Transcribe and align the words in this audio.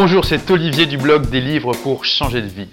Bonjour, 0.00 0.24
c'est 0.24 0.48
Olivier 0.52 0.86
du 0.86 0.96
blog 0.96 1.28
des 1.28 1.40
livres 1.40 1.72
pour 1.82 2.04
changer 2.04 2.40
de 2.40 2.46
vie. 2.46 2.68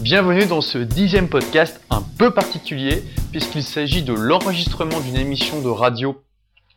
Bienvenue 0.00 0.46
dans 0.46 0.60
ce 0.60 0.78
dixième 0.78 1.28
podcast 1.28 1.80
un 1.90 2.02
peu 2.18 2.34
particulier 2.34 3.04
puisqu'il 3.30 3.62
s'agit 3.62 4.02
de 4.02 4.12
l'enregistrement 4.12 4.98
d'une 4.98 5.14
émission 5.14 5.62
de 5.62 5.68
radio 5.68 6.20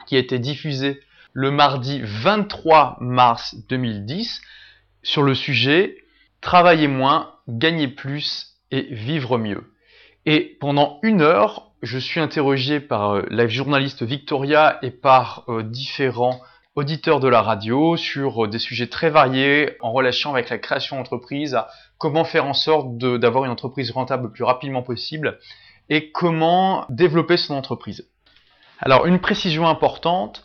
qui 0.06 0.16
a 0.16 0.20
été 0.20 0.38
diffusée 0.38 1.00
le 1.34 1.50
mardi 1.50 2.02
23 2.04 2.98
mars 3.02 3.56
2010 3.68 4.42
sur 5.02 5.24
le 5.24 5.34
sujet 5.34 5.98
Travailler 6.40 6.88
moins, 6.88 7.34
gagner 7.48 7.88
plus 7.88 8.60
et 8.70 8.94
vivre 8.94 9.40
mieux. 9.40 9.74
Et 10.28 10.56
pendant 10.60 11.00
une 11.02 11.22
heure, 11.22 11.72
je 11.82 11.98
suis 11.98 12.20
interrogé 12.20 12.80
par 12.80 13.16
euh, 13.16 13.26
la 13.32 13.48
journaliste 13.48 14.04
Victoria 14.04 14.78
et 14.84 14.92
par 14.92 15.46
euh, 15.50 15.64
différents 15.64 16.42
auditeurs 16.80 17.20
de 17.20 17.28
la 17.28 17.42
radio 17.42 17.98
sur 17.98 18.46
euh, 18.46 18.48
des 18.48 18.58
sujets 18.58 18.88
très 18.88 19.10
variés 19.10 19.76
en 19.82 19.92
relation 19.92 20.32
avec 20.32 20.50
la 20.50 20.58
création 20.58 20.96
d'entreprise, 20.96 21.60
comment 21.98 22.24
faire 22.24 22.46
en 22.46 22.54
sorte 22.54 22.98
d'avoir 22.98 23.44
une 23.44 23.52
entreprise 23.52 23.92
rentable 23.92 24.24
le 24.24 24.32
plus 24.32 24.46
rapidement 24.46 24.82
possible 24.82 25.40
et 25.90 26.12
comment 26.12 26.86
développer 26.90 27.36
son 27.36 27.56
entreprise. 27.56 28.08
Alors 28.80 29.06
une 29.06 29.20
précision 29.20 29.68
importante, 29.68 30.44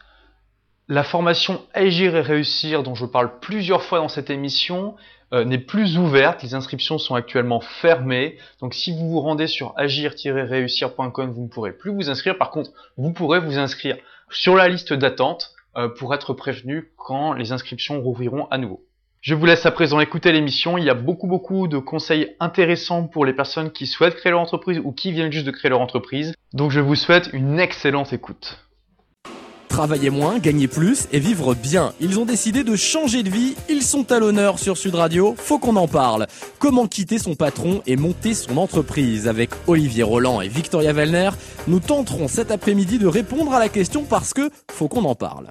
la 0.89 1.05
formation 1.05 1.63
Agir 1.73 2.17
et 2.17 2.21
réussir 2.21 2.83
dont 2.83 2.97
je 2.97 3.07
parle 3.07 3.39
plusieurs 3.39 3.83
fois 3.83 3.99
dans 3.99 4.09
cette 4.09 4.29
émission 4.29 4.97
euh, 5.33 5.45
n'est 5.45 5.59
plus 5.59 5.99
ouverte. 5.99 6.43
Les 6.43 6.55
inscriptions 6.55 6.99
sont 6.99 7.15
actuellement 7.15 7.61
fermées. 7.61 8.39
Donc 8.61 8.75
si 8.75 8.91
vous 8.91 9.09
vous 9.09 9.21
rendez 9.21 9.47
sur 9.47 9.73
agir-réussir.com, 9.77 11.33
vous 11.33 11.43
ne 11.43 11.49
pourrez 11.49 11.73
plus 11.73 11.93
vous 11.93 12.11
inscrire. 12.11 12.37
Par 12.37 12.51
contre, 12.51 12.71
vous 12.97 13.13
pourrez 13.13 13.39
vous 13.39 13.57
inscrire 13.57 13.97
sur 14.31 14.57
la 14.57 14.69
liste 14.69 14.93
d'attente 14.93 15.54
pour 15.97 16.15
être 16.15 16.35
prévenu 16.35 16.93
quand 16.97 17.33
les 17.33 17.53
inscriptions 17.53 18.01
rouvriront 18.01 18.47
à 18.51 18.59
nouveau. 18.59 18.85
Je 19.25 19.35
vous 19.35 19.47
laisse 19.47 19.65
à 19.65 19.71
présent 19.71 20.01
écouter 20.01 20.33
l'émission. 20.33 20.77
Il 20.77 20.85
y 20.85 20.91
a 20.91 20.95
beaucoup 20.95 21.27
beaucoup 21.27 21.67
de 21.67 21.79
conseils 21.79 22.37
intéressants 22.41 23.05
pour 23.05 23.25
les 23.25 23.33
personnes 23.33 23.71
qui 23.71 23.87
souhaitent 23.87 24.17
créer 24.17 24.33
leur 24.33 24.41
entreprise 24.41 24.81
ou 24.85 24.93
qui 24.93 25.13
viennent 25.13 25.33
juste 25.33 25.47
de 25.47 25.51
créer 25.51 25.71
leur 25.71 25.81
entreprise. 25.81 26.35
Donc 26.53 26.71
je 26.71 26.81
vous 26.81 26.95
souhaite 26.95 27.31
une 27.33 27.59
excellente 27.59 28.13
écoute. 28.13 28.64
Travailler 29.75 30.11
moins, 30.11 30.39
gagner 30.39 30.69
plus 30.69 31.09
et 31.11 31.19
vivre 31.19 31.57
bien. 31.57 31.95
Ils 32.01 32.21
ont 32.21 32.25
décidé 32.25 32.63
de 32.63 32.77
changer 32.77 33.25
de 33.25 33.29
vie. 33.29 33.57
Ils 33.69 33.83
sont 33.83 34.13
à 34.13 34.21
l'honneur 34.21 34.61
sur 34.61 34.77
Sud 34.77 34.95
Radio. 34.95 35.35
Faut 35.37 35.59
qu'on 35.59 35.75
en 35.75 35.89
parle. 35.89 36.29
Comment 36.61 36.87
quitter 36.87 37.19
son 37.19 37.35
patron 37.35 37.83
et 37.85 37.97
monter 37.97 38.35
son 38.35 38.57
entreprise 38.57 39.27
Avec 39.27 39.51
Olivier 39.67 40.05
Roland 40.05 40.41
et 40.41 40.47
Victoria 40.47 40.93
Wellner, 40.93 41.31
nous 41.67 41.81
tenterons 41.81 42.29
cet 42.29 42.53
après-midi 42.53 43.01
de 43.01 43.09
répondre 43.09 43.53
à 43.53 43.59
la 43.59 43.69
question 43.69 44.05
parce 44.09 44.33
que 44.33 44.49
faut 44.71 44.87
qu'on 44.87 45.05
en 45.07 45.17
parle. 45.17 45.49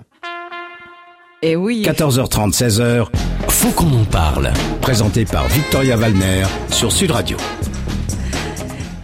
Et 1.41 1.51
eh 1.51 1.55
oui. 1.57 1.83
14h30, 1.85 2.53
16h, 2.53 3.07
faut 3.49 3.71
qu'on 3.71 3.91
en 3.91 4.05
parle. 4.05 4.53
Présenté 4.79 5.25
par 5.25 5.45
Victoria 5.49 5.97
Wallner 5.97 6.45
sur 6.69 6.94
Sud 6.94 7.11
Radio. 7.11 7.35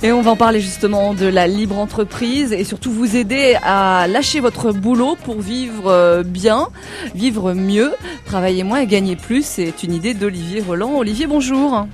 Et 0.01 0.13
on 0.13 0.21
va 0.21 0.31
en 0.31 0.37
parler 0.37 0.61
justement 0.61 1.13
de 1.13 1.25
la 1.25 1.45
libre 1.45 1.77
entreprise 1.77 2.53
et 2.53 2.63
surtout 2.63 2.89
vous 2.89 3.17
aider 3.17 3.57
à 3.61 4.07
lâcher 4.07 4.39
votre 4.39 4.71
boulot 4.71 5.17
pour 5.25 5.41
vivre 5.41 5.91
euh, 5.91 6.23
bien, 6.23 6.69
vivre 7.15 7.53
mieux, 7.53 7.91
travailler 8.23 8.63
moins 8.63 8.79
et 8.79 8.87
gagner 8.87 9.17
plus. 9.17 9.43
C'est 9.45 9.83
une 9.83 9.91
idée 9.91 10.13
d'Olivier 10.13 10.61
Roland. 10.61 10.95
Olivier, 10.95 11.27
bonjour. 11.27 11.85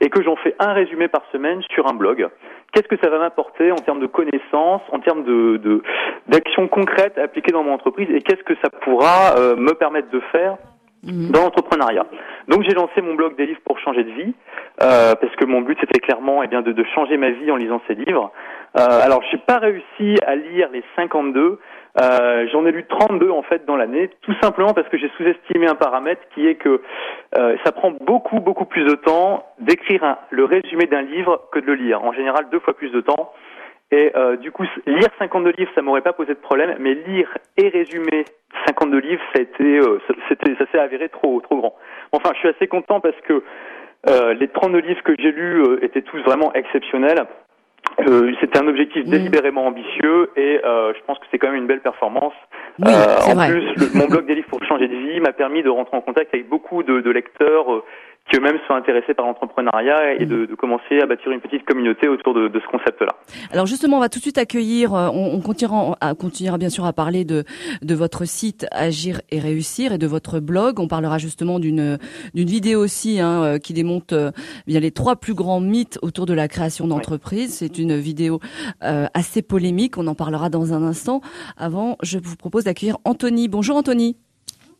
et 0.00 0.10
que 0.10 0.22
j'en 0.22 0.34
fais 0.36 0.56
un 0.58 0.72
résumé 0.72 1.06
par 1.06 1.22
semaine 1.30 1.62
sur 1.70 1.86
un 1.88 1.94
blog? 1.94 2.28
Qu'est-ce 2.74 2.88
que 2.88 2.98
ça 3.02 3.08
va 3.08 3.18
m'apporter 3.18 3.70
en 3.70 3.76
termes 3.76 4.00
de 4.00 4.06
connaissances, 4.06 4.82
en 4.90 4.98
termes 4.98 5.24
de 5.24 5.82
d'actions 6.26 6.68
concrètes 6.68 7.16
appliquées 7.18 7.52
dans 7.52 7.62
mon 7.62 7.72
entreprise, 7.72 8.08
et 8.10 8.20
qu'est-ce 8.20 8.42
que 8.42 8.54
ça 8.62 8.70
pourra 8.82 9.34
me 9.56 9.72
permettre 9.74 10.10
de 10.10 10.20
faire 10.32 10.56
Mhm. 11.06 11.30
dans 11.30 11.42
l'entrepreneuriat? 11.42 12.06
Donc 12.48 12.62
j'ai 12.62 12.74
lancé 12.74 13.00
mon 13.02 13.14
blog 13.14 13.36
des 13.36 13.46
livres 13.46 13.60
pour 13.64 13.78
changer 13.78 14.04
de 14.04 14.10
vie, 14.10 14.34
euh, 14.82 15.14
parce 15.14 15.34
que 15.36 15.44
mon 15.44 15.60
but 15.60 15.78
c'était 15.80 16.00
clairement 16.00 16.42
eh 16.42 16.46
bien, 16.46 16.62
de, 16.62 16.72
de, 16.72 16.84
changer 16.94 17.16
ma 17.16 17.30
vie 17.30 17.50
en 17.50 17.56
lisant 17.56 17.80
ces 17.86 17.94
livres. 17.94 18.32
Euh, 18.76 18.80
alors 19.02 19.22
j'ai 19.30 19.38
pas 19.38 19.58
réussi 19.58 20.16
à 20.26 20.34
lire 20.34 20.68
les 20.72 20.82
52, 20.96 21.58
euh, 22.00 22.46
j'en 22.52 22.66
ai 22.66 22.72
lu 22.72 22.84
32 22.88 23.30
en 23.30 23.42
fait 23.42 23.64
dans 23.66 23.76
l'année, 23.76 24.10
tout 24.22 24.34
simplement 24.42 24.72
parce 24.74 24.88
que 24.88 24.98
j'ai 24.98 25.10
sous-estimé 25.16 25.68
un 25.68 25.76
paramètre 25.76 26.22
qui 26.34 26.46
est 26.46 26.56
que 26.56 26.82
euh, 27.38 27.56
ça 27.64 27.72
prend 27.72 27.92
beaucoup 28.00 28.40
beaucoup 28.40 28.64
plus 28.64 28.84
de 28.84 28.94
temps 28.96 29.46
d'écrire 29.60 30.16
le 30.30 30.44
résumé 30.44 30.86
d'un 30.86 31.02
livre 31.02 31.48
que 31.52 31.60
de 31.60 31.66
le 31.66 31.74
lire. 31.74 32.02
En 32.02 32.12
général 32.12 32.46
deux 32.50 32.60
fois 32.60 32.74
plus 32.74 32.90
de 32.90 33.00
temps. 33.00 33.32
Et 33.90 34.10
euh, 34.16 34.36
du 34.36 34.50
coup, 34.50 34.64
lire 34.86 35.08
52 35.20 35.52
livres, 35.56 35.70
ça 35.74 35.82
m'aurait 35.82 36.00
pas 36.00 36.12
posé 36.12 36.34
de 36.34 36.40
problème, 36.40 36.74
mais 36.80 36.94
lire 36.94 37.28
et 37.56 37.68
résumer 37.68 38.24
52 38.66 38.98
livres, 38.98 39.22
ça 39.32 39.40
a 39.40 39.42
été, 39.42 39.78
euh, 39.78 40.00
ça 40.28 40.66
s'est 40.72 40.78
avéré 40.78 41.08
trop, 41.10 41.40
trop 41.42 41.56
grand. 41.58 41.74
Enfin, 42.10 42.30
je 42.34 42.38
suis 42.40 42.48
assez 42.48 42.66
content 42.66 43.00
parce 43.00 43.20
que 43.28 43.44
euh, 44.08 44.34
les 44.34 44.48
32 44.48 44.78
livres 44.78 45.02
que 45.02 45.14
j'ai 45.18 45.30
lus 45.30 45.62
étaient 45.82 46.02
tous 46.02 46.20
vraiment 46.22 46.52
exceptionnels. 46.54 47.24
Euh, 48.00 48.32
c'était 48.40 48.58
un 48.58 48.66
objectif 48.66 49.04
délibérément 49.04 49.66
ambitieux 49.66 50.30
et 50.36 50.60
je 50.64 51.04
pense 51.06 51.18
que 51.18 51.24
c'est 51.30 51.38
quand 51.38 51.48
même 51.48 51.60
une 51.60 51.66
belle 51.66 51.80
performance. 51.80 52.34
Oui, 52.80 52.92
en 52.92 53.34
vrai. 53.34 53.50
plus, 53.50 53.94
mon 53.94 54.06
blog 54.06 54.26
des 54.26 54.34
livres 54.34 54.48
pour 54.48 54.62
changer 54.64 54.88
de 54.88 54.96
vie 54.96 55.20
m'a 55.20 55.32
permis 55.32 55.62
de 55.62 55.68
rentrer 55.70 55.96
en 55.96 56.00
contact 56.00 56.34
avec 56.34 56.48
beaucoup 56.48 56.82
de, 56.82 57.00
de 57.00 57.10
lecteurs 57.10 57.84
qui 58.30 58.36
eux-mêmes 58.36 58.58
sont 58.66 58.74
intéressés 58.74 59.12
par 59.14 59.26
l'entrepreneuriat 59.26 60.14
et 60.14 60.24
de, 60.24 60.46
de, 60.46 60.54
commencer 60.54 60.98
à 61.02 61.06
bâtir 61.06 61.30
une 61.30 61.40
petite 61.40 61.64
communauté 61.64 62.08
autour 62.08 62.32
de, 62.32 62.48
de 62.48 62.60
ce 62.60 62.66
concept-là. 62.68 63.12
Alors 63.52 63.66
justement, 63.66 63.98
on 63.98 64.00
va 64.00 64.08
tout 64.08 64.18
de 64.18 64.22
suite 64.22 64.38
accueillir, 64.38 64.94
euh, 64.94 65.08
on, 65.12 65.34
on 65.34 65.40
continuera, 65.40 65.96
à, 66.00 66.14
continuera 66.14 66.56
bien 66.56 66.70
sûr 66.70 66.86
à 66.86 66.92
parler 66.92 67.24
de, 67.24 67.44
de 67.82 67.94
votre 67.94 68.24
site 68.24 68.66
Agir 68.70 69.20
et 69.30 69.40
réussir 69.40 69.92
et 69.92 69.98
de 69.98 70.06
votre 70.06 70.40
blog. 70.40 70.80
On 70.80 70.88
parlera 70.88 71.18
justement 71.18 71.58
d'une 71.58 71.98
d'une 72.34 72.48
vidéo 72.48 72.80
aussi 72.82 73.20
hein, 73.20 73.42
euh, 73.42 73.58
qui 73.58 73.72
démonte 73.72 74.12
euh, 74.12 74.30
bien 74.66 74.80
les 74.80 74.90
trois 74.90 75.16
plus 75.16 75.34
grands 75.34 75.60
mythes 75.60 75.98
autour 76.02 76.26
de 76.26 76.34
la 76.34 76.48
création 76.48 76.86
d'entreprise. 76.86 77.54
C'est 77.54 77.78
une 77.78 77.96
vidéo 77.96 78.40
euh, 78.82 79.06
assez 79.14 79.42
polémique. 79.42 79.98
On 79.98 80.06
en 80.06 80.14
parlera 80.14 80.48
dans 80.50 80.72
un 80.72 80.82
instant. 80.82 81.20
Avant, 81.56 81.96
je 82.02 82.18
vous 82.22 82.36
propose 82.36 82.64
d'accueillir 82.64 82.96
Anthony. 83.04 83.48
Bonjour 83.48 83.76
Anthony. 83.76 84.16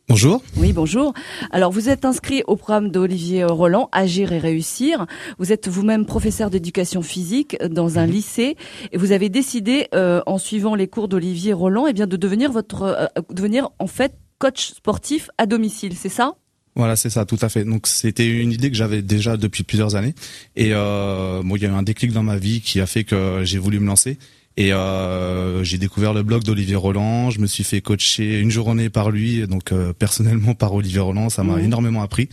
Bonjour. 0.07 0.43
Oui, 0.57 0.71
bonjour. 0.71 1.13
Alors, 1.49 1.71
vous 1.71 1.89
êtes 1.89 2.05
inscrit 2.05 2.43
au 2.45 2.55
programme 2.55 2.91
d'Olivier 2.91 3.43
Roland, 3.43 3.89
Agir 3.91 4.33
et 4.33 4.37
réussir. 4.37 5.07
Vous 5.39 5.51
êtes 5.51 5.67
vous-même 5.67 6.05
professeur 6.05 6.51
d'éducation 6.51 7.01
physique 7.01 7.57
dans 7.71 7.97
un 7.97 8.05
mhm. 8.05 8.11
lycée 8.11 8.55
et 8.91 8.97
vous 8.97 9.11
avez 9.13 9.29
décidé, 9.29 9.87
euh, 9.95 10.21
en 10.27 10.37
suivant 10.37 10.75
les 10.75 10.87
cours 10.87 11.07
d'Olivier 11.07 11.53
Roland, 11.53 11.87
eh 11.87 11.93
bien, 11.93 12.05
de 12.05 12.17
devenir 12.17 12.51
votre, 12.51 12.83
euh, 12.83 13.21
devenir 13.31 13.69
en 13.79 13.87
fait 13.87 14.13
coach 14.37 14.73
sportif 14.73 15.31
à 15.39 15.47
domicile. 15.47 15.95
C'est 15.97 16.09
ça? 16.09 16.35
Voilà, 16.75 16.95
c'est 16.95 17.09
ça, 17.09 17.25
tout 17.25 17.39
à 17.41 17.49
fait. 17.49 17.63
Donc 17.63 17.87
c'était 17.87 18.27
une 18.27 18.51
idée 18.51 18.69
que 18.69 18.77
j'avais 18.77 19.01
déjà 19.01 19.37
depuis 19.37 19.63
plusieurs 19.63 19.95
années. 19.95 20.13
Et 20.55 20.69
euh, 20.73 21.41
bon, 21.43 21.55
il 21.55 21.63
y 21.63 21.65
a 21.65 21.69
eu 21.69 21.71
un 21.71 21.83
déclic 21.83 22.11
dans 22.11 22.23
ma 22.23 22.37
vie 22.37 22.61
qui 22.61 22.79
a 22.79 22.85
fait 22.85 23.05
que 23.05 23.41
j'ai 23.43 23.57
voulu 23.57 23.79
me 23.79 23.87
lancer. 23.87 24.19
Et 24.57 24.71
euh, 24.73 25.63
j'ai 25.63 25.77
découvert 25.77 26.13
le 26.13 26.23
blog 26.23 26.43
d'Olivier 26.43 26.75
Roland. 26.75 27.29
Je 27.29 27.39
me 27.39 27.47
suis 27.47 27.63
fait 27.63 27.81
coacher 27.81 28.39
une 28.39 28.51
journée 28.51 28.89
par 28.89 29.11
lui, 29.11 29.45
donc 29.47 29.71
euh, 29.71 29.93
personnellement 29.93 30.53
par 30.53 30.73
Olivier 30.73 30.99
Roland. 30.99 31.29
Ça 31.29 31.43
m'a 31.43 31.61
énormément 31.61 32.01
appris. 32.01 32.29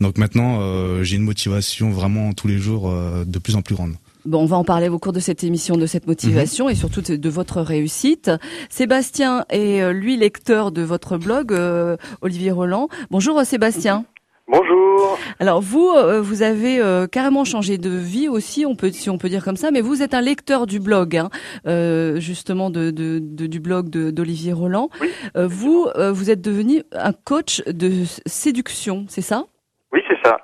Donc 0.00 0.18
maintenant, 0.18 0.58
euh, 0.60 1.02
j'ai 1.02 1.16
une 1.16 1.22
motivation 1.22 1.90
vraiment 1.90 2.32
tous 2.32 2.48
les 2.48 2.58
jours 2.58 2.90
euh, 2.90 3.24
de 3.24 3.38
plus 3.38 3.56
en 3.56 3.62
plus 3.62 3.74
grande. 3.74 3.94
Bon, 4.26 4.42
on 4.42 4.46
va 4.46 4.56
en 4.56 4.64
parler 4.64 4.88
au 4.88 4.98
cours 4.98 5.12
de 5.12 5.20
cette 5.20 5.44
émission 5.44 5.76
de 5.76 5.86
cette 5.86 6.06
motivation 6.06 6.66
mhm. 6.66 6.72
et 6.72 6.74
surtout 6.74 7.00
de, 7.00 7.28
votre 7.28 7.60
réussite. 7.60 8.30
Sébastien 8.68 9.44
est 9.50 9.80
euh, 9.80 9.92
lui 9.92 10.16
lecteur 10.16 10.72
de 10.72 10.82
votre 10.82 11.16
blog, 11.16 11.52
euh, 11.52 11.96
Olivier 12.22 12.50
Roland. 12.50 12.88
Bonjour 13.10 13.40
Sébastien. 13.44 14.04
Bonjour. 14.48 15.18
Alors 15.40 15.60
vous, 15.60 15.90
euh, 15.90 16.20
vous 16.20 16.42
avez 16.42 16.80
carrément 17.10 17.44
changé 17.44 17.78
de 17.78 17.90
vie 17.90 18.28
aussi, 18.28 18.64
on 18.66 18.76
peut, 18.76 18.90
si 18.90 19.10
on 19.10 19.18
peut 19.18 19.28
dire 19.28 19.44
comme 19.44 19.56
ça, 19.56 19.70
mais 19.70 19.80
vous 19.80 20.02
êtes 20.02 20.14
un 20.14 20.20
lecteur 20.20 20.66
du 20.66 20.78
blog, 20.80 21.16
hein, 21.16 21.30
justement 22.16 22.70
de, 22.70 22.90
de, 22.90 23.18
du 23.18 23.60
blog 23.60 23.88
d'Olivier 23.88 24.52
Roland. 24.52 24.88
vous, 25.34 25.88
vous 26.12 26.30
êtes 26.30 26.40
devenu 26.40 26.82
un 26.92 27.12
coach 27.12 27.62
de 27.66 28.04
séduction, 28.26 29.04
c'est 29.08 29.20
ça? 29.22 29.44
Oui, 29.92 30.02
c'est 30.08 30.18
ça. 30.24 30.38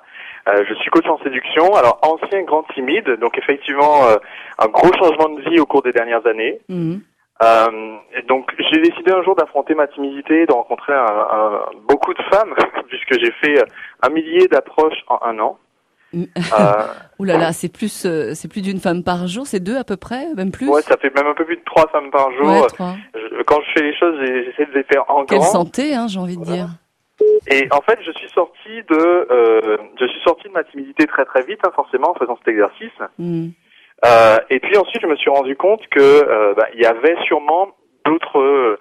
Euh, 0.47 0.63
je 0.67 0.73
suis 0.75 0.89
coach 0.89 1.05
en 1.07 1.17
séduction, 1.23 1.73
alors 1.75 1.99
ancien 2.01 2.43
grand 2.43 2.63
timide, 2.73 3.09
donc 3.21 3.37
effectivement 3.37 4.05
euh, 4.07 4.17
un 4.59 4.67
gros 4.67 4.91
changement 4.93 5.29
de 5.29 5.41
vie 5.49 5.59
au 5.59 5.65
cours 5.65 5.81
des 5.81 5.93
dernières 5.93 6.25
années. 6.27 6.59
Mhm. 6.67 7.01
Euh, 7.41 7.97
et 8.15 8.21
donc 8.23 8.53
j'ai 8.59 8.79
décidé 8.79 9.11
un 9.11 9.23
jour 9.23 9.35
d'affronter 9.35 9.73
ma 9.73 9.87
timidité, 9.87 10.45
de 10.45 10.53
rencontrer 10.53 10.93
un, 10.93 11.27
un, 11.31 11.61
beaucoup 11.87 12.13
de 12.13 12.21
femmes, 12.31 12.53
puisque 12.87 13.19
j'ai 13.19 13.31
fait 13.41 13.63
un 14.01 14.09
millier 14.09 14.47
d'approches 14.47 15.03
en 15.07 15.19
un 15.23 15.39
an. 15.39 15.57
Mm. 16.13 16.23
Euh, 16.37 16.87
Ouh 17.19 17.23
là 17.23 17.37
là, 17.37 17.51
c'est 17.51 17.71
plus, 17.71 18.05
euh, 18.05 18.33
c'est 18.33 18.47
plus 18.47 18.61
d'une 18.61 18.79
femme 18.79 19.03
par 19.03 19.27
jour, 19.27 19.47
c'est 19.47 19.59
deux 19.59 19.77
à 19.77 19.83
peu 19.83 19.97
près, 19.97 20.27
même 20.35 20.51
plus? 20.51 20.69
Ouais, 20.69 20.81
ça 20.81 20.97
fait 20.97 21.13
même 21.15 21.27
un 21.27 21.33
peu 21.33 21.45
plus 21.45 21.57
de 21.57 21.63
trois 21.65 21.87
femmes 21.87 22.11
par 22.11 22.31
jour. 22.33 22.47
Ouais, 22.47 22.67
trois. 22.67 22.95
quand 23.45 23.59
je 23.61 23.71
fais 23.73 23.83
les 23.83 23.97
choses, 23.97 24.15
j'essaie 24.19 24.65
de 24.71 24.77
les 24.77 24.83
faire 24.83 25.03
en 25.09 25.25
Quelle 25.25 25.41
santé, 25.41 25.95
hein, 25.95 26.07
j'ai 26.07 26.19
envie 26.19 26.37
de 26.37 26.43
dire. 26.43 26.69
Et 27.47 27.67
en 27.71 27.81
fait, 27.81 27.99
je 28.05 28.11
suis 28.11 28.29
sorti 28.29 28.69
de, 28.89 29.27
euh, 29.31 29.77
je 29.99 30.05
suis 30.05 30.21
sorti 30.21 30.47
de 30.47 30.53
ma 30.53 30.63
timidité 30.63 31.05
très 31.05 31.25
très 31.25 31.43
vite, 31.43 31.59
hein, 31.65 31.71
forcément, 31.75 32.11
en 32.11 32.15
faisant 32.15 32.37
cet 32.37 32.47
exercice. 32.47 32.91
Mm. 33.17 33.49
Euh, 34.05 34.37
et 34.49 34.59
puis 34.59 34.77
ensuite, 34.77 35.01
je 35.01 35.07
me 35.07 35.15
suis 35.15 35.29
rendu 35.29 35.55
compte 35.55 35.87
que 35.87 35.99
euh, 35.99 36.53
bah, 36.55 36.67
il 36.73 36.81
y 36.81 36.85
avait 36.85 37.15
sûrement 37.25 37.69
d'autres, 38.05 38.77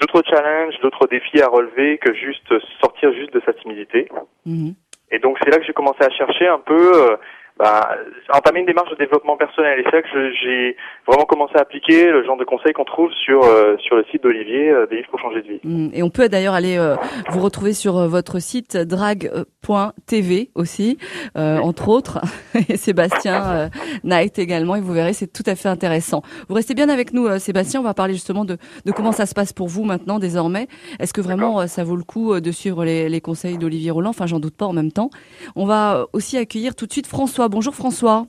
d'autres 0.00 0.22
challenges, 0.28 0.78
d'autres 0.82 1.06
défis 1.06 1.40
à 1.40 1.48
relever 1.48 1.98
que 1.98 2.12
juste 2.14 2.52
sortir 2.80 3.12
juste 3.12 3.32
de 3.32 3.40
sa 3.46 3.52
timidité. 3.54 4.08
Mm. 4.44 4.70
Et 5.10 5.18
donc 5.18 5.38
c'est 5.42 5.50
là 5.50 5.58
que 5.58 5.64
j'ai 5.64 5.72
commencé 5.72 6.02
à 6.02 6.10
chercher 6.10 6.48
un 6.48 6.58
peu 6.58 6.92
euh, 6.94 7.16
bah, 7.58 7.96
entamer 8.32 8.60
une 8.60 8.66
démarche 8.66 8.90
de 8.90 8.96
développement 8.96 9.38
personnel. 9.38 9.80
Et 9.80 9.84
c'est 9.84 9.96
là 9.96 10.02
que 10.02 10.32
j'ai 10.42 10.76
vraiment 11.06 11.24
commencé 11.24 11.54
à 11.56 11.60
appliquer 11.60 12.10
le 12.10 12.22
genre 12.22 12.36
de 12.36 12.44
conseils 12.44 12.74
qu'on 12.74 12.84
trouve 12.84 13.10
sur 13.24 13.44
euh, 13.44 13.76
sur 13.78 13.96
le 13.96 14.04
site 14.10 14.22
d'Olivier, 14.22 14.68
euh, 14.68 14.86
des 14.86 14.96
livres 14.96 15.08
pour 15.08 15.20
changer 15.20 15.40
de 15.40 15.48
vie. 15.48 15.60
Mm. 15.64 15.88
Et 15.94 16.02
on 16.02 16.10
peut 16.10 16.28
d'ailleurs 16.28 16.52
aller 16.52 16.76
euh, 16.76 16.96
vous 17.30 17.40
retrouver 17.40 17.72
sur 17.72 17.94
votre 18.08 18.40
site 18.40 18.76
drag.tv 18.76 20.50
aussi, 20.54 20.98
entre 21.34 21.88
autres, 21.88 22.20
et 22.68 22.76
Sébastien 22.76 23.70
Knight 24.04 24.38
également. 24.38 24.76
Et 24.76 24.80
vous 24.80 24.92
verrez, 24.92 25.14
c'est 25.14 25.32
tout 25.32 25.42
à 25.46 25.54
fait 25.54 25.68
intéressant. 25.68 26.22
Vous 26.48 26.54
restez 26.54 26.74
bien 26.74 26.90
avec 26.90 27.14
nous, 27.14 27.38
Sébastien. 27.38 27.80
On 27.80 27.84
va 27.84 27.94
parler 27.94 28.12
justement 28.12 28.44
de, 28.44 28.58
de 28.84 28.92
comment 28.92 29.12
ça 29.12 29.24
se 29.24 29.34
passe 29.34 29.52
pour 29.54 29.68
vous 29.68 29.84
maintenant, 29.84 30.18
désormais. 30.18 30.68
Est-ce 31.00 31.14
que 31.14 31.22
vraiment 31.22 31.66
ça 31.66 31.84
vaut 31.84 31.96
le 31.96 32.04
coup 32.04 32.38
de 32.38 32.50
suivre 32.50 32.84
les, 32.84 33.08
les 33.08 33.20
conseils 33.22 33.56
d'Olivier 33.56 33.90
Roland? 33.90 34.10
Enfin, 34.10 34.26
j'en 34.26 34.40
doute 34.40 34.56
pas 34.56 34.66
en 34.66 34.72
même 34.72 34.92
temps. 34.92 35.10
On 35.54 35.64
va 35.64 36.06
aussi 36.12 36.36
accueillir 36.36 36.74
tout 36.74 36.86
de 36.86 36.92
suite 36.92 37.06
François 37.06 37.45
Bonjour 37.48 37.74
François. 37.74 38.26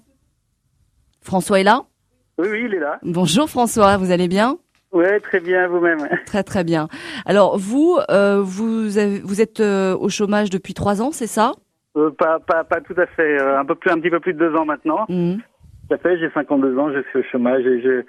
François 1.22 1.60
est 1.60 1.64
là 1.64 1.82
Oui, 2.38 2.48
oui, 2.52 2.64
il 2.66 2.76
est 2.76 2.80
là. 2.80 3.00
Bonjour 3.04 3.50
François, 3.50 3.98
vous 3.98 4.12
allez 4.12 4.28
bien 4.28 4.58
Oui, 4.92 5.06
très 5.24 5.40
bien, 5.40 5.68
vous-même. 5.68 6.08
Très 6.26 6.44
très 6.44 6.64
bien. 6.64 6.88
Alors 7.26 7.58
vous, 7.58 7.98
euh, 8.10 8.42
vous, 8.42 8.90
vous 9.24 9.42
êtes 9.42 9.60
euh, 9.60 9.96
au 9.98 10.10
chômage 10.10 10.50
depuis 10.50 10.74
trois 10.74 11.02
ans, 11.02 11.12
c'est 11.12 11.28
ça 11.28 11.54
euh, 11.98 12.12
pas, 12.12 12.40
pas, 12.40 12.64
pas 12.64 12.80
tout 12.82 12.96
à 12.98 13.08
fait, 13.08 13.42
un, 13.42 13.66
peu 13.66 13.76
plus, 13.76 13.90
un 13.90 14.00
petit 14.00 14.12
peu 14.12 14.20
plus 14.20 14.34
de 14.34 14.40
deux 14.40 14.56
ans 14.56 14.66
maintenant. 14.66 15.06
Mmh. 15.10 15.38
Tout 15.88 15.96
à 15.96 15.98
fait, 15.98 16.20
j'ai 16.20 16.30
52 16.30 16.78
ans, 16.78 16.92
je 16.92 17.02
suis 17.10 17.20
au 17.20 17.24
chômage 17.24 17.66
et 17.66 17.82
je, 17.82 18.04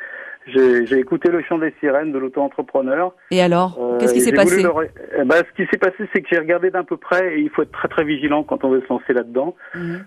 j'ai 0.49 0.99
écouté 0.99 1.31
le 1.31 1.43
chant 1.43 1.59
des 1.59 1.73
sirènes 1.81 2.13
de 2.13 2.19
l'auto-entrepreneur. 2.19 3.15
Et 3.31 3.43
alors 3.43 3.79
Qu'est-ce 3.99 4.15
qui 4.15 4.21
s'est 4.21 4.33
passé 4.33 4.65
eh 4.65 5.25
ben, 5.25 5.37
Ce 5.37 5.63
qui 5.63 5.69
s'est 5.71 5.79
passé, 5.79 6.09
c'est 6.13 6.23
que 6.23 6.29
j'ai 6.31 6.39
regardé 6.39 6.71
d'un 6.71 6.85
peu 6.85 6.97
près 6.97 7.35
et 7.35 7.41
il 7.41 7.51
faut 7.51 7.63
être 7.63 7.73
très 7.73 7.89
très 7.89 8.05
vigilant 8.05 8.43
quand 8.43 8.65
on 8.65 8.71
veut 8.71 8.81
se 8.83 8.89
lancer 8.89 9.13
là-dedans. 9.13 9.55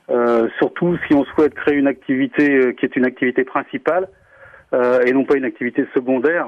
Euh, 0.09 0.47
surtout 0.57 0.97
si 1.07 1.13
on 1.13 1.25
souhaite 1.25 1.53
créer 1.53 1.75
une 1.75 1.87
activité 1.87 2.49
euh, 2.49 2.73
qui 2.73 2.85
est 2.85 2.95
une 2.95 3.05
activité 3.05 3.43
principale 3.43 4.07
euh, 4.73 5.03
et 5.05 5.11
non 5.11 5.25
pas 5.25 5.37
une 5.37 5.45
activité 5.45 5.85
secondaire. 5.93 6.47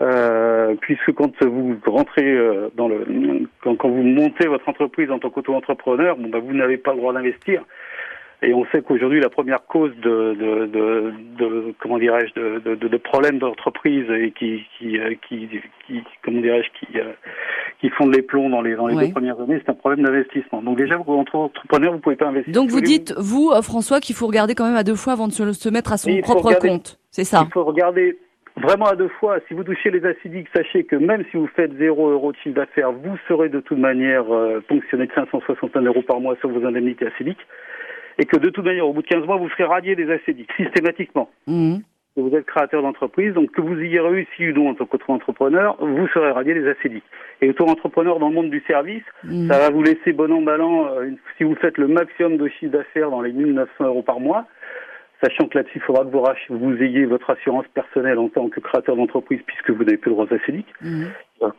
Euh, 0.00 0.76
puisque 0.80 1.12
quand 1.12 1.42
vous 1.42 1.76
rentrez 1.86 2.24
euh, 2.24 2.68
dans 2.76 2.86
le 2.86 3.04
quand, 3.64 3.74
quand, 3.74 3.88
vous 3.88 4.04
montez 4.04 4.46
votre 4.46 4.68
entreprise 4.68 5.10
en 5.10 5.18
tant 5.18 5.28
qu'auto-entrepreneur, 5.28 6.16
bon, 6.16 6.28
bah, 6.28 6.38
vous 6.38 6.52
n'avez 6.52 6.76
pas 6.76 6.92
le 6.92 6.98
droit 6.98 7.12
d'investir. 7.12 7.64
Et 8.40 8.54
on 8.54 8.64
sait 8.66 8.82
qu'aujourd'hui, 8.82 9.20
la 9.20 9.30
première 9.30 9.66
cause 9.66 9.90
de, 9.96 10.34
de, 10.34 10.66
de, 10.66 11.12
de 11.38 11.74
comment 11.80 11.98
dirais-je, 11.98 12.40
de, 12.40 12.76
de, 12.76 12.88
de, 12.88 12.96
problèmes 12.96 13.40
d'entreprise 13.40 14.08
et 14.10 14.30
qui, 14.30 14.64
qui, 14.78 14.96
euh, 14.96 15.14
qui, 15.28 15.48
qui 15.86 16.04
comment 16.22 16.40
dirais-je, 16.40 16.68
qui, 16.78 17.00
euh, 17.00 17.12
qui 17.80 17.88
fondent 17.90 18.14
les 18.14 18.22
plombs 18.22 18.48
dans 18.48 18.62
les, 18.62 18.76
dans 18.76 18.86
les 18.86 18.94
deux 18.94 19.12
premières 19.12 19.40
années, 19.40 19.60
c'est 19.64 19.70
un 19.72 19.74
problème 19.74 20.04
d'investissement. 20.04 20.62
Donc 20.62 20.78
déjà, 20.78 20.96
vous, 20.98 21.14
entre 21.14 21.34
entrepreneur, 21.34 21.92
vous 21.92 21.98
pouvez 21.98 22.14
pas 22.14 22.28
investir. 22.28 22.54
Donc 22.54 22.70
vous 22.70 22.80
dites, 22.80 23.12
vous, 23.18 23.50
euh, 23.50 23.60
François, 23.60 23.98
qu'il 23.98 24.14
faut 24.14 24.28
regarder 24.28 24.54
quand 24.54 24.66
même 24.66 24.76
à 24.76 24.84
deux 24.84 24.94
fois 24.94 25.14
avant 25.14 25.26
de 25.26 25.32
se, 25.32 25.52
se 25.52 25.68
mettre 25.68 25.92
à 25.92 25.96
son 25.96 26.16
propre 26.20 26.54
compte. 26.60 27.00
C'est 27.10 27.24
ça. 27.24 27.42
Il 27.44 27.52
faut 27.52 27.64
regarder 27.64 28.18
vraiment 28.56 28.86
à 28.86 28.94
deux 28.94 29.10
fois. 29.18 29.38
Si 29.48 29.54
vous 29.54 29.64
touchez 29.64 29.90
les 29.90 30.04
acidiques, 30.04 30.46
sachez 30.54 30.84
que 30.84 30.94
même 30.94 31.24
si 31.32 31.36
vous 31.36 31.48
faites 31.56 31.76
0 31.76 32.10
euros 32.10 32.30
de 32.30 32.36
chiffre 32.36 32.54
d'affaires, 32.54 32.92
vous 32.92 33.16
serez 33.26 33.48
de 33.48 33.58
toute 33.58 33.78
manière 33.78 34.26
ponctionné 34.68 35.06
de 35.06 35.12
561 35.12 35.82
euros 35.82 36.02
par 36.02 36.20
mois 36.20 36.36
sur 36.36 36.50
vos 36.50 36.64
indemnités 36.64 37.06
acidiques 37.08 37.44
et 38.18 38.26
que 38.26 38.36
de 38.36 38.50
toute 38.50 38.64
manière, 38.64 38.86
au 38.86 38.92
bout 38.92 39.02
de 39.02 39.06
15 39.06 39.24
mois, 39.24 39.36
vous 39.36 39.48
ferez 39.48 39.64
radier 39.64 39.96
des 39.96 40.10
acédiques, 40.10 40.50
systématiquement. 40.56 41.30
Mmh. 41.46 41.76
Vous 42.16 42.34
êtes 42.34 42.46
créateur 42.46 42.82
d'entreprise, 42.82 43.32
donc 43.32 43.52
que 43.52 43.60
vous 43.60 43.78
ayez 43.80 44.00
réussi 44.00 44.48
ou 44.48 44.52
non 44.52 44.70
en 44.70 44.74
tant 44.74 44.86
qu'auto-entrepreneur, 44.86 45.76
vous 45.80 46.08
serez 46.08 46.32
radié 46.32 46.52
des 46.52 46.68
acédiques. 46.68 47.04
Et 47.40 47.50
auto-entrepreneur 47.50 48.18
dans 48.18 48.28
le 48.28 48.34
monde 48.34 48.50
du 48.50 48.60
service, 48.66 49.04
mmh. 49.22 49.48
ça 49.48 49.58
va 49.60 49.70
vous 49.70 49.84
laisser 49.84 50.12
bon 50.12 50.32
an, 50.32 50.40
mal 50.40 50.60
an, 50.60 50.88
euh, 50.88 51.10
si 51.36 51.44
vous 51.44 51.54
faites 51.54 51.78
le 51.78 51.86
maximum 51.86 52.36
de 52.36 52.48
chiffre 52.48 52.72
d'affaires 52.72 53.10
dans 53.10 53.20
les 53.20 53.32
1900 53.32 53.84
euros 53.84 54.02
par 54.02 54.18
mois, 54.18 54.46
sachant 55.22 55.46
que 55.46 55.58
là-dessus, 55.58 55.78
il 55.78 55.82
faudra 55.82 56.04
que 56.04 56.10
vous, 56.10 56.58
vous, 56.58 56.82
ayez 56.82 57.04
votre 57.04 57.30
assurance 57.30 57.66
personnelle 57.72 58.18
en 58.18 58.28
tant 58.28 58.48
que 58.48 58.58
créateur 58.58 58.96
d'entreprise 58.96 59.40
puisque 59.46 59.70
vous 59.70 59.84
n'avez 59.84 59.96
plus 59.96 60.10
de 60.10 60.16
droits 60.16 60.32
acédiques. 60.32 60.72
Mmh. 60.80 61.04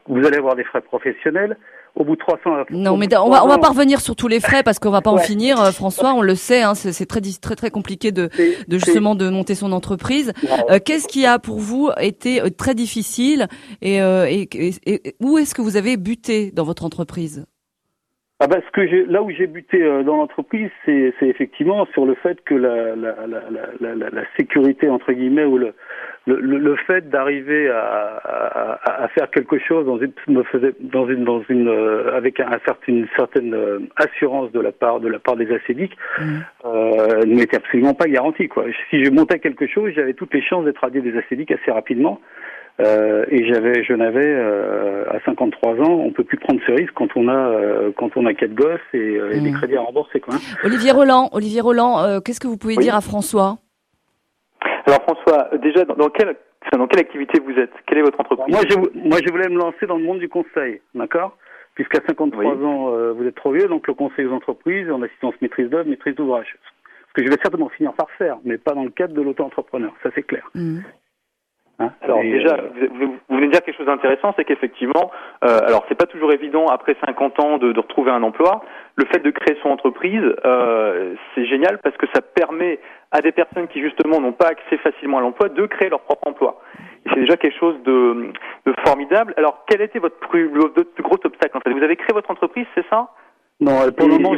Vous 0.09 0.25
allez 0.25 0.37
avoir 0.37 0.55
des 0.55 0.63
frais 0.63 0.81
professionnels 0.81 1.55
au 1.95 2.03
bout 2.03 2.15
de 2.15 2.19
300 2.19 2.65
Non, 2.71 2.97
mais 2.97 3.07
on 3.15 3.29
va 3.29 3.45
on 3.45 3.47
va 3.47 3.59
pas 3.59 3.69
revenir 3.69 4.01
sur 4.01 4.15
tous 4.15 4.27
les 4.27 4.39
frais 4.39 4.63
parce 4.63 4.79
qu'on 4.79 4.89
va 4.89 5.01
pas 5.01 5.11
en 5.11 5.17
finir, 5.17 5.61
euh, 5.61 5.71
François. 5.71 6.13
On 6.13 6.23
le 6.23 6.33
sait, 6.33 6.63
hein, 6.63 6.73
c'est 6.73 7.05
très 7.05 7.21
très 7.21 7.55
très 7.55 7.69
compliqué 7.69 8.11
de, 8.11 8.29
de 8.67 8.77
justement 8.77 9.13
de 9.13 9.29
monter 9.29 9.53
son 9.53 9.71
entreprise. 9.71 10.33
Euh, 10.71 10.79
qu'est-ce 10.83 11.07
qui 11.07 11.27
a 11.27 11.37
pour 11.37 11.59
vous 11.59 11.91
été 12.01 12.41
euh, 12.41 12.49
très 12.49 12.73
difficile 12.73 13.47
et, 13.81 13.97
et, 13.97 14.49
et, 14.85 15.15
où 15.19 15.37
est-ce 15.37 15.53
que 15.53 15.61
vous 15.61 15.77
avez 15.77 15.95
buté 15.95 16.51
dans 16.51 16.63
votre 16.63 16.85
entreprise? 16.85 17.45
Ah 18.41 18.47
ben, 18.47 18.61
ce 18.65 18.71
que 18.71 18.87
j'ai, 18.87 19.05
là 19.05 19.21
où 19.21 19.29
j'ai 19.31 19.47
buté 19.47 19.79
dans 20.05 20.15
l'entreprise, 20.15 20.69
c'est, 20.85 21.13
effectivement 21.21 21.85
sur 21.93 22.05
le 22.05 22.15
fait 22.15 22.41
que 22.45 22.55
la, 22.55 22.95
la, 22.95 23.27
la, 23.27 23.95
la, 23.95 24.09
la 24.09 24.23
sécurité 24.37 24.89
entre 24.89 25.11
guillemets 25.11 25.43
ou 25.43 25.57
le, 25.57 25.73
le, 26.37 26.57
le, 26.57 26.75
fait 26.75 27.09
d'arriver 27.09 27.69
à, 27.69 28.19
à, 28.23 29.03
à, 29.03 29.07
faire 29.09 29.29
quelque 29.29 29.57
chose 29.59 29.85
dans 29.85 29.97
une, 29.97 30.11
me 30.27 30.43
faisait, 30.43 30.73
dans 30.79 31.07
une, 31.07 31.23
dans 31.23 31.43
une, 31.49 31.67
euh, 31.67 32.15
avec 32.15 32.39
un, 32.39 32.49
une 32.87 33.07
certaine 33.15 33.53
euh, 33.53 33.79
assurance 33.95 34.51
de 34.51 34.59
la 34.59 34.71
part 34.71 34.99
de 34.99 35.07
la 35.07 35.19
part 35.19 35.35
des 35.35 35.51
acédiques, 35.53 35.95
mmh. 36.19 36.23
euh, 36.65 37.25
n'était 37.25 37.57
absolument 37.57 37.93
pas 37.93 38.07
garanti. 38.07 38.47
Quoi. 38.47 38.65
Si 38.89 39.03
je 39.03 39.09
montais 39.09 39.39
quelque 39.39 39.67
chose, 39.67 39.91
j'avais 39.95 40.13
toutes 40.13 40.33
les 40.33 40.41
chances 40.41 40.65
d'être 40.65 40.81
radié 40.81 41.01
des 41.01 41.17
acédiques 41.17 41.51
assez 41.51 41.71
rapidement. 41.71 42.19
Euh, 42.79 43.25
et 43.29 43.45
j'avais, 43.45 43.83
je 43.83 43.91
n'avais 43.91 44.23
euh, 44.23 45.03
à 45.09 45.19
53 45.25 45.81
ans, 45.81 46.01
on 46.05 46.11
peut 46.11 46.23
plus 46.23 46.37
prendre 46.37 46.61
ce 46.65 46.71
risque 46.71 46.93
quand 46.95 47.09
on 47.15 47.27
a 47.27 47.33
euh, 47.33 47.91
quand 47.97 48.15
on 48.15 48.25
a 48.25 48.33
quatre 48.33 48.55
gosses 48.55 48.79
et, 48.93 49.17
et 49.33 49.41
des 49.41 49.51
mmh. 49.51 49.55
crédits 49.55 49.75
à 49.75 49.81
rembourser. 49.81 50.21
Quoi. 50.21 50.35
Olivier 50.63 50.91
Roland, 50.91 51.29
Olivier 51.33 51.59
Roland, 51.59 52.21
qu'est-ce 52.23 52.39
que 52.39 52.47
vous 52.47 52.57
pouvez 52.57 52.77
dire 52.77 52.95
à 52.95 53.01
François? 53.01 53.57
Alors 54.85 55.01
François, 55.03 55.49
déjà, 55.57 55.85
dans, 55.85 56.09
quelle, 56.09 56.35
dans 56.71 56.87
quelle 56.87 57.01
activité 57.01 57.39
vous 57.39 57.57
êtes? 57.59 57.71
Quelle 57.85 57.99
est 57.99 58.03
votre 58.03 58.19
entreprise? 58.19 58.53
Moi 58.53 58.61
je, 58.69 58.75
moi, 59.07 59.19
je 59.25 59.31
voulais 59.31 59.49
me 59.49 59.57
lancer 59.57 59.85
dans 59.85 59.97
le 59.97 60.03
monde 60.03 60.19
du 60.19 60.29
conseil, 60.29 60.81
d'accord? 60.93 61.37
Puisqu'à 61.75 61.99
53 62.07 62.55
ans, 62.55 62.93
euh, 62.93 63.13
vous 63.13 63.25
êtes 63.25 63.35
trop 63.35 63.51
vieux, 63.51 63.67
donc 63.67 63.87
le 63.87 63.93
conseil 63.93 64.25
aux 64.25 64.33
entreprises 64.33 64.89
en 64.91 65.01
assistance 65.01 65.35
maîtrise 65.41 65.69
d'œuvre, 65.69 65.89
maîtrise 65.89 66.15
d'ouvrage. 66.15 66.57
Ce 67.09 67.13
que 67.13 67.23
je 67.25 67.29
vais 67.29 67.37
certainement 67.41 67.69
finir 67.69 67.93
par 67.93 68.09
faire, 68.11 68.37
mais 68.43 68.57
pas 68.57 68.73
dans 68.73 68.83
le 68.83 68.89
cadre 68.89 69.13
de 69.13 69.21
l'auto-entrepreneur, 69.21 69.93
ça 70.03 70.09
c'est 70.13 70.23
clair. 70.23 70.49
Mmh. 70.53 70.79
Hein 71.79 71.91
alors 72.01 72.21
déjà, 72.21 72.55
euh, 72.55 72.87
vous, 72.91 73.17
venez 73.29 73.47
de 73.47 73.51
dire 73.51 73.61
quelque 73.61 73.77
chose 73.77 73.85
d'intéressant, 73.85 74.33
c'est 74.35 74.43
qu'effectivement, 74.43 75.11
euh, 75.45 75.59
alors 75.65 75.85
c'est 75.87 75.97
pas 75.97 76.07
toujours 76.07 76.33
évident 76.33 76.67
après 76.67 76.97
50 77.05 77.39
ans 77.39 77.57
de, 77.57 77.71
de, 77.71 77.79
retrouver 77.79 78.11
un 78.11 78.21
emploi. 78.21 78.61
Le 78.95 79.05
fait 79.05 79.19
de 79.19 79.31
créer 79.31 79.57
son 79.63 79.69
entreprise, 79.69 80.23
euh, 80.43 81.15
c'est 81.33 81.45
génial 81.45 81.79
parce 81.79 81.95
que 81.95 82.05
ça 82.13 82.21
permet 82.21 82.79
à 83.11 83.21
des 83.21 83.31
personnes 83.31 83.69
qui 83.69 83.81
justement 83.81 84.19
n'ont 84.19 84.33
pas 84.33 84.47
accès 84.47 84.77
facilement 84.77 85.19
à 85.19 85.21
l'emploi 85.21 85.47
de 85.47 85.65
créer 85.67 85.89
leur 85.89 86.01
propre 86.01 86.27
emploi. 86.27 86.61
C'est 87.05 87.21
déjà 87.21 87.37
quelque 87.37 87.57
chose 87.57 87.81
de, 87.83 88.33
de, 88.65 88.73
formidable. 88.85 89.33
Alors 89.37 89.63
quel 89.65 89.81
était 89.81 89.99
votre 89.99 90.17
plus, 90.27 90.49
votre 90.49 90.83
plus 90.83 91.03
gros 91.03 91.17
obstacle 91.23 91.55
en 91.55 91.61
fait? 91.61 91.71
Vous 91.71 91.83
avez 91.83 91.95
créé 91.95 92.13
votre 92.13 92.29
entreprise, 92.29 92.65
c'est 92.75 92.85
ça? 92.89 93.07
Non, 93.61 93.89
pour 93.97 94.07
le 94.07 94.17
moment, 94.17 94.35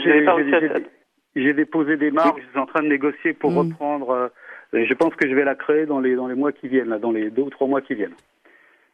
j'ai 1.35 1.53
déposé 1.53 1.97
des 1.97 2.11
marques, 2.11 2.39
je 2.39 2.49
suis 2.51 2.59
en 2.59 2.65
train 2.67 2.83
de 2.83 2.87
négocier 2.87 3.33
pour 3.33 3.51
mmh. 3.51 3.57
reprendre 3.57 4.31
je 4.73 4.93
pense 4.93 5.13
que 5.15 5.27
je 5.27 5.35
vais 5.35 5.43
la 5.43 5.55
créer 5.55 5.85
dans 5.85 5.99
les 5.99 6.15
dans 6.15 6.27
les 6.27 6.35
mois 6.35 6.51
qui 6.51 6.67
viennent, 6.67 6.89
là, 6.89 6.99
dans 6.99 7.11
les 7.11 7.29
deux 7.29 7.43
ou 7.43 7.49
trois 7.49 7.67
mois 7.67 7.81
qui 7.81 7.95
viennent. 7.95 8.15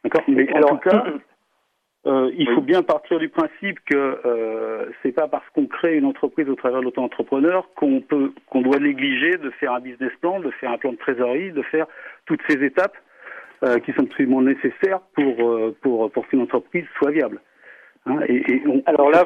D'accord. 0.04 0.22
Mais 0.28 0.48
en 0.54 0.76
tout 0.76 0.76
cas, 0.78 1.04
euh, 2.06 2.30
il 2.36 2.48
faut 2.50 2.60
bien 2.60 2.82
partir 2.82 3.18
du 3.18 3.28
principe 3.28 3.78
que 3.86 4.20
euh, 4.24 4.86
c'est 5.02 5.12
pas 5.12 5.28
parce 5.28 5.48
qu'on 5.50 5.66
crée 5.66 5.96
une 5.96 6.04
entreprise 6.04 6.48
au 6.48 6.54
travers 6.54 6.80
de 6.80 6.84
l'auto-entrepreneur 6.84 7.68
qu'on 7.74 8.00
peut 8.00 8.32
qu'on 8.46 8.62
doit 8.62 8.78
négliger 8.78 9.36
de 9.36 9.50
faire 9.50 9.72
un 9.72 9.80
business 9.80 10.12
plan, 10.20 10.40
de 10.40 10.50
faire 10.52 10.70
un 10.72 10.78
plan 10.78 10.92
de 10.92 10.98
trésorerie, 10.98 11.52
de 11.52 11.62
faire 11.62 11.86
toutes 12.26 12.40
ces 12.48 12.64
étapes 12.64 12.96
euh, 13.64 13.78
qui 13.80 13.92
sont 13.92 14.04
absolument 14.04 14.42
nécessaires 14.42 15.00
pour 15.14 15.48
euh, 15.48 15.76
pour 15.80 16.10
pour 16.10 16.26
qu'une 16.28 16.42
entreprise 16.42 16.84
soit 16.98 17.10
viable. 17.10 17.40
Hein, 18.06 18.20
et, 18.28 18.62
Alors 18.86 19.10
là, 19.10 19.24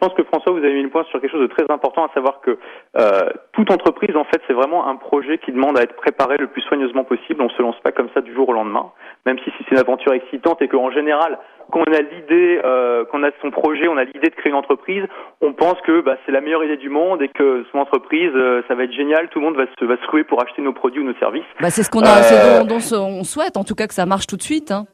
pense 0.00 0.14
que 0.14 0.24
François, 0.24 0.52
vous 0.52 0.58
avez 0.58 0.74
mis 0.74 0.82
le 0.82 0.90
point 0.90 1.04
sur 1.04 1.20
quelque 1.20 1.30
chose 1.30 1.42
de 1.42 1.54
très 1.54 1.66
important, 1.68 2.04
à 2.04 2.12
savoir 2.14 2.40
que 2.40 2.58
euh, 2.98 3.28
toute 3.52 3.70
entreprise, 3.70 4.16
en 4.16 4.24
fait, 4.24 4.40
c'est 4.46 4.54
vraiment 4.54 4.88
un 4.88 4.96
projet 4.96 5.38
qui 5.38 5.52
demande 5.52 5.78
à 5.78 5.82
être 5.82 5.94
préparé 5.94 6.36
le 6.38 6.48
plus 6.48 6.62
soigneusement 6.62 7.04
possible. 7.04 7.42
On 7.42 7.50
se 7.50 7.62
lance 7.62 7.78
pas 7.82 7.92
comme 7.92 8.08
ça 8.14 8.20
du 8.20 8.34
jour 8.34 8.48
au 8.48 8.52
lendemain, 8.52 8.90
même 9.26 9.38
si 9.44 9.52
c'est 9.56 9.70
une 9.70 9.78
aventure 9.78 10.12
excitante 10.12 10.62
et 10.62 10.68
qu'en 10.68 10.90
général, 10.90 11.38
quand 11.70 11.80
on 11.86 11.92
a 11.92 12.00
l'idée, 12.00 12.60
euh, 12.64 13.04
qu'on 13.04 13.22
a 13.22 13.30
son 13.40 13.50
projet, 13.50 13.86
on 13.86 13.96
a 13.96 14.04
l'idée 14.04 14.30
de 14.30 14.34
créer 14.34 14.50
une 14.50 14.58
entreprise, 14.58 15.04
on 15.40 15.52
pense 15.52 15.80
que 15.82 16.00
bah, 16.00 16.16
c'est 16.26 16.32
la 16.32 16.40
meilleure 16.40 16.64
idée 16.64 16.78
du 16.78 16.88
monde 16.88 17.22
et 17.22 17.28
que 17.28 17.64
son 17.70 17.78
entreprise, 17.78 18.32
euh, 18.34 18.62
ça 18.66 18.74
va 18.74 18.84
être 18.84 18.92
génial, 18.92 19.28
tout 19.28 19.38
le 19.38 19.44
monde 19.44 19.56
va 19.56 19.66
se, 19.78 19.84
va 19.84 19.96
se 19.96 20.22
pour 20.22 20.42
acheter 20.42 20.62
nos 20.62 20.72
produits 20.72 21.00
ou 21.00 21.04
nos 21.04 21.14
services. 21.14 21.44
Bah, 21.60 21.70
c'est 21.70 21.82
ce 21.82 21.90
qu'on 21.90 22.02
a, 22.02 22.62
euh... 22.62 22.64
dont, 22.64 22.80
on 22.92 23.24
souhaite, 23.24 23.56
en 23.56 23.64
tout 23.64 23.74
cas 23.74 23.86
que 23.86 23.94
ça 23.94 24.06
marche 24.06 24.26
tout 24.26 24.36
de 24.36 24.42
suite. 24.42 24.72
Hein. 24.72 24.86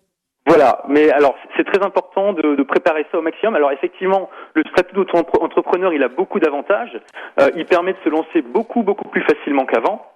Voilà, 0.46 0.82
mais 0.88 1.10
alors 1.10 1.36
c'est 1.56 1.64
très 1.64 1.84
important 1.84 2.32
de, 2.32 2.54
de, 2.54 2.62
préparer 2.62 3.04
ça 3.10 3.18
au 3.18 3.22
maximum. 3.22 3.56
Alors 3.56 3.72
effectivement, 3.72 4.30
le 4.54 4.62
statut 4.70 4.94
d'auto-entrepreneur, 4.94 5.92
il 5.92 6.02
a 6.04 6.08
beaucoup 6.08 6.38
d'avantages. 6.38 7.00
Euh, 7.40 7.50
il 7.56 7.66
permet 7.66 7.92
de 7.92 7.98
se 8.04 8.08
lancer 8.08 8.42
beaucoup 8.42 8.82
beaucoup 8.82 9.08
plus 9.08 9.22
facilement 9.22 9.66
qu'avant. 9.66 10.06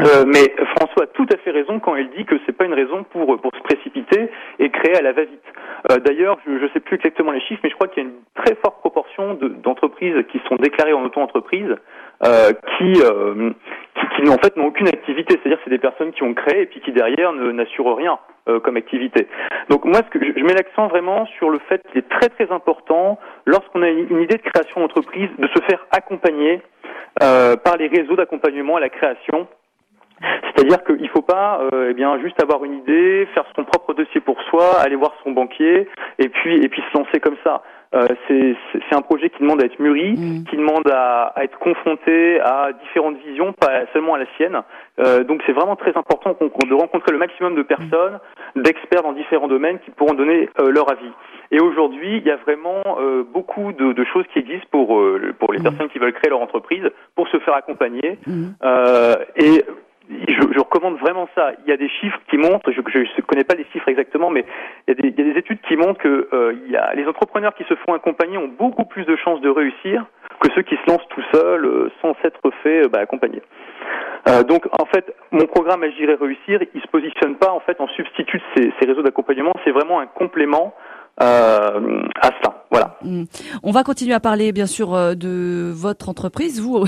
Euh, 0.00 0.24
mais 0.26 0.52
François 0.76 1.04
a 1.04 1.06
tout 1.06 1.26
à 1.32 1.36
fait 1.36 1.52
raison 1.52 1.78
quand 1.78 1.94
il 1.94 2.10
dit 2.10 2.24
que 2.24 2.34
c'est 2.44 2.56
pas 2.56 2.64
une 2.64 2.74
raison 2.74 3.04
pour 3.04 3.38
pour 3.40 3.52
se 3.54 3.62
précipiter 3.62 4.30
et 4.58 4.70
créer 4.70 4.96
à 4.96 5.02
la 5.02 5.12
va-vite. 5.12 5.44
Euh, 5.92 5.98
D'ailleurs, 5.98 6.38
je 6.46 6.52
ne 6.52 6.68
sais 6.70 6.80
plus 6.80 6.96
exactement 6.96 7.30
les 7.30 7.40
chiffres, 7.40 7.60
mais 7.62 7.70
je 7.70 7.74
crois 7.74 7.88
qu'il 7.88 8.02
y 8.02 8.06
a 8.06 8.08
une 8.08 8.16
très 8.34 8.56
forte 8.56 8.80
proportion 8.80 9.34
d'entreprises 9.62 10.24
qui 10.32 10.40
sont 10.48 10.56
déclarées 10.56 10.94
en 10.94 11.04
auto-entreprise 11.04 11.76
euh, 12.24 12.52
qui, 12.76 13.02
euh, 13.02 13.50
qui, 13.94 14.22
qui 14.22 14.28
en 14.28 14.38
fait 14.38 14.56
n'ont 14.56 14.66
aucune 14.66 14.88
activité. 14.88 15.34
C'est-à-dire 15.34 15.58
c'est 15.64 15.70
des 15.70 15.78
personnes 15.78 16.12
qui 16.12 16.22
ont 16.22 16.34
créé 16.34 16.62
et 16.62 16.66
puis 16.66 16.80
qui 16.80 16.92
derrière 16.92 17.32
n'assurent 17.32 17.96
rien 17.96 18.18
euh, 18.48 18.60
comme 18.60 18.76
activité. 18.76 19.26
Donc 19.68 19.84
moi, 19.84 19.96
ce 19.96 20.10
que 20.10 20.24
je, 20.24 20.32
je 20.36 20.44
mets 20.44 20.54
l'accent 20.54 20.88
vraiment 20.88 21.26
sur 21.38 21.50
le 21.50 21.58
fait 21.68 21.82
qu'il 21.88 21.98
est 21.98 22.08
très 22.08 22.28
très 22.28 22.50
important 22.52 23.18
lorsqu'on 23.44 23.82
a 23.82 23.88
une 23.88 24.20
idée 24.20 24.36
de 24.36 24.42
création 24.42 24.80
d'entreprise 24.80 25.30
de 25.38 25.48
se 25.48 25.60
faire 25.68 25.84
accompagner 25.90 26.62
euh, 27.22 27.56
par 27.56 27.76
les 27.76 27.88
réseaux 27.88 28.16
d'accompagnement 28.16 28.76
à 28.76 28.80
la 28.80 28.88
création 28.88 29.46
c'est-à-dire 30.20 30.82
qu'il 30.84 31.02
ne 31.02 31.08
faut 31.08 31.22
pas 31.22 31.60
euh, 31.72 31.88
eh 31.90 31.94
bien 31.94 32.18
juste 32.20 32.42
avoir 32.42 32.64
une 32.64 32.78
idée, 32.78 33.28
faire 33.34 33.44
son 33.54 33.64
propre 33.64 33.94
dossier 33.94 34.20
pour 34.20 34.40
soi, 34.42 34.80
aller 34.80 34.96
voir 34.96 35.12
son 35.22 35.32
banquier 35.32 35.88
et 36.18 36.28
puis 36.28 36.56
et 36.56 36.68
puis 36.68 36.82
se 36.90 36.98
lancer 36.98 37.20
comme 37.20 37.36
ça. 37.44 37.62
Euh, 37.94 38.06
c'est 38.28 38.94
un 38.96 39.00
projet 39.00 39.30
qui 39.30 39.40
demande 39.40 39.62
à 39.62 39.66
être 39.66 39.78
mûri, 39.78 40.12
mm. 40.12 40.44
qui 40.50 40.56
demande 40.56 40.88
à, 40.90 41.32
à, 41.36 41.44
être 41.44 41.58
confronté 41.58 42.40
à 42.40 42.70
différentes 42.82 43.16
visions, 43.26 43.52
pas 43.52 43.86
seulement 43.92 44.14
à 44.14 44.18
la 44.18 44.26
sienne. 44.36 44.60
Euh, 44.98 45.24
donc 45.24 45.42
c'est 45.46 45.52
vraiment 45.52 45.76
très 45.76 45.96
important 45.96 46.36
de 46.40 46.74
rencontrer 46.74 47.12
le 47.12 47.18
maximum 47.18 47.54
de 47.54 47.62
personnes, 47.62 48.18
d'experts 48.56 49.02
dans 49.02 49.12
différents 49.12 49.48
domaines 49.48 49.78
qui 49.80 49.90
pourront 49.90 50.14
donner 50.14 50.48
euh, 50.58 50.70
leur 50.70 50.90
avis. 50.90 51.10
Et 51.52 51.60
aujourd'hui, 51.60 52.16
il 52.16 52.26
y 52.26 52.30
a 52.30 52.36
vraiment 52.36 52.82
euh, 52.98 53.22
beaucoup 53.22 53.72
de, 53.72 53.92
de, 53.92 54.04
choses 54.04 54.24
qui 54.32 54.40
existent 54.40 54.66
pour 54.70 54.98
euh, 54.98 55.32
pour 55.38 55.52
les 55.52 55.60
mm. 55.60 55.62
personnes 55.62 55.88
qui 55.88 55.98
veulent 55.98 56.12
créer 56.12 56.30
leur 56.30 56.40
entreprise, 56.40 56.82
pour 57.14 57.28
se 57.28 57.38
faire 57.38 57.54
accompagner. 57.54 58.18
Mm. 58.26 58.48
et 59.36 59.64
je, 60.10 60.40
je, 60.52 60.58
recommande 60.58 60.98
vraiment 60.98 61.28
ça. 61.34 61.52
Il 61.64 61.70
y 61.70 61.72
a 61.72 61.76
des 61.76 61.88
chiffres 61.88 62.18
qui 62.28 62.36
montrent, 62.36 62.70
je 62.70 62.80
ne 62.80 63.22
connais 63.22 63.44
pas 63.44 63.54
les 63.54 63.66
chiffres 63.72 63.88
exactement, 63.88 64.30
mais 64.30 64.44
il 64.86 64.94
y 64.94 64.98
a 64.98 65.02
des, 65.02 65.08
il 65.08 65.18
y 65.18 65.28
a 65.28 65.32
des 65.32 65.38
études 65.38 65.60
qui 65.62 65.76
montrent 65.76 66.00
que 66.00 66.28
euh, 66.32 66.54
il 66.66 66.70
y 66.70 66.76
a, 66.76 66.94
les 66.94 67.06
entrepreneurs 67.06 67.54
qui 67.54 67.64
se 67.64 67.74
font 67.74 67.94
accompagner 67.94 68.38
ont 68.38 68.48
beaucoup 68.48 68.84
plus 68.84 69.04
de 69.04 69.16
chances 69.16 69.40
de 69.40 69.48
réussir 69.48 70.04
que 70.40 70.48
ceux 70.54 70.62
qui 70.62 70.76
se 70.76 70.90
lancent 70.90 71.08
tout 71.08 71.22
seuls 71.32 71.64
euh, 71.64 71.90
sans 72.02 72.14
s'être 72.22 72.50
fait 72.62 72.84
euh, 72.84 72.88
bah, 72.88 73.00
accompagner. 73.00 73.42
Euh, 74.28 74.42
donc 74.42 74.66
en 74.78 74.84
fait, 74.86 75.14
mon 75.30 75.46
programme 75.46 75.82
Agir 75.82 76.10
et 76.10 76.14
réussir, 76.14 76.60
il 76.74 76.80
se 76.80 76.88
positionne 76.88 77.36
pas 77.36 77.52
en 77.52 77.60
fait 77.60 77.80
en 77.80 77.88
substitut 77.88 78.38
de 78.38 78.42
ces, 78.56 78.72
ces 78.78 78.86
réseaux 78.86 79.02
d'accompagnement, 79.02 79.52
c'est 79.64 79.70
vraiment 79.70 80.00
un 80.00 80.06
complément 80.06 80.74
euh, 81.22 82.02
à. 82.20 82.30
Voilà. 82.70 82.98
Mm. 83.02 83.24
On 83.62 83.70
va 83.70 83.84
continuer 83.84 84.12
à 84.12 84.20
parler 84.20 84.52
bien 84.52 84.66
sûr 84.66 84.92
euh, 84.92 85.14
de 85.14 85.72
votre 85.74 86.10
entreprise, 86.10 86.60
vous 86.60 86.84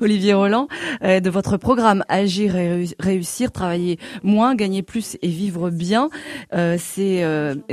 Olivier 0.00 0.32
Roland, 0.32 0.68
euh, 1.02 1.20
de 1.20 1.28
votre 1.28 1.58
programme 1.58 2.02
Agir 2.08 2.56
et 2.56 2.86
réussir, 2.98 3.52
travailler 3.52 3.98
moins, 4.22 4.54
gagner 4.54 4.82
plus 4.82 5.18
et 5.20 5.28
vivre 5.28 5.68
bien. 5.70 6.08
C'est 6.78 7.26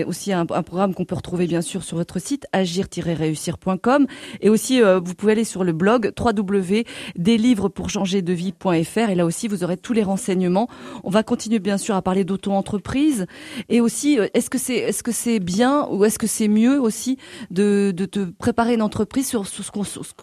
aussi 0.05 0.33
un, 0.33 0.45
programme 0.45 0.93
qu'on 0.93 1.05
peut 1.05 1.15
retrouver 1.15 1.47
bien 1.47 1.61
sûr 1.61 1.81
sur 1.83 1.95
votre 1.95 2.19
site 2.19 2.45
agir-réussir.com 2.51 4.07
et 4.41 4.49
aussi 4.49 4.81
vous 4.81 5.15
pouvez 5.15 5.31
aller 5.33 5.45
sur 5.45 5.63
le 5.63 5.71
blog 5.71 6.11
www.deslivrespourchangerdevie.fr 6.19 9.09
et 9.09 9.15
là 9.15 9.25
aussi 9.25 9.47
vous 9.47 9.63
aurez 9.63 9.77
tous 9.77 9.93
les 9.93 10.03
renseignements. 10.03 10.67
On 11.03 11.09
va 11.09 11.23
continuer 11.23 11.59
bien 11.59 11.77
sûr 11.77 11.95
à 11.95 12.01
parler 12.01 12.25
d'auto-entreprise 12.25 13.27
et 13.69 13.79
aussi 13.81 14.19
est-ce 14.33 14.49
que 14.49 14.57
c'est 14.57 14.75
est-ce 14.75 15.03
que 15.03 15.11
c'est 15.11 15.39
bien 15.39 15.84
ou 15.91 16.05
est-ce 16.05 16.19
que 16.19 16.27
c'est 16.27 16.47
mieux 16.47 16.79
aussi 16.79 17.17
de, 17.51 17.93
de 17.95 18.05
te 18.05 18.19
préparer 18.25 18.73
une 18.73 18.81
entreprise 18.81 19.27
sur, 19.27 19.47
ce 19.47 19.61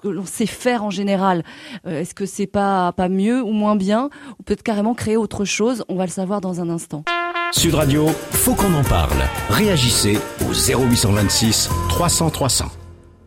que 0.00 0.09
l'on 0.09 0.26
sait 0.26 0.47
faire 0.47 0.85
en 0.85 0.90
général? 0.90 1.45
Euh, 1.87 2.00
Est-ce 2.00 2.14
que 2.14 2.26
c'est 2.26 2.47
pas 2.47 2.92
pas 2.92 3.09
mieux 3.09 3.42
ou 3.42 3.52
moins 3.52 3.76
bien? 3.76 4.11
Ou 4.38 4.42
peut-être 4.42 4.62
carrément 4.62 4.95
créer 4.95 5.16
autre 5.16 5.45
chose? 5.45 5.85
On 5.88 5.97
va 5.97 6.04
le 6.07 6.11
savoir 6.11 6.40
dans 6.40 6.61
un 6.61 6.69
instant. 6.69 7.04
Sud 7.52 7.75
Radio, 7.75 8.07
faut 8.31 8.54
qu'on 8.54 8.73
en 8.75 8.85
parle. 8.85 9.19
Réagissez 9.50 10.19
au 10.49 10.52
0826 10.52 11.69
300 11.90 12.31
300 12.31 12.64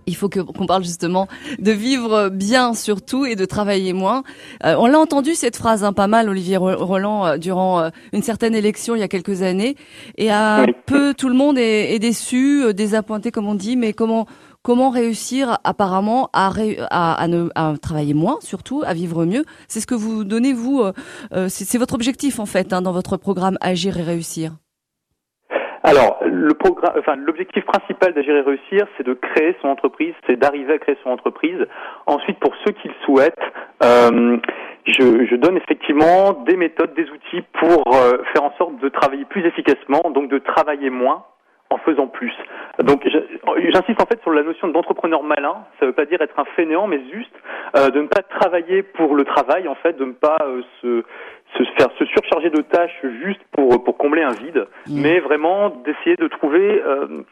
il 0.07 0.15
faut 0.15 0.29
qu'on 0.29 0.65
parle 0.65 0.83
justement 0.83 1.27
de 1.59 1.71
vivre 1.71 2.29
bien 2.29 2.73
surtout 2.73 3.25
et 3.25 3.35
de 3.35 3.45
travailler 3.45 3.93
moins. 3.93 4.23
Euh, 4.63 4.75
on 4.77 4.87
l'a 4.87 4.99
entendu 4.99 5.35
cette 5.35 5.55
phrase 5.55 5.83
hein, 5.83 5.93
pas 5.93 6.07
mal, 6.07 6.29
Olivier 6.29 6.57
Roland, 6.57 7.25
euh, 7.25 7.37
durant 7.37 7.79
euh, 7.79 7.89
une 8.13 8.21
certaine 8.21 8.55
élection 8.55 8.95
il 8.95 8.99
y 8.99 9.03
a 9.03 9.07
quelques 9.07 9.41
années. 9.41 9.75
Et 10.17 10.31
un 10.31 10.65
peu 10.85 11.13
tout 11.13 11.29
le 11.29 11.35
monde 11.35 11.57
est, 11.57 11.93
est, 11.93 11.99
déçu, 11.99 12.73
désappointé 12.73 13.31
comme 13.31 13.47
on 13.47 13.55
dit, 13.55 13.75
mais 13.75 13.93
comment 13.93 14.25
comment 14.61 14.89
réussir 14.89 15.59
apparemment 15.63 16.29
à, 16.33 16.51
à, 16.89 17.13
à, 17.13 17.27
ne, 17.27 17.49
à 17.53 17.75
travailler 17.79 18.15
moins, 18.15 18.37
surtout 18.41 18.81
à 18.85 18.95
vivre 18.95 19.23
mieux? 19.25 19.45
C'est 19.67 19.79
ce 19.79 19.85
que 19.85 19.93
vous 19.93 20.23
donnez 20.23 20.53
vous. 20.53 20.83
c'est 21.49 21.77
votre 21.77 21.93
objectif 21.93 22.39
en 22.39 22.47
fait 22.47 22.73
hein, 22.73 22.81
dans 22.81 22.91
votre 22.91 23.17
programme 23.17 23.57
Agir 23.61 23.99
et 23.99 24.03
réussir. 24.03 24.53
Alors, 25.83 26.17
le 26.45 26.53
programme, 26.53 26.93
enfin, 26.99 27.15
l'objectif 27.15 27.65
principal 27.65 28.13
d'Agir 28.13 28.35
et 28.35 28.41
réussir, 28.41 28.87
c'est 28.95 29.05
de 29.05 29.13
créer 29.13 29.55
son 29.61 29.69
entreprise, 29.69 30.13
c'est 30.27 30.37
d'arriver 30.37 30.73
à 30.73 30.77
créer 30.77 30.97
son 31.03 31.09
entreprise. 31.09 31.65
Ensuite, 32.05 32.39
pour 32.39 32.53
ceux 32.63 32.71
qui 32.71 32.87
le 32.87 32.93
souhaitent, 33.03 33.33
euh, 33.83 34.37
je, 34.85 35.35
donne 35.35 35.57
effectivement 35.57 36.33
des 36.45 36.55
méthodes, 36.55 36.93
des 36.93 37.09
outils 37.09 37.43
pour 37.59 37.95
euh, 37.95 38.17
faire 38.31 38.43
en 38.43 38.53
sorte 38.57 38.77
de 38.79 38.89
travailler 38.89 39.25
plus 39.25 39.43
efficacement, 39.45 40.01
donc 40.11 40.29
de 40.29 40.37
travailler 40.37 40.91
moins 40.91 41.25
en 41.71 41.77
faisant 41.79 42.07
plus. 42.07 42.33
Donc 42.83 43.01
j'insiste 43.07 43.99
en 43.99 44.05
fait 44.05 44.21
sur 44.21 44.31
la 44.31 44.43
notion 44.43 44.67
d'entrepreneur 44.67 45.23
malin. 45.23 45.65
Ça 45.79 45.85
ne 45.85 45.87
veut 45.87 45.95
pas 45.95 46.05
dire 46.05 46.21
être 46.21 46.39
un 46.39 46.45
fainéant, 46.55 46.85
mais 46.85 47.01
juste 47.11 47.33
euh, 47.75 47.89
de 47.89 48.01
ne 48.01 48.07
pas 48.07 48.21
travailler 48.21 48.83
pour 48.83 49.15
le 49.15 49.25
travail, 49.25 49.67
en 49.67 49.75
fait, 49.75 49.97
de 49.97 50.05
ne 50.05 50.13
pas 50.13 50.37
se, 50.81 51.03
se 51.63 51.71
faire 51.77 51.89
se 51.97 52.05
surcharger 52.05 52.49
de 52.49 52.61
tâches 52.61 53.05
juste 53.23 53.41
pour 53.51 53.83
pour 53.83 53.97
combler 53.97 54.23
un 54.23 54.33
vide, 54.33 54.67
mmh. 54.87 55.01
mais 55.01 55.19
vraiment 55.19 55.69
d'essayer 55.69 56.15
de 56.15 56.27
trouver, 56.27 56.81
euh, 56.81 57.23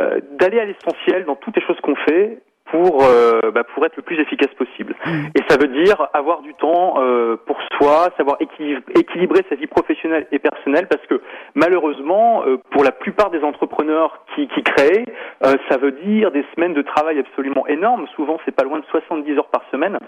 euh 0.00 0.20
d'aller 0.32 0.60
à 0.60 0.64
l'essentiel 0.64 1.24
dans 1.24 1.36
toutes 1.36 1.56
les 1.56 1.62
choses 1.62 1.80
qu'on 1.80 1.96
fait 1.96 2.38
pour 2.70 3.04
euh, 3.04 3.40
bah, 3.52 3.64
pour 3.64 3.84
être 3.84 3.96
le 3.96 4.02
plus 4.02 4.18
efficace 4.20 4.52
possible. 4.56 4.94
Mm. 5.04 5.26
Et 5.34 5.42
ça 5.48 5.56
veut 5.56 5.68
dire 5.68 6.08
avoir 6.12 6.40
du 6.42 6.54
temps 6.54 6.94
euh, 6.98 7.36
pour 7.46 7.58
soi, 7.76 8.10
savoir 8.16 8.38
équilibrer 8.40 9.44
sa 9.48 9.56
vie 9.56 9.66
professionnelle 9.66 10.26
et 10.32 10.38
personnelle, 10.38 10.86
parce 10.88 11.04
que 11.06 11.20
malheureusement, 11.54 12.44
euh, 12.46 12.58
pour 12.70 12.84
la 12.84 12.92
plupart 12.92 13.30
des 13.30 13.42
entrepreneurs 13.42 14.24
qui, 14.34 14.48
qui 14.48 14.62
créent, 14.62 15.04
ça 15.42 15.76
veut 15.78 15.92
dire 15.92 16.30
des 16.30 16.44
semaines 16.54 16.74
de 16.74 16.82
travail 16.82 17.18
absolument 17.18 17.66
énormes. 17.66 18.06
Souvent, 18.14 18.38
c'est 18.44 18.54
pas 18.54 18.64
loin 18.64 18.78
de 18.78 18.84
70 18.86 19.38
heures 19.38 19.48
par 19.48 19.62
semaine. 19.70 19.98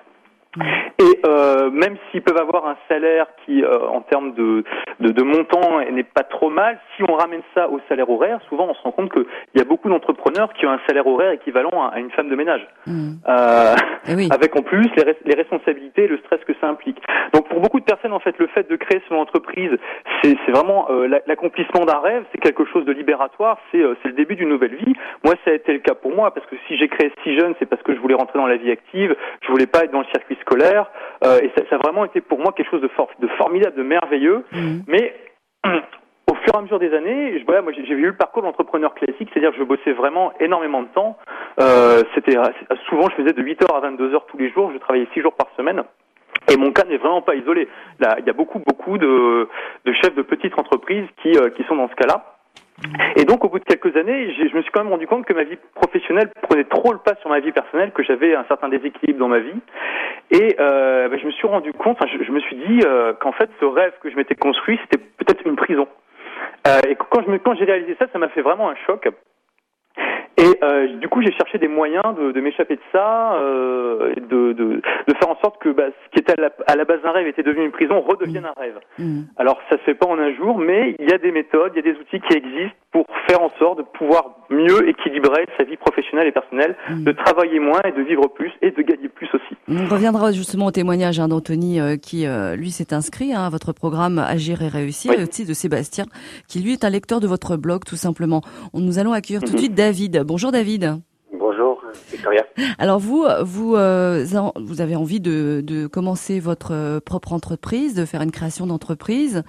Et 0.98 1.20
euh, 1.26 1.70
même 1.70 1.96
s'ils 2.10 2.22
peuvent 2.22 2.40
avoir 2.40 2.66
un 2.66 2.76
salaire 2.88 3.26
qui, 3.44 3.64
euh, 3.64 3.88
en 3.88 4.02
termes 4.02 4.34
de, 4.34 4.64
de, 5.00 5.08
de 5.08 5.22
montant, 5.22 5.80
n'est 5.90 6.02
pas 6.02 6.24
trop 6.24 6.50
mal, 6.50 6.78
si 6.96 7.02
on 7.02 7.14
ramène 7.14 7.40
ça 7.54 7.68
au 7.70 7.80
salaire 7.88 8.10
horaire, 8.10 8.38
souvent 8.48 8.68
on 8.68 8.74
se 8.74 8.82
rend 8.82 8.92
compte 8.92 9.12
qu'il 9.12 9.24
y 9.54 9.60
a 9.60 9.64
beaucoup 9.64 9.88
d'entrepreneurs 9.88 10.52
qui 10.52 10.66
ont 10.66 10.70
un 10.70 10.80
salaire 10.86 11.06
horaire 11.06 11.32
équivalent 11.32 11.90
à, 11.90 11.98
une 11.98 12.10
femme 12.10 12.28
de 12.28 12.36
ménage, 12.36 12.66
mmh. 12.86 13.10
euh, 13.28 13.74
eh 14.08 14.28
avec 14.30 14.54
en 14.56 14.62
plus 14.62 14.88
les, 14.96 15.16
les, 15.24 15.34
responsabilités 15.34 16.04
et 16.04 16.08
le 16.08 16.18
stress 16.18 16.40
que 16.44 16.52
ça 16.60 16.68
implique. 16.68 17.00
Donc 17.32 17.48
pour 17.48 17.60
beaucoup 17.60 17.80
de 17.80 17.84
personnes, 17.84 18.12
en 18.12 18.20
fait, 18.20 18.36
le 18.38 18.46
fait 18.48 18.68
de 18.68 18.76
créer 18.76 19.00
son 19.08 19.16
entreprise, 19.16 19.72
c'est 20.22 20.36
vraiment 20.50 20.86
euh, 20.90 21.08
l'accomplissement 21.26 21.84
d'un 21.84 21.98
rêve, 21.98 22.24
c'est 22.32 22.40
quelque 22.40 22.64
chose 22.66 22.84
de 22.84 22.92
libératoire, 22.92 23.58
euh, 23.74 23.94
c'est 24.02 24.08
le 24.08 24.14
début 24.14 24.36
d'une 24.36 24.50
nouvelle 24.50 24.74
vie. 24.74 24.94
Moi, 25.24 25.34
ça 25.44 25.50
a 25.50 25.54
été 25.54 25.72
le 25.72 25.78
cas 25.78 25.94
pour 25.94 26.14
moi, 26.14 26.32
parce 26.32 26.46
que 26.46 26.56
si 26.68 26.76
j'ai 26.76 26.88
créé 26.88 27.10
si 27.24 27.38
jeune, 27.38 27.54
c'est 27.58 27.66
parce 27.66 27.82
que 27.82 27.94
je 27.94 28.00
voulais 28.00 28.14
rentrer 28.14 28.38
dans 28.38 28.46
la 28.46 28.56
vie 28.56 28.70
active, 28.70 29.16
je 29.40 29.48
voulais 29.50 29.66
pas 29.66 29.84
être 29.84 29.92
dans 29.92 30.00
le 30.00 30.06
circuit 30.06 30.36
scolaire, 30.42 30.90
euh, 31.24 31.40
et 31.42 31.50
ça, 31.56 31.62
ça, 31.70 31.76
a 31.76 31.78
vraiment 31.78 32.04
été 32.04 32.20
pour 32.20 32.38
moi 32.38 32.52
quelque 32.52 32.70
chose 32.70 32.82
de, 32.82 32.90
de 33.20 33.28
formidable, 33.38 33.76
de 33.76 33.82
merveilleux. 33.82 34.44
Mhm. 34.52 34.82
Mais 34.86 35.14
au 35.64 36.34
fur 36.34 36.54
et 36.54 36.58
à 36.58 36.60
mesure 36.60 36.78
des 36.78 36.94
années, 36.94 37.38
je, 37.38 37.44
voilà, 37.44 37.62
moi 37.62 37.72
j'ai 37.72 37.82
vu 37.82 38.06
le 38.06 38.16
parcours 38.16 38.42
de 38.42 38.46
l'entrepreneur 38.46 38.94
classique, 38.94 39.28
c'est-à-dire 39.32 39.52
que 39.52 39.58
je 39.58 39.64
bossais 39.64 39.92
vraiment 39.92 40.32
énormément 40.40 40.82
de 40.82 40.88
temps. 40.88 41.18
Euh, 41.60 42.02
c'était 42.14 42.36
souvent 42.88 43.08
je 43.10 43.22
faisais 43.22 43.32
de 43.32 43.42
8h 43.42 43.66
à 43.74 43.90
22h 43.90 44.20
tous 44.28 44.38
les 44.38 44.50
jours, 44.50 44.70
je 44.72 44.78
travaillais 44.78 45.08
6 45.14 45.20
jours 45.20 45.34
par 45.34 45.48
semaine. 45.56 45.82
Et 46.50 46.56
mon 46.56 46.72
cas 46.72 46.84
n'est 46.84 46.96
vraiment 46.96 47.22
pas 47.22 47.34
isolé. 47.34 47.68
Là, 48.00 48.16
il 48.18 48.26
y 48.26 48.30
a 48.30 48.32
beaucoup, 48.32 48.58
beaucoup 48.58 48.98
de, 48.98 49.48
de 49.84 49.92
chefs 49.92 50.14
de 50.14 50.22
petites 50.22 50.58
entreprises 50.58 51.06
qui, 51.22 51.36
euh, 51.36 51.50
qui 51.50 51.62
sont 51.64 51.76
dans 51.76 51.88
ce 51.88 51.94
cas-là. 51.94 52.31
Et 53.16 53.24
donc, 53.24 53.44
au 53.44 53.48
bout 53.48 53.58
de 53.58 53.64
quelques 53.64 53.96
années, 53.96 54.32
je 54.32 54.56
me 54.56 54.62
suis 54.62 54.70
quand 54.70 54.82
même 54.82 54.92
rendu 54.92 55.06
compte 55.06 55.24
que 55.24 55.32
ma 55.32 55.44
vie 55.44 55.58
professionnelle 55.74 56.30
prenait 56.42 56.64
trop 56.64 56.92
le 56.92 56.98
pas 56.98 57.14
sur 57.20 57.30
ma 57.30 57.40
vie 57.40 57.52
personnelle, 57.52 57.92
que 57.92 58.02
j'avais 58.02 58.34
un 58.34 58.44
certain 58.44 58.68
déséquilibre 58.68 59.18
dans 59.18 59.28
ma 59.28 59.38
vie. 59.38 59.60
Et 60.30 60.56
euh, 60.58 61.08
ben, 61.08 61.18
je 61.18 61.26
me 61.26 61.30
suis 61.32 61.46
rendu 61.46 61.72
compte, 61.72 61.98
enfin, 62.00 62.10
je, 62.10 62.32
me 62.32 62.40
suis 62.40 62.56
dit 62.56 62.80
euh, 62.86 63.12
qu'en 63.14 63.32
fait, 63.32 63.50
ce 63.60 63.64
rêve 63.64 63.92
que 64.02 64.10
je 64.10 64.16
m'étais 64.16 64.34
construit, 64.34 64.78
c'était 64.82 65.02
peut-être 65.18 65.46
une 65.46 65.56
prison. 65.56 65.86
Euh, 66.66 66.80
et 66.88 66.96
quand, 66.96 67.22
je 67.22 67.36
quand 67.38 67.54
j'ai 67.54 67.64
réalisé 67.64 67.96
ça, 67.98 68.06
ça 68.12 68.18
m'a 68.18 68.28
fait 68.28 68.42
vraiment 68.42 68.70
un 68.70 68.76
choc. 68.86 69.08
Euh, 70.62 70.96
du 70.98 71.08
coup, 71.08 71.22
j'ai 71.22 71.32
cherché 71.32 71.58
des 71.58 71.68
moyens 71.68 72.04
de, 72.16 72.32
de 72.32 72.40
m'échapper 72.40 72.76
de 72.76 72.82
ça, 72.92 73.34
euh, 73.34 74.14
de, 74.14 74.52
de, 74.52 74.80
de, 75.08 75.14
faire 75.18 75.28
en 75.28 75.36
sorte 75.40 75.60
que 75.60 75.70
bah, 75.70 75.86
ce 75.88 76.10
qui 76.10 76.20
était 76.20 76.32
à 76.32 76.40
la, 76.40 76.50
à 76.68 76.76
la 76.76 76.84
base 76.84 77.02
d'un 77.02 77.10
rêve 77.10 77.26
était 77.26 77.42
devenu 77.42 77.64
une 77.64 77.72
prison 77.72 78.00
redevienne 78.00 78.46
un 78.46 78.60
rêve. 78.60 78.78
Mmh. 78.98 79.22
Alors, 79.36 79.58
ça 79.68 79.76
se 79.78 79.82
fait 79.82 79.94
pas 79.94 80.06
en 80.06 80.18
un 80.18 80.32
jour, 80.34 80.58
mais 80.58 80.94
il 80.98 81.10
y 81.10 81.12
a 81.12 81.18
des 81.18 81.32
méthodes, 81.32 81.72
il 81.74 81.84
y 81.84 81.88
a 81.88 81.92
des 81.92 81.98
outils 81.98 82.20
qui 82.20 82.36
existent 82.36 82.76
pour 82.92 83.06
faire 83.26 83.42
en 83.42 83.50
sorte 83.58 83.78
de 83.78 83.82
pouvoir 83.82 84.36
mieux 84.50 84.88
équilibrer 84.88 85.46
sa 85.58 85.64
vie 85.64 85.76
professionnelle 85.76 86.28
et 86.28 86.32
personnelle, 86.32 86.76
mmh. 86.90 87.04
de 87.04 87.12
travailler 87.12 87.58
moins 87.58 87.80
et 87.84 87.92
de 87.92 88.02
vivre 88.02 88.28
plus 88.28 88.52
et 88.60 88.70
de 88.70 88.82
gagner 88.82 89.08
plus 89.08 89.28
aussi. 89.32 89.56
On 89.66 89.86
reviendra 89.86 90.30
justement 90.30 90.66
au 90.66 90.70
témoignage 90.70 91.18
hein, 91.18 91.28
d'Anthony 91.28 91.80
euh, 91.80 91.96
qui, 91.96 92.26
euh, 92.26 92.54
lui, 92.54 92.70
s'est 92.70 92.92
inscrit 92.92 93.32
hein, 93.32 93.46
à 93.46 93.50
votre 93.50 93.72
programme 93.72 94.18
Agir 94.18 94.62
et 94.62 94.68
réussir, 94.68 95.12
et 95.12 95.22
aussi 95.22 95.44
de 95.44 95.54
Sébastien, 95.54 96.04
qui, 96.46 96.60
lui, 96.60 96.74
est 96.74 96.84
un 96.84 96.90
lecteur 96.90 97.18
de 97.18 97.26
votre 97.26 97.56
blog, 97.56 97.84
tout 97.84 97.96
simplement. 97.96 98.42
Nous 98.74 98.98
allons 98.98 99.12
accueillir 99.12 99.40
tout 99.40 99.52
de 99.52 99.56
mmh. 99.56 99.58
suite 99.58 99.74
David. 99.74 100.22
Bonjour 100.24 100.51
David. 100.52 101.00
Bonjour 101.32 101.82
Victoria. 102.10 102.44
Alors 102.78 102.98
vous, 102.98 103.24
vous, 103.40 103.74
euh, 103.74 104.24
vous 104.56 104.80
avez 104.82 104.94
envie 104.94 105.18
de, 105.18 105.62
de, 105.64 105.86
commencer 105.86 106.40
votre 106.40 106.72
euh, 106.72 107.00
propre 107.00 107.32
entreprise, 107.32 107.94
de 107.94 108.04
faire 108.04 108.20
une 108.20 108.30
création 108.30 108.66
d'entreprise, 108.66 109.42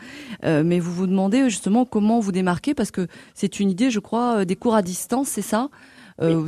euh, 0.45 0.63
mais 0.65 0.79
vous 0.79 0.91
vous 0.91 1.05
demandez 1.05 1.43
justement 1.49 1.85
comment 1.85 2.19
vous 2.19 2.31
démarquer 2.31 2.73
parce 2.73 2.89
que 2.89 3.07
c'est 3.33 3.59
une 3.59 3.69
idée, 3.69 3.89
je 3.89 3.99
crois, 3.99 4.45
des 4.45 4.55
cours 4.55 4.75
à 4.75 4.81
distance, 4.81 5.27
c'est 5.27 5.41
ça? 5.41 5.67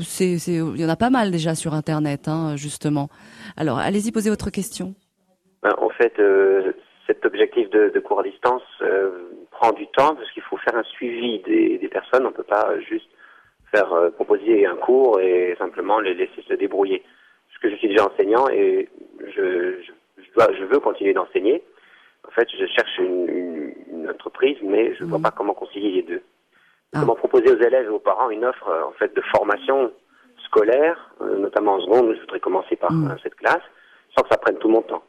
C'est, 0.02 0.36
il 0.36 0.80
y 0.80 0.86
en 0.86 0.90
a 0.90 0.96
pas 0.96 1.10
mal 1.10 1.32
déjà 1.32 1.54
sur 1.54 1.74
Internet, 1.74 2.30
hein, 2.30 2.56
justement. 2.56 3.10
Alors, 3.58 3.78
allez-y, 3.78 4.12
posez 4.12 4.30
votre 4.30 4.50
question. 4.52 4.94
Ben, 5.64 5.74
en 5.80 5.90
fait, 5.90 6.14
cet 7.08 7.26
objectif 7.26 7.70
de, 7.72 7.92
de, 7.94 8.00
cours 8.00 8.22
à 8.22 8.24
distance 8.24 8.62
prend 9.52 9.74
du 9.74 9.86
temps 9.88 10.16
parce 10.16 10.32
qu'il 10.32 10.44
faut 10.44 10.58
faire 10.58 10.78
un 10.78 10.84
suivi 10.84 11.40
des, 11.40 11.78
des 11.78 11.88
personnes. 11.90 12.26
On 12.26 12.32
peut 12.32 12.44
pas 12.44 12.80
juste 12.88 13.10
faire 13.76 13.94
euh, 13.94 14.10
proposer 14.12 14.66
un 14.66 14.76
cours 14.76 15.20
et 15.20 15.56
simplement 15.58 16.00
les 16.00 16.14
laisser 16.14 16.42
se 16.48 16.54
débrouiller. 16.54 17.04
Parce 17.48 17.60
que 17.60 17.70
je 17.70 17.76
suis 17.76 17.88
déjà 17.88 18.08
enseignant 18.08 18.48
et 18.50 18.90
je, 19.20 19.82
je, 20.18 20.32
dois, 20.36 20.48
je 20.58 20.64
veux 20.64 20.80
continuer 20.80 21.14
d'enseigner. 21.14 21.64
En 22.28 22.32
fait, 22.32 22.48
je 22.50 22.66
cherche 22.66 22.98
une, 22.98 23.74
une, 23.92 24.10
entreprise, 24.10 24.58
mais 24.64 24.94
je 24.96 25.04
ne 25.04 25.10
vois 25.10 25.18
mhm. 25.18 25.24
pas 25.24 25.32
comment 25.32 25.54
concilier 25.54 25.92
les 25.92 26.04
deux. 26.04 26.22
Ah. 26.94 27.00
Comment 27.02 27.16
proposer 27.16 27.52
aux 27.52 27.62
élèves 27.62 27.86
et 27.86 27.90
aux 27.90 28.00
parents 28.00 28.30
une 28.30 28.46
offre 28.46 28.70
en 28.88 28.92
fait 28.94 29.14
de 29.16 29.22
formation 29.36 29.92
scolaire, 30.46 31.12
euh, 31.22 31.38
notamment 31.38 31.74
en 31.74 31.82
seconde. 31.82 32.14
Je 32.16 32.22
voudrais 32.22 32.40
commencer 32.40 32.76
par 32.76 32.92
mhm. 32.92 33.16
cette 33.24 33.36
classe, 33.36 33.64
sans 34.16 34.24
que 34.24 34.30
ça 34.30 34.38
prenne 34.38 34.58
tout 34.58 34.70
mon 34.70 34.82
temps. 34.82 35.04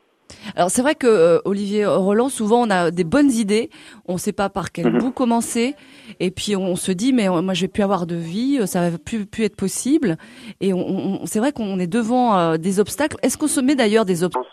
Alors 0.56 0.70
c'est 0.70 0.82
vrai 0.82 0.94
que 0.94 1.06
euh, 1.06 1.38
Olivier 1.44 1.86
Roland, 1.86 2.28
souvent 2.28 2.66
on 2.66 2.70
a 2.70 2.90
des 2.90 3.04
bonnes 3.04 3.30
idées, 3.30 3.70
on 4.06 4.14
ne 4.14 4.18
sait 4.18 4.32
pas 4.32 4.48
par 4.48 4.72
quel 4.72 4.92
mhm. 4.92 4.98
bout 4.98 5.12
commencer, 5.12 5.74
et 6.20 6.30
puis 6.30 6.56
on 6.56 6.76
se 6.76 6.92
dit 6.92 7.12
mais 7.12 7.28
euh, 7.28 7.42
moi 7.42 7.54
je 7.54 7.62
vais 7.62 7.68
plus 7.68 7.82
avoir 7.82 8.06
de 8.06 8.16
vie, 8.16 8.58
euh, 8.60 8.66
ça 8.66 8.90
va 8.90 8.98
plus 8.98 9.26
plus 9.26 9.44
être 9.44 9.56
possible, 9.56 10.16
et 10.60 10.72
on, 10.72 11.24
c'est 11.26 11.38
vrai 11.38 11.52
qu'on 11.52 11.78
est 11.78 11.86
devant 11.86 12.56
des 12.56 12.80
obstacles. 12.80 13.16
Est-ce 13.22 13.38
qu'on 13.38 13.46
se 13.46 13.60
met 13.60 13.74
d'ailleurs 13.74 14.04
des 14.04 14.24
obstacles 14.24 14.46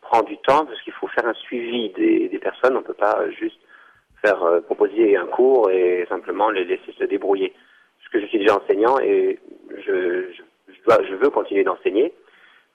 Prend 0.00 0.22
du 0.24 0.36
temps 0.46 0.66
parce 0.66 0.78
qu'il 0.82 0.92
faut 0.92 1.08
faire 1.08 1.26
un 1.26 1.32
suivi 1.32 1.88
des, 1.96 2.28
des 2.28 2.38
personnes, 2.38 2.76
on 2.76 2.82
peut 2.82 2.92
pas 2.92 3.30
juste 3.30 3.56
faire 4.22 4.44
proposer 4.66 5.16
un 5.16 5.24
cours 5.24 5.70
et 5.70 6.04
simplement 6.10 6.50
les 6.50 6.64
laisser 6.64 6.92
se 6.98 7.04
débrouiller. 7.04 7.54
Parce 7.98 8.12
que 8.12 8.20
je 8.20 8.26
suis 8.26 8.38
déjà 8.38 8.58
enseignant 8.58 8.98
et 8.98 9.38
je, 9.70 10.32
je, 10.32 10.42
je, 10.68 10.82
dois, 10.84 10.98
je 11.08 11.14
veux 11.14 11.30
continuer 11.30 11.64
d'enseigner. 11.64 12.12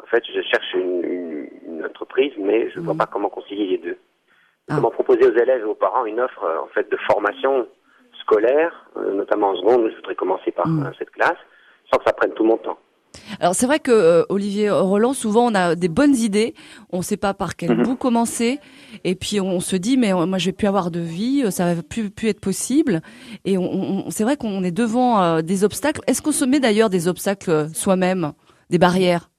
En 0.02 0.06
fait, 0.08 0.24
je 0.26 0.42
cherche 0.42 0.74
une, 0.74 1.04
une, 1.04 1.37
entreprise, 1.86 2.34
mais 2.40 2.70
je 2.72 2.80
ne 2.80 2.86
vois 2.86 2.94
mhm. 2.94 3.00
pas 3.00 3.06
comment 3.06 3.30
concilier 3.30 3.68
les 3.68 3.78
deux. 3.78 3.98
Ah. 4.70 4.76
Comment 4.76 4.92
proposer 4.92 5.26
aux 5.26 5.38
élèves 5.38 5.62
et 5.62 5.64
aux 5.64 5.76
parents 5.76 6.06
une 6.06 6.20
offre 6.20 6.44
euh, 6.44 6.60
en 6.62 6.68
fait 6.68 6.90
de 6.92 6.98
formation 7.10 7.68
scolaire, 8.22 8.90
euh, 8.98 9.14
notamment 9.14 9.52
en 9.52 9.56
seconde. 9.56 9.90
Je 9.90 9.96
voudrais 9.96 10.16
commencer 10.16 10.52
par 10.52 10.68
mhm. 10.68 10.88
euh, 10.88 10.92
cette 11.00 11.12
classe, 11.12 11.38
sans 11.92 11.98
que 12.00 12.04
ça 12.06 12.14
prenne 12.14 12.32
tout 12.34 12.44
mon 12.44 12.58
temps. 12.58 12.78
Alors 13.40 13.56
c'est 13.56 13.66
vrai 13.66 13.80
que 13.80 14.26
Olivier 14.30 14.70
Roland, 14.70 15.14
souvent 15.14 15.50
on 15.52 15.56
a 15.56 15.76
des 15.76 15.88
bonnes 15.88 16.16
idées, 16.16 16.54
on 16.92 16.98
ne 16.98 17.02
sait 17.02 17.18
pas 17.18 17.34
par 17.34 17.56
quel 17.56 17.76
mhm. 17.76 17.84
bout 17.84 17.96
commencer, 17.96 18.60
et 19.04 19.16
puis 19.16 19.42
on, 19.42 19.60
se 19.60 19.76
dit 19.76 19.98
mais 19.98 20.14
moi 20.14 20.38
je 20.38 20.48
vais 20.48 20.52
plus 20.52 20.68
avoir 20.68 20.92
de 20.92 21.00
vie, 21.00 21.52
ça 21.52 21.74
va 21.74 21.82
plus 21.82 22.12
plus 22.12 22.28
être 22.28 22.40
possible, 22.40 23.02
et 23.44 23.58
on, 23.58 24.10
c'est 24.12 24.24
vrai 24.24 24.38
qu'on 24.38 24.64
est 24.64 24.72
devant 24.72 25.42
des 25.42 25.64
obstacles. 25.64 26.02
Est-ce 26.06 26.22
qu'on 26.22 26.32
se 26.32 26.46
met 26.46 26.60
d'ailleurs 26.60 26.90
des 26.90 27.08
obstacles 27.08 27.70
soi-même, 27.74 28.34
des 28.70 28.78
barrières? 28.78 29.30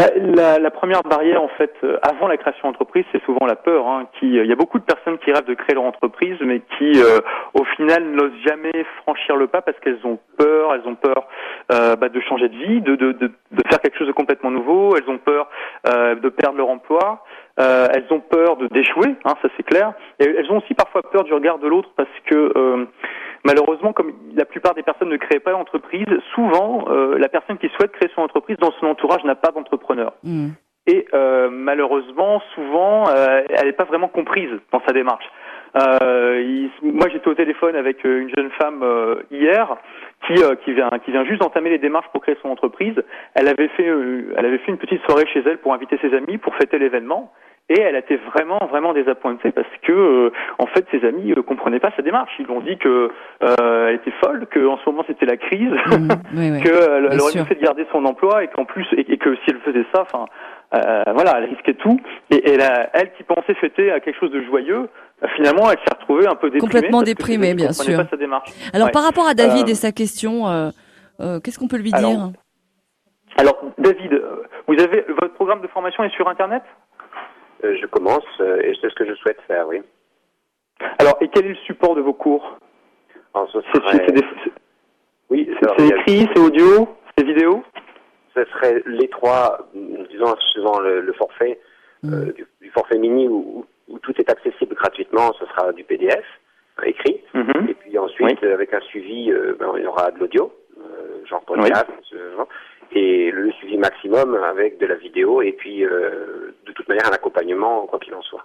Bah, 0.00 0.08
la, 0.16 0.58
la, 0.58 0.70
première 0.70 1.02
barrière, 1.02 1.42
en 1.42 1.48
fait, 1.48 1.74
euh, 1.84 1.98
avant 2.00 2.26
la 2.26 2.38
création 2.38 2.68
d'entreprise, 2.68 3.04
c'est 3.12 3.22
souvent 3.24 3.44
la 3.46 3.54
peur. 3.54 3.86
Hein, 3.86 4.06
qui, 4.18 4.38
euh, 4.38 4.44
il 4.44 4.48
y 4.48 4.52
a 4.52 4.56
beaucoup 4.56 4.78
de 4.78 4.84
personnes 4.84 5.18
qui 5.18 5.30
rêvent 5.30 5.44
de 5.44 5.52
créer 5.52 5.74
leur 5.74 5.84
entreprise, 5.84 6.38
mais 6.40 6.62
qui, 6.78 6.92
euh, 7.02 7.20
au 7.52 7.64
final, 7.76 8.04
n'osent 8.04 8.40
jamais 8.46 8.72
franchir 9.02 9.36
le 9.36 9.46
pas 9.46 9.60
parce 9.60 9.78
qu'elles 9.80 10.00
ont 10.04 10.18
peur. 10.38 10.74
Elles 10.74 10.88
ont 10.88 10.94
peur 10.94 11.26
bah, 11.68 12.08
de 12.08 12.20
changer 12.20 12.48
de 12.48 12.56
vie, 12.56 12.80
de, 12.80 12.96
de, 12.96 13.12
de, 13.12 13.26
de, 13.26 13.62
faire 13.68 13.80
quelque 13.80 13.98
chose 13.98 14.06
de 14.06 14.12
complètement 14.12 14.50
nouveau. 14.50 14.96
Elles 14.96 15.08
ont 15.08 15.18
peur 15.18 15.48
de 15.84 16.28
perdre 16.30 16.56
leur 16.56 16.68
emploi. 16.68 17.22
elles 17.58 18.06
ont 18.10 18.20
peur 18.20 18.56
de 18.56 18.68
d'échouer, 18.68 19.14
hein, 19.24 19.34
ça 19.42 19.48
c'est 19.56 19.62
clair. 19.62 19.92
Et 20.18 20.24
elles 20.24 20.50
ont 20.50 20.58
aussi 20.58 20.74
parfois 20.74 21.02
peur 21.02 21.24
du 21.24 21.34
regard 21.34 21.58
de 21.58 21.68
l'autre 21.68 21.90
parce 21.96 22.08
que 22.26 22.88
Malheureusement, 23.44 23.92
comme 23.92 24.12
la 24.34 24.44
plupart 24.44 24.74
des 24.74 24.82
personnes 24.82 25.08
ne 25.08 25.16
créent 25.16 25.40
pas 25.40 25.52
d'entreprise, 25.52 26.06
souvent 26.34 26.84
euh, 26.88 27.18
la 27.18 27.28
personne 27.28 27.58
qui 27.58 27.68
souhaite 27.70 27.92
créer 27.92 28.10
son 28.14 28.22
entreprise 28.22 28.58
dans 28.58 28.72
son 28.80 28.86
entourage 28.86 29.24
n'a 29.24 29.34
pas 29.34 29.50
d'entrepreneur. 29.50 30.12
Mm. 30.22 30.50
Et 30.86 31.06
euh, 31.14 31.50
malheureusement, 31.50 32.42
souvent, 32.54 33.04
euh, 33.08 33.42
elle 33.48 33.66
n'est 33.66 33.72
pas 33.72 33.84
vraiment 33.84 34.08
comprise 34.08 34.50
dans 34.72 34.82
sa 34.86 34.92
démarche. 34.92 35.24
Euh, 35.76 36.66
moi, 36.82 37.08
j'étais 37.12 37.28
au 37.28 37.34
téléphone 37.34 37.76
avec 37.76 38.02
une 38.02 38.30
jeune 38.36 38.50
femme 38.58 38.84
hier 39.30 39.76
qui, 40.26 40.34
qui 40.64 40.72
vient 40.72 40.90
qui 41.04 41.12
vient 41.12 41.24
juste 41.24 41.40
d'entamer 41.42 41.70
les 41.70 41.78
démarches 41.78 42.08
pour 42.12 42.22
créer 42.22 42.36
son 42.42 42.48
entreprise. 42.48 42.94
Elle 43.34 43.46
avait 43.46 43.68
fait 43.68 43.86
elle 43.86 44.46
avait 44.46 44.58
fait 44.58 44.72
une 44.72 44.78
petite 44.78 45.00
soirée 45.04 45.26
chez 45.32 45.44
elle 45.46 45.58
pour 45.58 45.72
inviter 45.72 45.96
ses 46.02 46.12
amis 46.14 46.38
pour 46.38 46.56
fêter 46.56 46.78
l'événement. 46.78 47.32
Et 47.70 47.80
elle 47.80 47.94
a 47.94 48.00
été 48.00 48.16
vraiment, 48.16 48.58
vraiment 48.68 48.92
désappointée 48.92 49.52
parce 49.52 49.68
que, 49.82 49.92
euh, 49.92 50.32
en 50.58 50.66
fait, 50.66 50.84
ses 50.90 51.06
amis 51.06 51.30
ne 51.30 51.40
comprenaient 51.40 51.78
pas 51.78 51.92
sa 51.94 52.02
démarche. 52.02 52.32
Ils 52.40 52.46
lui 52.46 52.52
ont 52.52 52.60
dit 52.60 52.76
que 52.78 53.12
euh, 53.44 53.88
elle 53.88 53.94
était 53.94 54.12
folle, 54.20 54.44
qu'en 54.52 54.76
ce 54.78 54.90
moment 54.90 55.04
c'était 55.06 55.24
la 55.24 55.36
crise, 55.36 55.70
mmh, 55.70 56.08
qu'elle 56.62 57.20
aurait 57.20 57.36
mieux 57.36 57.44
fait 57.44 57.54
de 57.54 57.62
garder 57.62 57.86
son 57.92 58.04
emploi 58.06 58.42
et 58.42 58.48
qu'en 58.48 58.64
plus, 58.64 58.84
et, 58.96 59.16
que 59.18 59.36
si 59.36 59.42
elle 59.50 59.60
faisait 59.60 59.86
ça, 59.94 60.02
enfin, 60.02 60.24
euh, 60.74 61.12
voilà, 61.14 61.34
elle 61.38 61.44
risquait 61.44 61.74
tout. 61.74 62.00
Et, 62.32 62.42
elle, 62.50 62.60
elle 62.92 63.12
qui 63.12 63.22
pensait 63.22 63.54
fêter 63.54 63.92
à 63.92 64.00
quelque 64.00 64.18
chose 64.18 64.32
de 64.32 64.42
joyeux, 64.42 64.88
bah, 65.22 65.28
finalement, 65.36 65.70
elle 65.70 65.78
s'est 65.78 65.94
retrouvée 65.96 66.26
un 66.26 66.34
peu 66.34 66.50
déprimée. 66.50 66.72
Complètement 66.72 67.02
déprimée, 67.02 67.54
bien 67.54 67.70
sûr. 67.70 67.96
Pas 67.96 68.10
sa 68.10 68.16
démarche. 68.16 68.50
Alors, 68.74 68.90
par 68.90 69.04
rapport 69.04 69.28
à 69.28 69.34
David 69.34 69.68
et 69.68 69.76
sa 69.76 69.92
question 69.92 70.72
Qu'est-ce 71.20 71.58
qu'on 71.58 71.68
peut 71.68 71.78
lui 71.78 71.92
dire? 71.92 72.30
Alors, 73.36 73.62
David, 73.78 74.20
vous 74.66 74.74
avez 74.74 75.04
votre 75.20 75.34
programme 75.34 75.60
de 75.60 75.68
formation 75.68 76.02
est 76.02 76.10
sur 76.16 76.26
Internet? 76.28 76.62
Je 77.62 77.86
commence 77.86 78.24
et 78.40 78.72
c'est 78.80 78.90
ce 78.90 78.94
que 78.94 79.06
je 79.06 79.14
souhaite 79.14 79.40
faire, 79.46 79.68
oui. 79.68 79.82
Alors, 80.98 81.16
et 81.20 81.28
quel 81.28 81.46
est 81.46 81.50
le 81.50 81.54
support 81.66 81.94
de 81.94 82.00
vos 82.00 82.12
cours 82.12 82.58
c'est, 83.34 84.14
Oui, 85.30 85.48
c'est 85.60 85.86
écrit, 85.86 86.28
c'est 86.34 86.40
audio, 86.40 86.88
c'est 87.16 87.24
vidéo 87.24 87.62
Ce 88.34 88.44
serait 88.44 88.82
les 88.86 89.08
trois, 89.08 89.68
disons, 89.74 90.34
suivant 90.52 90.80
le, 90.80 91.12
forfait, 91.12 91.60
mm. 92.02 92.32
du, 92.32 92.70
forfait 92.70 92.98
mini 92.98 93.28
où, 93.28 93.66
tout 94.02 94.14
est 94.18 94.30
accessible 94.30 94.74
gratuitement, 94.74 95.32
ce 95.38 95.46
sera 95.46 95.72
du 95.72 95.84
PDF 95.84 96.24
écrit. 96.86 97.20
Mhm. 97.34 97.68
Et 97.68 97.74
puis 97.74 97.98
ensuite, 97.98 98.42
avec 98.42 98.72
un 98.74 98.80
suivi, 98.80 99.30
euh, 99.30 99.54
ben, 99.58 99.72
il 99.76 99.82
y 99.82 99.86
aura 99.86 100.10
de 100.10 100.18
l'audio, 100.18 100.52
euh, 100.78 101.24
genre 101.26 101.42
podcast, 101.42 101.86
et 102.92 103.30
le 103.30 103.52
suivi 103.52 103.78
maximum 103.78 104.34
avec 104.34 104.78
de 104.78 104.86
la 104.86 104.96
vidéo, 104.96 105.42
et 105.42 105.52
puis 105.52 105.84
euh, 105.84 106.54
de 106.66 106.72
toute 106.72 106.88
manière 106.88 107.06
un 107.08 107.14
accompagnement, 107.14 107.86
quoi 107.86 107.98
qu'il 107.98 108.14
en 108.14 108.22
soit. 108.22 108.44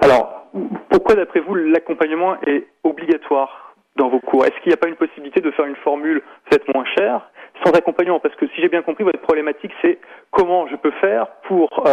Alors, 0.00 0.46
pourquoi 0.88 1.14
d'après 1.14 1.40
vous 1.40 1.54
l'accompagnement 1.54 2.40
est 2.42 2.66
obligatoire 2.84 3.74
dans 3.96 4.08
vos 4.08 4.20
cours? 4.20 4.44
Est-ce 4.44 4.58
qu'il 4.60 4.68
n'y 4.68 4.74
a 4.74 4.78
pas 4.78 4.88
une 4.88 4.96
possibilité 4.96 5.40
de 5.40 5.50
faire 5.50 5.66
une 5.66 5.76
formule 5.76 6.22
peut-être 6.48 6.72
moins 6.72 6.84
chère 6.96 7.30
sans 7.64 7.72
accompagnement 7.72 8.20
Parce 8.20 8.36
que 8.36 8.46
si 8.48 8.60
j'ai 8.60 8.68
bien 8.68 8.82
compris, 8.82 9.02
votre 9.02 9.20
problématique 9.20 9.72
c'est 9.82 9.98
comment 10.30 10.68
je 10.68 10.76
peux 10.76 10.92
faire 10.92 11.26
pour 11.48 11.84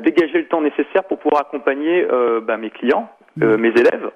dégager 0.00 0.38
le 0.38 0.48
temps 0.48 0.62
nécessaire 0.62 1.04
pour 1.04 1.18
pouvoir 1.18 1.42
accompagner 1.42 2.06
ben, 2.42 2.56
mes 2.56 2.70
clients 2.70 3.10
euh, 3.42 3.58
mes 3.58 3.68
élèves? 3.68 4.10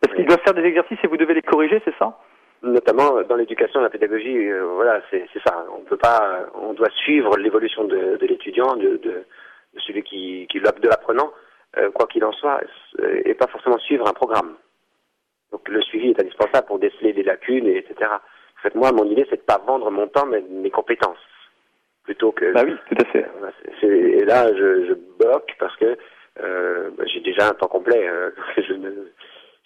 Parce 0.00 0.14
qu'ils 0.14 0.26
doivent 0.26 0.42
faire 0.44 0.54
des 0.54 0.64
exercices 0.64 0.98
et 1.02 1.06
vous 1.06 1.16
devez 1.16 1.34
les 1.34 1.42
corriger, 1.42 1.80
c'est 1.84 1.94
ça? 1.98 2.18
Notamment 2.62 3.22
dans 3.22 3.36
l'éducation, 3.36 3.80
la 3.80 3.90
pédagogie, 3.90 4.50
euh, 4.50 4.64
voilà, 4.74 5.00
c'est 5.10 5.28
ça. 5.46 5.64
On 5.76 5.82
peut 5.82 5.96
pas, 5.96 6.46
on 6.54 6.72
doit 6.72 6.90
suivre 6.90 7.36
l'évolution 7.38 7.84
de, 7.84 8.16
de 8.16 8.26
l'étudiant, 8.26 8.76
de, 8.76 8.96
de, 8.96 9.24
celui 9.86 10.02
qui, 10.02 10.46
qui 10.50 10.58
de 10.58 10.88
l'apprenant, 10.88 11.32
euh, 11.76 11.90
quoi 11.92 12.06
qu'il 12.08 12.24
en 12.24 12.32
soit, 12.32 12.60
et 13.24 13.34
pas 13.34 13.46
forcément 13.46 13.78
suivre 13.78 14.08
un 14.08 14.12
programme. 14.12 14.56
Donc 15.52 15.68
le 15.68 15.80
suivi 15.82 16.10
est 16.10 16.20
indispensable 16.20 16.66
pour 16.66 16.78
déceler 16.78 17.12
les 17.12 17.22
lacunes, 17.22 17.68
etc. 17.68 18.10
En 18.58 18.62
fait, 18.62 18.74
moi, 18.74 18.90
mon 18.92 19.04
idée, 19.04 19.26
c'est 19.30 19.36
de 19.36 19.42
pas 19.42 19.62
vendre 19.64 19.90
mon 19.90 20.08
temps, 20.08 20.26
mais 20.26 20.40
mes 20.40 20.70
compétences, 20.70 21.16
plutôt 22.02 22.32
que. 22.32 22.52
Bah 22.52 22.62
oui, 22.64 22.74
tout 22.88 22.96
à 23.00 23.04
fait. 23.06 23.26
et 23.86 24.24
là, 24.24 24.48
je, 24.52 24.86
je 24.86 24.94
bloque 25.18 25.54
parce 25.58 25.76
que 25.76 25.96
euh, 26.42 26.90
bah, 26.96 27.04
j'ai 27.06 27.20
déjà 27.20 27.48
un 27.48 27.54
temps 27.54 27.68
complet. 27.68 28.08
Euh, 28.08 28.30
je, 28.56 28.72
ne, 28.74 28.90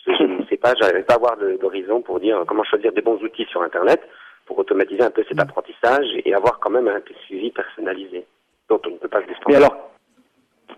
je, 0.07 0.25
ne, 0.25 0.45
sais 0.47 0.57
pas, 0.57 0.75
j'arrive 0.81 1.05
pas 1.05 1.15
à 1.15 1.17
avoir 1.17 1.37
d'horizon 1.37 2.03
pour 2.03 2.21
dire 2.21 2.43
comment 2.47 2.65
choisir 2.65 2.93
des 2.93 3.03
bons 3.03 3.23
outils 3.23 3.47
sur 3.47 3.63
Internet 3.63 4.01
pour 4.47 4.59
automatiser 4.59 5.03
un 5.03 5.11
peu 5.11 5.25
cet 5.29 5.37
mm. 5.37 5.41
apprentissage 5.41 6.07
et 6.25 6.35
avoir 6.35 6.59
quand 6.59 6.71
même 6.71 6.89
un 6.89 7.01
suivi 7.27 7.51
personnalisé 7.51 8.27
dont 8.69 8.81
on 8.87 8.91
ne 8.91 8.97
peut 8.97 9.09
pas 9.09 9.23
se 9.23 9.29
dispenser. 9.29 9.49
Mais 9.49 9.57
alors, 9.57 9.77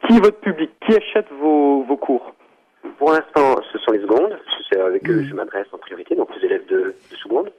qui 0.06 0.16
est 0.16 0.20
votre 0.20 0.40
public? 0.40 0.70
Qui 0.86 0.96
achète 0.96 1.30
vos, 1.32 1.82
vos 1.82 1.96
cours? 1.96 2.34
Pour 2.98 3.12
l'instant, 3.12 3.60
ce 3.72 3.78
sont 3.78 3.92
les 3.92 4.00
secondes. 4.00 4.38
C'est 4.70 4.80
avec 4.80 5.08
eux 5.08 5.14
que 5.14 5.20
mm. 5.20 5.28
je 5.28 5.34
m'adresse 5.34 5.66
en 5.72 5.78
priorité, 5.78 6.14
donc 6.14 6.28
les 6.36 6.46
élèves 6.46 6.66
de, 6.66 6.94
de 7.10 7.16
seconde. 7.16 7.50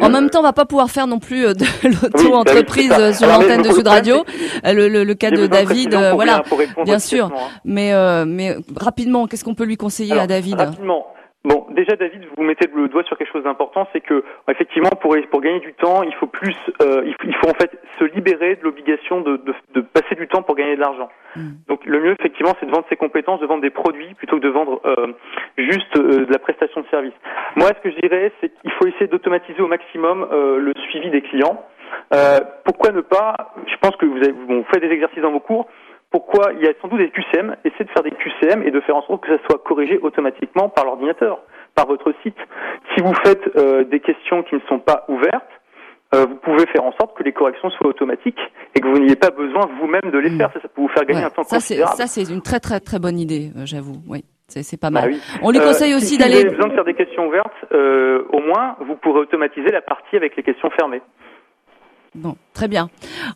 En 0.00 0.08
même 0.10 0.30
temps, 0.30 0.40
on 0.40 0.42
va 0.42 0.52
pas 0.52 0.64
pouvoir 0.64 0.90
faire 0.90 1.06
non 1.06 1.18
plus 1.18 1.46
euh, 1.46 1.54
de 1.54 1.64
l'auto-entreprise 1.84 2.92
euh, 2.98 3.12
sur 3.12 3.26
l'antenne 3.26 3.62
de 3.62 3.72
Sud 3.72 3.86
Radio. 3.86 4.24
Euh, 4.64 4.72
le, 4.72 4.88
le, 4.88 5.04
le, 5.04 5.14
cas 5.14 5.30
de 5.30 5.46
David, 5.46 5.94
voilà, 6.14 6.42
bien 6.84 6.98
sûr. 6.98 7.26
Hein. 7.26 7.48
Mais, 7.64 7.92
mais 8.26 8.56
rapidement, 8.76 9.26
qu'est-ce 9.26 9.44
qu'on 9.44 9.54
peut 9.54 9.64
lui 9.64 9.76
conseiller 9.76 10.18
à 10.18 10.26
David? 10.26 10.58
Rapidement. 10.58 11.06
Bon, 11.46 11.66
déjà 11.70 11.96
David, 11.96 12.22
vous 12.36 12.42
mettez 12.42 12.68
le 12.74 12.88
doigt 12.88 13.04
sur 13.04 13.16
quelque 13.16 13.32
chose 13.32 13.44
d'important, 13.44 13.88
c'est 13.92 14.00
que 14.00 14.24
effectivement 14.50 14.90
pour 15.00 15.16
pour 15.30 15.40
gagner 15.40 15.60
du 15.60 15.72
temps, 15.74 16.02
il 16.02 16.12
faut 16.14 16.26
plus, 16.26 16.56
il, 16.80 17.34
faut, 17.40 17.48
en 17.48 17.54
fait 17.54 17.70
se 17.98 18.04
libérer 18.04 18.56
de 18.56 18.64
l'obligation 18.64 19.20
de, 19.20 19.36
de, 19.36 19.54
de, 19.74 19.80
passer 19.80 20.14
du 20.16 20.26
temps 20.26 20.42
pour 20.42 20.56
gagner 20.56 20.74
de 20.74 20.80
l'argent. 20.80 21.08
Hmm. 21.36 21.52
Donc 21.68 21.86
le 21.86 22.00
mieux 22.00 22.16
effectivement, 22.18 22.52
c'est 22.58 22.66
de 22.66 22.72
vendre 22.72 22.86
ses 22.88 22.96
compétences, 22.96 23.40
de 23.40 23.46
vendre 23.46 23.62
des 23.62 23.70
produits 23.70 24.14
plutôt 24.14 24.36
que 24.36 24.42
de 24.42 24.48
vendre 24.48 24.80
juste 25.56 25.96
de 25.96 26.30
la 26.30 26.38
prestation 26.38 26.80
de 26.80 26.86
service. 26.88 27.14
Moi, 27.56 27.68
ce 27.68 27.80
que 27.80 27.90
je 27.90 28.00
dirais, 28.00 28.32
c'est 28.40 28.50
qu'il 28.60 28.72
faut 28.72 28.86
essayer 28.86 29.06
d'automatiser 29.06 29.60
au 29.60 29.66
maximum 29.66 30.28
euh, 30.30 30.58
le 30.58 30.72
suivi 30.88 31.10
des 31.10 31.22
clients. 31.22 31.64
Euh, 32.12 32.40
pourquoi 32.64 32.92
ne 32.92 33.00
pas 33.00 33.54
Je 33.66 33.76
pense 33.80 33.96
que 33.96 34.06
vous, 34.06 34.18
avez, 34.18 34.32
bon, 34.32 34.58
vous 34.58 34.66
faites 34.70 34.82
des 34.82 34.90
exercices 34.90 35.22
dans 35.22 35.32
vos 35.32 35.40
cours. 35.40 35.66
Pourquoi 36.10 36.52
Il 36.54 36.64
y 36.64 36.68
a 36.68 36.72
sans 36.80 36.88
doute 36.88 36.98
des 36.98 37.10
QCM. 37.10 37.56
Essayez 37.64 37.84
de 37.84 37.90
faire 37.90 38.02
des 38.02 38.12
QCM 38.12 38.62
et 38.62 38.70
de 38.70 38.80
faire 38.80 38.96
en 38.96 39.02
sorte 39.02 39.24
que 39.24 39.36
ça 39.36 39.42
soit 39.48 39.62
corrigé 39.64 39.98
automatiquement 39.98 40.68
par 40.68 40.84
l'ordinateur, 40.84 41.40
par 41.74 41.86
votre 41.86 42.12
site. 42.22 42.36
Si 42.94 43.02
vous 43.02 43.14
faites 43.24 43.56
euh, 43.56 43.84
des 43.84 44.00
questions 44.00 44.42
qui 44.42 44.54
ne 44.54 44.60
sont 44.68 44.78
pas 44.78 45.04
ouvertes, 45.08 45.50
euh, 46.14 46.24
vous 46.26 46.36
pouvez 46.36 46.66
faire 46.66 46.84
en 46.84 46.92
sorte 46.92 47.16
que 47.16 47.24
les 47.24 47.32
corrections 47.32 47.68
soient 47.70 47.88
automatiques 47.88 48.38
et 48.74 48.80
que 48.80 48.86
vous 48.86 48.98
n'ayez 48.98 49.16
pas 49.16 49.30
besoin 49.30 49.62
vous-même 49.80 50.12
de 50.12 50.18
les 50.18 50.30
hmm. 50.30 50.38
faire. 50.38 50.52
Ça, 50.52 50.60
ça 50.60 50.68
peut 50.68 50.80
vous 50.80 50.88
faire 50.88 51.04
gagner 51.04 51.24
un 51.24 51.30
temps 51.30 51.42
ça, 51.42 51.56
considérable. 51.56 51.96
Ça, 51.96 52.06
c'est 52.06 52.32
une 52.32 52.42
très 52.42 52.60
très 52.60 52.78
très 52.78 52.98
bonne 52.98 53.18
idée, 53.18 53.50
euh, 53.56 53.66
j'avoue. 53.66 53.96
Oui. 54.08 54.24
C'est 54.48 54.80
pas 54.80 54.90
mal. 54.90 55.10
Bah 55.10 55.18
On 55.42 55.50
lui 55.50 55.58
conseille 55.58 55.92
euh, 55.92 55.96
aussi 55.96 56.18
d'aller. 56.18 56.34
Si 56.34 56.42
vous 56.42 56.46
avez 56.46 56.56
besoin 56.56 56.68
de 56.68 56.74
faire 56.74 56.84
des 56.84 56.94
questions 56.94 57.26
ouvertes, 57.26 57.50
euh, 57.72 58.22
au 58.30 58.40
moins 58.40 58.76
vous 58.80 58.94
pourrez 58.94 59.20
automatiser 59.20 59.72
la 59.72 59.82
partie 59.82 60.14
avec 60.16 60.36
les 60.36 60.44
questions 60.44 60.70
fermées. 60.70 61.02
Bon, 62.16 62.34
très 62.54 62.66
bien. 62.66 62.88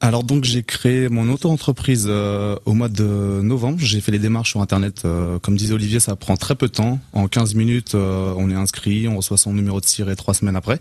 Alors 0.00 0.24
donc 0.24 0.42
j'ai 0.42 0.64
créé 0.64 1.08
mon 1.08 1.28
auto-entreprise 1.28 2.06
euh, 2.08 2.56
au 2.64 2.74
mois 2.74 2.88
de 2.88 3.40
novembre. 3.42 3.78
J'ai 3.78 4.00
fait 4.00 4.10
les 4.10 4.18
démarches 4.18 4.50
sur 4.50 4.60
internet. 4.60 5.02
comme 5.42 5.56
disait 5.56 5.74
Olivier, 5.74 6.00
ça 6.00 6.16
prend 6.16 6.36
très 6.36 6.56
peu 6.56 6.66
de 6.66 6.72
temps. 6.72 6.98
En 7.12 7.28
15 7.28 7.54
minutes, 7.54 7.94
on 7.94 8.50
est 8.50 8.54
inscrit, 8.54 9.06
on 9.06 9.16
reçoit 9.16 9.36
son 9.36 9.52
numéro 9.52 9.80
de 9.80 9.86
ciré 9.86 10.16
trois 10.16 10.34
semaines 10.34 10.56
après. 10.56 10.80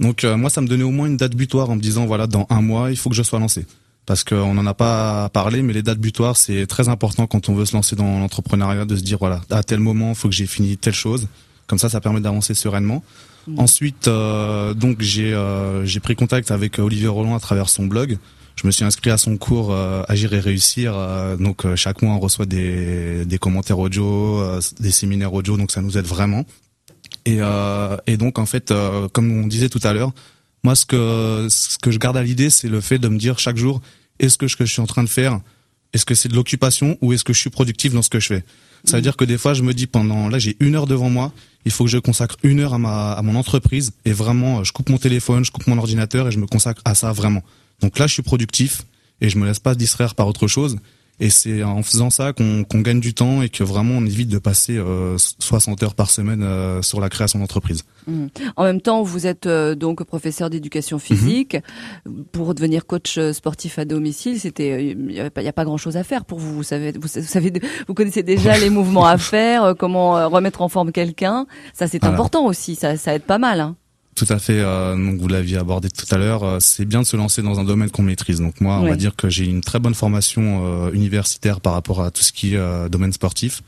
Donc 0.00 0.24
moi, 0.24 0.50
ça 0.50 0.60
me 0.60 0.66
donnait 0.66 0.84
au 0.84 0.90
moins 0.90 1.06
une 1.06 1.16
date 1.16 1.34
butoir 1.34 1.70
en 1.70 1.76
me 1.76 1.80
disant 1.80 2.06
voilà, 2.06 2.26
dans 2.26 2.46
un 2.50 2.60
mois, 2.60 2.90
il 2.90 2.96
faut 2.96 3.10
que 3.10 3.16
je 3.16 3.22
sois 3.22 3.38
lancé 3.38 3.64
parce 4.08 4.24
qu'on 4.24 4.54
n'en 4.54 4.64
a 4.64 4.72
pas 4.72 5.28
parlé, 5.28 5.60
mais 5.60 5.74
les 5.74 5.82
dates 5.82 5.98
butoirs, 5.98 6.38
c'est 6.38 6.66
très 6.66 6.88
important 6.88 7.26
quand 7.26 7.50
on 7.50 7.54
veut 7.54 7.66
se 7.66 7.74
lancer 7.74 7.94
dans 7.94 8.20
l'entrepreneuriat, 8.20 8.86
de 8.86 8.96
se 8.96 9.02
dire, 9.02 9.18
voilà, 9.18 9.42
à 9.50 9.62
tel 9.62 9.80
moment, 9.80 10.08
il 10.08 10.14
faut 10.14 10.28
que 10.30 10.34
j'ai 10.34 10.46
fini 10.46 10.78
telle 10.78 10.94
chose. 10.94 11.28
Comme 11.66 11.78
ça, 11.78 11.90
ça 11.90 12.00
permet 12.00 12.22
d'avancer 12.22 12.54
sereinement. 12.54 13.04
Mmh. 13.46 13.60
Ensuite, 13.60 14.08
euh, 14.08 14.72
donc 14.72 15.02
j'ai 15.02 15.34
euh, 15.34 15.84
j'ai 15.84 16.00
pris 16.00 16.16
contact 16.16 16.50
avec 16.50 16.78
Olivier 16.78 17.08
Roland 17.08 17.36
à 17.36 17.38
travers 17.38 17.68
son 17.68 17.84
blog. 17.84 18.16
Je 18.56 18.66
me 18.66 18.70
suis 18.70 18.82
inscrit 18.82 19.10
à 19.10 19.18
son 19.18 19.36
cours 19.36 19.72
euh, 19.72 20.02
Agir 20.08 20.32
et 20.32 20.40
réussir. 20.40 20.94
donc 21.38 21.66
chaque 21.74 22.00
mois, 22.00 22.14
on 22.14 22.18
reçoit 22.18 22.46
des, 22.46 23.26
des 23.26 23.38
commentaires 23.38 23.78
audio, 23.78 24.42
des 24.80 24.90
séminaires 24.90 25.34
audio, 25.34 25.58
donc 25.58 25.70
ça 25.70 25.82
nous 25.82 25.98
aide 25.98 26.06
vraiment. 26.06 26.46
Et, 27.26 27.40
et 28.06 28.16
donc 28.16 28.38
en 28.38 28.46
fait, 28.46 28.72
comme 29.12 29.30
on 29.30 29.46
disait 29.46 29.68
tout 29.68 29.80
à 29.82 29.92
l'heure, 29.92 30.12
moi 30.64 30.74
ce 30.74 30.86
que 30.86 31.46
ce 31.50 31.76
que 31.76 31.90
je 31.90 31.98
garde 31.98 32.16
à 32.16 32.22
l'idée, 32.22 32.48
c'est 32.48 32.68
le 32.68 32.80
fait 32.80 32.98
de 32.98 33.08
me 33.08 33.18
dire 33.18 33.38
chaque 33.38 33.58
jour, 33.58 33.82
est-ce 34.18 34.38
que 34.38 34.48
ce 34.48 34.56
que 34.56 34.64
je 34.64 34.72
suis 34.72 34.82
en 34.82 34.86
train 34.86 35.02
de 35.02 35.08
faire, 35.08 35.40
est-ce 35.92 36.04
que 36.04 36.14
c'est 36.14 36.28
de 36.28 36.34
l'occupation 36.34 36.98
ou 37.00 37.12
est-ce 37.12 37.24
que 37.24 37.32
je 37.32 37.40
suis 37.40 37.50
productif 37.50 37.92
dans 37.92 38.02
ce 38.02 38.10
que 38.10 38.20
je 38.20 38.26
fais? 38.26 38.44
Ça 38.84 38.96
veut 38.96 39.02
dire 39.02 39.16
que 39.16 39.24
des 39.24 39.38
fois, 39.38 39.54
je 39.54 39.62
me 39.62 39.74
dis 39.74 39.86
pendant, 39.86 40.28
là, 40.28 40.38
j'ai 40.38 40.56
une 40.60 40.76
heure 40.76 40.86
devant 40.86 41.10
moi, 41.10 41.32
il 41.64 41.72
faut 41.72 41.84
que 41.84 41.90
je 41.90 41.98
consacre 41.98 42.36
une 42.42 42.60
heure 42.60 42.74
à 42.74 42.78
ma, 42.78 43.12
à 43.12 43.22
mon 43.22 43.34
entreprise 43.34 43.92
et 44.04 44.12
vraiment, 44.12 44.62
je 44.64 44.72
coupe 44.72 44.88
mon 44.88 44.98
téléphone, 44.98 45.44
je 45.44 45.50
coupe 45.50 45.66
mon 45.66 45.78
ordinateur 45.78 46.28
et 46.28 46.30
je 46.30 46.38
me 46.38 46.46
consacre 46.46 46.80
à 46.84 46.94
ça 46.94 47.12
vraiment. 47.12 47.42
Donc 47.80 47.98
là, 47.98 48.06
je 48.06 48.12
suis 48.12 48.22
productif 48.22 48.82
et 49.20 49.28
je 49.28 49.38
me 49.38 49.46
laisse 49.46 49.58
pas 49.58 49.74
distraire 49.74 50.14
par 50.14 50.28
autre 50.28 50.46
chose. 50.46 50.76
Et 51.20 51.30
c'est 51.30 51.64
en 51.64 51.82
faisant 51.82 52.10
ça 52.10 52.32
qu'on 52.32 52.62
gagne 52.80 53.00
du 53.00 53.12
temps 53.12 53.42
et 53.42 53.48
que 53.48 53.64
vraiment 53.64 53.94
on 53.94 54.06
évite 54.06 54.28
de 54.28 54.38
passer 54.38 54.76
euh, 54.76 55.16
60 55.18 55.82
heures 55.82 55.94
par 55.94 56.10
semaine 56.10 56.42
euh, 56.44 56.80
sur 56.82 57.00
la 57.00 57.08
création 57.08 57.40
d'entreprise. 57.40 57.84
Mmh. 58.08 58.26
En 58.56 58.64
même 58.64 58.80
temps, 58.80 59.02
vous 59.02 59.26
êtes 59.26 59.46
euh, 59.46 59.74
donc 59.74 60.02
professeur 60.04 60.50
d'éducation 60.50 60.98
physique. 60.98 61.56
Mmh. 62.06 62.22
Pour 62.32 62.54
devenir 62.54 62.86
coach 62.86 63.18
euh, 63.18 63.32
sportif 63.32 63.78
à 63.78 63.84
domicile, 63.84 64.40
c'était 64.40 64.90
il 64.90 64.98
n'y 64.98 65.20
a, 65.20 65.26
a, 65.26 65.52
pas 65.52 65.64
grand 65.64 65.76
chose 65.76 65.96
à 65.96 66.04
faire 66.04 66.24
pour 66.24 66.38
vous. 66.38 66.54
Vous 66.54 66.62
savez, 66.62 66.92
vous, 67.00 67.08
savez, 67.08 67.52
vous 67.86 67.94
connaissez 67.94 68.22
déjà 68.22 68.58
les 68.58 68.70
mouvements 68.70 69.06
à 69.06 69.18
faire, 69.18 69.74
comment 69.78 70.28
remettre 70.28 70.62
en 70.62 70.68
forme 70.68 70.92
quelqu'un. 70.92 71.46
Ça, 71.72 71.86
c'est 71.86 72.04
important 72.04 72.46
aussi. 72.46 72.74
Ça, 72.74 72.96
ça 72.96 73.14
aide 73.14 73.22
pas 73.22 73.38
mal. 73.38 73.60
Hein. 73.60 73.76
Tout 74.18 74.26
à 74.30 74.40
fait. 74.40 74.58
Euh, 74.58 74.96
donc 74.96 75.20
vous 75.20 75.28
l'aviez 75.28 75.58
abordé 75.58 75.88
tout 75.90 76.12
à 76.12 76.18
l'heure. 76.18 76.42
Euh, 76.42 76.58
c'est 76.60 76.84
bien 76.84 77.02
de 77.02 77.06
se 77.06 77.16
lancer 77.16 77.40
dans 77.40 77.60
un 77.60 77.64
domaine 77.64 77.88
qu'on 77.88 78.02
maîtrise. 78.02 78.40
Donc 78.40 78.60
moi, 78.60 78.80
on 78.80 78.88
va 78.88 78.96
dire 78.96 79.14
que 79.14 79.28
j'ai 79.28 79.44
une 79.44 79.60
très 79.60 79.78
bonne 79.78 79.94
formation 79.94 80.64
euh, 80.66 80.90
universitaire 80.90 81.60
par 81.60 81.72
rapport 81.72 82.02
à 82.02 82.10
tout 82.10 82.22
ce 82.22 82.32
qui 82.32 82.56
est 82.56 82.88
domaine 82.90 83.12
sportif, 83.12 83.62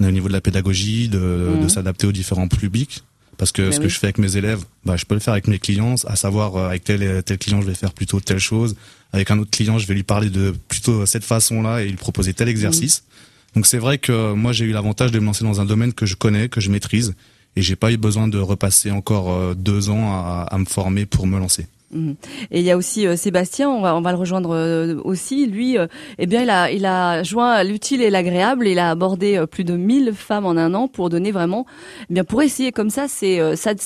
au 0.00 0.04
niveau 0.04 0.28
de 0.28 0.32
la 0.32 0.40
pédagogie, 0.40 1.08
de, 1.08 1.18
de 1.18 1.62
mhm. 1.62 1.68
s'adapter 1.68 2.06
aux 2.06 2.12
différents 2.12 2.46
publics. 2.46 3.02
Parce 3.38 3.52
que 3.52 3.70
ce 3.70 3.80
que 3.80 3.88
je 3.88 3.98
fais 3.98 4.06
avec 4.06 4.18
mes 4.18 4.36
élèves, 4.36 4.64
bah, 4.84 4.96
je 4.96 5.04
peux 5.04 5.14
le 5.14 5.20
faire 5.20 5.32
avec 5.32 5.46
mes 5.46 5.58
clients, 5.58 5.96
à 6.06 6.16
savoir 6.16 6.56
avec 6.56 6.84
tel 6.84 7.22
tel 7.22 7.36
client 7.36 7.60
je 7.60 7.66
vais 7.66 7.74
faire 7.74 7.92
plutôt 7.92 8.18
telle 8.18 8.38
chose, 8.38 8.76
avec 9.12 9.30
un 9.30 9.38
autre 9.38 9.50
client 9.50 9.78
je 9.78 9.86
vais 9.86 9.94
lui 9.94 10.04
parler 10.04 10.30
de 10.30 10.54
plutôt 10.68 11.04
cette 11.04 11.24
façon-là 11.24 11.82
et 11.82 11.88
lui 11.88 11.96
proposer 11.96 12.32
tel 12.32 12.48
exercice. 12.48 13.02
Mhm. 13.02 13.54
Donc 13.56 13.66
c'est 13.66 13.78
vrai 13.78 13.98
que 13.98 14.32
moi 14.32 14.52
j'ai 14.52 14.64
eu 14.64 14.72
l'avantage 14.72 15.12
de 15.12 15.18
me 15.18 15.26
lancer 15.26 15.44
dans 15.44 15.60
un 15.60 15.66
domaine 15.66 15.92
que 15.92 16.06
je 16.06 16.16
connais, 16.16 16.48
que 16.48 16.60
je 16.60 16.70
maîtrise 16.70 17.14
et 17.56 17.62
j'ai 17.62 17.76
pas 17.76 17.92
eu 17.92 17.96
besoin 17.98 18.28
de 18.28 18.38
repasser 18.38 18.90
encore 18.90 19.32
euh, 19.32 19.54
deux 19.54 19.90
ans 19.90 20.12
à, 20.12 20.46
à 20.50 20.58
me 20.58 20.66
former 20.66 21.04
pour 21.06 21.26
me 21.26 21.38
lancer. 21.38 21.66
Mhm. 21.92 22.16
Et 22.50 22.60
il 22.60 22.64
y 22.64 22.70
a 22.72 22.76
aussi 22.76 23.06
euh, 23.06 23.16
Sébastien, 23.16 23.70
on 23.70 23.80
va, 23.80 23.94
on 23.94 24.00
va 24.00 24.10
le 24.10 24.18
rejoindre 24.18 24.54
euh, 24.54 24.96
aussi. 25.04 25.46
Lui, 25.46 25.78
euh, 25.78 25.86
eh 26.18 26.26
bien, 26.26 26.42
il 26.42 26.50
a, 26.50 26.70
il 26.72 26.84
a 26.84 27.22
joint 27.22 27.62
l'utile 27.62 28.02
et 28.02 28.10
l'agréable. 28.10 28.66
Il 28.66 28.80
a 28.80 28.90
abordé 28.90 29.44
plus 29.50 29.62
de 29.62 29.76
1000 29.76 30.12
femmes 30.12 30.46
en 30.46 30.56
un 30.56 30.74
an 30.74 30.88
pour 30.88 31.10
donner 31.10 31.30
vraiment, 31.30 31.64
eh 32.10 32.14
bien, 32.14 32.24
pour 32.24 32.42
essayer 32.42 32.72
comme 32.72 32.90
ça, 32.90 33.06
c'est 33.08 33.38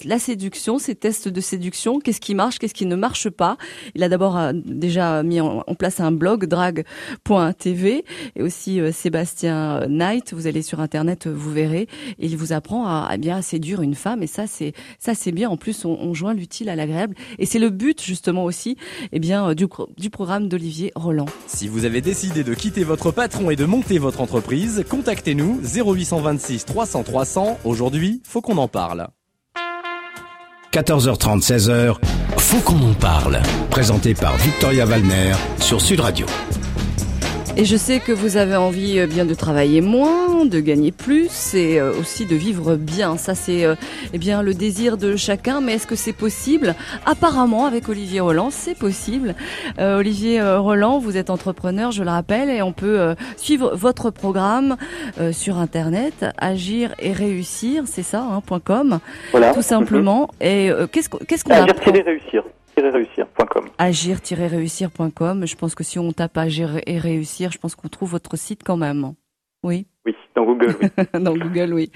la 0.05 0.19
séduction, 0.19 0.79
ces 0.79 0.95
tests 0.95 1.29
de 1.29 1.41
séduction. 1.41 2.01
Qu'est-ce 2.01 2.21
qui 2.21 2.35
marche, 2.35 2.59
qu'est-ce 2.59 2.75
qui 2.75 2.87
ne 2.87 2.97
marche 2.97 3.29
pas. 3.29 3.59
Il 3.95 4.03
a 4.03 4.09
d'abord 4.09 4.39
déjà 4.55 5.23
mis 5.23 5.41
en, 5.41 5.63
place 5.79 6.01
un 6.01 6.13
blog 6.13 6.47
drag.tv 6.47 8.05
et 8.37 8.43
aussi 8.43 8.81
Sébastien 8.93 9.87
Knight. 9.89 10.33
Vous 10.33 10.47
allez 10.47 10.63
sur 10.63 10.81
internet, 10.81 11.27
vous 11.27 11.51
verrez. 11.51 11.87
il 12.19 12.37
vous 12.37 12.53
apprend 12.53 12.87
à, 12.87 13.11
eh 13.15 13.19
bien 13.19 13.37
à 13.37 13.43
séduire 13.43 13.83
une 13.83 13.95
femme 13.95 14.23
et 14.23 14.27
ça 14.27 14.47
c'est 14.47 14.73
ça 14.99 15.15
c'est 15.15 15.33
bien. 15.33 15.51
En 15.51 15.57
plus, 15.57 15.85
on, 15.85 15.99
on 16.01 16.15
joint 16.15 16.35
l'utile 16.35 16.69
à 16.69 16.77
l'agréable 16.77 17.15
et 17.39 17.47
c'est 17.47 17.59
le 17.59 17.71
but 17.71 17.90
justement 17.99 18.45
aussi 18.45 18.77
eh 19.13 19.19
bien, 19.19 19.51
euh, 19.51 19.55
du, 19.55 19.67
du 19.97 20.11
programme 20.11 20.49
d'Olivier 20.49 20.93
Roland. 20.95 21.27
Si 21.47 21.69
vous 21.69 21.85
avez 21.85 22.01
décidé 22.01 22.45
de 22.45 22.55
quitter 22.55 22.85
votre 22.85 23.11
patron 23.11 23.51
et 23.51 23.57
de 23.57 23.65
monter 23.65 23.99
votre 23.99 24.21
entreprise, 24.21 24.85
contactez-nous 24.89 25.61
0826 25.63 26.65
300 26.67 27.03
300. 27.03 27.59
Aujourd'hui, 27.65 28.23
faut 28.25 28.41
qu'on 28.41 28.59
en 28.59 28.69
parle. 28.69 29.09
14h30, 30.73 31.43
16h, 31.43 31.97
faut 32.39 32.61
qu'on 32.61 32.81
en 32.91 32.95
parle. 32.95 33.41
Présenté 33.71 34.15
par 34.15 34.37
Victoria 34.37 34.85
Valmer 34.85 35.33
sur 35.59 35.81
Sud 35.81 35.99
Radio. 35.99 36.27
Et 37.61 37.67
je 37.67 37.77
sais 37.77 38.01
que 38.01 38.13
vous 38.13 38.39
avez 38.39 38.57
envie 38.57 38.99
euh, 38.99 39.07
bien 39.07 39.27
de 39.27 39.35
travailler 39.35 39.83
moins, 39.83 40.47
de 40.47 40.61
gagner 40.61 40.93
plus 40.93 41.55
et 41.55 41.79
euh, 41.79 41.93
aussi 42.01 42.25
de 42.25 42.35
vivre 42.35 42.77
bien. 42.77 43.19
Ça 43.19 43.35
c'est 43.35 43.67
euh, 43.67 43.75
eh 44.15 44.19
bien 44.19 44.41
le 44.41 44.55
désir 44.55 44.97
de 44.97 45.15
chacun. 45.15 45.61
Mais 45.61 45.75
est-ce 45.75 45.87
que 45.87 45.95
c'est 45.95 46.15
possible? 46.15 46.75
Apparemment, 47.05 47.67
avec 47.67 47.91
Olivier 47.91 48.21
Roland, 48.21 48.49
c'est 48.49 48.75
possible. 48.75 49.35
Olivier 49.79 50.41
Roland, 50.43 50.99
vous 50.99 51.19
êtes 51.19 51.29
entrepreneur, 51.29 51.91
je 51.91 52.03
le 52.03 52.09
rappelle, 52.09 52.49
et 52.49 52.63
on 52.63 52.73
peut 52.73 53.15
suivre 53.37 53.75
votre 53.75 54.11
programme 54.11 54.77
sur 55.33 55.59
internet, 55.59 56.25
agir 56.39 56.95
et 56.99 57.13
réussir, 57.13 57.85
c'est 57.87 58.03
ça, 58.03 58.23
hein, 58.23 58.43
.com, 58.65 59.01
voilà. 59.33 59.53
tout 59.53 59.63
simplement. 59.63 60.31
Et 60.41 60.71
qu'est-ce 60.93 61.11
qu'est-ce 61.11 61.45
qu'on 61.45 61.53
apprend? 61.53 61.93
réussir 61.93 62.43
réussir.com. 62.89 63.69
Agir-réussir.com. 63.79 65.47
Je 65.47 65.57
pense 65.57 65.75
que 65.75 65.85
si 65.85 65.99
on 65.99 66.13
tape 66.13 66.39
agir 66.39 66.81
et 66.87 66.99
réussir, 66.99 67.53
je 67.53 67.59
pense 67.59 67.75
qu'on 67.75 67.89
trouve 67.89 68.11
votre 68.11 68.37
site 68.37 68.63
quand 68.65 68.79
même. 68.79 69.13
Oui. 69.63 69.87
Oui, 70.07 70.15
dans 70.35 70.47
Google, 70.47 70.75
oui. 70.81 70.89
dans 71.21 71.37
Google, 71.37 71.75
oui. 71.75 71.91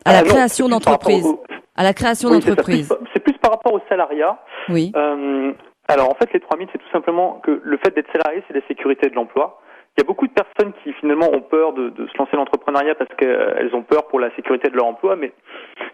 à 0.07 0.13
la 0.13 0.23
création 0.23 0.69
d'entreprise. 0.69 1.27
À 1.75 1.83
la 1.83 1.93
création 1.93 2.29
d'entreprise. 2.29 2.91
C'est 3.13 3.23
plus 3.23 3.37
par 3.37 3.51
rapport 3.51 3.73
au 3.73 3.81
salariat. 3.87 4.37
Oui. 4.69 4.91
Euh, 4.95 5.53
alors 5.87 6.09
en 6.09 6.15
fait, 6.15 6.31
les 6.33 6.39
trois 6.39 6.57
mythes, 6.57 6.69
c'est 6.71 6.79
tout 6.79 6.91
simplement 6.91 7.39
que 7.43 7.61
le 7.63 7.77
fait 7.77 7.93
d'être 7.95 8.11
salarié, 8.11 8.43
c'est 8.47 8.55
la 8.55 8.65
sécurité 8.67 9.09
de 9.09 9.15
l'emploi. 9.15 9.61
Il 9.95 10.01
y 10.01 10.03
a 10.03 10.07
beaucoup 10.07 10.27
de 10.27 10.33
personnes 10.33 10.73
qui 10.83 10.93
finalement 10.93 11.27
ont 11.33 11.41
peur 11.41 11.73
de, 11.73 11.89
de 11.89 12.05
se 12.05 12.17
lancer 12.19 12.31
dans 12.33 12.39
l'entrepreneuriat 12.39 12.93
parce 12.95 13.09
qu'elles 13.17 13.73
ont 13.73 13.81
peur 13.81 14.07
pour 14.07 14.19
la 14.19 14.29
sécurité 14.35 14.69
de 14.69 14.75
leur 14.75 14.85
emploi, 14.85 15.15
mais 15.15 15.31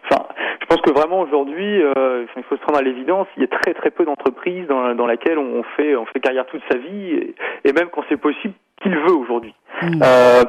enfin, 0.04 0.26
je 0.60 0.66
pense 0.66 0.82
que 0.82 0.92
vraiment 0.92 1.20
aujourd'hui, 1.20 1.82
euh, 1.82 2.26
il 2.36 2.42
faut 2.42 2.56
se 2.56 2.64
rendre 2.66 2.80
à 2.80 2.82
l'évidence, 2.82 3.26
il 3.38 3.42
y 3.42 3.44
a 3.44 3.48
très 3.48 3.72
très 3.72 3.90
peu 3.90 4.04
d'entreprises 4.04 4.66
dans, 4.66 4.94
dans 4.94 5.06
laquelle 5.06 5.38
on 5.38 5.62
fait 5.76 5.96
on 5.96 6.04
fait 6.04 6.20
carrière 6.20 6.44
toute 6.44 6.60
sa 6.70 6.76
vie 6.76 7.12
et, 7.12 7.34
et 7.64 7.72
même 7.72 7.88
quand 7.90 8.02
c'est 8.10 8.18
possible, 8.18 8.52
qu'il 8.82 8.94
veut 8.94 9.14
aujourd'hui. 9.14 9.54
Mmh. 9.80 10.02
Euh, 10.02 10.44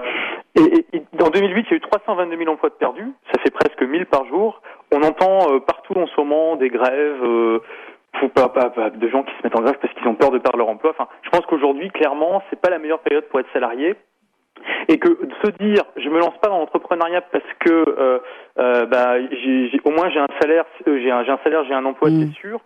et, 0.56 0.86
et, 0.94 1.04
en 1.22 1.30
2008, 1.30 1.66
il 1.68 1.72
y 1.72 1.74
a 1.74 1.78
eu 1.78 1.82
322 1.82 2.38
000 2.38 2.50
emplois 2.50 2.70
de 2.70 2.76
perdus, 2.76 3.12
ça 3.34 3.42
fait 3.42 3.52
presque 3.52 3.82
1000 3.82 4.06
par 4.06 4.26
jour. 4.26 4.62
On 4.94 5.02
entend 5.04 5.52
euh, 5.52 5.60
partout 5.60 5.94
en 5.98 6.08
ce 6.08 6.14
moment 6.18 6.56
des 6.56 6.70
grèves, 6.70 7.24
euh, 7.24 7.60
pas, 8.34 8.50
pas, 8.50 8.70
pas, 8.70 8.90
de 8.90 9.08
gens 9.10 9.24
qui 9.24 9.34
se 9.36 9.44
mettent 9.44 9.58
en 9.58 9.62
grève 9.62 9.78
parce 9.82 9.94
qu'ils 9.94 10.08
ont 10.08 10.16
peur 10.16 10.32
de 10.32 10.38
perdre 10.38 10.58
leur 10.58 10.70
emploi. 10.70 10.92
Enfin, 10.92 11.10
je 11.24 11.30
pense 11.30 11.46
qu'aujourd'hui, 11.46 11.90
clairement, 11.90 12.42
c'est 12.50 12.60
pas 12.60 12.70
la 12.70 12.80
meilleure 12.80 13.00
période 13.00 13.26
pour 13.26 13.40
être 13.40 13.52
salarié. 13.54 13.96
Et 14.88 14.98
que 14.98 15.10
de 15.10 15.34
se 15.44 15.52
dire, 15.62 15.84
je 15.98 16.10
me 16.10 16.18
lance 16.18 16.38
pas 16.42 16.48
dans 16.48 16.60
l'entrepreneuriat 16.60 17.22
parce 17.22 17.44
que 17.60 17.70
euh, 17.70 18.20
euh 18.58 18.86
bah, 18.86 19.16
j'ai, 19.30 19.80
au 19.84 19.92
moins 19.92 20.10
j'ai 20.10 20.20
un 20.20 20.28
salaire, 20.40 20.66
euh, 20.88 21.00
j'ai 21.02 21.12
un, 21.12 21.38
salaire, 21.44 21.66
j'ai 21.66 21.74
un 21.74 21.86
emploi, 21.86 22.10
mmh. 22.10 22.20
c'est 22.22 22.40
sûr 22.40 22.62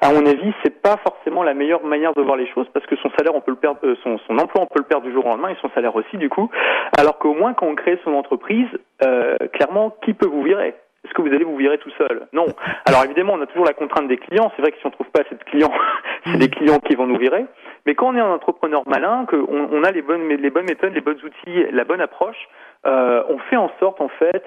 à 0.00 0.12
mon 0.12 0.24
avis, 0.26 0.52
c'est 0.62 0.80
pas 0.82 0.96
forcément 0.98 1.42
la 1.42 1.54
meilleure 1.54 1.84
manière 1.84 2.14
de 2.14 2.22
voir 2.22 2.36
les 2.36 2.46
choses 2.48 2.66
parce 2.72 2.86
que 2.86 2.96
son 2.96 3.10
salaire, 3.18 3.34
on 3.34 3.40
peut 3.40 3.50
le 3.50 3.56
perdre, 3.56 3.80
euh, 3.84 3.96
son, 4.02 4.18
son, 4.26 4.38
emploi, 4.38 4.62
on 4.62 4.66
peut 4.66 4.80
le 4.80 4.84
perdre 4.84 5.06
du 5.06 5.12
jour 5.12 5.26
au 5.26 5.28
lendemain 5.28 5.50
et 5.50 5.56
son 5.60 5.70
salaire 5.70 5.94
aussi, 5.94 6.16
du 6.16 6.28
coup. 6.28 6.50
Alors 6.98 7.18
qu'au 7.18 7.34
moins, 7.34 7.54
quand 7.54 7.66
on 7.66 7.74
crée 7.74 7.98
son 8.04 8.14
entreprise, 8.14 8.68
euh, 9.04 9.36
clairement, 9.52 9.96
qui 10.04 10.14
peut 10.14 10.28
vous 10.28 10.42
virer? 10.42 10.74
Est-ce 11.04 11.14
que 11.14 11.22
vous 11.22 11.34
allez 11.34 11.44
vous 11.44 11.56
virer 11.56 11.78
tout 11.78 11.90
seul? 11.96 12.26
Non. 12.32 12.46
Alors 12.84 13.04
évidemment, 13.04 13.32
on 13.34 13.40
a 13.40 13.46
toujours 13.46 13.64
la 13.64 13.72
contrainte 13.72 14.06
des 14.06 14.18
clients. 14.18 14.52
C'est 14.54 14.62
vrai 14.62 14.70
que 14.70 14.78
si 14.78 14.86
on 14.86 14.90
trouve 14.90 15.10
pas 15.10 15.22
assez 15.22 15.34
de 15.34 15.44
clients, 15.44 15.72
c'est 16.26 16.38
des 16.38 16.50
clients 16.50 16.78
qui 16.78 16.94
vont 16.94 17.06
nous 17.06 17.18
virer. 17.18 17.46
Mais 17.86 17.94
quand 17.94 18.08
on 18.08 18.16
est 18.16 18.20
un 18.20 18.30
entrepreneur 18.30 18.82
malin, 18.86 19.24
qu'on 19.26 19.68
on 19.72 19.82
a 19.82 19.90
les 19.92 20.02
bonnes, 20.02 20.28
les 20.28 20.50
bonnes 20.50 20.66
méthodes, 20.66 20.92
les 20.92 21.00
bonnes 21.00 21.20
outils, 21.24 21.64
la 21.72 21.84
bonne 21.84 22.02
approche, 22.02 22.48
euh, 22.86 23.22
on 23.28 23.38
fait 23.38 23.56
en 23.56 23.70
sorte 23.80 24.00
en 24.00 24.08
fait 24.08 24.44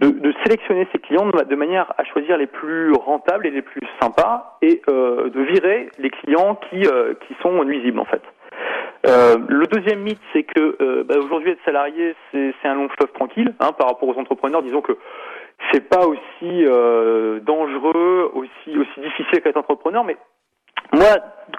de, 0.00 0.34
sélectionner 0.44 0.86
ses 0.92 0.98
clients 0.98 1.26
de 1.26 1.56
manière 1.56 1.92
à 1.98 2.04
choisir 2.04 2.36
les 2.36 2.46
plus 2.46 2.92
rentables 2.92 3.46
et 3.46 3.50
les 3.50 3.62
plus 3.62 3.80
sympas 4.00 4.58
et 4.62 4.82
euh, 4.88 5.30
de 5.30 5.40
virer 5.40 5.88
les 5.98 6.10
clients 6.10 6.56
qui, 6.68 6.86
euh, 6.86 7.14
qui 7.26 7.34
sont 7.42 7.64
nuisibles 7.64 8.00
en 8.00 8.04
fait. 8.04 8.22
Euh, 9.06 9.36
le 9.48 9.66
deuxième 9.66 10.00
mythe, 10.00 10.20
c'est 10.32 10.44
que 10.44 11.02
bah, 11.02 11.16
aujourd'hui 11.18 11.50
être 11.50 11.64
salarié, 11.64 12.14
c'est 12.32 12.54
un 12.64 12.74
long 12.74 12.88
fleuve 12.88 13.12
tranquille 13.12 13.54
hein, 13.60 13.72
par 13.72 13.88
rapport 13.88 14.08
aux 14.08 14.18
entrepreneurs. 14.18 14.62
Disons 14.62 14.80
que 14.80 14.96
c'est 15.72 15.86
pas 15.88 16.06
aussi 16.06 16.64
dangereux, 17.42 18.30
aussi 18.34 18.78
aussi 18.78 19.00
difficile 19.00 19.42
qu'être 19.42 19.58
entrepreneur, 19.58 20.04
mais 20.04 20.16
moi, 20.92 21.08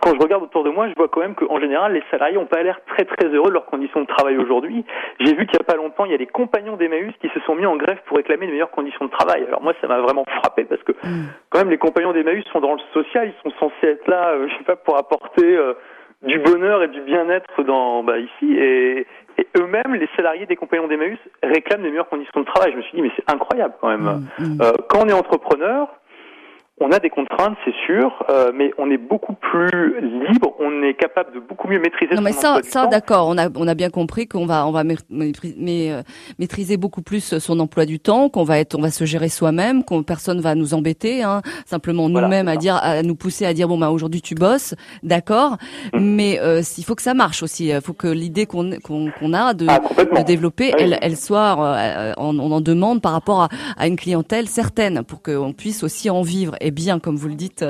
quand 0.01 0.13
je 0.13 0.19
regarde 0.19 0.43
autour 0.43 0.63
de 0.63 0.69
moi, 0.69 0.87
je 0.87 0.93
vois 0.95 1.07
quand 1.07 1.21
même 1.21 1.35
qu'en 1.35 1.59
général, 1.59 1.93
les 1.93 2.03
salariés 2.11 2.35
n'ont 2.35 2.45
pas 2.45 2.61
l'air 2.63 2.79
très 2.87 3.05
très 3.05 3.27
heureux 3.27 3.49
de 3.49 3.53
leurs 3.53 3.65
conditions 3.65 4.01
de 4.01 4.07
travail 4.07 4.37
aujourd'hui. 4.37 4.85
J'ai 5.19 5.33
vu 5.33 5.45
qu'il 5.45 5.57
n'y 5.57 5.61
a 5.61 5.63
pas 5.63 5.75
longtemps, 5.75 6.05
il 6.05 6.11
y 6.11 6.15
a 6.15 6.17
des 6.17 6.27
compagnons 6.27 6.75
d'Emmaüs 6.75 7.13
qui 7.21 7.29
se 7.29 7.39
sont 7.41 7.55
mis 7.55 7.65
en 7.65 7.75
grève 7.75 7.97
pour 8.05 8.17
réclamer 8.17 8.47
de 8.47 8.51
meilleures 8.51 8.71
conditions 8.71 9.05
de 9.05 9.11
travail. 9.11 9.45
Alors 9.47 9.61
moi, 9.61 9.73
ça 9.81 9.87
m'a 9.87 9.99
vraiment 9.99 10.25
frappé 10.25 10.65
parce 10.65 10.83
que 10.83 10.91
mm. 10.91 11.25
quand 11.49 11.59
même, 11.59 11.69
les 11.69 11.77
compagnons 11.77 12.13
d'Emmaüs 12.13 12.45
sont 12.51 12.61
dans 12.61 12.73
le 12.73 12.81
social, 12.93 13.31
ils 13.31 13.49
sont 13.49 13.55
censés 13.59 13.87
être 13.87 14.07
là, 14.07 14.31
euh, 14.31 14.47
je 14.49 14.57
sais 14.57 14.63
pas, 14.63 14.75
pour 14.75 14.97
apporter 14.97 15.45
euh, 15.45 15.73
du 16.23 16.39
bonheur 16.39 16.83
et 16.83 16.87
du 16.87 17.01
bien-être 17.01 17.63
dans 17.63 18.03
bah, 18.03 18.17
ici. 18.17 18.53
Et, 18.57 19.07
eux-mêmes, 19.57 19.95
les 19.95 20.07
salariés 20.15 20.45
des 20.45 20.55
compagnons 20.55 20.87
d'Emmaüs 20.87 21.19
réclament 21.43 21.83
des 21.83 21.89
meilleures 21.89 22.07
conditions 22.07 22.39
de 22.39 22.45
travail. 22.45 22.71
Je 22.71 22.77
me 22.77 22.81
suis 22.83 22.95
dit, 22.95 23.01
mais 23.01 23.11
c'est 23.17 23.29
incroyable 23.29 23.73
quand 23.81 23.89
même. 23.89 24.23
Mm, 24.39 24.43
mm. 24.43 24.61
Euh, 24.61 24.71
quand 24.87 24.99
on 25.03 25.09
est 25.09 25.13
entrepreneur, 25.13 25.89
on 26.81 26.91
a 26.91 26.99
des 26.99 27.09
contraintes, 27.09 27.55
c'est 27.63 27.73
sûr, 27.85 28.25
euh, 28.29 28.51
mais 28.53 28.73
on 28.77 28.91
est 28.91 28.97
beaucoup 28.97 29.33
plus 29.33 30.01
libre, 30.01 30.53
on 30.59 30.83
est 30.83 30.93
capable 30.93 31.33
de 31.33 31.39
beaucoup 31.39 31.69
mieux 31.69 31.79
maîtriser. 31.79 32.15
Non, 32.15 32.21
mais 32.21 32.33
ça, 32.33 32.59
ça, 32.63 32.87
d'accord, 32.87 33.29
on 33.29 33.37
a, 33.37 33.47
on 33.55 33.65
a 33.65 33.75
bien 33.75 33.89
compris 33.89 34.27
qu'on 34.27 34.45
va, 34.45 34.67
on 34.67 34.71
va 34.71 34.81
euh, 34.81 36.03
maîtriser 36.37 36.75
beaucoup 36.75 37.01
plus 37.01 37.39
son 37.39 37.59
emploi 37.61 37.85
du 37.85 37.99
temps, 37.99 38.27
qu'on 38.27 38.43
va 38.43 38.59
être, 38.59 38.77
on 38.77 38.81
va 38.81 38.91
se 38.91 39.05
gérer 39.05 39.29
soi-même, 39.29 39.85
qu'on 39.85 40.03
personne 40.03 40.41
va 40.41 40.53
nous 40.53 40.73
embêter, 40.73 41.23
hein, 41.23 41.41
simplement 41.65 42.09
nous-mêmes 42.09 42.49
à 42.49 42.57
dire, 42.57 42.75
à 42.75 43.03
nous 43.03 43.15
pousser 43.15 43.45
à 43.45 43.53
dire 43.53 43.69
bon 43.69 43.77
bah 43.77 43.89
aujourd'hui 43.89 44.21
tu 44.21 44.35
bosses, 44.35 44.75
d'accord, 45.01 45.55
hum. 45.93 46.03
mais 46.03 46.41
euh, 46.41 46.61
il 46.77 46.83
faut 46.83 46.95
que 46.95 47.01
ça 47.01 47.13
marche 47.13 47.41
aussi, 47.41 47.67
il 47.67 47.79
faut 47.79 47.93
que 47.93 48.07
l'idée 48.07 48.47
qu'on 48.47 48.71
qu'on 48.81 49.33
a 49.33 49.53
de, 49.53 49.65
ah, 49.69 49.79
de 49.79 50.25
développer, 50.25 50.73
elle, 50.77 50.97
elle 51.01 51.15
soit, 51.15 51.55
on, 52.17 52.37
en 52.37 52.59
demande 52.59 53.01
par 53.01 53.13
rapport 53.13 53.43
à, 53.43 53.49
à 53.77 53.87
une 53.87 53.95
clientèle 53.95 54.47
certaine 54.47 55.03
pour 55.03 55.21
qu'on 55.21 55.53
puisse 55.53 55.81
aussi 55.81 56.09
en 56.09 56.21
vivre 56.21 56.53
est 56.65 56.71
bien, 56.71 56.99
comme 56.99 57.15
vous 57.15 57.27
le 57.27 57.35
dites 57.35 57.65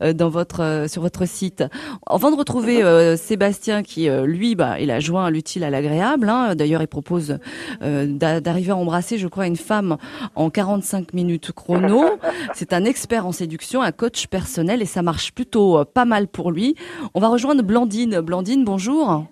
dans 0.00 0.28
votre 0.28 0.86
sur 0.88 1.02
votre 1.02 1.26
site. 1.26 1.64
Avant 2.06 2.30
de 2.30 2.36
retrouver 2.36 2.82
Sébastien, 3.16 3.82
qui 3.82 4.08
lui, 4.08 4.54
bah, 4.54 4.80
il 4.80 4.90
a 4.90 5.00
joint 5.00 5.30
l'utile 5.30 5.64
à 5.64 5.70
l'agréable. 5.70 6.28
Hein. 6.28 6.54
D'ailleurs, 6.54 6.82
il 6.82 6.88
propose 6.88 7.38
d'arriver 7.80 8.70
à 8.70 8.76
embrasser, 8.76 9.18
je 9.18 9.28
crois, 9.28 9.46
une 9.46 9.56
femme 9.56 9.96
en 10.34 10.50
45 10.50 11.14
minutes 11.14 11.52
chrono. 11.52 12.04
C'est 12.54 12.72
un 12.72 12.84
expert 12.84 13.26
en 13.26 13.32
séduction, 13.32 13.82
un 13.82 13.92
coach 13.92 14.26
personnel, 14.26 14.82
et 14.82 14.86
ça 14.86 15.02
marche 15.02 15.32
plutôt 15.32 15.84
pas 15.84 16.04
mal 16.04 16.28
pour 16.28 16.50
lui. 16.50 16.74
On 17.14 17.20
va 17.20 17.28
rejoindre 17.28 17.62
Blandine. 17.62 18.20
Blandine, 18.20 18.64
bonjour. 18.64 19.26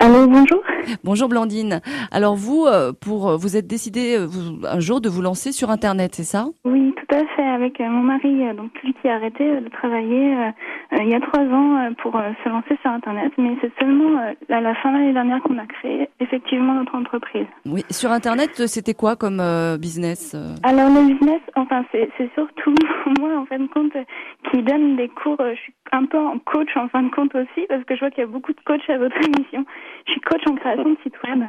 Allô, 0.00 0.28
bonjour. 0.28 0.62
Bonjour 1.02 1.28
Blandine. 1.28 1.80
Alors 2.12 2.36
vous, 2.36 2.66
euh, 2.66 2.92
pour 2.92 3.36
vous 3.36 3.56
êtes 3.56 3.66
décidé 3.66 4.16
euh, 4.16 4.28
un 4.64 4.78
jour 4.78 5.00
de 5.00 5.08
vous 5.08 5.22
lancer 5.22 5.50
sur 5.50 5.70
Internet, 5.70 6.14
c'est 6.14 6.22
ça? 6.22 6.46
Oui, 6.64 6.94
tout 6.94 7.16
à 7.16 7.26
fait. 7.34 7.42
Avec 7.42 7.80
euh, 7.80 7.88
mon 7.88 8.02
mari, 8.02 8.54
donc 8.56 8.70
lui 8.84 8.94
qui 9.02 9.08
a 9.08 9.14
arrêté 9.14 9.60
de 9.60 9.68
travailler 9.68 10.36
il 10.92 11.08
y 11.08 11.14
a 11.14 11.20
trois 11.20 11.42
ans 11.42 11.92
pour 12.00 12.12
se 12.12 12.48
lancer 12.48 12.78
sur 12.80 12.90
Internet, 12.90 13.32
mais 13.36 13.56
c'est 13.60 13.72
seulement 13.78 14.18
à 14.48 14.60
la 14.60 14.74
fin 14.76 14.90
de 14.90 14.98
l'année 14.98 15.12
dernière 15.12 15.42
qu'on 15.42 15.58
a 15.58 15.66
créé 15.66 16.08
effectivement 16.20 16.74
notre 16.74 16.94
entreprise. 16.94 17.46
Oui, 17.66 17.84
sur 17.90 18.10
Internet, 18.10 18.66
c'était 18.66 18.94
quoi 18.94 19.16
comme 19.16 19.42
business 19.78 20.34
Alors 20.62 20.88
le 20.88 21.12
business, 21.12 21.40
enfin 21.56 21.84
c'est 21.92 22.08
surtout 22.34 22.74
moi 23.20 23.36
en 23.36 23.46
fin 23.46 23.58
de 23.58 23.66
compte 23.66 23.92
qui 24.50 24.62
donne 24.62 24.96
des 24.96 25.08
cours. 25.08 25.36
Je 25.40 25.60
suis 25.60 25.74
un 25.92 26.06
peu 26.06 26.18
en 26.18 26.38
coach 26.38 26.76
en 26.76 26.88
fin 26.88 27.02
de 27.02 27.10
compte 27.10 27.34
aussi 27.34 27.66
parce 27.68 27.84
que 27.84 27.94
je 27.94 28.00
vois 28.00 28.10
qu'il 28.10 28.20
y 28.20 28.24
a 28.24 28.30
beaucoup 28.30 28.52
de 28.52 28.60
coachs 28.64 28.88
à 28.88 28.98
votre 28.98 29.16
émission. 29.22 29.64
Je 30.06 30.12
suis 30.12 30.20
coach 30.20 30.42
en 30.48 30.54
création 30.54 30.90
de 30.90 30.96
site 31.02 31.14
web. 31.24 31.44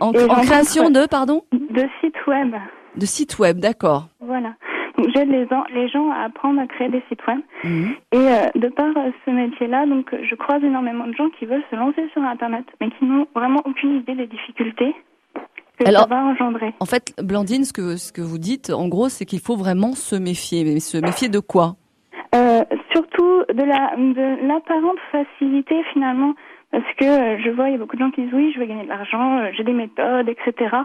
En, 0.00 0.12
création 0.12 0.90
de, 0.90 1.06
pardon 1.06 1.42
De 1.52 1.84
site 2.00 2.26
web. 2.26 2.54
De 2.96 3.06
site 3.06 3.38
web, 3.38 3.58
d'accord. 3.58 4.08
Voilà. 4.20 4.54
Donc 4.96 5.08
j'aide 5.14 5.30
les, 5.30 5.46
les, 5.74 5.88
gens 5.88 6.10
à 6.10 6.24
apprendre 6.24 6.60
à 6.60 6.66
créer 6.66 6.88
des 6.88 7.02
sites 7.08 7.24
web. 7.26 7.38
Mhm. 7.64 7.94
Et 8.12 8.16
euh, 8.16 8.46
de 8.54 8.68
par 8.68 8.96
euh, 8.96 9.10
ce 9.24 9.30
métier-là, 9.30 9.86
donc 9.86 10.14
je 10.22 10.34
croise 10.34 10.62
énormément 10.64 11.06
de 11.06 11.14
gens 11.14 11.28
qui 11.38 11.46
veulent 11.46 11.64
se 11.70 11.76
lancer 11.76 12.08
sur 12.12 12.22
Internet, 12.22 12.64
mais 12.80 12.90
qui 12.90 13.04
n'ont 13.04 13.26
vraiment 13.34 13.60
aucune 13.64 13.96
idée 13.96 14.14
des 14.14 14.26
difficultés 14.26 14.94
que 15.78 15.92
ça 15.92 16.06
va 16.06 16.24
engendrer. 16.24 16.74
En 16.80 16.86
fait, 16.86 17.14
Blandine, 17.22 17.64
ce 17.64 17.72
que, 17.72 17.96
ce 17.96 18.12
que 18.12 18.20
vous 18.20 18.38
dites, 18.38 18.70
en 18.70 18.88
gros, 18.88 19.08
c'est 19.08 19.24
qu'il 19.24 19.40
faut 19.40 19.56
vraiment 19.56 19.92
se 19.92 20.16
méfier. 20.16 20.64
Mais 20.64 20.80
se 20.80 20.98
méfier 20.98 21.28
de 21.28 21.38
quoi? 21.38 21.76
Euh, 22.34 22.64
Surtout 22.92 23.44
de 23.52 23.62
la 23.62 23.94
de 23.96 24.46
l'apparente 24.46 24.98
facilité 25.12 25.82
finalement 25.92 26.34
parce 26.70 26.84
que 26.98 27.04
euh, 27.04 27.38
je 27.42 27.48
vois, 27.50 27.68
il 27.68 27.72
y 27.72 27.74
a 27.76 27.78
beaucoup 27.78 27.96
de 27.96 28.02
gens 28.02 28.10
qui 28.10 28.22
disent 28.22 28.34
oui, 28.34 28.52
je 28.54 28.60
vais 28.60 28.66
gagner 28.66 28.84
de 28.84 28.88
l'argent, 28.88 29.38
euh, 29.38 29.50
j'ai 29.56 29.64
des 29.64 29.72
méthodes, 29.72 30.28
etc. 30.28 30.76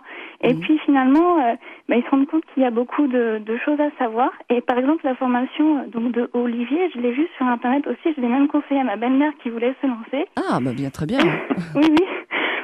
Et 0.41 0.53
mhm. 0.53 0.59
puis 0.61 0.79
finalement, 0.85 1.39
euh, 1.39 1.55
bah, 1.89 1.97
ils 1.97 2.03
se 2.03 2.09
rendent 2.09 2.27
compte 2.27 2.43
qu'il 2.53 2.63
y 2.63 2.65
a 2.65 2.71
beaucoup 2.71 3.07
de, 3.07 3.41
de, 3.45 3.57
choses 3.57 3.79
à 3.81 3.89
savoir. 3.97 4.31
Et 4.49 4.61
par 4.61 4.77
exemple, 4.77 5.03
la 5.03 5.15
formation 5.15 5.85
donc 5.87 6.13
de 6.13 6.29
Olivier, 6.33 6.89
je 6.95 7.01
l'ai 7.01 7.11
vue 7.11 7.27
sur 7.35 7.45
Internet 7.45 7.85
aussi. 7.87 8.15
Je 8.15 8.21
l'ai 8.21 8.29
même 8.29 8.47
conseillé 8.47 8.79
à 8.79 8.85
ma 8.85 8.95
belle-mère 8.95 9.33
qui 9.41 9.49
voulait 9.49 9.75
se 9.81 9.87
lancer. 9.87 10.25
Ah, 10.37 10.59
bah 10.61 10.71
bien, 10.73 10.89
très 10.89 11.05
bien. 11.05 11.19
oui, 11.75 11.87
oui. 11.89 12.05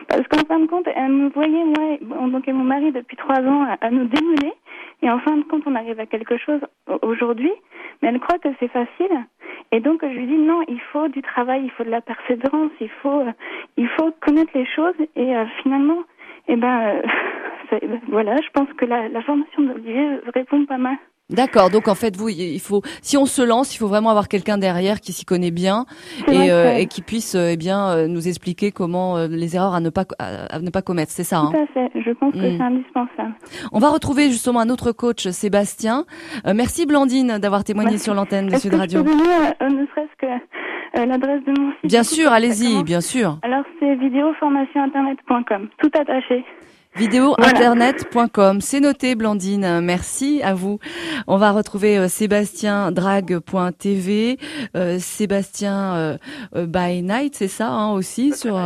Parce 0.07 0.25
qu'en 0.29 0.45
fin 0.47 0.59
de 0.59 0.65
compte, 0.67 0.87
elle 0.95 1.11
me 1.11 1.29
voyait, 1.29 1.65
moi, 1.65 2.27
donc, 2.29 2.47
et 2.47 2.53
mon 2.53 2.63
mari, 2.63 2.91
depuis 2.93 3.17
trois 3.17 3.41
ans, 3.41 3.63
à, 3.65 3.85
à 3.85 3.91
nous 3.91 4.05
démener. 4.05 4.53
Et 5.01 5.09
en 5.09 5.19
fin 5.19 5.37
de 5.37 5.43
compte, 5.43 5.63
on 5.65 5.75
arrive 5.75 5.99
à 5.99 6.05
quelque 6.05 6.37
chose 6.37 6.61
aujourd'hui. 7.01 7.51
Mais 8.01 8.09
elle 8.09 8.19
croit 8.19 8.39
que 8.39 8.49
c'est 8.59 8.67
facile. 8.69 9.25
Et 9.71 9.79
donc 9.79 10.01
je 10.01 10.07
lui 10.07 10.25
dis 10.25 10.37
non, 10.37 10.61
il 10.67 10.79
faut 10.91 11.07
du 11.07 11.21
travail, 11.21 11.63
il 11.63 11.71
faut 11.71 11.83
de 11.83 11.89
la 11.89 12.01
persévérance, 12.01 12.71
il 12.79 12.89
faut, 13.01 13.21
euh, 13.21 13.31
il 13.77 13.87
faut 13.89 14.11
connaître 14.19 14.51
les 14.55 14.65
choses. 14.65 14.95
Et 15.15 15.35
euh, 15.35 15.45
finalement, 15.61 16.03
eh 16.47 16.55
ben, 16.55 17.01
euh, 17.71 17.79
voilà, 18.07 18.35
je 18.37 18.49
pense 18.53 18.71
que 18.73 18.85
la, 18.85 19.09
la 19.09 19.21
formation 19.21 19.61
d'Olivier 19.61 20.19
répond 20.33 20.65
pas 20.65 20.77
mal. 20.77 20.97
D'accord. 21.29 21.69
Donc 21.69 21.87
en 21.87 21.95
fait, 21.95 22.17
vous, 22.17 22.29
il 22.29 22.59
faut, 22.59 22.81
si 23.01 23.15
on 23.17 23.25
se 23.25 23.41
lance, 23.41 23.75
il 23.75 23.77
faut 23.77 23.87
vraiment 23.87 24.09
avoir 24.09 24.27
quelqu'un 24.27 24.57
derrière 24.57 24.99
qui 24.99 25.13
s'y 25.13 25.25
connaît 25.25 25.51
bien 25.51 25.85
et, 26.27 26.51
euh, 26.51 26.75
et, 26.75 26.87
qui 26.87 27.01
puisse, 27.01 27.35
eh 27.35 27.55
bien, 27.55 27.89
euh, 27.89 28.07
nous 28.07 28.27
expliquer 28.27 28.71
comment 28.71 29.17
euh, 29.17 29.27
les 29.27 29.55
erreurs 29.55 29.75
à 29.75 29.79
ne 29.79 29.89
pas 29.89 30.05
à, 30.17 30.59
ne 30.59 30.69
pas 30.71 30.81
commettre. 30.81 31.11
C'est 31.11 31.23
ça. 31.23 31.39
Hein? 31.39 31.51
Tout 31.51 31.59
à 31.59 31.67
fait. 31.67 32.01
Je 32.01 32.11
pense 32.11 32.33
que 32.33 32.39
mm. 32.39 32.57
c'est 32.57 32.63
indispensable. 32.63 33.33
On 33.71 33.79
va 33.79 33.89
retrouver 33.89 34.29
justement 34.29 34.59
un 34.59 34.69
autre 34.69 34.91
coach, 34.91 35.27
Sébastien. 35.27 36.05
merci 36.45 36.85
Blandine 36.85 37.37
d'avoir 37.37 37.63
témoigné 37.63 37.97
sur 37.97 38.13
l'antenne 38.15 38.47
de 38.47 38.55
Sud 38.55 38.73
Radio. 38.73 39.03
Que 39.03 39.09
je 39.09 39.15
peux 39.15 39.23
donner, 39.23 39.81
ne 39.81 39.85
serait-ce 39.87 40.15
que 40.17 41.05
l'adresse 41.05 41.43
de 41.45 41.59
mon 41.59 41.71
site. 41.71 41.85
Bien 41.85 42.03
sûr, 42.03 42.31
allez-y, 42.31 42.83
bien 42.83 43.01
sûr. 43.01 43.37
Alors 43.43 43.63
c'est 43.79 43.95
vidéoformationinternet.com, 43.95 45.69
tout 45.77 45.91
attaché 45.93 46.43
vidéointernet.com. 46.99 48.59
C'est 48.59 48.81
noté, 48.81 49.15
Blandine. 49.15 49.79
Merci 49.79 50.41
à 50.43 50.53
vous. 50.53 50.79
On 51.27 51.37
va 51.37 51.53
retrouver 51.53 51.97
euh, 51.97 52.09
Sébastien 52.09 52.91
Drag.tv, 52.91 54.37
euh, 54.75 54.99
Sébastien 54.99 56.17
euh, 56.53 56.65
by 56.65 57.01
Night, 57.01 57.35
c'est 57.37 57.47
ça 57.47 57.69
hein, 57.69 57.91
aussi 57.93 58.33
sur 58.35 58.59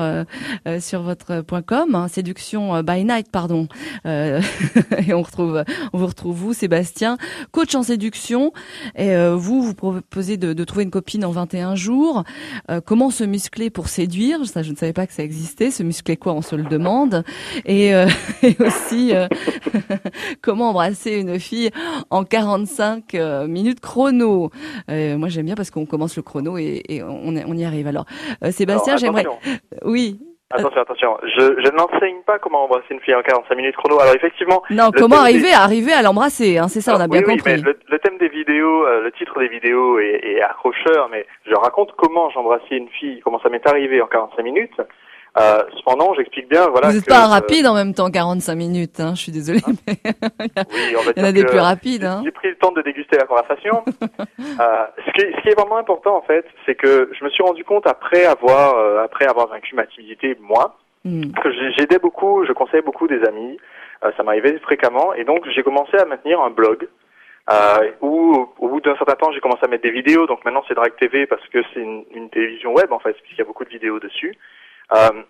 sur 0.80 1.04
votre 1.04 1.44
.com, 1.62 1.94
hein, 1.94 2.08
séduction 2.08 2.82
by 2.82 3.06
Night, 3.06 3.28
pardon. 3.32 3.68
et 4.06 5.14
on 5.14 5.22
retrouve, 5.22 5.64
on 5.94 5.98
vous 6.00 6.08
retrouve 6.08 6.36
vous, 6.36 6.54
Sébastien, 6.54 7.18
coach 7.52 7.76
en 7.76 7.84
séduction. 7.84 8.52
Et 8.96 9.16
vous, 9.36 9.62
vous 9.62 9.76
proposez 9.76 10.38
de, 10.38 10.54
de, 10.54 10.64
trouver 10.64 10.84
une 10.84 10.92
copine 10.92 11.24
en 11.24 11.32
21 11.32 11.76
jours. 11.76 12.24
comment 12.86 13.12
se 13.12 13.24
muscler 13.24 13.70
pour 13.70 13.90
séduire? 13.90 14.44
Ça, 14.46 14.64
je 14.64 14.72
ne 14.72 14.76
savais 14.76 14.94
pas 14.94 15.06
que 15.06 15.14
ça 15.14 15.24
existait. 15.24 15.70
Se 15.70 15.84
muscler 15.84 16.18
quoi? 16.18 16.34
On 16.34 16.42
se 16.42 16.56
le 16.56 16.64
demande. 16.64 17.24
Et 17.66 17.94
et 18.44 18.56
aussi 18.60 19.16
euh, 19.16 19.28
comment 20.42 20.70
embrasser 20.70 21.20
une 21.20 21.40
fille 21.40 21.70
en 22.10 22.24
45 22.24 23.16
euh, 23.16 23.48
minutes 23.48 23.80
chrono. 23.80 24.50
Euh, 24.90 25.18
moi 25.18 25.30
j'aime 25.30 25.46
bien 25.46 25.56
parce 25.56 25.72
qu'on 25.72 25.86
commence 25.86 26.16
le 26.16 26.24
chrono 26.24 26.58
et, 26.58 27.02
on, 27.04 27.36
on, 27.36 27.58
y 27.58 27.66
arrive. 27.66 27.88
Alors 27.88 28.06
Sébastien, 28.52 28.98
j'aimerais... 28.98 29.26
Oui. 29.84 30.20
Attention, 30.52 30.82
attention. 30.82 31.18
Je, 31.24 31.64
je 31.66 31.72
n'enseigne 31.72 32.22
pas 32.28 32.38
comment 32.38 32.66
embrasser 32.66 32.86
une 32.92 33.00
fille 33.00 33.16
en 33.16 33.24
45 33.24 33.56
minutes 33.56 33.76
chrono. 33.76 34.00
Alors 34.00 34.14
effectivement. 34.14 34.62
Non, 34.70 34.92
comment 34.96 35.16
arriver 35.16 35.52
à 35.52 35.62
arriver 35.62 35.94
à 35.94 36.04
l'embrasser, 36.04 36.60
hein, 36.60 36.68
c'est 36.68 36.82
ça, 36.82 36.96
on 36.96 37.00
a 37.00 37.08
bien 37.08 37.22
oui, 37.22 37.38
compris. 37.38 37.56
Oui, 37.56 37.62
mais 37.66 37.74
le, 37.88 38.00
thème 38.00 38.20
des 38.20 38.30
vidéos, 38.30 38.86
le 38.86 39.12
titre 39.18 39.40
des 39.40 39.48
vidéos 39.48 39.98
est, 39.98 40.22
est, 40.24 40.42
accrocheur, 40.42 41.10
mais 41.10 41.26
je 41.48 41.56
raconte 41.56 41.94
comment 41.98 42.30
j'embrassais 42.30 42.78
une 42.78 42.90
fille, 42.90 43.20
comment 43.22 43.40
ça 43.40 43.50
m'est 43.50 43.66
arrivé 43.68 44.00
en 44.02 44.08
45 44.08 44.44
minutes. 44.44 44.80
Euh, 45.36 45.64
cependant, 45.78 46.14
j'explique 46.14 46.48
bien, 46.48 46.68
voilà. 46.68 46.90
Vous 46.90 46.96
n'êtes 46.96 47.08
pas 47.08 47.26
euh, 47.26 47.30
rapide 47.30 47.66
en 47.66 47.74
même 47.74 47.96
temps, 47.96 48.12
45 48.12 48.54
minutes. 48.54 49.00
Hein, 49.00 49.14
je 49.16 49.22
suis 49.22 49.32
désolée, 49.32 49.62
hein 49.68 49.74
mais 49.88 49.98
oui, 50.72 50.94
il 51.16 51.20
y 51.20 51.22
en 51.22 51.28
a 51.28 51.32
des 51.32 51.44
plus 51.44 51.58
rapides. 51.58 52.04
Hein. 52.04 52.22
J'ai 52.24 52.32
pris 52.32 52.50
le 52.50 52.56
temps 52.56 52.72
de 52.72 52.82
déguster 52.84 53.18
la 53.18 53.26
conversation. 53.26 53.84
euh, 54.02 54.86
ce, 55.06 55.12
qui 55.12 55.22
est, 55.22 55.36
ce 55.36 55.42
qui 55.42 55.50
est 55.50 55.60
vraiment 55.60 55.78
important 55.78 56.16
en 56.16 56.22
fait, 56.22 56.46
c'est 56.66 56.76
que 56.76 57.10
je 57.18 57.24
me 57.26 57.30
suis 57.32 57.42
rendu 57.42 57.64
compte 57.64 57.88
après 57.88 58.26
avoir 58.26 58.76
euh, 58.76 59.04
après 59.04 59.26
avoir 59.26 59.48
vaincu 59.48 59.76
ma 59.76 59.88
timidité 59.88 60.38
moi, 60.40 60.78
hmm. 61.04 61.32
que 61.32 61.50
j'aidais 61.78 62.00
beaucoup, 62.00 62.46
je 62.46 62.54
conseillais 62.54 62.84
beaucoup 62.84 63.08
des 63.08 63.24
amis. 63.26 63.58
Euh, 64.04 64.12
ça 64.16 64.22
m'arrivait 64.22 64.60
fréquemment, 64.60 65.14
et 65.16 65.24
donc 65.24 65.48
j'ai 65.50 65.64
commencé 65.64 65.98
à 65.98 66.06
maintenir 66.06 66.42
un 66.42 66.52
blog. 66.52 66.88
Euh, 67.52 67.92
où 68.00 68.48
au 68.60 68.70
bout 68.70 68.80
d'un 68.80 68.96
certain 68.96 69.16
temps 69.16 69.30
j'ai 69.34 69.42
commencé 69.42 69.66
à 69.66 69.68
mettre 69.68 69.84
des 69.84 69.92
vidéos 69.92 70.26
donc 70.28 70.46
maintenant 70.46 70.64
c'est 70.66 70.76
Drag 70.76 70.96
TV 70.96 71.28
parce 71.28 71.46
que 71.50 71.62
c'est 71.74 71.82
une, 71.82 72.06
une, 72.16 72.30
télévision 72.30 72.72
web 72.72 72.94
en 72.94 73.00
fait 73.00 73.12
puisqu'il 73.12 73.40
y 73.40 73.42
a 73.42 73.44
beaucoup 73.44 73.66
de 73.66 73.70
vidéos 73.70 74.00
dessus 74.00 74.34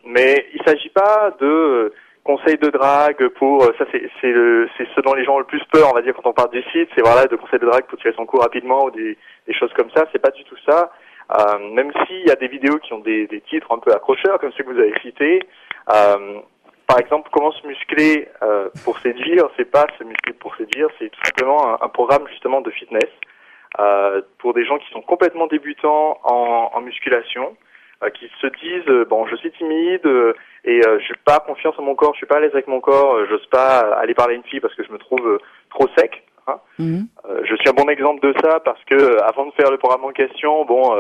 mais 0.06 0.48
il 0.54 0.62
s'agit 0.66 0.90
pas 0.90 1.32
de 1.40 1.94
conseils 2.24 2.58
de 2.58 2.70
drague 2.70 3.28
pour 3.40 3.64
euh, 3.64 3.74
ça 3.78 3.86
c'est 3.92 4.10
c'est 4.22 4.34
c'est 4.78 4.88
ce 4.96 5.02
dont 5.02 5.14
les 5.14 5.26
gens 5.26 5.36
ont 5.36 5.40
le 5.40 5.46
plus 5.46 5.64
peur 5.72 5.90
on 5.92 5.94
va 5.94 6.02
dire 6.02 6.14
quand 6.16 6.30
on 6.30 6.34
parle 6.34 6.52
du 6.52 6.64
site 6.72 6.90
c'est 6.96 7.02
voilà 7.02 7.26
de 7.28 7.36
conseils 7.36 7.60
de 7.60 7.66
drague 7.66 7.86
pour 7.86 8.00
tirer 8.00 8.14
son 8.16 8.26
coup 8.26 8.38
rapidement 8.38 8.86
ou 8.86 8.92
des, 8.92 9.18
des 9.48 9.54
choses 9.54 9.74
comme 9.74 9.90
ça. 9.96 10.06
C'est 10.12 10.22
pas 10.22 10.32
du 10.32 10.44
tout 10.46 10.56
ça. 10.66 10.92
Euh, 11.38 11.60
même 11.74 11.92
s'il 12.06 12.26
y 12.28 12.32
a 12.32 12.36
des 12.36 12.48
vidéos 12.48 12.78
qui 12.80 12.94
ont 12.94 13.00
des, 13.00 13.28
des 13.28 13.42
titres 13.42 13.72
un 13.72 13.80
peu 13.80 13.92
accrocheurs 13.94 14.40
comme 14.40 14.52
ceux 14.54 14.64
que 14.64 14.72
vous 14.72 14.80
avez 14.80 14.94
cités 15.02 15.42
euh, 15.94 16.40
par 16.86 17.00
exemple 17.00 17.30
comment 17.32 17.52
se 17.54 17.66
muscler 17.66 18.28
euh, 18.42 18.68
pour 18.84 19.00
séduire 19.00 19.48
c'est 19.56 19.72
pas 19.72 19.86
se 19.98 20.04
muscler 20.04 20.34
pour 20.34 20.54
séduire 20.58 20.90
c'est 21.00 21.10
tout 21.10 21.22
simplement 21.24 21.66
un, 21.70 21.78
un, 21.86 21.88
programme 21.88 22.28
justement 22.28 22.60
de 22.60 22.70
fitness 22.72 23.10
euh, 23.80 24.22
pour 24.40 24.54
des 24.54 24.66
gens 24.66 24.78
qui 24.80 24.92
sont 24.92 25.02
complètement 25.02 25.48
débutants 25.48 26.20
en, 26.26 26.72
en 26.74 26.82
musculation. 26.82 27.56
euh, 27.56 27.73
qui 28.10 28.30
se 28.42 28.48
disent 28.48 28.88
euh, 28.90 29.06
bon 29.06 29.26
je 29.28 29.36
suis 29.36 29.52
timide 29.52 30.06
euh, 30.06 30.34
et 30.66 30.82
je 30.82 31.04
suis 31.04 31.16
pas 31.26 31.40
confiance 31.40 31.76
en 31.78 31.84
mon 31.84 31.96
corps, 31.96 32.14
je 32.14 32.18
suis 32.18 32.26
pas 32.26 32.38
à 32.38 32.40
l'aise 32.40 32.54
avec 32.54 32.68
mon 32.68 32.80
corps, 32.80 33.26
j'ose 33.30 33.46
pas 33.48 33.80
aller 33.98 34.14
parler 34.14 34.36
à 34.36 34.38
une 34.38 34.44
fille 34.44 34.62
parce 34.62 34.74
que 34.76 34.84
je 34.84 34.92
me 34.92 34.98
trouve 34.98 35.40
trop 35.70 35.88
sec. 35.98 36.24
Hein. 36.48 36.60
Mhm. 36.78 37.08
je 37.46 37.56
suis 37.56 37.70
un 37.70 37.74
bon 37.74 37.90
exemple 37.90 38.26
de 38.26 38.34
ça 38.42 38.60
parce 38.60 38.82
que 38.84 39.22
avant 39.24 39.46
de 39.46 39.52
faire 39.52 39.72
le 39.72 39.78
programme 39.78 40.04
en 40.04 40.12
question, 40.12 40.66
bon, 40.66 40.96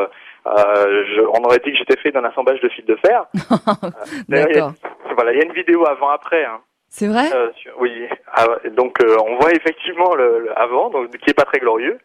je, 0.45 1.21
on 1.21 1.43
aurait 1.45 1.59
dit 1.59 1.71
que 1.71 1.77
j'étais 1.77 1.97
fait 1.97 2.11
d'un 2.11 2.23
assemblage 2.23 2.61
de 2.61 2.69
fils 2.69 2.85
de 2.85 2.97
fer. 2.97 3.25
D'accord. 4.29 4.73
Voilà, 5.15 5.33
il 5.33 5.39
y 5.39 5.41
a 5.41 5.45
une 5.45 5.53
vidéo 5.53 5.85
avant-après. 5.85 6.45
Hein. 6.45 6.59
C'est 6.89 7.07
vrai? 7.07 7.25
Oui. 7.79 8.07
Ah, 8.33 8.45
donc 8.71 8.97
on 9.01 9.35
voit 9.37 9.51
effectivement 9.51 10.13
le, 10.15 10.39
le, 10.39 10.59
avant, 10.59 10.89
donc 10.89 11.09
qui 11.09 11.29
est 11.29 11.33
pas 11.33 11.45
très 11.45 11.59
glorieux. 11.59 11.99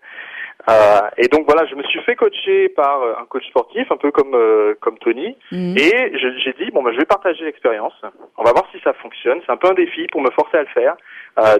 Euh, 0.68 1.00
et 1.16 1.28
donc 1.28 1.46
voilà, 1.46 1.66
je 1.66 1.74
me 1.74 1.82
suis 1.84 2.00
fait 2.00 2.16
coacher 2.16 2.68
par 2.70 3.02
un 3.02 3.24
coach 3.26 3.46
sportif, 3.48 3.90
un 3.90 3.96
peu 3.96 4.10
comme 4.10 4.36
comme 4.80 4.98
Tony, 4.98 5.36
mhm. 5.52 5.76
et 5.78 6.12
j'ai 6.18 6.52
dit 6.58 6.70
bon 6.72 6.82
ben 6.82 6.92
je 6.92 6.98
vais 6.98 7.04
partager 7.04 7.44
l'expérience. 7.44 7.94
On 8.36 8.42
va 8.42 8.52
voir 8.52 8.66
si 8.72 8.80
ça 8.82 8.92
fonctionne. 8.94 9.40
C'est 9.46 9.52
un 9.52 9.56
peu 9.56 9.68
un 9.68 9.74
défi 9.74 10.06
pour 10.10 10.20
me 10.20 10.30
forcer 10.30 10.58
à 10.58 10.62
le 10.62 10.68
faire, 10.68 10.96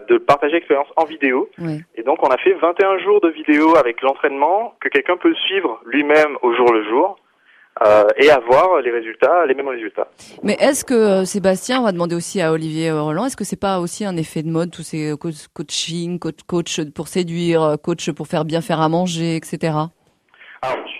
de 0.09 0.19
partager 0.19 0.55
l'expérience 0.55 0.89
en 0.97 1.05
vidéo. 1.05 1.49
Et 1.95 2.03
donc 2.03 2.23
on 2.23 2.31
a 2.31 2.37
fait 2.39 2.53
21 2.55 2.99
jours 2.99 3.21
de 3.21 3.29
vidéo 3.29 3.77
avec 3.77 4.03
l'entraînement 4.03 4.75
que 4.81 4.89
quelqu'un 4.89 5.17
peut 5.17 5.35
suivre 5.47 5.81
lui-même 5.87 6.37
au 6.43 6.53
jour 6.55 6.73
le 6.73 6.85
jour. 6.85 7.19
Euh, 7.87 8.05
et 8.17 8.31
avoir 8.31 8.81
les 8.81 8.91
résultats, 8.91 9.47
les 9.47 9.55
mêmes 9.55 9.69
résultats. 9.69 10.09
Mais 10.43 10.55
est-ce 10.59 10.85
que 10.85 10.95
euh, 10.95 11.25
Sébastien, 11.25 11.81
on 11.81 11.85
va 11.85 11.93
demander 11.93 12.17
aussi 12.17 12.41
à 12.41 12.53
Olivier 12.53 12.91
Roland, 12.91 13.27
est-ce 13.27 13.37
que 13.37 13.45
c'est 13.45 13.61
pas 13.61 13.79
aussi 13.79 14.05
un 14.05 14.17
effet 14.17 14.43
de 14.43 14.49
mode 14.51 14.73
tous 14.73 14.83
ces 14.83 15.15
coaching, 15.17 16.19
coach, 16.19 16.43
coach 16.47 16.81
pour 16.95 17.07
séduire, 17.07 17.77
coach 17.83 18.11
pour 18.11 18.27
faire 18.27 18.45
bien 18.45 18.61
faire 18.63 18.81
à 18.81 18.89
manger, 18.89 19.37
etc. 19.37 19.75
Alors 20.63 20.79
je 20.87 20.93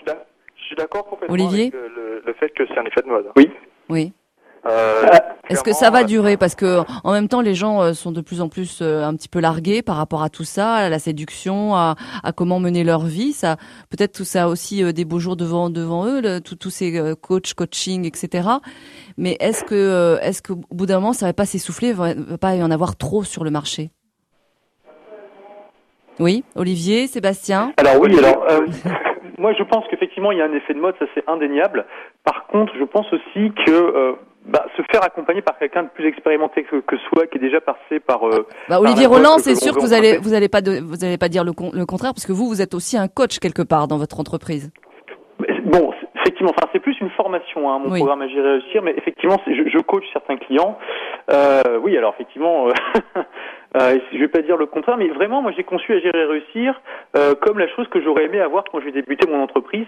suis 0.65 0.75
d'accord 0.77 1.05
complètement 1.05 1.33
Olivier? 1.33 1.71
avec 1.73 1.73
le, 1.73 2.21
le 2.25 2.33
fait 2.33 2.49
que 2.49 2.65
c'est 2.67 2.77
un 2.77 2.85
effet 2.85 3.01
de 3.01 3.07
mode. 3.07 3.25
Oui. 3.35 3.51
Oui. 3.89 4.13
Euh, 4.65 5.03
Est-ce 5.49 5.63
que 5.63 5.73
ça 5.73 5.89
va 5.89 6.03
durer 6.03 6.37
Parce 6.37 6.55
que 6.55 6.81
en 7.03 7.11
même 7.11 7.27
temps, 7.27 7.41
les 7.41 7.55
gens 7.55 7.81
euh, 7.81 7.93
sont 7.93 8.11
de 8.11 8.21
plus 8.21 8.41
en 8.41 8.49
plus 8.49 8.79
euh, 8.81 9.03
un 9.03 9.15
petit 9.15 9.29
peu 9.29 9.39
largués 9.39 9.81
par 9.81 9.95
rapport 9.95 10.21
à 10.21 10.29
tout 10.29 10.43
ça, 10.43 10.73
à 10.73 10.89
la 10.89 10.99
séduction, 10.99 11.75
à, 11.75 11.95
à 12.23 12.31
comment 12.31 12.59
mener 12.59 12.83
leur 12.83 13.01
vie. 13.01 13.31
Ça, 13.31 13.57
peut-être 13.89 14.13
tout 14.13 14.25
ça 14.25 14.43
a 14.43 14.47
aussi 14.47 14.93
des 14.93 15.05
beaux 15.05 15.19
jours 15.19 15.35
devant 15.35 15.69
devant 15.69 16.05
eux, 16.05 16.41
tous 16.41 16.69
ces 16.69 17.15
coachs, 17.21 17.53
coaching, 17.53 18.05
etc. 18.05 18.49
Mais 19.17 19.37
est-ce 19.39 19.63
que 19.63 20.17
est-ce 20.21 20.41
qu'au 20.41 20.61
bout 20.71 20.85
d'un 20.85 20.95
moment, 20.99 21.13
ça 21.13 21.25
va 21.25 21.33
pas 21.33 21.45
s'essouffler, 21.45 21.93
va, 21.93 22.13
va 22.13 22.37
pas 22.37 22.55
y 22.55 22.63
en 22.63 22.71
avoir 22.71 22.97
trop 22.97 23.23
sur 23.23 23.43
le 23.43 23.51
marché? 23.51 23.91
Oui, 26.19 26.43
Olivier, 26.55 27.07
Sébastien? 27.07 27.71
Alors 27.77 27.99
oui, 28.01 28.17
alors. 28.17 28.45
moi, 29.37 29.53
je 29.57 29.63
pense 29.63 29.85
qu'effectivement, 29.89 30.33
il 30.33 30.37
y 30.37 30.41
a 30.41 30.45
un 30.45 30.53
effet 30.53 30.73
de 30.73 30.79
mode, 30.79 30.95
ça 30.99 31.05
c'est 31.15 31.23
indéniable. 31.29 31.85
Par 32.25 32.45
contre, 32.47 32.73
je 32.77 32.83
pense 32.83 33.07
aussi 33.13 33.53
que 33.65 34.17
bah, 34.45 34.65
se 34.75 34.81
faire 34.91 35.03
accompagner 35.03 35.41
par 35.41 35.57
quelqu'un 35.57 35.83
de 35.83 35.89
plus 35.89 36.07
expérimenté 36.07 36.63
que, 36.63 36.77
que, 36.77 36.97
soi, 36.97 37.27
qui 37.27 37.37
est 37.37 37.41
déjà 37.41 37.61
passé 37.61 37.99
par. 37.99 38.25
Euh, 38.25 38.47
bah, 38.67 38.79
Olivier 38.79 39.05
Roland, 39.05 39.37
c'est 39.37 39.55
sûr 39.55 39.75
que 39.75 39.81
vous 39.81 39.93
allez 39.93 40.17
vous 40.17 40.33
allez 40.33 40.49
pas 40.49 40.61
de, 40.61 40.79
vous 40.79 41.03
allez 41.03 41.17
pas 41.17 41.29
dire 41.29 41.43
le, 41.43 41.51
le, 41.73 41.85
contraire, 41.85 42.13
parce 42.13 42.25
que 42.25 42.31
vous 42.31 42.47
vous 42.47 42.61
êtes 42.61 42.73
aussi 42.73 42.97
un 42.97 43.07
coach 43.07 43.39
quelque 43.39 43.61
part 43.61 43.87
dans 43.87 43.97
votre 43.97 44.19
entreprise. 44.19 44.71
Bon, 45.65 45.93
effectivement, 46.15 46.51
enfin 46.57 46.67
c'est 46.73 46.79
plus 46.79 46.99
une 46.99 47.09
formation, 47.11 47.69
hein, 47.69 47.79
mon 47.79 47.95
programme 47.95 48.21
Agir 48.21 48.43
réussir, 48.43 48.81
mais 48.81 48.93
effectivement, 48.97 49.37
je, 49.45 49.69
je 49.69 49.79
coach 49.79 50.03
certains 50.13 50.37
clients. 50.37 50.77
Euh, 51.31 51.79
oui, 51.83 51.95
alors 51.97 52.13
effectivement, 52.15 52.67
euh, 53.77 53.99
je 54.11 54.17
vais 54.17 54.27
pas 54.27 54.41
dire 54.41 54.57
le 54.57 54.65
contraire, 54.65 54.97
mais 54.97 55.09
vraiment, 55.09 55.41
moi 55.41 55.51
j'ai 55.55 55.63
conçu 55.63 55.93
Agir 55.93 56.13
et 56.15 56.25
réussir 56.25 56.81
euh, 57.15 57.35
comme 57.35 57.59
la 57.59 57.67
chose 57.75 57.87
que 57.89 58.01
j'aurais 58.01 58.25
aimé 58.25 58.39
avoir 58.39 58.63
quand 58.65 58.79
j'ai 58.81 58.91
débuté 58.91 59.27
mon 59.29 59.41
entreprise. 59.41 59.87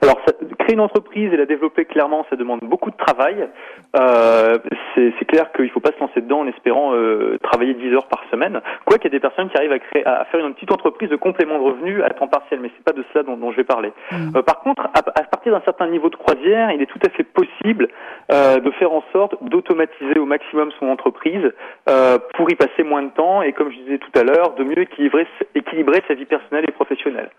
Alors, 0.00 0.18
créer 0.62 0.74
une 0.74 0.80
entreprise 0.80 1.32
et 1.32 1.36
la 1.36 1.46
développer 1.46 1.84
clairement, 1.84 2.24
ça 2.30 2.36
demande 2.36 2.60
beaucoup 2.62 2.90
de 2.90 2.96
travail. 2.96 3.48
Euh, 3.96 4.58
c'est 4.94 5.24
clair 5.26 5.52
qu'il 5.52 5.64
ne 5.64 5.70
faut 5.70 5.80
pas 5.80 5.92
se 5.92 6.00
lancer 6.00 6.20
dedans 6.20 6.40
en 6.40 6.46
espérant 6.46 6.94
euh, 6.94 7.38
travailler 7.42 7.74
10 7.74 7.94
heures 7.94 8.06
par 8.06 8.22
semaine. 8.30 8.60
Quoi 8.84 8.98
qu'il 8.98 9.04
y 9.04 9.14
ait 9.14 9.18
des 9.18 9.20
personnes 9.20 9.48
qui 9.50 9.56
arrivent 9.56 9.72
à 9.72 9.78
créer, 9.78 10.06
à 10.06 10.24
faire 10.26 10.44
une 10.44 10.54
petite 10.54 10.72
entreprise 10.72 11.10
de 11.10 11.16
complément 11.16 11.58
de 11.58 11.64
revenus 11.64 12.02
à 12.04 12.10
temps 12.10 12.28
partiel, 12.28 12.60
mais 12.60 12.70
c'est 12.76 12.84
pas 12.84 12.92
de 12.92 13.04
cela 13.12 13.24
dont, 13.24 13.36
dont, 13.36 13.50
je 13.50 13.56
vais 13.56 13.64
parler. 13.64 13.92
Mm. 14.10 14.36
Euh, 14.36 14.42
par 14.42 14.60
contre, 14.60 14.82
à, 14.82 14.98
à 14.98 15.24
partir 15.24 15.52
d'un 15.52 15.62
certain 15.64 15.88
niveau 15.88 16.08
de 16.10 16.16
croisière, 16.16 16.70
il 16.70 16.80
est 16.80 16.86
tout 16.86 17.00
à 17.04 17.10
fait 17.10 17.24
possible 17.24 17.88
euh, 18.30 18.60
de 18.60 18.70
faire 18.72 18.92
en 18.92 19.02
sorte 19.12 19.34
d'automatiser 19.42 20.18
au 20.18 20.26
maximum 20.26 20.70
son 20.78 20.88
entreprise 20.88 21.52
euh, 21.88 22.18
pour 22.34 22.50
y 22.50 22.54
passer 22.54 22.82
moins 22.82 23.02
de 23.02 23.10
temps 23.10 23.42
et, 23.42 23.52
comme 23.52 23.70
je 23.70 23.78
disais 23.78 23.98
tout 23.98 24.18
à 24.18 24.22
l'heure, 24.22 24.54
de 24.54 24.64
mieux 24.64 24.78
équilibrer, 24.78 25.26
équilibrer 25.54 26.02
sa 26.08 26.14
vie 26.14 26.24
personnelle 26.24 26.64
et 26.68 26.72
professionnelle. 26.72 27.30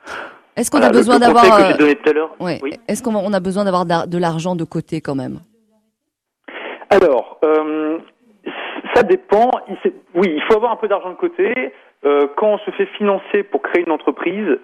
Est-ce 0.55 0.69
qu'on 0.69 0.81
a 0.81 0.89
besoin 0.89 1.19
d'avoir 1.19 1.45
euh, 1.45 2.73
Est-ce 2.87 3.03
qu'on 3.03 3.33
a 3.33 3.39
besoin 3.39 3.63
d'avoir 3.65 3.85
de 3.85 4.17
l'argent 4.17 4.55
de 4.55 4.63
côté 4.63 5.01
quand 5.01 5.15
même? 5.15 5.39
Alors, 6.89 7.39
euh, 7.43 7.97
ça 8.93 9.03
dépend. 9.03 9.49
Oui, 10.13 10.33
il 10.35 10.41
faut 10.43 10.55
avoir 10.55 10.71
un 10.71 10.75
peu 10.75 10.87
d'argent 10.87 11.09
de 11.09 11.15
côté. 11.15 11.73
Euh, 12.05 12.27
quand 12.35 12.47
on 12.47 12.57
se 12.59 12.71
fait 12.71 12.85
financer 12.97 13.43
pour 13.43 13.61
créer 13.61 13.83
une 13.83 13.91
entreprise, 13.91 14.59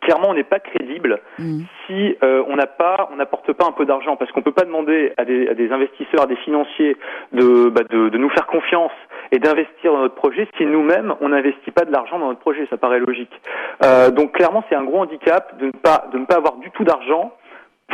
clairement, 0.00 0.30
on 0.30 0.34
n'est 0.34 0.42
pas 0.42 0.58
crédible 0.58 1.20
mm. 1.38 1.60
si 1.86 2.16
on 2.22 2.56
n'a 2.56 2.66
pas, 2.66 3.10
on 3.12 3.16
n'apporte 3.16 3.52
pas 3.52 3.66
un 3.66 3.72
peu 3.72 3.84
d'argent, 3.84 4.16
parce 4.16 4.32
qu'on 4.32 4.42
peut 4.42 4.52
pas 4.52 4.64
demander 4.64 5.12
à 5.18 5.24
des, 5.24 5.48
à 5.48 5.54
des, 5.54 5.70
investisseurs, 5.70 6.22
à 6.22 6.26
des 6.26 6.36
financiers 6.36 6.96
de, 7.32 7.68
bah 7.68 7.82
de, 7.88 8.08
de 8.08 8.18
nous 8.18 8.30
faire 8.30 8.46
confiance 8.46 8.92
et 9.32 9.38
d'investir 9.38 9.92
dans 9.92 10.00
notre 10.00 10.14
projet 10.14 10.46
si 10.56 10.66
nous-mêmes 10.66 11.14
on 11.20 11.30
n'investit 11.30 11.70
pas 11.72 11.84
de 11.84 11.90
l'argent 11.90 12.18
dans 12.18 12.28
notre 12.28 12.40
projet. 12.40 12.66
Ça 12.70 12.76
paraît 12.76 13.00
logique. 13.00 13.32
Euh, 13.82 14.10
donc 14.10 14.32
clairement, 14.32 14.62
c'est 14.68 14.76
un 14.76 14.84
gros 14.84 15.00
handicap 15.00 15.58
de 15.58 15.66
ne 15.66 15.70
pas 16.24 16.36
avoir 16.36 16.56
du 16.56 16.70
tout 16.70 16.84
d'argent 16.84 17.32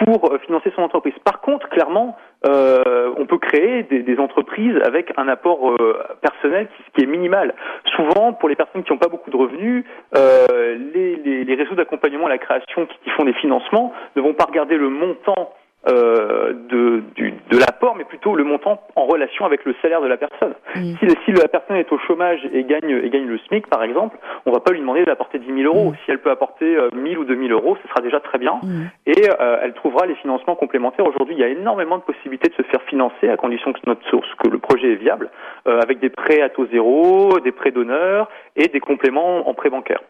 pour 0.05 0.33
euh, 0.33 0.39
financer 0.39 0.73
son 0.75 0.83
entreprise. 0.83 1.15
Par 1.25 1.41
contre, 1.41 1.69
clairement, 1.69 2.17
euh, 2.47 3.13
on 3.17 3.27
peut 3.27 3.39
créer 3.39 3.85
des, 3.85 4.19
entreprises 4.19 4.77
avec 4.85 5.13
un 5.17 5.29
apport 5.29 5.77
personnel 6.21 6.69
qui, 6.95 7.03
est 7.03 7.07
minimal. 7.07 7.55
Souvent, 7.97 8.33
pour 8.33 8.49
les 8.49 8.57
personnes 8.57 8.83
qui 8.83 8.93
n'ont 8.93 8.99
pas 8.99 9.09
beaucoup 9.09 9.31
de 9.31 9.37
revenus, 9.37 9.85
les, 10.15 11.55
réseaux 11.55 11.75
d'accompagnement 11.75 12.27
à 12.27 12.31
la 12.31 12.39
création 12.39 12.87
qui, 12.87 13.11
font 13.11 13.25
des 13.25 13.33
financements 13.35 13.93
ne 14.17 14.23
vont 14.23 14.35
pas 14.35 14.45
regarder 14.45 14.77
le 14.77 14.89
montant 14.89 15.53
euh, 15.87 16.55
de, 16.69 17.03
du, 17.15 17.33
de 17.51 17.57
l'apport, 17.57 17.95
mais 17.97 18.05
plutôt 18.05 18.35
le 18.35 18.43
montant 18.43 18.81
en 18.97 19.07
relation 19.07 19.47
avec 19.47 19.65
le 19.65 19.75
salaire 19.81 20.01
de 20.01 20.09
la 20.09 20.17
personne. 20.17 20.55
Mm. 20.75 20.95
Si, 20.99 21.07
si, 21.25 21.33
la 21.33 21.47
personne 21.47 21.77
est 21.77 21.91
au 21.93 21.99
chômage 21.99 22.41
et 22.53 22.65
gagne, 22.65 22.91
et 22.91 23.09
gagne 23.11 23.27
le 23.27 23.39
SMIC, 23.39 23.69
par 23.69 23.83
exemple, 23.85 24.19
on 24.45 24.53
va 24.53 24.61
pas 24.61 24.73
lui 24.73 24.81
demander 24.81 25.05
d'apporter 25.05 25.39
10 25.39 25.47
000 25.47 25.59
euros. 25.73 25.95
Si 26.05 26.11
elle 26.11 26.19
peut 26.19 26.33
apporter 26.33 26.77
euh, 26.77 26.91
1000 26.95 27.19
ou 27.19 27.25
2000 27.25 27.53
euros, 27.53 27.77
ce 27.81 27.89
sera 27.89 28.01
déjà 28.01 28.19
très 28.19 28.39
bien. 28.39 28.61
Et 29.07 29.31
euh, 29.31 29.59
elle 29.63 29.73
trouvera 29.75 30.07
les 30.07 30.17
financements 30.17 30.57
complémentaires. 30.57 31.07
Aujourd'hui, 31.07 31.37
il 31.37 31.41
y 31.41 31.45
a 31.45 31.49
énormément 31.49 31.99
de 31.99 32.03
possibilités 32.03 32.49
de 32.49 32.55
se 32.55 32.63
faire 32.63 32.83
financer 32.83 33.29
à 33.29 33.37
condition 33.37 33.73
que, 33.73 33.79
notre, 33.87 34.07
source, 34.09 34.29
que 34.43 34.49
le 34.49 34.59
projet 34.59 34.93
est 34.93 34.97
viable, 34.97 35.31
euh, 35.69 35.81
avec 35.81 36.01
des 36.01 36.11
prêts 36.11 36.43
à 36.43 36.49
taux 36.49 36.67
zéro, 36.73 37.39
des 37.41 37.53
prêts 37.53 37.71
d'honneur 37.71 38.29
et 38.57 38.67
des 38.67 38.81
compléments 38.81 39.49
en 39.49 39.55
prêt 39.55 39.71
bancaire. 39.71 40.01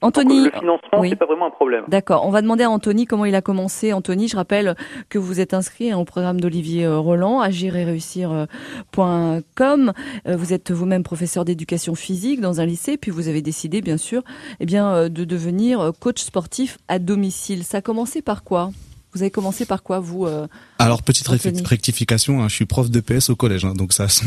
Anthony, 0.00 0.46
le 0.46 0.58
financement, 0.58 1.02
c'est 1.04 1.16
pas 1.16 1.26
vraiment 1.26 1.46
un 1.46 1.50
problème. 1.50 1.84
D'accord. 1.88 2.26
On 2.26 2.30
va 2.30 2.40
demander 2.40 2.64
à 2.64 2.70
Anthony 2.70 3.04
comment 3.04 3.26
il 3.26 3.34
a 3.34 3.42
commencé. 3.42 3.92
Anthony, 3.92 4.28
je 4.28 4.36
rappelle 4.36 4.74
que 5.10 5.18
vous 5.18 5.40
êtes 5.40 5.52
inscrit 5.52 5.92
au 5.92 6.06
programme 6.06 6.40
d'Olivier 6.40 6.86
Roland, 6.86 7.40
agir 7.40 7.76
et 7.76 7.84
réussir.com. 7.84 9.92
Vous 10.26 10.52
êtes 10.52 10.70
vous-même 10.70 11.02
professeur 11.02 11.44
d'éducation 11.44 11.94
physique 11.94 12.40
dans 12.40 12.62
un 12.62 12.66
lycée, 12.66 12.96
puis 12.96 13.10
vous 13.10 13.28
avez 13.28 13.42
décidé, 13.42 13.82
bien 13.82 13.98
sûr, 13.98 14.22
eh 14.60 14.66
bien, 14.66 15.10
de 15.10 15.24
devenir 15.24 15.92
coach 16.00 16.22
sportif 16.22 16.78
à 16.88 16.98
domicile. 16.98 17.64
Ça 17.64 17.78
a 17.78 17.82
commencé 17.82 18.22
par 18.22 18.44
quoi? 18.44 18.70
Vous 19.12 19.22
avez 19.22 19.30
commencé 19.30 19.64
par 19.64 19.82
quoi, 19.82 19.98
vous 19.98 20.26
euh, 20.26 20.46
Alors, 20.78 21.02
petite 21.02 21.26
rectification, 21.28 22.42
hein, 22.42 22.48
je 22.48 22.54
suis 22.54 22.66
prof 22.66 22.90
de 22.90 23.00
PS 23.00 23.30
au 23.30 23.36
collège, 23.36 23.64
hein, 23.64 23.74
donc 23.74 23.92
ça 23.92 24.04
a 24.04 24.08
sa 24.08 24.24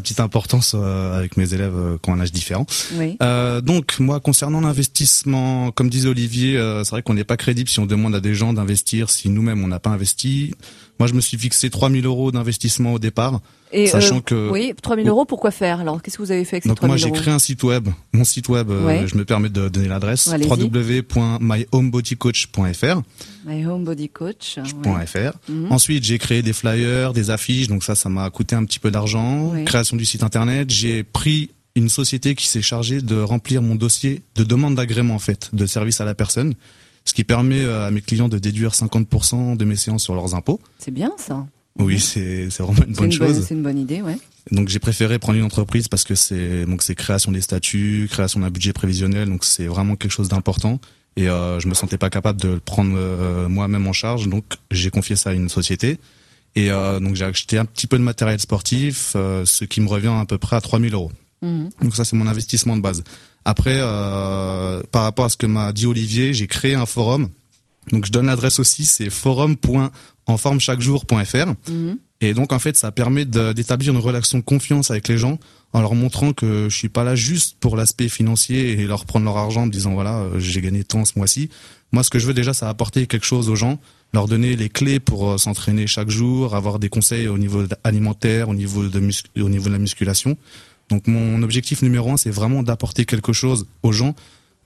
petite, 0.00 0.20
importance 0.20 0.74
euh, 0.74 1.16
avec 1.16 1.36
mes 1.36 1.52
élèves 1.52 1.76
euh, 1.76 1.98
qui 2.02 2.10
ont 2.10 2.14
un 2.14 2.20
âge 2.20 2.32
différent. 2.32 2.66
Oui. 2.94 3.18
donc, 3.62 3.98
moi, 3.98 4.20
concernant 4.20 4.60
l'investissement, 4.60 5.70
comme 5.70 5.90
disait 5.90 6.08
Olivier, 6.08 6.56
c'est 6.84 6.90
vrai 6.90 7.02
qu'on 7.02 7.14
n'est 7.14 7.24
pas 7.24 7.36
crédible 7.36 7.68
si 7.68 7.80
on 7.80 7.86
demande 7.86 8.14
à 8.14 8.20
des 8.20 8.34
gens 8.34 8.52
d'investir 8.52 9.10
si 9.10 9.28
nous-mêmes 9.28 9.62
on 9.62 9.68
n'a 9.68 9.80
pas 9.80 9.90
investi. 9.90 10.54
Moi, 11.02 11.08
je 11.08 11.14
me 11.14 11.20
suis 11.20 11.36
fixé 11.36 11.68
3000 11.68 12.06
euros 12.06 12.30
d'investissement 12.30 12.92
au 12.92 13.00
départ. 13.00 13.40
Et 13.72 13.88
sachant 13.88 14.20
que 14.20 14.50
oui, 14.52 14.72
3000 14.80 15.08
euros, 15.08 15.24
pourquoi 15.24 15.50
faire 15.50 15.80
Alors, 15.80 16.00
qu'est-ce 16.00 16.16
que 16.16 16.22
vous 16.22 16.30
avez 16.30 16.44
fait 16.44 16.58
avec 16.58 16.68
Donc 16.68 16.80
moi, 16.80 16.96
j'ai 16.96 17.10
créé 17.10 17.34
un 17.34 17.40
site 17.40 17.64
web. 17.64 17.88
Mon 18.12 18.22
site 18.22 18.48
web, 18.48 18.70
je 18.70 19.16
me 19.16 19.24
permets 19.24 19.48
de 19.48 19.68
donner 19.68 19.88
l'adresse 19.88 20.28
www.myhomebodycoach.fr. 20.28 23.02
Myhomebodycoach.fr. 23.44 25.32
Mhm. 25.48 25.72
Ensuite, 25.72 26.04
j'ai 26.04 26.18
créé 26.18 26.42
des 26.42 26.52
flyers, 26.52 27.12
des 27.12 27.30
affiches. 27.30 27.66
Donc 27.66 27.82
ça, 27.82 27.96
ça 27.96 28.08
m'a 28.08 28.30
coûté 28.30 28.54
un 28.54 28.64
petit 28.64 28.78
peu 28.78 28.92
d'argent. 28.92 29.54
Création 29.66 29.96
du 29.96 30.04
site 30.04 30.22
internet. 30.22 30.70
J'ai 30.70 31.02
pris 31.02 31.50
une 31.74 31.88
société 31.88 32.36
qui 32.36 32.46
s'est 32.46 32.62
chargée 32.62 33.00
de 33.00 33.20
remplir 33.20 33.60
mon 33.60 33.74
dossier 33.74 34.22
de 34.36 34.44
demande 34.44 34.76
d'agrément 34.76 35.16
en 35.16 35.18
fait, 35.18 35.50
de 35.52 35.66
service 35.66 36.00
à 36.00 36.04
la 36.04 36.14
personne 36.14 36.54
ce 37.04 37.14
qui 37.14 37.24
permet 37.24 37.62
euh, 37.62 37.86
à 37.86 37.90
mes 37.90 38.00
clients 38.00 38.28
de 38.28 38.38
déduire 38.38 38.72
50% 38.72 39.56
de 39.56 39.64
mes 39.64 39.76
séances 39.76 40.02
sur 40.04 40.14
leurs 40.14 40.34
impôts. 40.34 40.60
C'est 40.78 40.92
bien 40.92 41.12
ça. 41.16 41.46
Oui, 41.78 41.98
c'est 41.98 42.48
vraiment 42.58 42.84
une 42.86 42.92
bonne 42.92 43.12
chose. 43.12 43.44
C'est 43.46 43.54
une 43.54 43.62
bonne 43.62 43.78
idée, 43.78 44.02
ouais. 44.02 44.18
Donc 44.50 44.68
j'ai 44.68 44.78
préféré 44.78 45.18
prendre 45.18 45.38
une 45.38 45.44
entreprise 45.44 45.88
parce 45.88 46.04
que 46.04 46.14
c'est 46.14 46.66
donc 46.66 46.82
c'est 46.82 46.94
création 46.94 47.30
des 47.30 47.40
statuts, 47.40 48.08
création 48.10 48.40
d'un 48.40 48.50
budget 48.50 48.72
prévisionnel, 48.72 49.28
donc 49.28 49.44
c'est 49.44 49.66
vraiment 49.66 49.96
quelque 49.96 50.10
chose 50.10 50.28
d'important. 50.28 50.80
Et 51.16 51.28
euh, 51.28 51.60
je 51.60 51.68
me 51.68 51.74
sentais 51.74 51.98
pas 51.98 52.10
capable 52.10 52.40
de 52.40 52.48
le 52.48 52.60
prendre 52.60 52.94
euh, 52.96 53.48
moi-même 53.48 53.86
en 53.86 53.92
charge, 53.92 54.28
donc 54.28 54.44
j'ai 54.70 54.90
confié 54.90 55.14
ça 55.14 55.30
à 55.30 55.32
une 55.34 55.48
société. 55.48 55.98
Et 56.54 56.70
euh, 56.70 57.00
donc 57.00 57.14
j'ai 57.14 57.24
acheté 57.24 57.56
un 57.56 57.64
petit 57.64 57.86
peu 57.86 57.98
de 57.98 58.02
matériel 58.02 58.40
sportif, 58.40 59.12
ce 59.12 59.64
qui 59.64 59.80
me 59.80 59.88
revient 59.88 60.12
à 60.20 60.26
peu 60.26 60.38
près 60.38 60.56
à 60.56 60.60
3000 60.60 60.92
euros. 60.94 61.12
Mmh. 61.42 61.68
Donc 61.82 61.94
ça 61.94 62.04
c'est 62.04 62.16
mon 62.16 62.26
investissement 62.26 62.76
de 62.76 62.82
base. 62.82 63.04
Après, 63.44 63.78
euh, 63.78 64.82
par 64.92 65.02
rapport 65.02 65.24
à 65.24 65.28
ce 65.28 65.36
que 65.36 65.46
m'a 65.46 65.72
dit 65.72 65.86
Olivier, 65.86 66.32
j'ai 66.34 66.46
créé 66.46 66.74
un 66.74 66.86
forum. 66.86 67.28
Donc 67.90 68.06
je 68.06 68.12
donne 68.12 68.26
l'adresse 68.26 68.60
aussi, 68.60 68.84
c'est 68.84 69.10
forum.enformechaquejour.fr. 69.10 71.54
Mhm. 71.68 71.98
Et 72.20 72.34
donc 72.34 72.52
en 72.52 72.60
fait, 72.60 72.76
ça 72.76 72.92
permet 72.92 73.24
d'établir 73.24 73.92
une 73.92 73.98
relation 73.98 74.38
de 74.38 74.44
confiance 74.44 74.92
avec 74.92 75.08
les 75.08 75.18
gens 75.18 75.40
en 75.72 75.80
leur 75.80 75.96
montrant 75.96 76.32
que 76.32 76.68
je 76.70 76.76
suis 76.76 76.88
pas 76.88 77.02
là 77.02 77.16
juste 77.16 77.56
pour 77.58 77.76
l'aspect 77.76 78.08
financier 78.08 78.70
et 78.72 78.86
leur 78.86 79.06
prendre 79.06 79.24
leur 79.24 79.36
argent 79.36 79.62
en 79.62 79.66
disant 79.66 79.94
voilà, 79.94 80.18
euh, 80.18 80.38
j'ai 80.38 80.60
gagné 80.60 80.84
tant 80.84 81.04
ce 81.04 81.14
mois-ci. 81.16 81.50
Moi, 81.90 82.04
ce 82.04 82.10
que 82.10 82.20
je 82.20 82.26
veux 82.26 82.34
déjà, 82.34 82.54
c'est 82.54 82.64
apporter 82.64 83.06
quelque 83.06 83.26
chose 83.26 83.50
aux 83.50 83.56
gens, 83.56 83.80
leur 84.14 84.28
donner 84.28 84.54
les 84.54 84.68
clés 84.68 85.00
pour 85.00 85.30
euh, 85.30 85.38
s'entraîner 85.38 85.88
chaque 85.88 86.10
jour, 86.10 86.54
avoir 86.54 86.78
des 86.78 86.88
conseils 86.88 87.26
au 87.26 87.38
niveau 87.38 87.64
alimentaire, 87.82 88.48
au 88.48 88.54
niveau 88.54 88.86
de 88.86 89.00
au 89.40 89.48
niveau 89.48 89.68
de 89.68 89.72
la 89.72 89.78
musculation. 89.78 90.36
Donc 90.92 91.06
mon 91.06 91.42
objectif 91.42 91.80
numéro 91.80 92.12
un, 92.12 92.18
c'est 92.18 92.30
vraiment 92.30 92.62
d'apporter 92.62 93.06
quelque 93.06 93.32
chose 93.32 93.66
aux 93.82 93.92
gens 93.92 94.14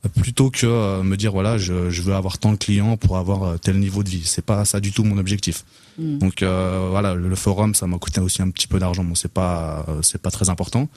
euh, 0.04 0.08
plutôt 0.08 0.50
que 0.50 0.66
euh, 0.66 1.04
me 1.04 1.16
dire 1.16 1.30
voilà 1.30 1.56
je, 1.56 1.72
veux 1.72 2.14
avoir 2.14 2.38
tant 2.38 2.50
de 2.50 2.56
clients 2.56 2.96
pour 2.96 3.16
avoir 3.16 3.44
euh, 3.44 3.56
tel 3.58 3.78
niveau 3.78 4.02
de 4.02 4.08
vie. 4.08 4.24
C'est 4.24 4.44
pas 4.44 4.64
ça 4.64 4.80
du 4.80 4.90
tout 4.90 5.04
mon 5.04 5.18
objectif. 5.18 5.64
Hmm. 5.98 6.18
donc 6.18 6.42
voilà 6.42 7.14
le, 7.14 7.36
forum 7.36 7.74
ça 7.76 7.86
m'a 7.86 7.96
coûté 7.98 8.20
aussi 8.20 8.42
un 8.42 8.50
petit 8.50 8.66
peu 8.66 8.80
d'argent. 8.80 9.04
Bon 9.04 9.14
c'est 9.14 9.32
pas 9.32 9.86
c'est 10.02 10.20
pas 10.20 10.32
très 10.32 10.50
important 10.50 10.88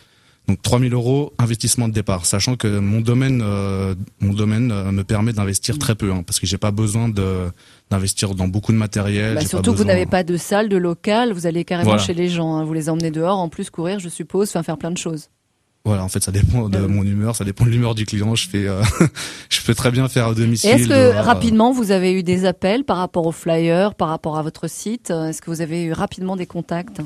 donc 0.49 0.61
3000 0.63 0.93
euros 0.93 1.31
investissement 1.37 1.87
de 1.87 1.93
départ, 1.93 2.25
sachant 2.25 2.55
que 2.55 2.79
mon 2.79 3.01
domaine, 3.01 3.41
euh, 3.43 3.93
mon 4.19 4.33
domaine 4.33 4.71
euh, 4.71 4.91
me 4.91 5.03
permet 5.03 5.31
d'investir 5.31 5.77
très 5.77 5.93
peu, 5.93 6.11
hein, 6.11 6.23
parce 6.25 6.39
que 6.39 6.47
j'ai 6.47 6.57
pas 6.57 6.71
besoin 6.71 7.07
de 7.07 7.51
d'investir 7.91 8.33
dans 8.33 8.47
beaucoup 8.47 8.71
de 8.71 8.77
matériel. 8.77 9.35
Bah, 9.35 9.41
surtout 9.41 9.73
que 9.73 9.77
vous 9.77 9.83
n'avez 9.83 10.07
pas 10.07 10.23
de 10.23 10.37
salle, 10.37 10.67
de 10.67 10.77
local, 10.77 11.33
vous 11.33 11.45
allez 11.45 11.65
carrément 11.65 11.99
chez 11.99 12.15
les 12.15 12.29
gens, 12.29 12.55
hein. 12.55 12.63
vous 12.63 12.73
les 12.73 12.89
emmenez 12.89 13.11
dehors, 13.11 13.37
en 13.37 13.47
plus 13.47 13.69
courir, 13.69 13.99
je 13.99 14.09
suppose, 14.09 14.49
enfin 14.49 14.63
faire 14.63 14.77
plein 14.77 14.91
de 14.91 14.97
choses. 14.97 15.29
Voilà, 15.85 16.03
en 16.03 16.09
fait, 16.09 16.21
ça 16.21 16.31
dépend 16.31 16.67
de 16.67 16.79
mon 16.79 17.03
humeur, 17.03 17.35
ça 17.35 17.45
dépend 17.45 17.65
de 17.65 17.69
l'humeur 17.69 17.95
du 17.95 18.05
client. 18.05 18.35
Je 18.35 18.49
fais, 18.49 18.67
euh, 18.67 18.81
je 19.49 19.61
peux 19.61 19.75
très 19.75 19.91
bien 19.91 20.07
faire 20.09 20.27
à 20.27 20.33
domicile. 20.33 20.71
Est-ce 20.71 20.87
que 20.87 21.15
rapidement 21.15 21.71
vous 21.71 21.91
avez 21.91 22.13
eu 22.13 22.23
des 22.23 22.45
appels 22.45 22.83
par 22.83 22.97
rapport 22.97 23.27
aux 23.27 23.31
flyers, 23.31 23.93
par 23.93 24.09
rapport 24.09 24.37
à 24.37 24.41
votre 24.41 24.67
site? 24.67 25.11
Est-ce 25.11 25.41
que 25.41 25.51
vous 25.51 25.61
avez 25.61 25.83
eu 25.83 25.93
rapidement 25.93 26.35
des 26.35 26.47
contacts? 26.47 27.01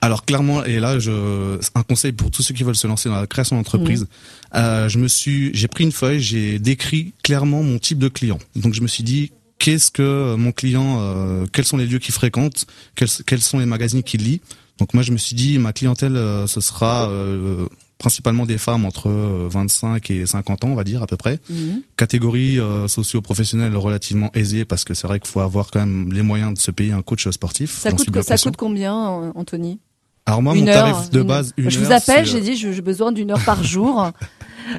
Alors 0.00 0.24
clairement, 0.24 0.64
et 0.64 0.80
là, 0.80 0.98
je, 0.98 1.58
un 1.74 1.82
conseil 1.82 2.12
pour 2.12 2.30
tous 2.30 2.42
ceux 2.42 2.54
qui 2.54 2.64
veulent 2.64 2.76
se 2.76 2.86
lancer 2.86 3.08
dans 3.08 3.20
la 3.20 3.26
création 3.26 3.56
d'entreprise. 3.56 4.06
Euh, 4.54 4.88
je 4.88 4.98
me 4.98 5.08
suis, 5.08 5.50
j'ai 5.54 5.68
pris 5.68 5.84
une 5.84 5.92
feuille, 5.92 6.20
j'ai 6.20 6.58
décrit 6.58 7.12
clairement 7.22 7.62
mon 7.62 7.78
type 7.78 7.98
de 7.98 8.08
client. 8.08 8.38
Donc 8.56 8.72
je 8.72 8.80
me 8.80 8.86
suis 8.86 9.04
dit, 9.04 9.30
qu'est-ce 9.60 9.92
que 9.92 10.34
mon 10.34 10.50
client, 10.50 10.98
euh, 11.00 11.46
quels 11.52 11.64
sont 11.64 11.76
les 11.76 11.86
lieux 11.86 12.00
qu'il 12.00 12.14
fréquente, 12.14 12.66
quels, 12.96 13.08
quels, 13.24 13.40
sont 13.40 13.60
les 13.60 13.66
magazines 13.66 14.02
qu'il 14.02 14.24
lit. 14.24 14.40
Donc 14.78 14.94
moi, 14.94 15.04
je 15.04 15.12
me 15.12 15.18
suis 15.18 15.36
dit, 15.36 15.58
ma 15.58 15.72
clientèle, 15.72 16.16
euh, 16.16 16.46
ce 16.46 16.60
sera 16.60 17.08
euh, 17.10 17.66
principalement 17.98 18.46
des 18.46 18.56
femmes 18.56 18.86
entre 18.86 19.10
25 19.10 20.10
et 20.10 20.24
50 20.24 20.64
ans, 20.64 20.68
on 20.68 20.74
va 20.74 20.84
dire 20.84 21.02
à 21.02 21.06
peu 21.06 21.18
près. 21.18 21.38
Mhm. 21.50 21.82
Catégorie 21.96 22.58
socio-professionnelle 22.88 23.76
relativement 23.76 24.30
aisée 24.32 24.64
parce 24.64 24.84
que 24.84 24.94
c'est 24.94 25.06
vrai 25.06 25.20
qu'il 25.20 25.30
faut 25.30 25.40
avoir 25.40 25.70
quand 25.70 25.80
même 25.80 26.10
les 26.10 26.22
moyens 26.22 26.54
de 26.54 26.58
se 26.58 26.70
payer 26.70 26.92
un 26.92 27.02
coach 27.02 27.28
sportif. 27.28 27.78
Ça 27.78 27.92
coûte, 27.92 28.22
ça 28.22 28.38
coûte 28.38 28.56
combien, 28.56 28.94
Anthony? 29.34 29.78
Alors 30.26 30.42
moi, 30.42 30.54
mon 30.54 30.64
tarif 30.64 31.10
de 31.10 31.22
base, 31.22 31.52
une 31.56 31.70
Je 31.70 31.80
vous 31.80 31.92
appelle, 31.92 32.24
j'ai 32.26 32.40
dit, 32.40 32.56
j'ai 32.56 32.80
besoin 32.82 33.12
d'une 33.12 33.30
heure 33.32 33.44
par 33.44 33.62
jour. 33.64 34.10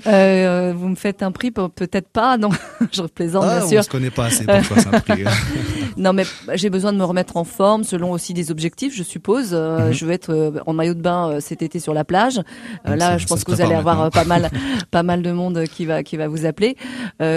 Euh, 0.07 0.73
vous 0.75 0.87
me 0.87 0.95
faites 0.95 1.23
un 1.23 1.31
prix, 1.31 1.51
peut-être 1.51 2.07
pas, 2.09 2.37
non, 2.37 2.49
je 2.91 3.01
plaisante 3.03 3.43
ah, 3.45 3.59
bien 3.59 3.67
sûr. 3.67 3.79
On 3.79 3.83
se 3.83 3.89
connaît 3.89 4.09
pas 4.09 4.25
assez 4.25 4.45
pour 4.45 4.55
faire 4.55 4.93
un 4.93 4.99
prix. 4.99 5.23
non, 5.97 6.13
mais 6.13 6.23
j'ai 6.53 6.69
besoin 6.69 6.93
de 6.93 6.97
me 6.97 7.03
remettre 7.03 7.35
en 7.35 7.43
forme, 7.43 7.83
selon 7.83 8.11
aussi 8.11 8.33
des 8.33 8.51
objectifs, 8.51 8.95
je 8.95 9.03
suppose. 9.03 9.49
Euh, 9.51 9.87
mhm. 9.87 9.93
Je 9.93 10.05
veux 10.05 10.11
être 10.11 10.29
euh, 10.29 10.51
en 10.65 10.73
maillot 10.73 10.93
de 10.93 11.01
bain 11.01 11.39
cet 11.39 11.61
été 11.61 11.79
sur 11.79 11.93
la 11.93 12.05
plage. 12.05 12.39
là, 12.85 13.17
je 13.17 13.25
pense 13.25 13.43
que 13.43 13.51
vous 13.51 13.61
allez 13.61 13.75
avoir 13.75 14.09
pas 14.11 14.23
mal, 14.23 14.49
pas 14.91 15.03
mal 15.03 15.21
de 15.21 15.31
monde 15.31 15.63
qui 15.65 15.85
va, 15.85 16.03
qui 16.03 16.17
va 16.17 16.27
vous 16.27 16.45
appeler. 16.45 16.77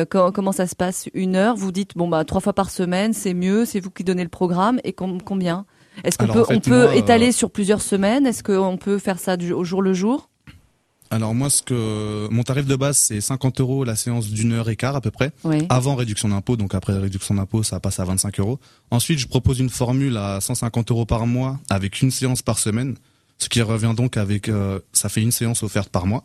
comment 0.08 0.52
ça 0.52 0.66
se 0.66 0.76
passe 0.76 1.08
Une 1.14 1.36
heure? 1.36 1.56
Vous 1.56 1.72
dites 1.72 1.96
bon 1.96 2.08
bah 2.08 2.24
trois 2.24 2.40
fois 2.40 2.52
par 2.52 2.70
semaine, 2.70 3.12
c'est 3.12 3.34
mieux. 3.34 3.64
C'est 3.64 3.80
vous 3.80 3.90
qui 3.90 4.04
donnez 4.04 4.22
le 4.22 4.28
programme 4.28 4.80
et 4.84 4.92
combien? 4.92 5.64
Est-ce 6.02 6.18
qu'on 6.18 6.26
peut, 6.26 6.44
on 6.48 6.60
peut 6.60 6.94
étaler 6.94 7.32
sur 7.32 7.50
plusieurs 7.50 7.82
semaines? 7.82 8.26
Est-ce 8.26 8.42
qu'on 8.42 8.76
peut 8.76 8.98
faire 8.98 9.18
ça 9.18 9.36
du, 9.36 9.52
au 9.52 9.64
jour 9.64 9.82
le 9.82 9.94
jour? 9.94 10.30
Alors 11.10 11.32
moi, 11.34 11.48
ce 11.48 11.62
que 11.62 12.26
mon 12.30 12.42
tarif 12.42 12.66
de 12.66 12.74
base 12.74 12.98
c'est 12.98 13.20
50 13.20 13.60
euros 13.60 13.84
la 13.84 13.94
séance 13.94 14.28
d'une 14.28 14.52
heure 14.52 14.68
et 14.68 14.74
quart 14.74 14.96
à 14.96 15.00
peu 15.00 15.12
près, 15.12 15.30
avant 15.68 15.94
réduction 15.94 16.28
d'impôt. 16.28 16.56
Donc 16.56 16.74
après 16.74 16.98
réduction 16.98 17.34
d'impôt, 17.34 17.62
ça 17.62 17.78
passe 17.78 18.00
à 18.00 18.04
25 18.04 18.40
euros. 18.40 18.58
Ensuite, 18.90 19.20
je 19.20 19.28
propose 19.28 19.60
une 19.60 19.70
formule 19.70 20.16
à 20.16 20.40
150 20.40 20.90
euros 20.90 21.06
par 21.06 21.26
mois 21.26 21.60
avec 21.70 22.02
une 22.02 22.10
séance 22.10 22.42
par 22.42 22.58
semaine, 22.58 22.96
ce 23.38 23.48
qui 23.48 23.62
revient 23.62 23.94
donc 23.96 24.16
avec, 24.16 24.48
euh, 24.48 24.80
ça 24.92 25.08
fait 25.08 25.22
une 25.22 25.30
séance 25.30 25.62
offerte 25.62 25.88
par 25.88 26.06
mois. 26.06 26.24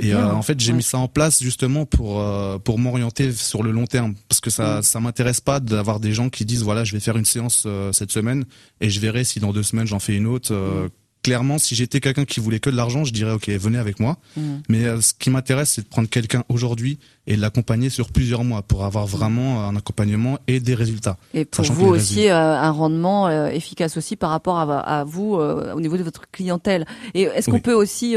Et 0.00 0.12
euh, 0.12 0.32
en 0.32 0.42
fait, 0.42 0.58
j'ai 0.58 0.72
mis 0.72 0.82
ça 0.82 0.98
en 0.98 1.06
place 1.06 1.42
justement 1.42 1.86
pour 1.86 2.20
euh, 2.20 2.58
pour 2.58 2.78
m'orienter 2.78 3.32
sur 3.32 3.62
le 3.62 3.70
long 3.70 3.86
terme, 3.86 4.14
parce 4.28 4.40
que 4.40 4.50
ça 4.50 4.80
mm. 4.80 4.82
ça 4.82 5.00
m'intéresse 5.00 5.40
pas 5.40 5.60
d'avoir 5.60 6.00
des 6.00 6.12
gens 6.12 6.30
qui 6.30 6.44
disent 6.44 6.62
voilà, 6.62 6.84
je 6.84 6.92
vais 6.92 7.00
faire 7.00 7.16
une 7.16 7.24
séance 7.24 7.64
euh, 7.66 7.92
cette 7.92 8.10
semaine 8.10 8.44
et 8.80 8.90
je 8.90 8.98
verrai 8.98 9.24
si 9.24 9.38
dans 9.38 9.52
deux 9.52 9.62
semaines 9.62 9.86
j'en 9.86 10.00
fais 10.00 10.16
une 10.16 10.26
autre. 10.26 10.52
Mm 10.52 10.90
clairement, 11.24 11.58
si 11.58 11.74
j'étais 11.74 12.00
quelqu'un 12.00 12.26
qui 12.26 12.38
voulait 12.38 12.60
que 12.60 12.70
de 12.70 12.76
l'argent, 12.76 13.02
je 13.04 13.12
dirais 13.12 13.32
ok, 13.32 13.48
venez 13.48 13.78
avec 13.78 13.98
moi. 13.98 14.18
Mm. 14.36 14.42
Mais 14.68 14.84
euh, 14.84 15.00
ce 15.00 15.14
qui 15.14 15.30
m'intéresse, 15.30 15.70
c'est 15.70 15.82
de 15.82 15.88
prendre 15.88 16.08
quelqu'un 16.08 16.44
aujourd'hui 16.50 16.98
et 17.26 17.34
de 17.36 17.40
l'accompagner 17.40 17.88
sur 17.88 18.12
plusieurs 18.12 18.44
mois 18.44 18.60
pour 18.60 18.84
avoir 18.84 19.06
vraiment 19.06 19.66
un 19.66 19.74
accompagnement 19.74 20.38
et 20.46 20.60
des 20.60 20.74
résultats. 20.74 21.16
Et 21.32 21.46
pour 21.46 21.64
vous 21.64 21.86
aussi 21.86 22.28
euh, 22.28 22.36
un 22.36 22.70
rendement 22.70 23.26
euh, 23.26 23.48
efficace 23.48 23.96
aussi 23.96 24.16
par 24.16 24.28
rapport 24.28 24.58
à, 24.58 25.04
vous 25.04 25.34
au 25.34 25.80
niveau 25.80 25.96
de 25.96 26.02
votre 26.02 26.30
clientèle. 26.30 26.86
Et 27.14 27.22
est-ce 27.22 27.50
qu'on 27.50 27.60
peut 27.60 27.72
aussi 27.72 28.16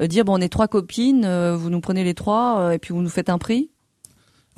dire 0.00 0.24
bon, 0.24 0.34
on 0.34 0.40
est 0.40 0.48
trois 0.48 0.66
copines, 0.66 1.54
vous 1.54 1.70
nous 1.70 1.80
prenez 1.80 2.02
les 2.02 2.14
trois 2.14 2.74
et 2.74 2.78
puis 2.78 2.92
vous 2.92 3.02
nous 3.02 3.08
faites 3.08 3.30
un 3.30 3.38
prix? 3.38 3.70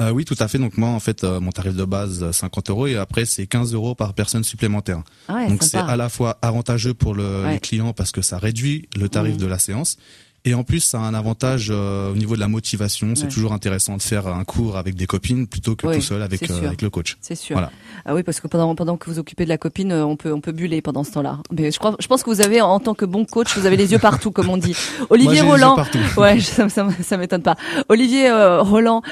Euh, 0.00 0.10
oui, 0.10 0.24
tout 0.24 0.36
à 0.38 0.48
fait. 0.48 0.58
Donc 0.58 0.76
moi, 0.78 0.88
en 0.88 1.00
fait, 1.00 1.22
euh, 1.22 1.40
mon 1.40 1.50
tarif 1.50 1.74
de 1.74 1.84
base, 1.84 2.30
50 2.30 2.70
euros, 2.70 2.86
et 2.86 2.96
après, 2.96 3.24
c'est 3.24 3.46
15 3.46 3.74
euros 3.74 3.94
par 3.94 4.14
personne 4.14 4.42
supplémentaire. 4.42 5.02
Ah 5.28 5.46
Donc 5.48 5.62
c'est 5.62 5.76
à 5.76 5.96
la 5.96 6.08
fois 6.08 6.38
avantageux 6.42 6.94
pour 6.94 7.14
le, 7.14 7.48
les 7.48 7.60
clients 7.60 7.92
parce 7.92 8.12
que 8.12 8.22
ça 8.22 8.38
réduit 8.38 8.88
le 8.96 9.08
tarif 9.08 9.34
mmh. 9.34 9.38
de 9.38 9.46
la 9.46 9.58
séance, 9.58 9.98
Et 10.44 10.54
en 10.54 10.64
plus, 10.64 10.80
ça 10.80 10.98
a 10.98 11.02
un 11.02 11.14
avantage 11.14 11.70
au 11.70 12.14
niveau 12.16 12.34
de 12.34 12.40
la 12.40 12.48
motivation. 12.48 13.14
C'est 13.14 13.28
toujours 13.28 13.52
intéressant 13.52 13.96
de 13.96 14.02
faire 14.02 14.26
un 14.26 14.44
cours 14.44 14.76
avec 14.76 14.96
des 14.96 15.06
copines 15.06 15.46
plutôt 15.46 15.76
que 15.76 15.86
tout 15.86 16.00
seul 16.00 16.22
avec, 16.22 16.50
avec 16.50 16.82
le 16.82 16.90
coach. 16.90 17.16
C'est 17.20 17.34
sûr. 17.34 17.54
Voilà. 17.54 17.70
Ah 18.04 18.14
oui, 18.14 18.22
parce 18.22 18.40
que 18.40 18.48
pendant 18.48 18.74
pendant 18.74 18.96
que 18.96 19.08
vous 19.08 19.18
occupez 19.18 19.44
de 19.44 19.48
la 19.48 19.58
copine, 19.58 19.92
on 19.92 20.16
peut 20.16 20.32
on 20.32 20.40
peut 20.40 20.52
buller 20.52 20.82
pendant 20.82 21.04
ce 21.04 21.12
temps-là. 21.12 21.38
Mais 21.52 21.70
je 21.70 21.78
crois 21.78 21.94
je 22.00 22.06
pense 22.08 22.24
que 22.24 22.30
vous 22.30 22.40
avez 22.40 22.60
en 22.60 22.80
tant 22.80 22.94
que 22.94 23.04
bon 23.04 23.24
coach, 23.24 23.56
vous 23.56 23.66
avez 23.66 23.76
les 23.76 23.92
yeux 23.92 23.98
partout 23.98 24.32
comme 24.32 24.48
on 24.48 24.56
dit. 24.56 24.76
Olivier 25.10 25.42
Roland. 25.42 25.76
Ouais, 26.16 26.40
ça, 26.40 26.68
ça, 26.68 26.88
ça 27.02 27.16
m'étonne 27.16 27.42
pas. 27.42 27.56
Olivier 27.88 28.30
Roland, 28.60 29.02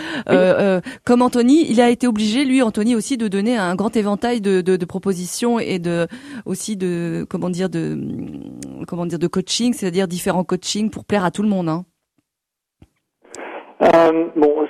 comme 1.04 1.22
Anthony, 1.22 1.66
il 1.70 1.80
a 1.80 1.90
été 1.90 2.06
obligé, 2.06 2.44
lui, 2.44 2.62
Anthony 2.62 2.94
aussi, 2.94 3.16
de 3.16 3.28
donner 3.28 3.56
un 3.56 3.74
grand 3.74 3.96
éventail 3.96 4.40
de, 4.40 4.60
de, 4.60 4.76
de 4.76 4.84
propositions 4.84 5.58
et 5.58 5.78
de 5.78 6.06
aussi 6.44 6.76
de 6.76 7.26
comment 7.28 7.50
dire 7.50 7.68
de 7.68 7.98
comment 8.86 9.06
dire 9.06 9.18
de 9.18 9.26
coaching, 9.26 9.72
c'est-à-dire 9.72 10.08
différents 10.08 10.44
coachings 10.44 10.90
pour 10.90 11.04
plaire 11.04 11.24
à 11.24 11.30
tout 11.30 11.42
le 11.42 11.48
monde. 11.48 11.68
Hein. 11.68 11.84
Euh, 13.82 14.26
bon, 14.36 14.66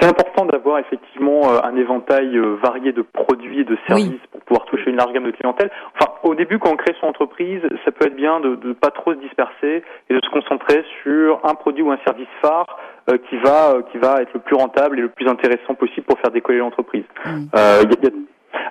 c'est 0.00 0.08
important 0.08 0.46
d'avoir 0.46 0.78
effectivement 0.78 1.50
euh, 1.50 1.60
un 1.62 1.76
éventail 1.76 2.36
euh, 2.36 2.56
varié 2.62 2.92
de 2.92 3.02
produits 3.02 3.60
et 3.60 3.64
de 3.64 3.76
services 3.86 4.20
pour 4.30 4.40
pouvoir 4.42 4.64
toucher 4.66 4.90
une 4.90 4.96
large 4.96 5.12
gamme 5.12 5.24
de 5.24 5.30
clientèle. 5.30 5.70
Enfin, 5.94 6.12
au 6.22 6.34
début, 6.34 6.58
quand 6.58 6.70
on 6.70 6.76
crée 6.76 6.94
son 7.00 7.06
entreprise, 7.06 7.60
ça 7.84 7.90
peut 7.90 8.06
être 8.06 8.16
bien 8.16 8.40
de 8.40 8.58
ne 8.62 8.72
pas 8.74 8.90
trop 8.90 9.12
se 9.14 9.18
disperser 9.18 9.82
et 10.08 10.14
de 10.14 10.20
se 10.22 10.30
concentrer 10.30 10.84
sur 11.02 11.40
un 11.44 11.54
produit 11.54 11.82
ou 11.82 11.90
un 11.90 11.98
service 12.04 12.28
phare 12.40 12.66
euh, 13.10 13.18
qui 13.28 13.36
va 13.38 13.76
qui 13.90 13.98
va 13.98 14.22
être 14.22 14.34
le 14.34 14.40
plus 14.40 14.56
rentable 14.56 14.98
et 14.98 15.02
le 15.02 15.08
plus 15.08 15.28
intéressant 15.28 15.74
possible 15.74 16.06
pour 16.06 16.18
faire 16.20 16.30
décoller 16.30 16.58
l'entreprise. 16.58 17.04
Mm. 17.24 17.46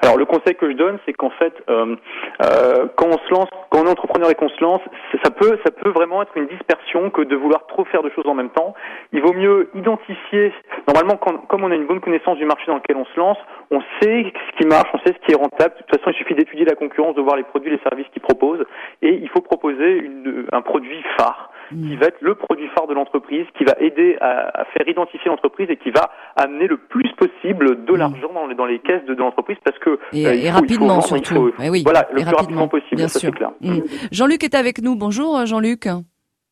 Alors 0.02 0.18
le 0.18 0.26
conseil 0.26 0.56
que 0.56 0.70
je 0.70 0.76
donne, 0.76 0.98
c'est 1.06 1.14
qu'en 1.14 1.30
fait, 1.32 1.54
euh, 1.70 1.96
euh, 2.44 2.88
quand 2.96 3.08
on 3.08 3.18
se 3.18 3.34
lance, 3.34 3.50
quand 3.70 3.82
on 3.82 3.86
est 3.86 3.90
entrepreneur 3.90 4.30
et 4.30 4.36
qu'on 4.36 4.50
se 4.50 4.62
lance, 4.62 4.82
ça 5.24 5.32
peut, 5.32 5.58
vraiment 5.90 6.22
être 6.22 6.36
une 6.36 6.48
dispersion 6.48 7.10
que 7.10 7.22
de 7.22 7.36
vouloir 7.36 7.66
trop 7.68 7.86
faire 7.86 8.04
de 8.04 8.10
choses 8.10 8.28
en 8.28 8.34
même 8.34 8.50
temps. 8.50 8.74
Il 9.14 9.22
vaut 9.22 9.34
mieux 9.34 9.70
identifier. 9.74 10.54
Normalement, 10.88 11.18
comme 11.18 11.64
on 11.64 11.72
a 11.72 11.76
une 11.76 11.88
bonne 11.88 12.02
connaissance 12.02 12.38
du 12.38 12.46
marché 12.46 12.66
dans 12.68 12.76
lequel 12.76 12.98
on 12.98 13.06
se 13.06 13.20
lance, 13.20 13.38
on 13.72 13.82
sait 14.02 14.32
ce 14.52 14.58
qui 14.58 14.68
marche, 14.68 14.90
on 14.94 15.00
sait 15.00 15.14
ce 15.14 15.26
qui 15.26 15.32
est 15.32 15.36
rentable. 15.42 15.76
De 15.76 15.84
toute 15.84 16.00
façon, 16.00 16.12
il 16.12 16.18
suffit 16.18 16.36
d'étudier 16.36 16.66
la 16.66 16.76
concurrence, 16.76 17.16
de 17.16 17.22
voir 17.22 17.36
les 17.36 17.44
produits, 17.44 17.72
les 17.72 17.80
services 17.80 18.08
qu'ils 18.14 18.22
proposent, 18.22 18.66
et 19.02 19.14
il 19.14 19.30
faut 19.30 19.42
proposer 19.42 20.10
un 20.52 20.62
produit 20.62 21.04
phare 21.18 21.52
qui 21.70 21.96
va 21.96 22.08
être 22.08 22.22
le 22.22 22.36
produit 22.36 22.68
phare 22.76 22.88
de 22.88 22.94
l'entreprise, 22.94 23.46
qui 23.58 23.64
va 23.64 23.76
aider 23.80 24.18
à, 24.22 24.66
faire 24.74 24.88
identifier 24.88 25.30
l'entreprise 25.30 25.70
et 25.70 25.78
qui 25.78 25.92
va 25.92 26.12
amener 26.36 26.68
le 26.68 26.78
plus 26.78 27.12
possible 27.18 27.86
de 27.86 27.94
mm. 27.94 27.98
l'argent 27.98 28.34
dans, 28.34 28.48
dans, 28.48 28.66
les 28.66 28.80
caisses 28.80 29.04
de, 29.06 29.14
l'entreprise 29.14 29.58
parce 29.64 29.78
que 29.80 30.00
et, 30.14 30.48
euh, 30.48 30.52
rapidement 30.52 31.02
surtout. 31.02 31.52
Eh 31.62 31.70
oui, 31.70 31.84
voilà, 31.84 32.08
le 32.12 32.22
plus 32.22 32.36
rapidement, 32.36 32.68
possible, 32.68 32.96
bien 32.96 33.08
sûr. 33.08 33.32
Clair. 33.32 33.52
Mm. 33.62 33.80
Jean-Luc 34.12 34.44
est 34.44 34.56
avec 34.56 34.82
nous. 34.82 34.96
Bonjour 34.96 35.46
Jean-Luc. 35.46 35.88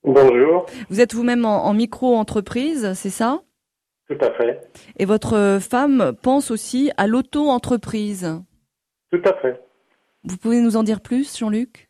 Bonjour. 0.04 0.68
Vous 0.90 1.02
êtes 1.02 1.14
vous-même 1.14 1.46
en, 1.46 1.74
micro-entreprise, 1.74 2.94
c'est 2.94 3.10
ça? 3.10 3.42
Tout 4.08 4.18
à 4.22 4.32
fait. 4.34 4.62
Et 5.00 5.06
votre 5.06 5.58
femme 5.60 6.14
pense 6.22 6.52
aussi 6.52 6.92
à 6.96 7.08
l'auto-entreprise 7.08 8.44
Tout 9.12 9.22
à 9.26 9.34
fait. 9.42 9.60
Vous 10.24 10.38
pouvez 10.38 10.62
nous 10.62 10.78
en 10.78 10.84
dire 10.84 11.02
plus, 11.02 11.38
Jean-Luc? 11.38 11.85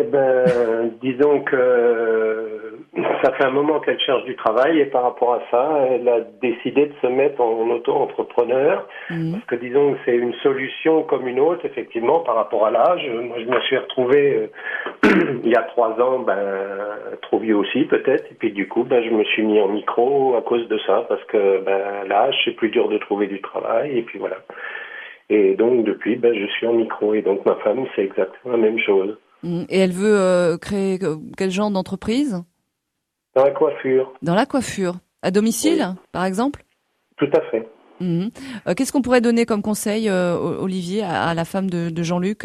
Eh 0.00 0.04
ben, 0.04 0.92
disons 1.00 1.40
que 1.40 1.56
euh, 1.56 2.78
ça 3.22 3.32
fait 3.32 3.44
un 3.44 3.50
moment 3.50 3.80
qu'elle 3.80 4.00
cherche 4.00 4.24
du 4.24 4.36
travail 4.36 4.80
et 4.80 4.86
par 4.86 5.02
rapport 5.02 5.34
à 5.34 5.42
ça, 5.50 5.86
elle 5.90 6.08
a 6.08 6.20
décidé 6.40 6.86
de 6.86 6.94
se 7.02 7.06
mettre 7.06 7.40
en 7.40 7.68
auto-entrepreneur 7.70 8.86
mhm. 9.10 9.32
parce 9.32 9.44
que 9.46 9.54
disons 9.56 9.94
que 9.94 9.98
c'est 10.04 10.16
une 10.16 10.34
solution 10.34 11.02
comme 11.02 11.26
une 11.26 11.40
autre, 11.40 11.64
effectivement, 11.64 12.20
par 12.20 12.36
rapport 12.36 12.66
à 12.66 12.70
l'âge. 12.70 13.08
Moi, 13.08 13.36
je 13.40 13.46
me 13.46 13.60
suis 13.62 13.76
retrouvé 13.76 14.50
euh, 15.04 15.08
il 15.44 15.50
y 15.50 15.56
a 15.56 15.62
trois 15.62 16.00
ans, 16.00 16.20
ben, 16.20 16.38
trop 17.22 17.38
vieux 17.38 17.56
aussi 17.56 17.84
peut-être, 17.84 18.24
et 18.30 18.34
puis 18.34 18.52
du 18.52 18.68
coup, 18.68 18.84
ben, 18.84 19.02
je 19.02 19.10
me 19.10 19.24
suis 19.24 19.42
mis 19.42 19.60
en 19.60 19.68
micro 19.68 20.36
à 20.36 20.42
cause 20.42 20.66
de 20.68 20.78
ça 20.86 21.04
parce 21.08 21.24
que 21.24 21.62
ben, 21.64 22.08
l'âge, 22.08 22.34
c'est 22.44 22.52
plus 22.52 22.70
dur 22.70 22.88
de 22.88 22.98
trouver 22.98 23.26
du 23.26 23.40
travail 23.40 23.98
et 23.98 24.02
puis 24.02 24.18
voilà. 24.18 24.36
Et 25.28 25.54
donc 25.54 25.84
depuis, 25.84 26.16
ben, 26.16 26.34
je 26.34 26.46
suis 26.46 26.66
en 26.66 26.74
micro 26.74 27.14
et 27.14 27.22
donc 27.22 27.44
ma 27.44 27.56
femme, 27.56 27.84
c'est 27.94 28.02
exactement 28.02 28.52
la 28.52 28.62
même 28.62 28.78
chose. 28.78 29.16
Mm. 29.46 29.64
Et 29.68 29.78
elle 29.78 29.92
veut 29.92 30.18
euh, 30.18 30.58
créer 30.58 30.98
quel 31.36 31.50
genre 31.50 31.70
d'entreprise? 31.70 32.42
Dans 33.34 33.44
la 33.44 33.52
coiffure. 33.52 34.12
Dans 34.22 34.34
la 34.34 34.46
coiffure. 34.46 34.96
À 35.22 35.30
domicile, 35.30 35.94
par 36.12 36.24
exemple? 36.24 36.62
Tout 37.16 37.30
à 37.32 37.40
fait. 37.50 37.68
Mm. 38.00 38.26
Euh, 38.66 38.74
qu'est-ce 38.74 38.92
qu'on 38.92 39.02
pourrait 39.02 39.20
donner 39.20 39.46
comme 39.46 39.62
conseil, 39.62 40.08
euh, 40.08 40.36
Olivier, 40.36 41.02
à, 41.02 41.32
la 41.34 41.44
femme 41.44 41.70
de, 41.70 42.02
Jean-Luc? 42.02 42.44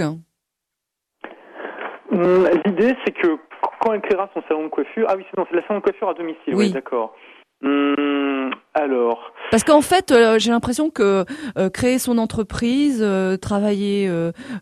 Mm, 2.11 2.45
L'idée, 2.65 2.95
c'est 3.03 3.13
que 3.13 3.37
quand 3.81 3.93
elle 3.93 4.01
créera 4.01 4.29
son 4.33 4.41
salon 4.47 4.65
de 4.65 4.69
coiffure, 4.69 5.07
ah 5.09 5.15
oui, 5.17 5.25
c'est 5.29 5.55
la 5.55 5.67
salon 5.67 5.79
de 5.79 5.83
coiffure 5.83 6.09
à 6.09 6.13
domicile, 6.13 6.55
oui, 6.55 6.71
d'accord. 6.71 7.15
Alors. 8.73 9.31
Parce 9.51 9.63
qu'en 9.63 9.81
fait, 9.81 10.11
euh, 10.11 10.39
j'ai 10.39 10.51
l'impression 10.51 10.89
que 10.89 11.25
euh, 11.57 11.69
créer 11.69 11.99
son 11.99 12.17
entreprise, 12.17 13.03
euh, 13.03 13.35
travailler 13.37 14.09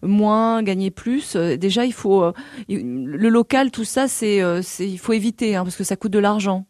moins, 0.02 0.64
gagner 0.64 0.92
plus, 0.92 1.36
déjà 1.36 1.86
il 1.86 1.94
faut 1.94 2.32
le 2.68 3.30
local, 3.30 3.72
tout 3.72 3.84
ça, 3.84 4.08
c'est 4.08 4.40
il 4.80 4.98
faut 4.98 5.14
éviter 5.14 5.56
hein, 5.56 5.64
parce 5.64 5.78
que 5.78 5.84
ça 5.84 5.96
coûte 5.96 6.12
de 6.12 6.20
l'argent. 6.20 6.64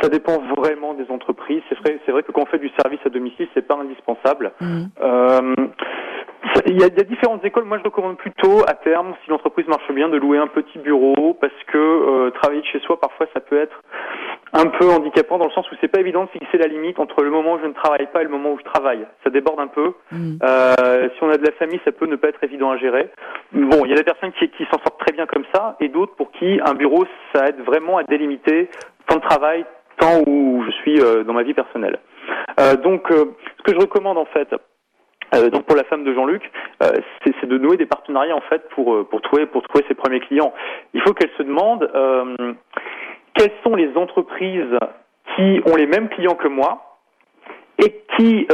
Ça 0.00 0.08
dépend 0.08 0.38
vraiment 0.56 0.94
des 0.94 1.08
entreprises. 1.10 1.62
C'est 1.68 1.78
vrai, 1.78 2.00
c'est 2.04 2.10
vrai 2.10 2.24
que 2.24 2.32
quand 2.32 2.42
on 2.42 2.46
fait 2.46 2.58
du 2.58 2.70
service 2.80 2.98
à 3.06 3.08
domicile, 3.08 3.46
c'est 3.54 3.66
pas 3.66 3.76
indispensable. 3.76 4.52
Mmh. 4.60 4.86
Il 6.66 6.80
y, 6.80 6.84
a, 6.84 6.88
différentes 6.88 7.44
écoles. 7.44 7.64
Moi, 7.64 7.78
je 7.78 7.84
recommande 7.84 8.16
plutôt, 8.16 8.62
à 8.68 8.74
terme, 8.74 9.14
si 9.22 9.30
l'entreprise 9.30 9.66
marche 9.68 9.90
bien, 9.92 10.08
de 10.08 10.16
louer 10.16 10.38
un 10.38 10.48
petit 10.48 10.78
bureau, 10.78 11.34
parce 11.40 11.52
que 11.68 11.78
euh, 11.78 12.30
travailler 12.30 12.60
de 12.60 12.66
chez 12.66 12.80
soi, 12.80 13.00
parfois, 13.00 13.26
ça 13.32 13.40
peut 13.40 13.60
être 13.60 13.80
un 14.52 14.66
peu 14.66 14.90
handicapant 14.90 15.38
dans 15.38 15.46
le 15.46 15.50
sens 15.52 15.70
où 15.70 15.74
c'est 15.80 15.88
pas 15.88 16.00
évident 16.00 16.24
de 16.24 16.30
fixer 16.30 16.58
la 16.58 16.66
limite 16.66 16.98
entre 16.98 17.22
le 17.22 17.30
moment 17.30 17.54
où 17.54 17.58
je 17.60 17.66
ne 17.66 17.72
travaille 17.72 18.06
pas 18.12 18.20
et 18.20 18.24
le 18.24 18.30
moment 18.30 18.52
où 18.52 18.58
je 18.58 18.64
travaille. 18.64 19.06
Ça 19.24 19.30
déborde 19.30 19.60
un 19.60 19.66
peu. 19.66 19.94
Mm. 20.10 20.36
Euh, 20.42 21.08
si 21.16 21.22
on 21.22 21.30
a 21.30 21.38
de 21.38 21.44
la 21.44 21.52
famille, 21.52 21.80
ça 21.84 21.92
peut 21.92 22.06
ne 22.06 22.16
pas 22.16 22.28
être 22.28 22.42
évident 22.44 22.70
à 22.70 22.76
gérer. 22.76 23.10
Bon, 23.52 23.84
il 23.84 23.90
y 23.90 23.94
a 23.94 23.96
des 23.96 24.04
personnes 24.04 24.32
qui, 24.32 24.48
qui 24.50 24.64
s'en 24.64 24.78
sortent 24.78 25.00
très 25.00 25.12
bien 25.12 25.26
comme 25.26 25.44
ça, 25.54 25.76
et 25.80 25.88
d'autres 25.88 26.14
pour 26.16 26.30
qui 26.32 26.60
un 26.64 26.74
bureau, 26.74 27.04
ça 27.34 27.48
aide 27.48 27.60
vraiment 27.64 27.98
à 27.98 28.04
délimiter 28.04 28.68
temps 29.06 29.16
de 29.16 29.22
travail, 29.22 29.64
temps 29.98 30.22
où 30.26 30.62
je 30.66 30.70
suis 30.82 31.00
euh, 31.00 31.24
dans 31.24 31.32
ma 31.32 31.42
vie 31.42 31.54
personnelle. 31.54 31.98
Euh, 32.60 32.76
donc, 32.76 33.06
ce 33.08 33.62
que 33.64 33.72
je 33.72 33.78
recommande 33.78 34.18
en 34.18 34.26
fait, 34.26 34.54
euh, 35.34 35.50
donc 35.50 35.64
pour 35.64 35.76
la 35.76 35.84
femme 35.84 36.04
de 36.04 36.12
Jean-Luc, 36.12 36.42
euh, 36.82 36.92
c'est 37.24 37.46
de 37.46 37.58
nouer 37.58 37.76
des 37.76 37.86
partenariats 37.86 38.36
en 38.36 38.42
fait 38.42 38.68
pour 38.70 38.94
euh, 38.94 39.04
pour 39.04 39.22
trouver 39.22 39.46
pour 39.46 39.62
trouver 39.62 39.84
ses 39.88 39.94
premiers 39.94 40.20
clients. 40.20 40.52
Il 40.92 41.00
faut 41.02 41.14
qu'elle 41.14 41.30
se 41.38 41.42
demande 41.42 41.90
quelles 43.34 43.52
sont 43.64 43.74
les 43.74 43.96
entreprises 43.96 44.78
qui 45.34 45.60
ont 45.66 45.76
les 45.76 45.86
mêmes 45.86 46.08
clients 46.08 46.34
que 46.34 46.48
moi 46.48 46.98
et 47.78 48.02
qui 48.16 48.46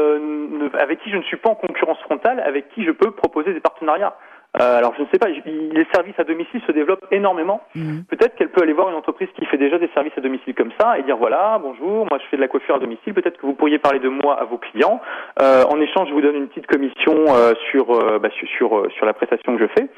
avec 0.79 1.01
qui 1.03 1.11
je 1.11 1.17
ne 1.17 1.23
suis 1.23 1.37
pas 1.37 1.51
en 1.51 1.55
concurrence 1.55 1.99
frontale, 2.01 2.41
avec 2.41 2.69
qui 2.71 2.85
je 2.85 2.91
peux 2.91 3.11
proposer 3.11 3.53
des 3.53 3.61
partenariats. 3.61 4.15
Euh, 4.57 4.79
alors 4.79 4.95
je 4.97 5.03
ne 5.03 5.07
sais 5.13 5.19
pas, 5.19 5.29
les 5.29 5.87
services 5.93 6.19
à 6.19 6.25
domicile 6.25 6.61
se 6.67 6.73
développent 6.73 7.07
énormément. 7.11 7.61
Mhm. 7.75 8.05
Peut-être 8.09 8.35
qu'elle 8.35 8.49
peut 8.49 8.63
aller 8.63 8.73
voir 8.73 8.89
une 8.89 8.95
entreprise 8.95 9.29
qui 9.37 9.45
fait 9.45 9.59
déjà 9.59 9.79
des 9.79 9.89
services 9.89 10.17
à 10.17 10.23
domicile 10.23 10.55
comme 10.55 10.73
ça 10.81 10.99
et 10.99 11.03
dire 11.03 11.19
voilà, 11.19 11.59
bonjour, 11.63 12.07
moi 12.07 12.19
je 12.19 12.27
fais 12.31 12.37
de 12.37 12.41
la 12.41 12.49
coiffure 12.49 12.77
à 12.77 12.79
domicile, 12.79 13.13
peut-être 13.13 13.37
que 13.37 13.47
vous 13.47 13.53
pourriez 13.53 13.79
parler 13.79 13.99
de 13.99 14.09
moi 14.09 14.41
à 14.41 14.45
vos 14.45 14.57
clients. 14.57 15.01
Euh, 15.41 15.65
en 15.65 15.79
échange, 15.81 16.09
je 16.09 16.15
vous 16.15 16.23
donne 16.23 16.37
une 16.37 16.49
petite 16.49 16.67
commission 16.67 17.15
euh, 17.29 17.53
sur, 17.71 17.87
bah, 18.21 18.31
sur, 18.31 18.49
sur, 18.49 18.91
sur 18.93 19.07
la 19.07 19.13
prestation 19.13 19.57
que 19.57 19.63
je 19.63 19.69
fais. 19.69 19.89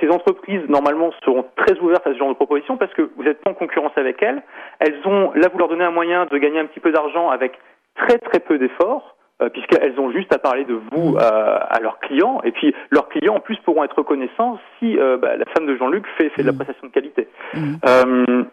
ces 0.00 0.10
entreprises, 0.10 0.62
normalement, 0.68 1.12
seront 1.24 1.44
très 1.56 1.78
ouvertes 1.78 2.06
à 2.06 2.12
ce 2.12 2.18
genre 2.18 2.28
de 2.28 2.34
propositions 2.34 2.76
parce 2.76 2.92
que 2.92 3.10
vous 3.16 3.22
n'êtes 3.22 3.40
pas 3.42 3.50
en 3.50 3.54
concurrence 3.54 3.92
avec 3.96 4.22
elles. 4.22 4.42
Elles 4.80 4.98
ont, 5.04 5.32
là, 5.34 5.48
vous 5.52 5.58
leur 5.58 5.68
donnez 5.68 5.84
un 5.84 5.90
moyen 5.90 6.26
de 6.26 6.38
gagner 6.38 6.58
un 6.58 6.66
petit 6.66 6.80
peu 6.80 6.90
d'argent 6.90 7.30
avec 7.30 7.52
très 7.94 8.18
très 8.18 8.40
peu 8.40 8.58
d'efforts. 8.58 9.15
Euh, 9.42 9.50
puisqu'elles 9.50 10.00
ont 10.00 10.10
juste 10.10 10.32
à 10.32 10.38
parler 10.38 10.64
de 10.64 10.72
vous 10.72 11.16
euh, 11.18 11.58
à 11.68 11.78
leurs 11.80 11.98
clients, 11.98 12.40
et 12.42 12.52
puis 12.52 12.74
leurs 12.90 13.10
clients 13.10 13.34
en 13.34 13.40
plus 13.40 13.58
pourront 13.58 13.84
être 13.84 13.98
reconnaissants 13.98 14.58
si 14.78 14.98
euh, 14.98 15.18
bah, 15.18 15.36
la 15.36 15.44
femme 15.54 15.66
de 15.66 15.76
Jean-Luc 15.76 16.06
fait, 16.16 16.30
fait 16.30 16.40
de 16.40 16.46
la 16.46 16.54
mmh. 16.54 16.56
prestation 16.56 16.86
de 16.86 16.92
qualité. 16.92 17.28
Mmh. 17.52 18.44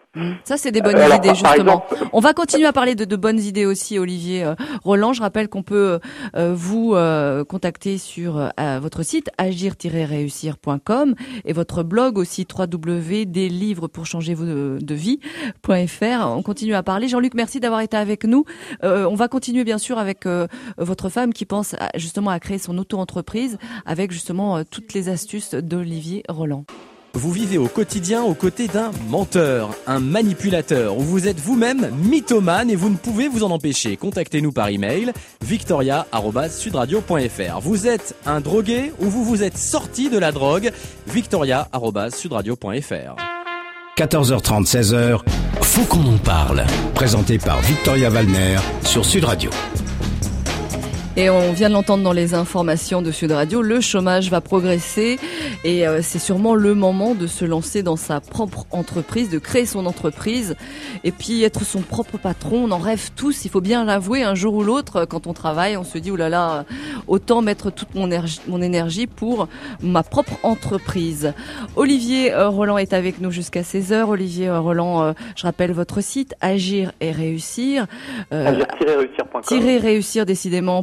Ça, 0.43 0.57
c'est 0.57 0.71
des 0.71 0.81
bonnes 0.81 0.97
idées, 0.97 1.35
justement. 1.35 1.85
On 2.11 2.19
va 2.19 2.33
continuer 2.33 2.65
à 2.65 2.73
parler 2.73 2.95
de, 2.95 3.05
de 3.05 3.15
bonnes 3.15 3.39
idées 3.39 3.65
aussi, 3.65 3.97
Olivier 3.97 4.45
Roland. 4.83 5.13
Je 5.13 5.21
rappelle 5.21 5.49
qu'on 5.49 5.63
peut 5.63 5.99
vous 6.35 6.95
contacter 7.47 7.97
sur 7.97 8.51
votre 8.81 9.03
site 9.03 9.29
agir-réussir.com 9.37 11.15
et 11.45 11.53
votre 11.53 11.83
blog 11.83 12.17
aussi 12.17 12.45
livres 13.49 13.87
pour 13.87 14.05
changer 14.05 14.35
de 14.35 14.95
vie.fr. 14.95 16.27
On 16.27 16.43
continue 16.43 16.75
à 16.75 16.83
parler. 16.83 17.07
Jean-Luc, 17.07 17.33
merci 17.33 17.59
d'avoir 17.59 17.81
été 17.81 17.97
avec 17.97 18.23
nous. 18.25 18.45
on 18.81 19.15
va 19.15 19.27
continuer 19.27 19.63
bien 19.63 19.77
sûr 19.77 19.97
avec 19.97 20.25
votre 20.77 21.09
femme 21.09 21.33
qui 21.33 21.45
pense 21.45 21.75
justement 21.95 22.31
à 22.31 22.39
créer 22.39 22.57
son 22.57 22.77
auto-entreprise 22.77 23.57
avec 23.85 24.11
justement 24.11 24.57
euh, 24.57 24.63
toutes 24.69 24.93
les 24.93 25.09
astuces 25.09 25.53
d'Olivier 25.53 26.23
Roland. 26.29 26.65
Vous 27.15 27.31
vivez 27.31 27.59
au 27.59 27.67
quotidien 27.67 28.23
aux 28.23 28.33
côtés 28.33 28.67
d'un 28.67 28.89
menteur, 29.07 29.69
un 29.85 29.99
manipulateur, 29.99 30.97
ou 30.97 31.01
vous 31.01 31.27
êtes 31.27 31.39
vous-même 31.39 31.91
mythomane 32.09 32.71
et 32.71 32.75
vous 32.75 32.89
ne 32.89 32.95
pouvez 32.95 33.27
vous 33.27 33.43
en 33.43 33.51
empêcher. 33.51 33.97
Contactez-nous 33.97 34.51
par 34.51 34.69
email 34.69 35.13
victoria@sudradio.fr. 35.45 37.59
Vous 37.61 37.87
êtes 37.87 38.15
un 38.25 38.41
drogué 38.41 38.91
ou 38.99 39.05
vous 39.05 39.23
vous 39.23 39.43
êtes 39.43 39.59
sorti 39.59 40.09
de 40.09 40.17
la 40.17 40.31
drogue? 40.31 40.71
Victoria@sudradio.fr. 41.07 43.15
14h30, 43.95 44.65
16h, 44.65 45.19
faut 45.61 45.83
qu'on 45.83 46.15
en 46.15 46.17
parle. 46.17 46.65
Présenté 46.95 47.37
par 47.37 47.61
Victoria 47.61 48.09
Valner 48.09 48.57
sur 48.83 49.05
Sud 49.05 49.25
Radio. 49.25 49.51
Et 51.15 51.29
on 51.29 51.53
vient 51.53 51.69
de 51.69 51.73
l'entendre 51.73 52.03
dans 52.03 52.11
les 52.11 52.33
informations 52.33 53.03
de 53.03 53.11
Sud 53.11 53.31
Radio, 53.31 53.61
le 53.61 53.81
chômage 53.81 54.31
va 54.31 54.41
progresser 54.41 55.19
et 55.63 55.87
euh, 55.87 55.99
c'est 56.01 56.17
sûrement 56.17 56.55
le 56.55 56.73
moment 56.73 57.13
de 57.13 57.27
se 57.27 57.45
lancer 57.45 57.83
dans 57.83 57.97
sa 57.97 58.19
propre 58.19 58.65
entreprise, 58.71 59.29
de 59.29 59.37
créer 59.37 59.67
son 59.67 59.85
entreprise 59.85 60.55
et 61.03 61.11
puis 61.11 61.43
être 61.43 61.65
son 61.65 61.81
propre 61.81 62.17
patron. 62.17 62.63
On 62.63 62.71
en 62.71 62.79
rêve 62.79 63.11
tous, 63.15 63.45
il 63.45 63.51
faut 63.51 63.61
bien 63.61 63.85
l'avouer, 63.85 64.23
un 64.23 64.33
jour 64.33 64.55
ou 64.55 64.63
l'autre, 64.63 65.05
quand 65.05 65.27
on 65.27 65.33
travaille, 65.33 65.77
on 65.77 65.83
se 65.83 65.99
dit, 65.99 66.09
oh 66.09 66.15
là 66.15 66.29
là, 66.29 66.65
autant 67.07 67.43
mettre 67.43 67.69
toute 67.69 67.93
mon, 67.93 68.07
énergie, 68.07 68.41
mon 68.47 68.63
énergie 68.63 69.05
pour 69.05 69.47
ma 69.83 70.01
propre 70.01 70.39
entreprise. 70.41 71.33
Olivier 71.75 72.33
euh, 72.33 72.49
Roland 72.49 72.79
est 72.79 72.93
avec 72.93 73.21
nous 73.21 73.29
jusqu'à 73.29 73.61
16h. 73.61 74.05
Olivier 74.05 74.47
euh, 74.47 74.59
Roland, 74.59 75.13
je 75.35 75.43
rappelle 75.43 75.73
votre 75.73 76.01
site, 76.01 76.33
agir 76.41 76.91
et 77.01 77.11
réussir. 77.11 77.85
Agir-réussir.com. 78.31 80.25
décidément 80.25 80.81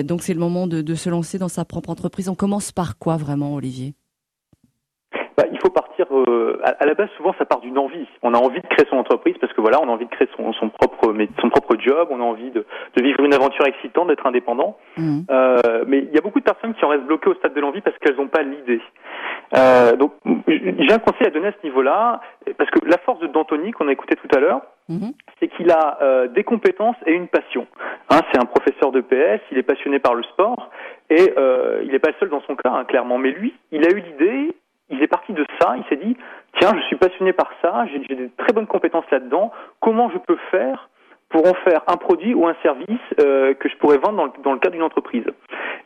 donc 0.04 0.22
c'est 0.24 0.34
le 0.34 0.40
moment 0.40 0.68
de, 0.68 0.96
se 0.96 1.10
lancer 1.10 1.38
dans 1.38 1.48
sa 1.48 1.64
propre 1.66 1.90
entreprise. 1.90 2.30
On 2.30 2.36
commence 2.36 2.72
par 2.72 2.98
quoi 2.98 3.18
vraiment 3.18 3.54
Olivier? 3.54 3.94
Partir 5.98 6.16
euh, 6.16 6.60
à, 6.64 6.86
la 6.86 6.94
base 6.94 7.10
souvent 7.18 7.34
ça 7.38 7.46
part 7.46 7.60
d'une 7.60 7.78
envie. 7.78 8.08
On 8.22 8.34
a 8.34 8.38
envie 8.38 8.62
de 8.62 8.68
créer 8.68 8.86
son 8.90 8.98
entreprise 8.98 9.36
parce 9.40 9.54
que 9.54 9.62
voilà, 9.62 9.80
on 9.82 9.88
a 9.88 9.92
envie 9.92 10.06
de 10.06 10.12
créer 10.12 10.30
son, 10.36 10.54
son 10.54 10.70
propre 10.70 11.14
son 11.42 11.50
propre 11.50 11.76
job, 11.80 12.08
on 12.12 12.20
a 12.20 12.24
envie 12.24 12.52
de, 12.52 12.66
de 12.96 13.04
vivre 13.04 13.24
une 13.24 13.34
aventure 13.34 13.66
excitante, 13.66 14.08
d'être 14.08 14.26
indépendant. 14.26 14.78
Mmh. 14.98 15.22
Euh, 15.30 15.84
mais 15.88 16.00
il 16.00 16.14
y 16.14 16.18
a 16.18 16.22
beaucoup 16.22 16.40
de 16.40 16.46
personnes 16.46 16.74
qui 16.74 16.86
en 16.86 16.90
restent 16.90 17.06
bloquées 17.06 17.30
au 17.30 17.36
stade 17.36 17.54
de 17.54 17.62
l'envie 17.62 17.82
parce 17.82 17.98
qu'elles 18.00 18.16
n'ont 18.16 18.28
pas 18.28 18.44
l'idée. 18.44 18.82
Euh, 19.56 19.96
donc 19.96 20.14
j'ai 20.48 20.92
un 20.92 21.00
conseil 21.00 21.28
à 21.28 21.30
donner 21.30 21.48
à 21.48 21.54
ce 21.54 21.66
niveau-là 21.66 22.22
parce 22.58 22.70
que 22.70 22.80
la 22.86 22.98
force 23.00 23.22
d'Anthony 23.32 23.72
qu'on 23.72 23.88
a 23.88 23.92
écouté 23.92 24.16
tout 24.16 24.36
à 24.36 24.40
l'heure, 24.40 24.62
mmh. 24.90 25.10
c'est 25.40 25.48
qu'il 25.48 25.72
a 25.72 25.98
euh, 26.02 26.28
des 26.28 26.44
compétences 26.44 26.98
et 27.06 27.14
une 27.14 27.28
passion. 27.28 27.68
Hein, 28.10 28.20
c'est 28.32 28.40
un 28.40 28.46
professeur 28.46 28.92
de 28.92 29.02
PS, 29.02 29.42
il 29.52 29.58
est 29.58 29.64
passionné 29.64 30.00
par 30.00 30.16
le 30.16 30.24
sport 30.24 30.70
et 31.10 31.34
euh, 31.38 31.82
il 31.84 31.92
n'est 31.92 32.00
pas 32.00 32.10
le 32.10 32.16
seul 32.20 32.30
dans 32.30 32.42
son 32.42 32.56
cas, 32.56 32.72
hein, 32.72 32.86
clairement. 32.86 33.18
Mais 33.18 33.32
lui, 33.32 33.54
il 33.72 33.86
a 33.86 33.90
eu 33.90 34.02
l'idée 34.02 34.56
il 34.90 35.02
est 35.02 35.08
parti 35.08 35.34
de 35.34 35.46
ça, 35.60 35.76
il 35.78 35.84
s'est 35.90 36.04
dit, 36.04 36.16
tiens, 36.60 36.72
je 36.76 36.82
suis 36.88 36.96
passionné 36.96 37.34
par 37.34 37.52
ça, 37.62 37.86
j'ai 37.92 38.16
des 38.16 38.30
très 38.38 38.54
bonnes 38.54 38.68
compétences 38.68 39.10
là-dedans, 39.12 39.52
comment 39.80 40.10
je 40.10 40.18
peux 40.18 40.38
faire 40.52 40.90
pour 41.30 41.46
en 41.46 41.54
faire 41.56 41.82
un 41.88 41.98
produit 41.98 42.34
ou 42.34 42.48
un 42.48 42.56
service 42.64 43.00
euh, 43.20 43.54
que 43.54 43.68
je 43.68 43.76
pourrais 43.78 43.98
vendre 43.98 44.18
dans 44.18 44.26
le, 44.26 44.32
dans 44.44 44.54
le 44.54 44.60
cadre 44.60 44.74
d'une 44.74 44.84
entreprise? 44.84 45.26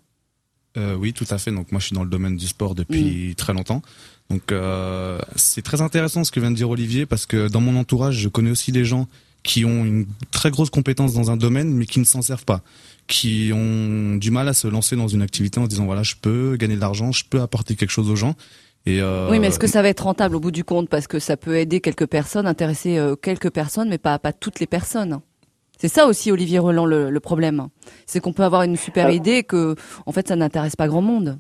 Euh, 0.78 0.95
oui, 0.95 1.14
tout 1.14 1.26
à 1.30 1.38
fait. 1.38 1.51
Donc 1.51 1.72
moi, 1.72 1.80
je 1.80 1.88
suis 1.88 1.95
dans 1.95 2.03
le 2.03 2.09
domaine 2.09 2.38
du 2.38 2.47
sport 2.47 2.76
depuis 2.76 3.32
mm. 3.32 3.36
très 3.36 3.53
longtemps. 3.53 3.82
Donc 4.30 4.51
euh, 4.51 5.20
c'est 5.36 5.62
très 5.62 5.82
intéressant 5.82 6.24
ce 6.24 6.32
que 6.32 6.39
vient 6.39 6.51
de 6.51 6.55
dire 6.55 6.70
Olivier 6.70 7.05
parce 7.05 7.26
que 7.26 7.49
dans 7.49 7.62
mon 7.62 7.78
entourage, 7.78 8.16
je 8.16 8.30
connais 8.30 8.51
aussi 8.51 8.72
des 8.72 8.86
gens 8.86 9.07
qui 9.43 9.66
ont 9.66 9.84
une 9.84 10.05
très 10.32 10.51
grosse 10.51 10.70
compétence 10.70 11.14
dans 11.14 11.32
un 11.32 11.38
domaine 11.38 11.74
mais 11.74 11.86
qui 11.86 11.99
ne 11.99 12.05
s'en 12.05 12.22
servent 12.22 12.45
pas, 12.45 12.62
qui 13.12 13.51
ont 13.53 14.16
du 14.16 14.32
mal 14.32 14.47
à 14.47 14.53
se 14.53 14.68
lancer 14.68 14.95
dans 14.95 15.07
une 15.07 15.22
activité 15.22 15.59
en 15.59 15.68
disant 15.68 15.86
voilà, 15.86 16.03
je 16.03 16.16
peux 16.22 16.55
gagner 16.57 16.76
de 16.76 16.82
l'argent, 16.82 17.12
je 17.12 17.24
peux 17.30 17.41
apporter 17.41 17.76
quelque 17.76 17.91
chose 17.91 18.09
aux 18.09 18.16
gens 18.16 18.36
euh, 18.88 19.30
oui, 19.30 19.39
mais 19.39 19.47
est-ce 19.47 19.59
que 19.59 19.68
ça 19.68 19.82
va 19.82 19.89
être 19.89 20.03
rentable 20.03 20.36
au 20.36 20.39
bout 20.39 20.51
du 20.51 20.64
compte? 20.64 20.89
Parce 20.89 21.07
que 21.07 21.20
ça 21.20 21.38
peut 21.38 21.57
aider 21.57 21.82
quelques 21.82 22.07
personnes, 22.07 22.47
intéresser 22.47 22.97
euh, 22.97 23.16
quelques 23.16 23.51
personnes, 23.51 23.89
mais 23.89 23.97
pas, 23.97 24.18
pas 24.18 24.34
toutes 24.34 24.59
les 24.59 24.66
personnes. 24.66 25.22
C'est 25.78 25.88
ça 25.88 26.07
aussi, 26.07 26.32
Olivier 26.32 26.59
Roland, 26.59 26.86
le, 26.86 27.20
problème. 27.20 27.68
C'est 28.05 28.20
qu'on 28.20 28.34
peut 28.34 28.43
avoir 28.43 28.64
une 28.64 28.76
super 28.76 29.07
ah. 29.07 29.12
idée 29.12 29.43
que, 29.43 29.76
en 30.05 30.12
fait, 30.12 30.28
ça 30.28 30.36
n'intéresse 30.36 30.76
pas 30.76 30.88
grand 30.88 31.01
monde. 31.01 31.39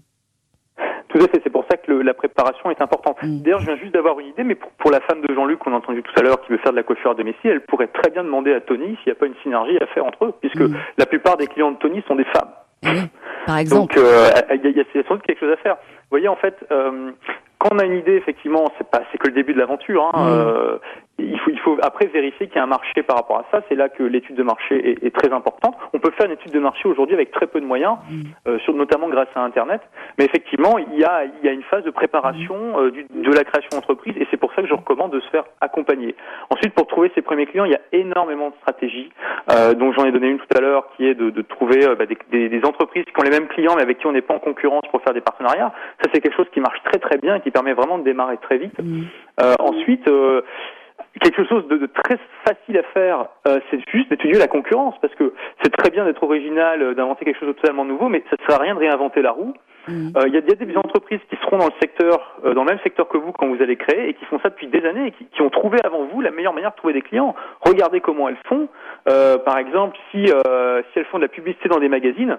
Tout 1.09 1.19
à 1.19 1.27
fait, 1.27 1.41
c'est 1.43 1.51
pour 1.51 1.60
ça 1.71 1.77
que 1.77 1.91
la 1.91 2.13
préparation 2.13 2.69
est 2.69 2.81
importante. 2.81 3.17
Mm. 3.23 3.41
D'ailleurs, 3.41 3.61
je 3.61 3.65
viens 3.65 3.77
juste 3.77 3.93
d'avoir 3.93 4.19
une 4.19 4.27
idée, 4.27 4.43
mais 4.43 4.55
pour, 4.55 4.91
la 4.91 4.99
femme 5.01 5.21
de 5.21 5.33
Jean-Luc 5.33 5.59
qu'on 5.59 5.73
a 5.73 5.77
entendu 5.77 6.03
tout 6.03 6.13
à 6.19 6.23
l'heure, 6.23 6.41
qui 6.41 6.51
veut 6.51 6.57
faire 6.57 6.71
de 6.71 6.77
la 6.77 6.83
coiffure 6.83 7.11
à 7.11 7.15
domicile, 7.15 7.51
elle 7.51 7.61
pourrait 7.61 7.87
très 7.87 8.11
bien 8.11 8.23
demander 8.23 8.53
à 8.53 8.59
Tony 8.61 8.97
s'il 8.97 9.07
n'y 9.07 9.11
a 9.13 9.15
pas 9.15 9.25
une 9.25 9.35
synergie 9.41 9.77
à 9.79 9.85
faire 9.87 10.05
entre 10.05 10.25
eux, 10.25 10.33
puisque 10.41 10.61
mm. 10.61 10.75
la 10.97 11.05
plupart 11.05 11.37
des 11.37 11.47
clients 11.47 11.71
de 11.71 11.77
Tony 11.77 12.03
sont 12.07 12.15
des 12.15 12.25
femmes. 12.25 12.51
Oui, 12.83 12.99
par 13.45 13.57
exemple. 13.57 13.95
Donc, 13.95 14.03
euh, 14.03 14.29
il 14.51 14.71
y, 14.71 14.79
a, 14.79 15.03
sans 15.07 15.15
doute 15.15 15.23
quelque 15.23 15.39
chose 15.39 15.53
à 15.53 15.57
faire. 15.57 15.75
Vous 15.75 16.09
voyez, 16.17 16.27
en 16.27 16.35
fait, 16.35 16.55
euh, 16.71 17.11
quand 17.59 17.69
on 17.71 17.79
a 17.79 17.85
une 17.85 17.99
idée, 17.99 18.15
effectivement, 18.15 18.71
c'est 18.77 18.89
pas, 18.89 19.01
c'est 19.11 19.17
que 19.17 19.27
le 19.27 19.33
début 19.33 19.53
de 19.53 19.59
l'aventure. 19.59 20.11
Hein, 20.13 20.25
mm. 20.25 20.29
euh, 20.29 20.77
il 21.21 21.39
faut, 21.39 21.51
il 21.51 21.59
faut 21.59 21.77
après 21.81 22.07
vérifier 22.07 22.47
qu'il 22.47 22.55
y 22.57 22.59
a 22.59 22.63
un 22.63 22.67
marché 22.67 23.03
par 23.03 23.17
rapport 23.17 23.37
à 23.37 23.45
ça. 23.51 23.61
C'est 23.69 23.75
là 23.75 23.89
que 23.89 24.03
l'étude 24.03 24.35
de 24.35 24.43
marché 24.43 24.91
est, 24.91 25.03
est, 25.03 25.15
très 25.15 25.31
importante. 25.31 25.75
On 25.93 25.99
peut 25.99 26.11
faire 26.11 26.27
une 26.27 26.33
étude 26.33 26.51
de 26.51 26.59
marché 26.59 26.87
aujourd'hui 26.87 27.15
avec 27.15 27.31
très 27.31 27.47
peu 27.47 27.59
de 27.61 27.65
moyens, 27.65 27.97
mm. 28.09 28.21
euh, 28.47 28.59
sur, 28.59 28.73
notamment 28.73 29.09
grâce 29.09 29.29
à 29.35 29.41
Internet. 29.41 29.81
Mais 30.17 30.25
effectivement, 30.25 30.77
il 30.77 30.99
y 30.99 31.03
a, 31.03 31.23
il 31.25 31.45
y 31.45 31.49
a 31.49 31.51
une 31.51 31.63
phase 31.63 31.83
de 31.83 31.91
préparation 31.91 32.55
mm. 32.55 32.75
euh, 32.75 32.91
du, 32.91 33.05
de 33.09 33.31
la 33.31 33.43
création 33.43 33.69
d'entreprise, 33.71 34.15
et 34.17 34.27
c'est 34.31 34.37
pour 34.37 34.53
ça 34.53 34.61
que 34.61 34.67
je 34.67 34.73
recommande 34.73 35.11
de 35.11 35.19
se 35.19 35.29
faire 35.29 35.45
accompagner. 35.61 36.15
Ensuite, 36.49 36.73
pour 36.73 36.87
trouver 36.87 37.11
ses 37.15 37.21
premiers 37.21 37.45
clients, 37.45 37.65
il 37.65 37.71
y 37.71 37.75
a 37.75 37.81
énormément 37.91 38.49
de 38.49 38.55
stratégies. 38.61 39.11
Euh, 39.49 39.73
dont 39.73 39.91
j'en 39.91 40.05
ai 40.05 40.11
donné 40.11 40.29
une 40.29 40.37
tout 40.37 40.57
à 40.57 40.61
l'heure, 40.61 40.87
qui 40.95 41.05
est 41.05 41.15
de, 41.15 41.29
de 41.29 41.41
trouver 41.41 41.85
euh, 41.85 41.95
bah, 41.95 42.05
des, 42.05 42.17
des, 42.31 42.49
des, 42.49 42.65
entreprises 42.65 43.05
qui 43.05 43.19
ont 43.19 43.23
les 43.23 43.31
mêmes 43.31 43.47
clients, 43.47 43.73
mais 43.75 43.81
avec 43.81 43.97
qui 43.97 44.05
on 44.05 44.11
n'est 44.11 44.21
pas 44.21 44.35
en 44.35 44.39
concurrence 44.39 44.83
pour 44.91 45.01
faire 45.01 45.13
des 45.13 45.21
partenariats. 45.21 45.73
Ça, 46.01 46.09
c'est 46.13 46.21
quelque 46.21 46.35
chose 46.35 46.49
qui 46.53 46.59
marche 46.59 46.81
très 46.83 46.99
très 46.99 47.17
bien 47.17 47.35
et 47.35 47.41
qui 47.41 47.51
permet 47.51 47.73
vraiment 47.73 47.97
de 47.97 48.03
démarrer 48.03 48.37
très 48.37 48.57
vite. 48.57 48.75
Euh, 49.41 49.53
ensuite 49.59 50.07
quelque 51.21 51.45
chose 51.45 51.67
de, 51.67 51.77
de, 51.77 51.85
très 51.85 52.17
facile 52.45 52.77
à 52.77 52.83
faire, 52.83 53.27
euh, 53.47 53.59
c'est 53.69 53.79
juste 53.91 54.09
d'étudier 54.09 54.39
la 54.39 54.47
concurrence, 54.47 54.95
parce 55.01 55.13
que 55.15 55.33
c'est 55.61 55.69
très 55.69 55.89
bien 55.89 56.03
d'être 56.03 56.23
original, 56.23 56.81
euh, 56.81 56.93
d'inventer 56.93 57.25
quelque 57.25 57.39
chose 57.39 57.49
de 57.49 57.53
totalement 57.53 57.85
nouveau, 57.85 58.09
mais 58.09 58.23
ça 58.29 58.35
ne 58.39 58.45
sert 58.45 58.59
à 58.59 58.63
rien 58.63 58.73
de 58.73 58.79
réinventer 58.79 59.21
la 59.21 59.31
roue. 59.31 59.53
Mm. 59.87 60.09
Euh, 60.17 60.27
il 60.27 60.33
y, 60.33 60.37
a, 60.37 60.41
y, 60.41 60.51
a, 60.51 60.55
des 60.55 60.77
entreprises 60.77 61.19
qui 61.29 61.35
seront 61.37 61.57
dans 61.57 61.67
le 61.67 61.73
secteur, 61.79 62.39
dans 62.43 62.63
le 62.63 62.69
même 62.69 62.79
secteur 62.83 63.07
que 63.07 63.17
vous 63.17 63.31
quand 63.31 63.47
vous 63.47 63.61
allez 63.61 63.77
créer, 63.77 64.09
et 64.09 64.13
qui 64.15 64.25
font 64.25 64.39
ça 64.39 64.49
depuis 64.49 64.67
des 64.67 64.83
années, 64.85 65.07
et 65.07 65.11
qui, 65.11 65.25
qui 65.25 65.41
ont 65.41 65.49
trouvé 65.49 65.77
avant 65.83 66.05
vous 66.05 66.21
la 66.21 66.31
meilleure 66.31 66.53
manière 66.53 66.71
de 66.71 66.75
trouver 66.75 66.93
des 66.93 67.01
clients. 67.01 67.35
Regardez 67.61 68.01
comment 68.01 68.27
elles 68.27 68.37
font. 68.47 68.67
par 69.05 69.57
exemple, 69.57 69.97
si, 70.11 70.25
si 70.25 70.99
elles 70.99 71.05
font 71.05 71.17
de 71.17 71.23
la 71.23 71.29
publicité 71.29 71.69
dans 71.69 71.79
des 71.79 71.89
magazines, 71.89 72.37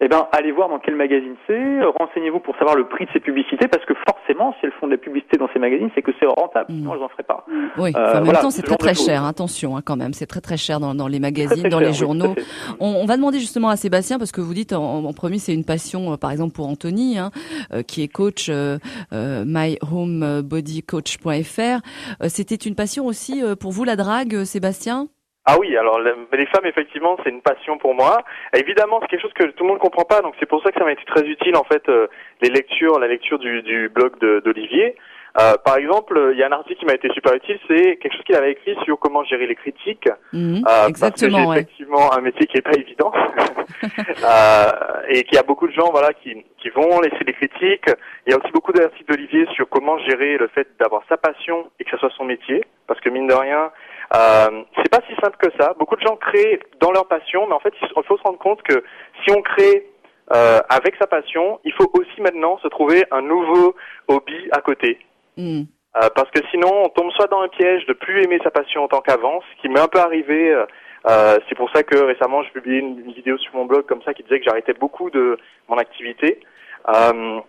eh 0.00 0.08
ben, 0.08 0.26
allez 0.32 0.50
voir 0.50 0.68
dans 0.68 0.78
quel 0.78 0.96
magazine 0.96 1.36
c'est, 1.46 1.82
renseignez-vous 1.98 2.40
pour 2.40 2.56
savoir 2.56 2.76
le 2.76 2.88
prix 2.88 3.04
de 3.06 3.10
ces 3.12 3.20
publicités, 3.20 3.68
parce 3.68 3.84
que 3.84 3.94
forcément, 3.94 4.52
si 4.58 4.66
elles 4.66 4.72
font 4.80 4.86
de 4.86 4.92
la 4.92 4.98
publicité 4.98 5.36
dans 5.36 5.48
ces 5.52 5.60
magazines, 5.60 5.90
c'est 5.94 6.02
que 6.02 6.10
c'est 6.18 6.26
rentable, 6.26 6.72
mm. 6.72 6.76
sinon 6.76 6.94
elles 6.94 7.00
n'en 7.00 7.08
feraient 7.08 7.22
pas. 7.22 7.46
Oui, 7.78 7.92
euh, 7.94 8.20
en 8.20 8.24
même 8.24 8.36
temps, 8.36 8.50
c'est 8.50 8.62
très 8.62 8.76
très 8.76 8.94
cher, 8.94 9.24
attention 9.24 9.76
hein, 9.76 9.82
quand 9.84 9.96
même, 9.96 10.12
c'est 10.12 10.26
très 10.26 10.40
très 10.40 10.56
cher 10.56 10.80
dans, 10.80 10.94
dans 10.94 11.06
les 11.06 11.20
magazines, 11.20 11.68
dans 11.68 11.78
les 11.78 11.92
journaux. 11.92 12.34
on, 12.80 13.02
on, 13.02 13.06
va 13.06 13.16
demander 13.16 13.38
justement 13.38 13.68
à 13.68 13.76
Sébastien, 13.76 14.18
parce 14.18 14.32
que 14.32 14.40
vous 14.40 14.54
dites 14.54 14.72
en, 14.72 15.04
en 15.04 15.12
premier, 15.12 15.38
c'est 15.38 15.54
une 15.54 15.64
passion, 15.64 16.12
euh, 16.12 16.16
par 16.16 16.32
exemple 16.32 16.54
pour 16.54 16.66
Anthony, 16.68 17.18
hein, 17.18 17.30
euh, 17.72 17.82
qui 17.82 18.02
est 18.02 18.08
coach 18.08 18.48
euh 18.50 18.78
myhomebodycoach.fr. 19.12 21.80
C'était 22.28 22.56
une 22.56 22.74
passion 22.74 23.06
aussi 23.06 23.42
pour 23.60 23.70
vous 23.72 23.84
la 23.84 23.96
drague, 23.96 24.44
Sébastien? 24.44 25.08
Ah 25.46 25.56
oui, 25.58 25.76
alors 25.76 26.00
les 26.00 26.46
femmes, 26.46 26.64
effectivement, 26.64 27.16
c'est 27.22 27.30
une 27.30 27.42
passion 27.42 27.76
pour 27.78 27.94
moi. 27.94 28.22
évidemment, 28.54 28.98
c'est 29.00 29.08
quelque 29.08 29.22
chose 29.22 29.32
que 29.34 29.44
tout 29.44 29.64
le 29.64 29.70
monde 29.70 29.78
comprend 29.78 30.04
pas, 30.04 30.20
donc 30.20 30.34
c'est 30.40 30.46
pour 30.48 30.62
ça 30.62 30.72
que 30.72 30.78
ça 30.78 30.84
m'a 30.84 30.92
été 30.92 31.04
très 31.04 31.26
utile, 31.26 31.56
en 31.56 31.64
fait, 31.64 31.88
euh, 31.88 32.06
les 32.40 32.48
lectures, 32.48 32.98
la 32.98 33.08
lecture 33.08 33.38
du, 33.38 33.62
du 33.62 33.88
blog 33.88 34.18
d'Olivier. 34.18 34.96
Euh, 35.40 35.54
par 35.64 35.78
exemple, 35.78 36.30
il 36.32 36.38
y 36.38 36.44
a 36.44 36.46
un 36.46 36.52
article 36.52 36.78
qui 36.78 36.86
m'a 36.86 36.94
été 36.94 37.10
super 37.12 37.34
utile, 37.34 37.58
c'est 37.66 37.96
quelque 37.96 38.12
chose 38.12 38.22
qu'il 38.24 38.36
avait 38.36 38.52
écrit 38.52 38.76
sur 38.84 38.96
comment 39.00 39.24
gérer 39.24 39.48
les 39.48 39.56
critiques. 39.56 40.08
Mmh, 40.32 40.62
euh, 40.66 40.88
exactement, 40.88 41.46
parce 41.46 41.56
que 41.56 41.60
effectivement 41.60 42.12
un 42.12 42.20
métier 42.20 42.46
qui 42.46 42.58
est 42.58 42.62
pas 42.62 42.78
évident 42.78 43.12
euh, 43.82 44.70
et 45.08 45.24
qu'il 45.24 45.34
y 45.34 45.38
a 45.38 45.42
beaucoup 45.42 45.66
de 45.66 45.72
gens, 45.72 45.90
voilà, 45.90 46.12
qui, 46.12 46.44
qui 46.58 46.70
vont 46.70 47.00
laisser 47.00 47.24
des 47.24 47.32
critiques. 47.32 47.90
Il 48.26 48.30
y 48.30 48.34
a 48.34 48.38
aussi 48.38 48.52
beaucoup 48.52 48.72
d'articles 48.72 49.10
d'Olivier 49.10 49.46
sur 49.54 49.68
comment 49.68 49.98
gérer 49.98 50.38
le 50.38 50.46
fait 50.48 50.68
d'avoir 50.78 51.02
sa 51.08 51.16
passion 51.16 51.68
et 51.80 51.84
que 51.84 51.90
ce 51.90 51.96
soit 51.96 52.12
son 52.16 52.24
métier, 52.24 52.64
parce 52.86 53.00
que 53.00 53.10
mine 53.10 53.26
de 53.26 53.34
rien, 53.34 53.72
euh, 54.14 54.62
c'est 54.76 54.90
pas 54.90 55.00
si 55.08 55.14
simple 55.20 55.36
que 55.38 55.50
ça. 55.58 55.74
Beaucoup 55.78 55.96
de 55.96 56.02
gens 56.02 56.16
créent 56.16 56.60
dans 56.80 56.92
leur 56.92 57.06
passion, 57.06 57.46
mais 57.46 57.54
en 57.54 57.60
fait, 57.60 57.74
il 57.80 58.02
faut 58.04 58.16
se 58.16 58.22
rendre 58.22 58.38
compte 58.38 58.62
que 58.62 58.84
si 59.22 59.34
on 59.34 59.42
crée 59.42 59.86
euh, 60.32 60.60
avec 60.68 60.96
sa 60.98 61.06
passion, 61.06 61.60
il 61.64 61.72
faut 61.72 61.90
aussi 61.94 62.20
maintenant 62.20 62.58
se 62.58 62.68
trouver 62.68 63.04
un 63.10 63.22
nouveau 63.22 63.74
hobby 64.08 64.48
à 64.52 64.60
côté. 64.60 64.98
Hmm. 65.36 65.62
Euh, 65.96 66.08
parce 66.14 66.30
que 66.30 66.40
sinon, 66.50 66.70
on 66.84 66.88
tombe 66.88 67.10
soit 67.12 67.28
dans 67.28 67.40
un 67.40 67.48
piège 67.48 67.86
de 67.86 67.92
plus 67.92 68.22
aimer 68.22 68.40
sa 68.42 68.50
passion 68.50 68.84
en 68.84 68.88
tant 68.88 69.00
qu'avant, 69.00 69.40
ce 69.40 69.62
qui 69.62 69.68
m'est 69.68 69.80
un 69.80 69.88
peu 69.88 70.00
arrivé. 70.00 70.50
Euh, 70.50 70.66
euh, 71.06 71.38
c'est 71.48 71.54
pour 71.54 71.70
ça 71.70 71.82
que 71.82 71.96
récemment, 71.96 72.42
je 72.42 72.50
publié 72.50 72.78
une, 72.78 73.00
une, 73.00 73.12
vidéo 73.12 73.36
sur 73.38 73.54
mon 73.54 73.66
blog 73.66 73.84
comme 73.84 74.02
ça 74.02 74.14
qui 74.14 74.22
disait 74.22 74.38
que 74.38 74.46
j'arrêtais 74.46 74.72
beaucoup 74.72 75.10
de 75.10 75.38
mon 75.68 75.76
activité. 75.76 76.40
Euh, 76.88 77.40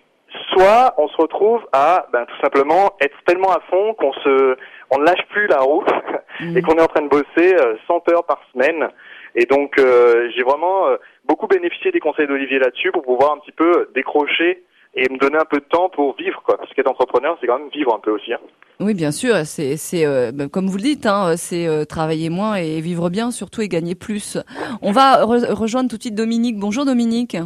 soit 0.52 0.94
on 0.98 1.08
se 1.08 1.18
retrouve 1.18 1.66
à 1.72 2.08
ben, 2.12 2.26
tout 2.26 2.40
simplement 2.42 2.94
être 3.00 3.16
tellement 3.26 3.52
à 3.52 3.62
fond 3.70 3.94
qu'on 3.94 4.14
se, 4.14 4.58
on 4.92 5.00
ne 5.00 5.06
lâche 5.06 5.26
plus 5.30 5.48
la 5.48 5.60
et 6.56 6.62
qu'on 6.62 6.76
est 6.76 6.82
en 6.82 6.88
train 6.88 7.04
de 7.04 7.10
bosser 7.10 7.56
100 7.88 8.10
heures 8.10 8.26
par 8.26 8.42
semaine. 8.54 8.90
Et 9.36 9.46
donc, 9.46 9.76
j'ai 9.78 10.44
vraiment 10.44 10.88
beaucoup 11.26 11.48
bénéficié 11.48 11.92
des 11.92 12.00
conseils 12.00 12.28
d'Olivier 12.28 12.60
là-dessus 12.60 12.92
pour 12.92 13.04
pouvoir 13.04 13.34
un 13.34 13.40
petit 13.40 13.52
peu 13.52 13.90
décrocher 13.94 14.64
et 14.96 15.10
me 15.10 15.18
donner 15.18 15.38
un 15.38 15.46
peu 15.46 15.58
de 15.58 15.66
temps 15.66 15.90
pour 15.90 16.16
vivre 16.16 16.42
quoi. 16.44 16.58
Parce 16.58 16.74
qu'être 16.74 16.90
entrepreneur 16.90 17.38
c'est 17.40 17.48
quand 17.48 17.60
même 17.60 17.70
vivre 17.70 17.94
un 17.94 18.00
peu 18.00 18.12
aussi 18.12 18.34
hein. 18.34 18.40
oui 18.80 18.94
bien 18.94 19.12
sûr 19.12 19.36
c'est 19.46 19.78
c'est 19.78 20.06
euh, 20.06 20.32
bah, 20.34 20.48
comme 20.48 20.68
vous 20.68 20.78
le 20.78 20.84
dites 20.84 21.06
hein, 21.06 21.36
c'est 21.38 21.68
euh, 21.68 21.86
travailler 21.86 22.30
moins 22.30 22.56
et 22.56 22.80
vivre 22.80 23.10
bien 23.10 23.32
surtout 23.32 23.62
et 23.62 23.68
gagner 23.68 23.96
plus. 23.96 24.38
On 24.82 24.92
va 24.92 25.26
re 25.26 25.54
rejoindre 25.54 25.90
tout 25.90 25.98
de 25.98 26.02
suite 26.02 26.16
Dominique. 26.16 26.58
Bonjour 26.58 26.86
Dominique. 26.86 27.38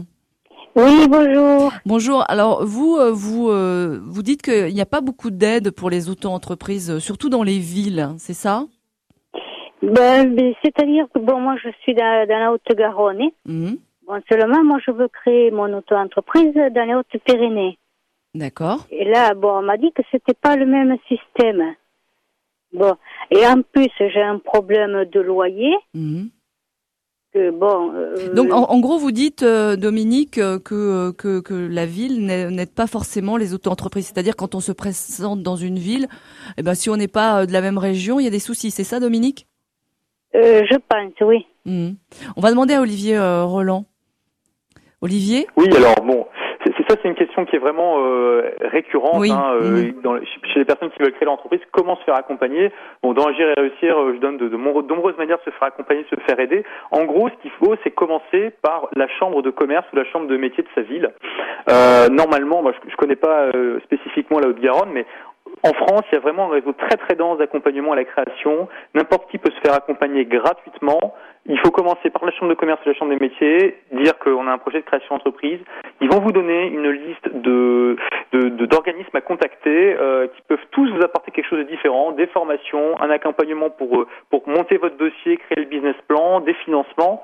Oui 0.75 1.07
bonjour. 1.09 1.73
Bonjour. 1.85 2.23
Alors 2.29 2.63
vous 2.63 2.97
euh, 2.97 3.11
vous 3.11 3.49
euh, 3.49 3.99
vous 4.05 4.21
dites 4.21 4.43
qu'il 4.43 4.73
n'y 4.73 4.81
a 4.81 4.85
pas 4.85 5.01
beaucoup 5.01 5.31
d'aide 5.31 5.71
pour 5.71 5.89
les 5.89 6.09
auto-entreprises 6.09 6.99
surtout 6.99 7.29
dans 7.29 7.43
les 7.43 7.57
villes 7.57 8.09
c'est 8.17 8.33
ça? 8.33 8.65
Ben, 9.81 10.35
c'est-à-dire 10.63 11.07
que 11.13 11.19
bon 11.19 11.39
moi 11.39 11.55
je 11.63 11.69
suis 11.81 11.93
dans, 11.93 12.27
dans 12.27 12.39
la 12.39 12.51
Haute-Garonne 12.53 13.29
mmh. 13.45 13.75
Bon, 14.09 14.19
seulement, 14.27 14.63
moi, 14.63 14.79
je 14.83 14.89
veux 14.89 15.07
créer 15.07 15.51
mon 15.51 15.71
auto-entreprise 15.71 16.55
dans 16.55 16.87
les 16.87 16.95
Hautes-Pyrénées. 16.95 17.77
D'accord. 18.33 18.87
Et 18.89 19.05
là, 19.05 19.35
bon, 19.35 19.59
on 19.59 19.61
m'a 19.61 19.77
dit 19.77 19.91
que 19.93 20.01
c'était 20.11 20.33
pas 20.33 20.55
le 20.55 20.65
même 20.65 20.97
système. 21.07 21.75
Bon, 22.73 22.95
et 23.29 23.45
en 23.45 23.61
plus, 23.61 23.91
j'ai 23.99 24.21
un 24.21 24.39
problème 24.39 25.05
de 25.05 25.19
loyer. 25.19 25.75
Mmh. 25.93 26.23
Que, 27.35 27.51
bon. 27.51 27.93
Euh, 27.93 28.33
Donc, 28.33 28.51
en, 28.51 28.63
en, 28.63 28.79
gros, 28.79 28.97
vous 28.97 29.11
dites, 29.11 29.43
euh, 29.43 29.75
Dominique, 29.75 30.39
euh, 30.39 30.57
que, 30.57 31.11
que, 31.11 31.39
que 31.39 31.53
la 31.53 31.85
ville 31.85 32.25
n'aide 32.25 32.73
pas 32.73 32.87
forcément 32.87 33.37
les 33.37 33.53
auto-entreprises. 33.53 34.07
C'est-à-dire, 34.07 34.35
quand 34.35 34.55
on 34.55 34.59
se 34.59 34.71
présente 34.71 35.43
dans 35.43 35.55
une 35.55 35.77
ville, 35.77 36.07
eh 36.57 36.63
ben, 36.63 36.73
si 36.73 36.89
on 36.89 36.97
n'est 36.97 37.07
pas 37.07 37.45
de 37.45 37.53
la 37.53 37.61
même 37.61 37.77
région, 37.77 38.19
il 38.19 38.23
y 38.23 38.27
a 38.27 38.31
des 38.31 38.39
soucis. 38.39 38.71
C'est 38.71 38.83
ça, 38.83 38.99
Dominique? 38.99 39.45
Euh, 40.35 40.63
Je 40.69 40.77
pense, 40.87 41.13
oui. 41.21 41.45
Mmh. 41.65 41.89
On 42.37 42.41
va 42.41 42.49
demander 42.51 42.73
à 42.73 42.81
Olivier 42.81 43.17
Roland. 43.19 43.85
Olivier? 45.01 45.47
Oui, 45.55 45.69
alors 45.75 45.95
bon, 46.03 46.27
c'est 46.65 46.73
ça, 46.89 46.97
c'est 47.01 47.07
une 47.07 47.15
question 47.15 47.45
qui 47.45 47.55
est 47.55 47.59
vraiment 47.59 47.99
euh, 47.99 48.51
récurrente 48.59 49.19
oui. 49.19 49.31
hein, 49.31 49.53
euh, 49.61 49.83
mmh. 49.83 50.01
dans, 50.01 50.17
chez 50.17 50.59
les 50.59 50.65
personnes 50.65 50.89
qui 50.91 51.01
veulent 51.01 51.13
créer 51.13 51.25
l'entreprise. 51.25 51.61
Comment 51.71 51.95
se 51.97 52.03
faire 52.03 52.15
accompagner? 52.15 52.71
Bon, 53.01 53.13
dans 53.13 53.27
Agir 53.27 53.47
et 53.47 53.59
réussir, 53.59 53.97
euh, 53.97 54.13
je 54.15 54.19
donne 54.19 54.37
de, 54.37 54.49
de, 54.49 54.57
de, 54.57 54.57
nombreuses 54.57 55.17
manières 55.17 55.37
de 55.37 55.51
se 55.51 55.57
faire 55.57 55.69
accompagner, 55.69 56.03
de 56.03 56.17
se 56.17 56.21
faire 56.27 56.39
aider. 56.39 56.63
En 56.91 57.05
gros, 57.05 57.29
ce 57.29 57.35
qu'il 57.41 57.51
faut, 57.51 57.75
c'est 57.83 57.91
commencer 57.91 58.51
par 58.61 58.89
la 58.95 59.07
chambre 59.07 59.41
de 59.41 59.51
commerce 59.51 59.85
ou 59.93 59.95
la 59.95 60.05
chambre 60.05 60.27
de 60.27 60.35
métier 60.35 60.63
de 60.63 60.69
sa 60.75 60.81
ville. 60.81 61.09
Euh, 61.69 62.09
normalement, 62.09 62.61
moi, 62.61 62.73
je, 62.73 62.89
je 62.91 62.95
connais 62.97 63.15
pas 63.15 63.49
euh, 63.55 63.79
spécifiquement 63.85 64.39
la 64.39 64.49
Haute-Garonne, 64.49 64.89
mais 64.91 65.05
en 65.63 65.73
France, 65.73 66.03
il 66.11 66.15
y 66.15 66.17
a 66.17 66.21
vraiment 66.21 66.45
un 66.45 66.53
réseau 66.53 66.73
très 66.73 66.95
très 66.97 67.15
dense 67.15 67.37
d'accompagnement 67.37 67.91
à 67.91 67.95
la 67.95 68.05
création. 68.05 68.69
N'importe 68.93 69.29
qui 69.29 69.37
peut 69.37 69.51
se 69.51 69.59
faire 69.61 69.75
accompagner 69.75 70.25
gratuitement. 70.25 71.13
Il 71.49 71.57
faut 71.59 71.71
commencer 71.71 72.11
par 72.11 72.23
la 72.25 72.31
chambre 72.31 72.49
de 72.49 72.55
commerce 72.55 72.79
et 72.85 72.89
la 72.89 72.95
chambre 72.95 73.11
des 73.11 73.19
métiers, 73.19 73.79
dire 73.91 74.19
qu'on 74.19 74.47
a 74.47 74.51
un 74.51 74.59
projet 74.59 74.81
de 74.81 74.85
création 74.85 75.15
d'entreprise. 75.15 75.59
Ils 75.99 76.07
vont 76.07 76.19
vous 76.19 76.31
donner 76.31 76.67
une 76.67 76.89
liste 76.91 77.27
de 77.33 77.97
d'organismes 78.31 79.09
de, 79.11 79.17
à 79.17 79.21
contacter 79.21 79.95
euh, 79.99 80.27
qui 80.27 80.41
peuvent 80.47 80.65
tous 80.69 80.87
vous 80.91 81.01
apporter 81.01 81.31
quelque 81.31 81.49
chose 81.49 81.57
de 81.57 81.63
différent, 81.63 82.11
des 82.11 82.27
formations, 82.27 83.01
un 83.01 83.09
accompagnement 83.09 83.71
pour 83.71 84.05
pour 84.29 84.47
monter 84.47 84.77
votre 84.77 84.97
dossier, 84.97 85.37
créer 85.37 85.57
le 85.57 85.65
business 85.65 85.95
plan, 86.07 86.39
des 86.39 86.53
financements. 86.53 87.23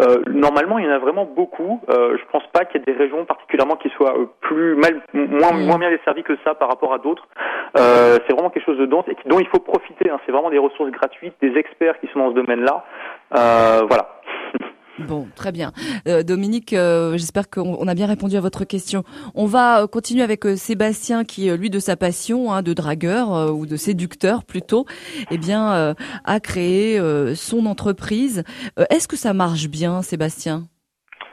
Euh, 0.00 0.22
normalement, 0.26 0.78
il 0.78 0.84
y 0.84 0.88
en 0.88 0.92
a 0.92 0.98
vraiment 0.98 1.24
beaucoup. 1.24 1.80
Euh, 1.88 2.16
je 2.18 2.24
pense 2.30 2.46
pas 2.52 2.64
qu'il 2.64 2.80
y 2.80 2.82
ait 2.82 2.92
des 2.92 2.98
régions 2.98 3.24
particulièrement 3.24 3.76
qui 3.76 3.88
soient 3.90 4.14
plus 4.40 4.74
mal, 4.76 5.00
moins, 5.14 5.52
moins 5.52 5.78
bien 5.78 5.90
desservies 5.90 6.22
que 6.22 6.36
ça 6.44 6.54
par 6.54 6.68
rapport 6.68 6.92
à 6.92 6.98
d'autres. 6.98 7.26
Euh, 7.78 8.18
c'est 8.26 8.32
vraiment 8.32 8.50
quelque 8.50 8.64
chose 8.64 8.78
de 8.78 8.86
dense 8.86 9.04
et 9.08 9.16
dont 9.28 9.38
il 9.38 9.46
faut 9.48 9.58
profiter. 9.58 10.10
Hein. 10.10 10.18
C'est 10.26 10.32
vraiment 10.32 10.50
des 10.50 10.58
ressources 10.58 10.90
gratuites, 10.90 11.34
des 11.40 11.56
experts 11.56 11.98
qui 12.00 12.08
sont 12.08 12.18
dans 12.18 12.30
ce 12.30 12.34
domaine-là. 12.34 12.84
Euh, 13.34 13.65
voilà. 13.88 14.16
Bon, 14.98 15.28
très 15.36 15.52
bien. 15.52 15.72
Euh, 16.08 16.22
Dominique, 16.22 16.72
euh, 16.72 17.12
j'espère 17.12 17.50
qu'on 17.50 17.86
a 17.86 17.94
bien 17.94 18.06
répondu 18.06 18.36
à 18.36 18.40
votre 18.40 18.64
question. 18.64 19.04
On 19.34 19.44
va 19.44 19.86
continuer 19.86 20.22
avec 20.22 20.46
euh, 20.46 20.56
Sébastien 20.56 21.24
qui, 21.24 21.50
lui, 21.50 21.68
de 21.68 21.78
sa 21.78 21.96
passion 21.96 22.50
hein, 22.50 22.62
de 22.62 22.72
dragueur 22.72 23.34
euh, 23.34 23.50
ou 23.50 23.66
de 23.66 23.76
séducteur 23.76 24.44
plutôt, 24.44 24.86
eh 25.30 25.36
bien, 25.36 25.70
euh, 25.74 25.94
a 26.24 26.40
créé 26.40 26.98
son 27.34 27.66
entreprise. 27.66 28.42
Est-ce 28.90 29.06
que 29.06 29.16
ça 29.16 29.34
marche 29.34 29.68
bien, 29.68 30.00
Sébastien? 30.02 30.62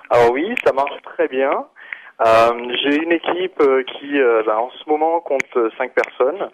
Alors 0.09 0.34
oui, 0.34 0.53
ça 0.65 0.73
marche 0.73 1.01
très 1.03 1.27
bien. 1.27 1.65
J'ai 2.21 2.95
une 2.97 3.11
équipe 3.11 3.61
qui, 3.93 4.19
bah, 4.45 4.59
en 4.59 4.69
ce 4.71 4.89
moment, 4.89 5.19
compte 5.21 5.71
cinq 5.77 5.93
personnes. 5.93 6.49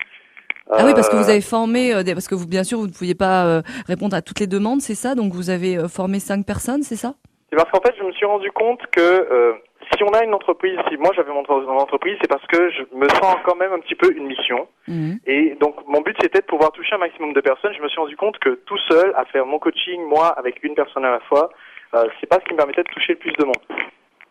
Ah 0.72 0.84
oui, 0.86 0.94
parce 0.94 1.10
que 1.10 1.16
vous 1.16 1.30
avez 1.30 1.42
formé, 1.42 1.94
euh, 1.94 2.04
des, 2.04 2.14
parce 2.14 2.28
que 2.28 2.36
vous, 2.36 2.48
bien 2.48 2.64
sûr, 2.64 2.78
vous 2.78 2.88
ne 2.88 2.94
pouviez 2.94 3.16
pas 3.16 3.46
euh, 3.46 3.62
répondre 3.88 4.16
à 4.16 4.22
toutes 4.22 4.40
les 4.40 4.48
demandes, 4.48 4.82
c'est 4.82 4.96
ça? 4.96 5.16
Donc 5.16 5.34
vous 5.34 5.50
avez 5.50 5.78
euh, 5.78 5.88
formé 5.88 6.20
cinq 6.20 6.46
personnes, 6.46 6.84
c'est 6.84 6.96
ça? 6.96 7.16
C'est 7.50 7.56
parce 7.56 7.72
qu'en 7.72 7.82
fait, 7.82 7.96
je 7.98 8.04
me 8.04 8.12
suis 8.12 8.28
rendu 8.28 8.52
compte 8.52 8.80
que 8.92 9.02
euh, 9.02 9.54
si 9.92 10.04
on 10.04 10.14
a 10.14 10.24
une 10.24 10.34
entreprise, 10.36 10.78
si 10.90 10.98
moi 10.98 11.10
j'avais 11.16 11.32
mon, 11.32 11.44
mon 11.48 11.80
entreprise, 11.80 12.18
c'est 12.22 12.30
parce 12.30 12.46
que 12.46 12.70
je 12.70 12.84
me 12.96 13.10
sens 13.10 13.38
quand 13.44 13.56
même 13.56 13.74
un 13.74 13.80
petit 13.80 13.96
peu 13.96 14.16
une 14.16 14.28
mission. 14.28 14.68
Mmh. 14.88 15.14
Et 15.26 15.58
donc 15.60 15.76
mon 15.88 16.02
but 16.02 16.16
c'était 16.22 16.42
de 16.42 16.46
pouvoir 16.46 16.72
toucher 16.72 16.94
un 16.94 17.00
maximum 17.00 17.34
de 17.34 17.42
personnes. 17.42 17.74
Je 17.76 17.82
me 17.82 17.90
suis 17.90 18.00
rendu 18.00 18.16
compte 18.16 18.38
que 18.38 18.60
tout 18.66 18.78
seul, 18.90 19.12
à 19.16 19.26
faire 19.26 19.48
mon 19.48 19.58
coaching, 19.58 20.04
moi, 20.08 20.28
avec 20.38 20.64
une 20.64 20.76
personne 20.76 21.06
à 21.06 21.12
la 21.12 21.20
fois, 21.22 21.50
euh, 21.96 22.06
c'est 22.20 22.28
pas 22.28 22.38
ce 22.40 22.46
qui 22.46 22.54
me 22.54 22.58
permettait 22.58 22.84
de 22.84 22.90
toucher 22.90 23.14
le 23.14 23.20
plus 23.20 23.34
de 23.34 23.46
monde. 23.46 23.64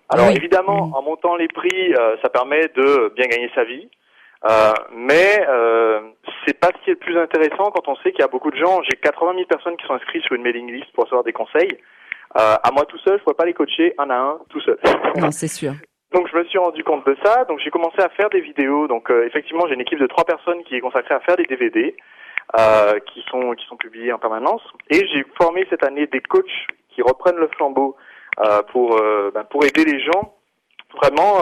Alors 0.09 0.29
oui. 0.29 0.37
évidemment, 0.37 0.87
mmh. 0.87 0.95
en 0.95 1.03
montant 1.03 1.35
les 1.35 1.49
prix, 1.49 1.95
euh, 1.99 2.17
ça 2.23 2.29
permet 2.29 2.69
de 2.77 3.13
bien 3.17 3.27
gagner 3.27 3.51
sa 3.55 3.65
vie. 3.65 3.89
Euh, 4.45 4.73
mais 4.93 5.45
euh, 5.49 6.01
c'est 6.47 6.59
pas 6.59 6.69
ce 6.69 6.85
qui 6.85 6.91
est 6.91 6.95
le 6.95 6.99
plus 6.99 7.19
intéressant 7.19 7.71
quand 7.71 7.89
on 7.89 7.97
sait 7.97 8.13
qu'il 8.13 8.21
y 8.21 8.25
a 8.25 8.29
beaucoup 8.29 8.51
de 8.51 8.57
gens. 8.57 8.81
J'ai 8.89 8.97
80 8.97 9.33
000 9.35 9.47
personnes 9.47 9.77
qui 9.77 9.87
sont 9.87 9.95
inscrites 9.95 10.23
sur 10.23 10.37
une 10.37 10.43
mailing 10.43 10.71
list 10.73 10.93
pour 10.95 11.05
recevoir 11.05 11.25
des 11.25 11.33
conseils. 11.33 11.79
Euh, 12.37 12.57
à 12.63 12.71
moi 12.73 12.85
tout 12.85 12.99
seul, 12.99 13.19
je 13.19 13.25
pourrais 13.25 13.35
pas 13.35 13.47
les 13.47 13.55
coacher 13.55 13.95
un 13.99 14.11
à 14.11 14.17
un 14.17 14.39
tout 14.49 14.61
seul. 14.61 14.79
Non, 15.17 15.31
c'est 15.31 15.49
sûr. 15.49 15.73
Donc 16.13 16.27
je 16.33 16.39
me 16.39 16.45
suis 16.45 16.59
rendu 16.59 16.85
compte 16.85 17.07
de 17.07 17.17
ça. 17.23 17.45
Donc 17.45 17.59
j'ai 17.61 17.71
commencé 17.71 18.01
à 18.01 18.09
faire 18.11 18.31
des 18.31 18.41
vidéos. 18.41 18.87
Donc 18.87 19.11
euh, 19.11 19.27
effectivement, 19.27 19.67
j'ai 19.67 19.75
une 19.75 19.81
équipe 19.81 19.99
de 19.99 20.07
trois 20.07 20.25
personnes 20.25 20.63
qui 20.65 20.77
est 20.77 20.81
consacrée 20.81 21.15
à 21.15 21.21
faire 21.21 21.37
des 21.37 21.45
DVD 21.45 21.97
euh, 22.59 22.99
qui 23.13 23.25
sont 23.31 23.53
qui 23.53 23.67
sont 23.67 23.77
publiés 23.77 24.13
en 24.13 24.19
permanence. 24.19 24.63
Et 24.91 25.07
j'ai 25.09 25.25
formé 25.37 25.67
cette 25.69 25.85
année 25.85 26.07
des 26.07 26.21
coachs 26.21 26.45
qui 26.91 27.03
reprennent 27.03 27.37
le 27.37 27.49
flambeau 27.49 27.97
euh, 28.41 28.63
pour 28.73 28.97
ben, 29.35 29.45
pour 29.51 29.65
aider 29.65 29.85
les 29.85 30.01
gens 30.01 30.35
vraiment 30.95 31.41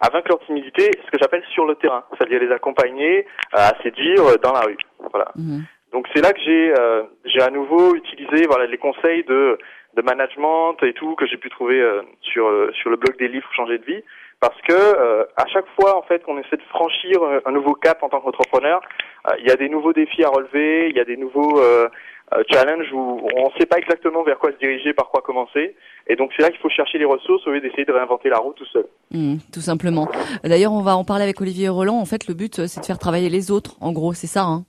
à 0.00 0.10
vaincre 0.10 0.28
leur 0.28 0.40
timidité, 0.40 0.90
ce 1.04 1.10
que 1.10 1.18
j'appelle 1.20 1.42
sur 1.52 1.66
le 1.66 1.74
terrain, 1.76 2.04
c'est-à-dire 2.12 2.40
les 2.40 2.52
accompagner 2.52 3.26
à 3.52 3.72
séduire 3.82 4.22
dans 4.42 4.52
la 4.52 4.60
rue. 4.60 4.76
Voilà. 5.12 5.32
Mmh. 5.36 5.60
Donc 5.92 6.06
c'est 6.14 6.20
là 6.20 6.32
que 6.32 6.40
j'ai 6.40 6.74
euh, 6.78 7.04
j'ai 7.24 7.40
à 7.40 7.50
nouveau 7.50 7.94
utilisé 7.94 8.46
voilà 8.46 8.66
les 8.66 8.76
conseils 8.76 9.24
de 9.24 9.58
de 9.96 10.02
management 10.02 10.76
et 10.82 10.92
tout 10.92 11.14
que 11.14 11.26
j'ai 11.26 11.38
pu 11.38 11.48
trouver 11.48 11.80
euh, 11.80 12.02
sur 12.20 12.46
euh, 12.46 12.70
sur 12.74 12.90
le 12.90 12.96
blog 12.96 13.16
des 13.18 13.28
livres 13.28 13.48
changer 13.54 13.78
de 13.78 13.84
vie 13.84 14.02
parce 14.38 14.60
que 14.62 14.74
euh, 14.74 15.24
à 15.36 15.46
chaque 15.46 15.66
fois 15.80 15.96
en 15.96 16.02
fait 16.02 16.22
qu'on 16.22 16.38
essaie 16.38 16.56
de 16.56 16.62
franchir 16.68 17.18
un 17.44 17.50
nouveau 17.50 17.74
cap 17.74 18.02
en 18.02 18.08
tant 18.08 18.20
qu'entrepreneur, 18.20 18.80
il 19.38 19.46
y 19.46 19.50
a 19.50 19.56
des 19.56 19.68
nouveaux 19.68 19.92
défis 19.92 20.22
à 20.24 20.28
relever, 20.28 20.88
il 20.90 20.96
y 20.96 21.00
a 21.00 21.04
des 21.04 21.16
nouveaux 21.16 21.60
challenges 22.50 22.92
où 22.92 23.20
on 23.36 23.46
ne 23.46 23.58
sait 23.58 23.66
pas 23.66 23.78
exactement 23.78 24.22
vers 24.22 24.38
quoi 24.38 24.52
se 24.52 24.58
diriger, 24.58 24.92
par 24.92 25.08
quoi 25.08 25.22
commencer. 25.22 25.74
Et 26.06 26.16
donc 26.16 26.32
c'est 26.36 26.42
là 26.42 26.50
qu'il 26.50 26.60
faut 26.60 26.68
chercher 26.68 26.98
les 26.98 27.04
ressources 27.04 27.46
au 27.46 27.50
lieu 27.50 27.60
d'essayer 27.60 27.84
de 27.84 27.92
réinventer 27.92 28.28
la 28.28 28.38
roue 28.38 28.52
tout 28.52 28.66
seul. 28.66 28.86
Mmh, 29.10 29.36
tout 29.52 29.60
simplement. 29.60 30.08
D'ailleurs, 30.44 30.72
on 30.72 30.82
va 30.82 30.96
en 30.96 31.04
parler 31.04 31.24
avec 31.24 31.40
Olivier 31.40 31.68
Roland. 31.68 31.98
En 31.98 32.04
fait, 32.04 32.26
le 32.28 32.34
but, 32.34 32.66
c'est 32.66 32.80
de 32.80 32.86
faire 32.86 32.98
travailler 32.98 33.30
les 33.30 33.50
autres. 33.50 33.76
En 33.80 33.92
gros, 33.92 34.12
c'est 34.12 34.26
ça. 34.26 34.42
Hein? 34.42 34.64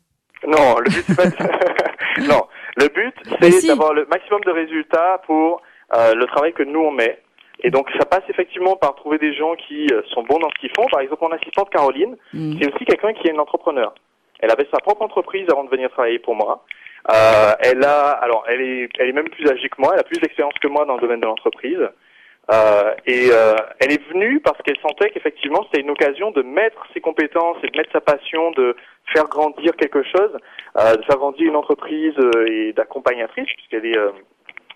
Non, 0.47 0.79
le 0.79 0.89
but, 0.89 1.03
c'est 1.07 1.15
pas... 1.15 1.23
non, 2.21 2.43
le 2.77 2.87
but, 2.87 3.13
c'est 3.41 3.51
si. 3.51 3.67
d'avoir 3.67 3.93
le 3.93 4.05
maximum 4.05 4.41
de 4.45 4.51
résultats 4.51 5.21
pour 5.25 5.61
euh, 5.95 6.13
le 6.13 6.25
travail 6.27 6.53
que 6.53 6.63
nous 6.63 6.79
on 6.79 6.91
met. 6.91 7.19
Et 7.61 7.71
donc 7.71 7.89
ça 7.97 8.05
passe 8.05 8.23
effectivement 8.29 8.77
par 8.77 8.95
trouver 8.95 9.17
des 9.17 9.33
gens 9.33 9.53
qui 9.55 9.87
euh, 9.91 10.01
sont 10.13 10.23
bons 10.23 10.39
dans 10.39 10.49
ce 10.49 10.59
qu'ils 10.61 10.71
font. 10.75 10.87
Par 10.89 11.01
exemple, 11.01 11.23
mon 11.23 11.31
assistante 11.31 11.69
Caroline, 11.69 12.15
mmh. 12.33 12.53
c'est 12.59 12.73
aussi 12.73 12.85
quelqu'un 12.85 13.13
qui 13.13 13.27
est 13.27 13.31
une 13.31 13.39
entrepreneur. 13.39 13.93
Elle 14.39 14.51
avait 14.51 14.67
sa 14.71 14.79
propre 14.79 15.01
entreprise 15.01 15.45
avant 15.51 15.65
de 15.65 15.69
venir 15.69 15.89
travailler 15.89 16.19
pour 16.19 16.35
moi. 16.35 16.63
Euh, 17.11 17.51
elle 17.59 17.83
a, 17.83 18.11
alors, 18.11 18.45
elle 18.47 18.61
est, 18.61 18.89
elle 18.99 19.09
est 19.09 19.13
même 19.13 19.29
plus 19.29 19.49
âgée 19.49 19.69
que 19.69 19.79
moi. 19.79 19.91
Elle 19.93 20.01
a 20.01 20.03
plus 20.03 20.19
d'expérience 20.19 20.55
que 20.61 20.67
moi 20.67 20.85
dans 20.85 20.95
le 20.95 21.01
domaine 21.01 21.21
de 21.21 21.25
l'entreprise. 21.25 21.89
Euh, 22.51 22.95
et 23.05 23.29
euh, 23.31 23.55
elle 23.79 23.91
est 23.91 24.03
venue 24.11 24.39
parce 24.39 24.59
qu'elle 24.63 24.79
sentait 24.79 25.11
qu'effectivement 25.11 25.63
c'était 25.65 25.81
une 25.81 25.91
occasion 25.91 26.31
de 26.31 26.41
mettre 26.41 26.83
ses 26.93 26.99
compétences 26.99 27.57
et 27.61 27.67
de 27.67 27.77
mettre 27.77 27.91
sa 27.91 28.01
passion, 28.01 28.49
de 28.51 28.75
faire 29.13 29.25
grandir 29.25 29.75
quelque 29.75 30.01
chose, 30.01 30.35
euh, 30.79 30.95
de 30.95 31.03
faire 31.03 31.17
grandir 31.17 31.47
une 31.47 31.55
entreprise 31.55 32.15
euh, 32.17 32.47
et 32.47 32.73
d'accompagnatrice 32.73 33.49
puisqu'elle 33.55 33.85
est 33.85 33.97
euh, 33.97 34.11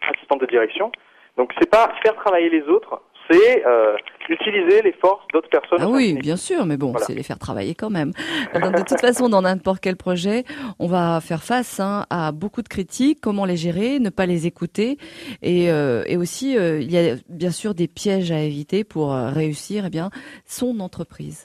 assistante 0.08 0.42
de 0.42 0.46
direction. 0.46 0.92
Donc 1.36 1.52
c'est 1.60 1.70
pas 1.70 1.92
faire 2.04 2.14
travailler 2.16 2.50
les 2.50 2.62
autres, 2.64 3.02
c'est 3.30 3.66
euh, 3.66 3.96
utiliser 4.30 4.82
les 4.82 4.94
forces 4.94 5.24
d'autres 5.34 5.50
personnes. 5.50 5.80
Ah 5.82 5.88
oui, 5.88 6.14
bien 6.14 6.38
sûr, 6.38 6.66
mais 6.66 6.78
bon, 6.78 6.94
c'est 6.98 7.14
les 7.14 7.24
faire 7.24 7.40
travailler 7.40 7.76
quand 7.76 7.90
même. 7.90 8.12
de 8.54 8.84
toute 8.84 9.02
façon, 9.02 9.30
dans 9.30 9.42
n'importe 9.42 9.80
quel 9.82 9.96
projet, 9.96 10.44
on 10.80 10.88
va 10.88 11.20
faire 11.22 11.44
face 11.44 11.80
hein, 11.80 12.06
à 12.10 12.32
beaucoup 12.32 12.62
de 12.62 12.70
critiques, 12.70 13.20
comment 13.22 13.46
les 13.46 13.58
gérer, 13.58 14.00
ne 14.00 14.10
pas 14.10 14.26
les 14.26 14.48
écouter, 14.48 14.98
et, 15.42 15.72
euh, 15.72 16.04
et 16.08 16.18
aussi, 16.18 16.58
euh, 16.58 16.80
il 16.82 16.92
y 16.92 16.98
a 16.98 17.16
bien 17.30 17.52
sûr 17.52 17.74
des 17.74 17.88
pièges 17.88 18.32
à 18.32 18.40
éviter 18.40 18.84
pour 18.84 19.14
réussir 19.14 19.86
eh 19.88 19.90
bien, 19.90 20.10
son 20.46 20.80
entreprise. 20.80 21.44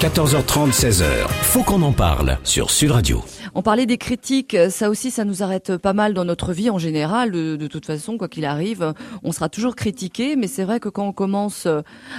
14h30, 0.00 0.70
16h. 0.72 1.26
Faut 1.28 1.64
qu'on 1.64 1.82
en 1.82 1.90
parle 1.90 2.38
sur 2.44 2.70
Sud 2.70 2.92
Radio. 2.92 3.20
On 3.56 3.62
parlait 3.62 3.84
des 3.84 3.98
critiques, 3.98 4.56
ça 4.70 4.90
aussi, 4.90 5.10
ça 5.10 5.24
nous 5.24 5.42
arrête 5.42 5.76
pas 5.76 5.92
mal 5.92 6.14
dans 6.14 6.24
notre 6.24 6.52
vie 6.52 6.70
en 6.70 6.78
général. 6.78 7.32
De, 7.32 7.66
toute 7.66 7.84
façon, 7.84 8.16
quoi 8.16 8.28
qu'il 8.28 8.44
arrive, 8.44 8.94
on 9.24 9.32
sera 9.32 9.48
toujours 9.48 9.74
critiqué. 9.74 10.36
Mais 10.36 10.46
c'est 10.46 10.62
vrai 10.62 10.78
que 10.78 10.88
quand 10.88 11.04
on 11.04 11.12
commence 11.12 11.66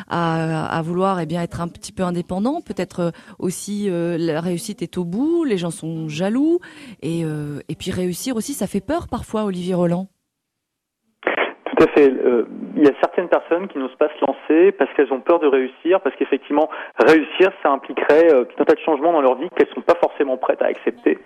à, 0.09 0.65
à, 0.65 0.81
vouloir, 0.81 1.21
eh 1.21 1.25
bien, 1.25 1.41
être 1.41 1.61
un 1.61 1.69
petit 1.69 1.93
peu 1.93 2.03
indépendant, 2.03 2.59
peut-être 2.59 3.13
aussi 3.37 3.89
euh, 3.89 4.17
la 4.17 4.41
réussite 4.41 4.81
est 4.81 4.97
au 4.97 5.05
bout, 5.05 5.45
les 5.45 5.57
gens 5.57 5.71
sont 5.71 6.09
jaloux, 6.09 6.59
et, 7.01 7.23
euh, 7.23 7.61
et 7.69 7.75
puis 7.75 7.91
réussir 7.91 8.35
aussi, 8.35 8.53
ça 8.53 8.67
fait 8.67 8.81
peur 8.81 9.07
parfois, 9.07 9.45
Olivier 9.45 9.73
Roland. 9.73 10.09
Tout 11.79 11.85
à 11.85 11.91
fait. 11.91 12.11
Euh, 12.11 12.43
il 12.75 12.83
y 12.83 12.87
a 12.87 12.91
certaines 12.99 13.29
personnes 13.29 13.67
qui 13.69 13.77
n'osent 13.77 13.95
pas 13.95 14.09
se 14.09 14.25
lancer 14.25 14.71
parce 14.73 14.91
qu'elles 14.93 15.13
ont 15.13 15.21
peur 15.21 15.39
de 15.39 15.47
réussir, 15.47 16.01
parce 16.01 16.15
qu'effectivement, 16.17 16.69
réussir, 16.97 17.51
ça 17.63 17.71
impliquerait 17.71 18.33
euh, 18.33 18.43
tout 18.43 18.61
un 18.61 18.65
tas 18.65 18.75
de 18.75 18.79
changements 18.79 19.13
dans 19.13 19.21
leur 19.21 19.35
vie 19.35 19.47
qu'elles 19.55 19.73
sont 19.73 19.81
pas 19.81 19.95
forcément 19.95 20.37
prêtes 20.37 20.61
à 20.61 20.65
accepter. 20.65 21.19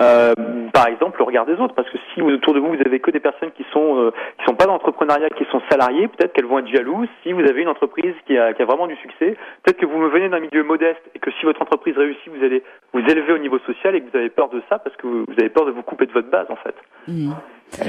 Euh, 0.00 0.34
par 0.72 0.88
exemple, 0.88 1.18
le 1.18 1.24
regard 1.24 1.46
des 1.46 1.54
autres, 1.54 1.74
parce 1.74 1.88
que 1.90 1.98
si 2.12 2.22
autour 2.22 2.54
de 2.54 2.60
vous, 2.60 2.68
vous 2.68 2.82
avez 2.84 2.98
que 2.98 3.10
des 3.10 3.20
personnes 3.20 3.52
qui 3.52 3.64
sont 3.72 3.98
euh, 3.98 4.10
qui 4.38 4.44
sont 4.46 4.54
pas 4.54 4.66
dans 4.66 4.78
qui 4.78 5.44
sont 5.50 5.62
salariées, 5.70 6.08
peut-être 6.08 6.32
qu'elles 6.32 6.46
vont 6.46 6.58
être 6.58 6.68
jalouses. 6.68 7.08
Si 7.22 7.32
vous 7.32 7.40
avez 7.40 7.62
une 7.62 7.68
entreprise 7.68 8.14
qui 8.26 8.36
a, 8.36 8.52
qui 8.52 8.62
a 8.62 8.64
vraiment 8.64 8.86
du 8.86 8.96
succès, 8.96 9.36
peut-être 9.62 9.78
que 9.78 9.86
vous 9.86 10.08
venez 10.10 10.28
d'un 10.28 10.40
milieu 10.40 10.64
modeste 10.64 11.02
et 11.14 11.18
que 11.18 11.30
si 11.32 11.44
votre 11.44 11.62
entreprise 11.62 11.96
réussit, 11.96 12.28
vous 12.28 12.44
allez 12.44 12.62
vous 12.92 13.00
élever 13.00 13.32
au 13.32 13.38
niveau 13.38 13.58
social 13.60 13.94
et 13.94 14.00
que 14.00 14.10
vous 14.10 14.16
avez 14.16 14.30
peur 14.30 14.48
de 14.48 14.60
ça 14.68 14.78
parce 14.78 14.96
que 14.96 15.06
vous, 15.06 15.24
avez 15.38 15.50
peur 15.50 15.66
de 15.66 15.70
vous 15.70 15.82
couper 15.82 16.06
de 16.06 16.12
votre 16.12 16.30
base, 16.30 16.46
en 16.50 16.56
fait. 16.56 16.74
Mmh. 17.08 17.32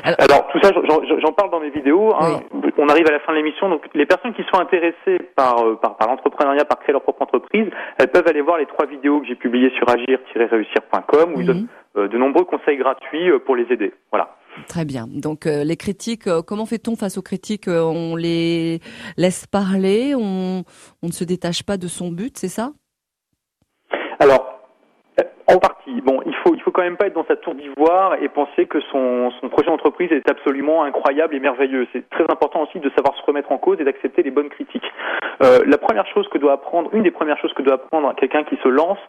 Alors, 0.03 0.47
tout 0.51 0.59
ça, 0.61 0.71
j'en 0.73 1.31
parle 1.31 1.51
dans 1.51 1.59
mes 1.59 1.69
vidéos. 1.69 2.13
Hein. 2.15 2.41
On 2.77 2.87
arrive 2.87 3.07
à 3.07 3.11
la 3.11 3.19
fin 3.19 3.31
de 3.33 3.37
l'émission, 3.37 3.69
donc 3.69 3.83
les 3.93 4.05
personnes 4.05 4.33
qui 4.33 4.43
sont 4.51 4.59
intéressées 4.59 5.17
par, 5.35 5.65
euh, 5.65 5.75
par, 5.75 5.97
par 5.97 6.07
l'entrepreneuriat, 6.07 6.65
par 6.65 6.79
créer 6.79 6.93
leur 6.93 7.01
propre 7.01 7.23
entreprise, 7.23 7.67
elles 7.97 8.09
peuvent 8.09 8.27
aller 8.27 8.41
voir 8.41 8.57
les 8.57 8.65
trois 8.65 8.85
vidéos 8.85 9.21
que 9.21 9.27
j'ai 9.27 9.35
publiées 9.35 9.71
sur 9.77 9.89
agir-réussir.com 9.89 11.33
où 11.35 11.41
ils 11.41 11.45
donnent 11.45 11.67
euh, 11.97 12.07
de 12.07 12.17
nombreux 12.17 12.45
conseils 12.45 12.77
gratuits 12.77 13.29
euh, 13.29 13.39
pour 13.39 13.55
les 13.55 13.65
aider. 13.71 13.93
Voilà. 14.11 14.35
Très 14.67 14.85
bien. 14.85 15.05
Donc 15.07 15.45
les 15.45 15.77
critiques, 15.77 16.27
comment 16.45 16.65
fait-on 16.65 16.97
face 16.97 17.17
aux 17.17 17.21
critiques 17.21 17.69
On 17.69 18.17
les 18.17 18.81
laisse 19.15 19.47
parler, 19.47 20.13
on, 20.13 20.63
on 21.01 21.07
ne 21.07 21.11
se 21.13 21.23
détache 21.23 21.63
pas 21.63 21.77
de 21.77 21.87
son 21.87 22.11
but, 22.11 22.37
c'est 22.37 22.49
ça? 22.49 22.71
Alors, 24.19 24.50
en 25.55 25.59
partie. 25.59 26.01
Bon, 26.01 26.21
il 26.25 26.33
faut 26.35 26.55
il 26.55 26.61
faut 26.61 26.71
quand 26.71 26.81
même 26.81 26.97
pas 26.97 27.07
être 27.07 27.13
dans 27.13 27.25
sa 27.25 27.35
tour 27.35 27.55
d'ivoire 27.55 28.15
et 28.21 28.29
penser 28.29 28.65
que 28.65 28.79
son, 28.91 29.31
son 29.39 29.49
projet 29.49 29.69
d'entreprise 29.69 30.11
est 30.11 30.29
absolument 30.29 30.83
incroyable 30.83 31.35
et 31.35 31.39
merveilleux. 31.39 31.87
C'est 31.93 32.09
très 32.09 32.23
important 32.23 32.63
aussi 32.63 32.79
de 32.79 32.89
savoir 32.95 33.15
se 33.15 33.23
remettre 33.25 33.51
en 33.51 33.57
cause 33.57 33.79
et 33.79 33.83
d'accepter 33.83 34.23
les 34.23 34.31
bonnes 34.31 34.49
critiques. 34.49 34.89
Euh, 35.43 35.59
la 35.65 35.77
première 35.77 36.07
chose 36.07 36.27
que 36.29 36.37
doit 36.37 36.53
apprendre, 36.53 36.89
une 36.93 37.03
des 37.03 37.11
premières 37.11 37.37
choses 37.39 37.53
que 37.53 37.61
doit 37.61 37.75
apprendre 37.75 38.13
quelqu'un 38.15 38.43
qui 38.43 38.57
se 38.63 38.67
lance, 38.67 38.99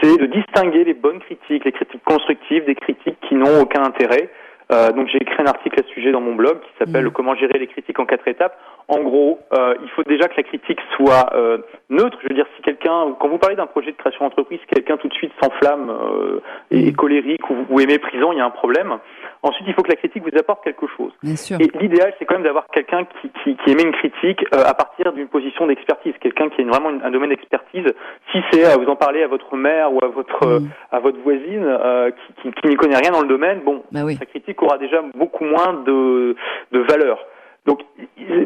c'est 0.00 0.16
de 0.16 0.26
distinguer 0.26 0.84
les 0.84 0.94
bonnes 0.94 1.20
critiques, 1.20 1.64
les 1.64 1.72
critiques 1.72 2.04
constructives 2.04 2.64
des 2.64 2.74
critiques 2.74 3.18
qui 3.28 3.34
n'ont 3.34 3.60
aucun 3.60 3.82
intérêt. 3.82 4.30
Euh, 4.72 4.90
donc 4.92 5.08
j'ai 5.08 5.18
écrit 5.18 5.42
un 5.42 5.46
article 5.46 5.80
à 5.80 5.82
ce 5.82 5.88
sujet 5.90 6.12
dans 6.12 6.20
mon 6.20 6.34
blog 6.34 6.60
qui 6.60 6.70
s'appelle 6.78 7.06
mmh. 7.06 7.10
Comment 7.10 7.34
gérer 7.34 7.58
les 7.58 7.66
critiques 7.66 7.98
en 7.98 8.06
quatre 8.06 8.26
étapes. 8.26 8.56
En 8.88 9.00
gros, 9.00 9.38
euh, 9.52 9.74
il 9.82 9.88
faut 9.90 10.02
déjà 10.02 10.28
que 10.28 10.36
la 10.36 10.42
critique 10.42 10.80
soit 10.96 11.30
euh, 11.34 11.58
neutre. 11.88 12.18
Je 12.22 12.28
veux 12.28 12.34
dire, 12.34 12.46
si 12.56 12.62
quelqu'un, 12.62 13.14
quand 13.18 13.28
vous 13.28 13.38
parlez 13.38 13.56
d'un 13.56 13.66
projet 13.66 13.92
de 13.92 13.96
création 13.96 14.24
d'entreprise, 14.24 14.60
quelqu'un 14.68 14.96
tout 14.96 15.08
de 15.08 15.14
suite 15.14 15.32
s'enflamme 15.42 15.90
euh, 15.90 16.40
et 16.70 16.88
est 16.88 16.92
colérique 16.92 17.48
ou, 17.48 17.56
ou 17.70 17.80
est 17.80 17.86
méprisant, 17.86 18.32
il 18.32 18.38
y 18.38 18.40
a 18.40 18.44
un 18.44 18.50
problème. 18.50 18.98
Ensuite, 19.44 19.66
il 19.66 19.74
faut 19.74 19.82
que 19.82 19.90
la 19.90 19.96
critique 19.96 20.22
vous 20.22 20.38
apporte 20.38 20.62
quelque 20.62 20.86
chose. 20.96 21.12
Bien 21.22 21.34
sûr. 21.34 21.58
Et 21.60 21.68
l'idéal, 21.80 22.14
c'est 22.18 22.24
quand 22.24 22.34
même 22.34 22.44
d'avoir 22.44 22.66
quelqu'un 22.68 23.04
qui, 23.04 23.30
qui, 23.42 23.56
qui, 23.56 23.70
émet 23.70 23.82
une 23.82 23.92
critique 23.92 24.44
euh, 24.54 24.62
à 24.64 24.74
partir 24.74 25.12
d'une 25.12 25.26
position 25.26 25.66
d'expertise, 25.66 26.14
quelqu'un 26.20 26.48
qui 26.48 26.62
a 26.62 26.64
vraiment 26.64 26.90
un 26.90 27.10
domaine 27.10 27.30
d'expertise. 27.30 27.86
Si 28.30 28.38
c'est 28.52 28.64
à 28.64 28.76
vous 28.76 28.86
en 28.86 28.96
parler 28.96 29.22
à 29.22 29.26
votre 29.26 29.56
mère 29.56 29.92
ou 29.92 29.98
à 30.04 30.08
votre 30.08 30.60
mm. 30.60 30.68
à 30.92 31.00
votre 31.00 31.18
voisine 31.20 31.64
euh, 31.64 32.10
qui, 32.42 32.52
qui, 32.52 32.68
n'y 32.68 32.76
connaît 32.76 32.96
rien 32.96 33.10
dans 33.10 33.22
le 33.22 33.28
domaine, 33.28 33.60
bon, 33.64 33.82
bah 33.90 34.00
oui. 34.04 34.16
sa 34.16 34.26
critique 34.26 34.62
aura 34.62 34.78
déjà 34.78 35.02
beaucoup 35.14 35.44
moins 35.44 35.82
de, 35.84 36.36
de 36.70 36.78
valeur. 36.78 37.18
Donc 37.66 37.80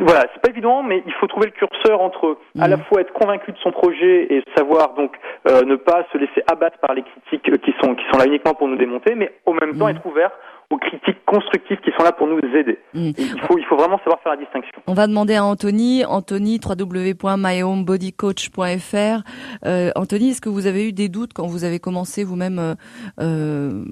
voilà, 0.01 0.27
c'est 0.35 0.43
pas 0.43 0.51
évident, 0.51 0.83
mais 0.83 1.03
il 1.07 1.12
faut 1.14 1.27
trouver 1.27 1.47
le 1.47 1.53
curseur 1.53 2.01
entre 2.01 2.37
à 2.59 2.69
la 2.69 2.77
mm. 2.77 2.83
fois 2.83 3.01
être 3.01 3.12
convaincu 3.12 3.53
de 3.53 3.59
son 3.59 3.73
projet 3.73 4.33
et 4.33 4.43
savoir 4.57 4.95
donc 4.95 5.17
euh, 5.49 5.62
ne 5.62 5.77
pas 5.77 6.07
se 6.12 6.19
laisser 6.19 6.43
abattre 6.47 6.79
par 6.79 6.95
les 6.95 7.03
critiques 7.03 7.61
qui 7.62 7.75
sont 7.83 7.95
qui 7.95 8.05
sont 8.12 8.19
là 8.19 8.27
uniquement 8.27 8.55
pour 8.55 8.69
nous 8.69 8.77
démonter, 8.77 9.14
mais 9.14 9.33
au 9.47 9.55
même 9.55 9.79
temps 9.79 9.87
mm. 9.87 9.97
être 9.97 10.07
ouvert 10.07 10.31
aux 10.69 10.79
critiques 10.79 11.25
constructives 11.25 11.79
qui 11.79 11.93
sont 11.97 12.03
là 12.03 12.11
pour 12.12 12.27
nous 12.27 12.39
aider. 12.39 12.81
Mm. 12.93 13.12
Il, 13.17 13.41
faut, 13.43 13.57
il 13.59 13.64
faut 13.64 13.77
vraiment 13.77 13.99
savoir 13.99 14.19
faire 14.21 14.33
la 14.33 14.39
distinction. 14.39 14.83
On 14.87 14.95
va 14.95 15.07
demander 15.07 15.37
à 15.37 15.45
Anthony, 15.45 16.05
Anthony, 16.05 16.59
www.myhomebodycoach.fr. 16.62 19.23
Euh, 19.64 19.93
Anthony, 19.95 20.31
est-ce 20.31 20.41
que 20.41 20.49
vous 20.49 20.67
avez 20.67 20.89
eu 20.89 20.93
des 20.93 21.09
doutes 21.09 21.33
quand 21.33 21.47
vous 21.47 21.62
avez 21.64 21.79
commencé 21.79 22.25
vous-même 22.25 22.59
euh, 22.59 22.75
euh 23.21 23.85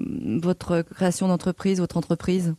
votre 0.43 0.81
création 0.81 1.27
d'entreprise, 1.27 1.79
votre 1.79 1.97
entreprise? 1.97 2.55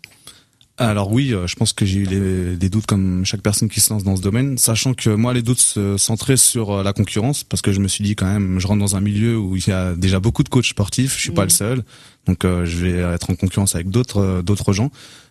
Alors 0.79 1.11
oui, 1.11 1.33
euh, 1.33 1.47
je 1.47 1.57
pense 1.57 1.73
que 1.73 1.87
j'ai 1.87 2.01
eu 2.01 2.57
des 2.57 2.69
doutes 2.69 2.85
comme 2.85 3.25
chaque 3.25 3.41
personne 3.41 3.69
qui 3.69 3.81
se 3.81 3.91
lance 3.91 4.05
dans 4.05 4.17
ce 4.17 4.21
domaine, 4.21 4.59
sachant 4.59 4.93
que 4.93 5.09
moi 5.09 5.33
les 5.33 5.41
doutes 5.41 5.61
se 5.61 5.97
centraient 5.97 6.37
sur 6.37 6.71
euh, 6.71 6.83
la 6.83 6.93
concurrence 6.93 7.45
parce 7.45 7.63
que 7.63 7.73
je 7.73 7.81
me 7.81 7.89
suis 7.89 8.05
dit 8.05 8.15
quand 8.15 8.27
même, 8.27 8.61
je 8.61 8.67
rentre 8.67 8.81
dans 8.81 8.95
un 8.95 9.01
milieu 9.01 9.39
où 9.39 9.57
il 9.57 9.67
y 9.67 9.73
a 9.73 9.95
déjà 9.95 10.21
beaucoup 10.21 10.43
de 10.43 10.51
coachs 10.51 10.67
sportifs, 10.67 11.17
je 11.17 11.23
suis 11.23 11.31
pas 11.31 11.45
le 11.45 11.51
seul, 11.51 11.83
donc 12.27 12.45
euh, 12.45 12.67
je 12.67 12.77
vais 12.77 12.99
être 13.15 13.31
en 13.31 13.37
concurrence 13.37 13.75
avec 13.75 13.89
d'autres 13.89 14.43
d'autres 14.45 14.75
gens. 14.75 14.91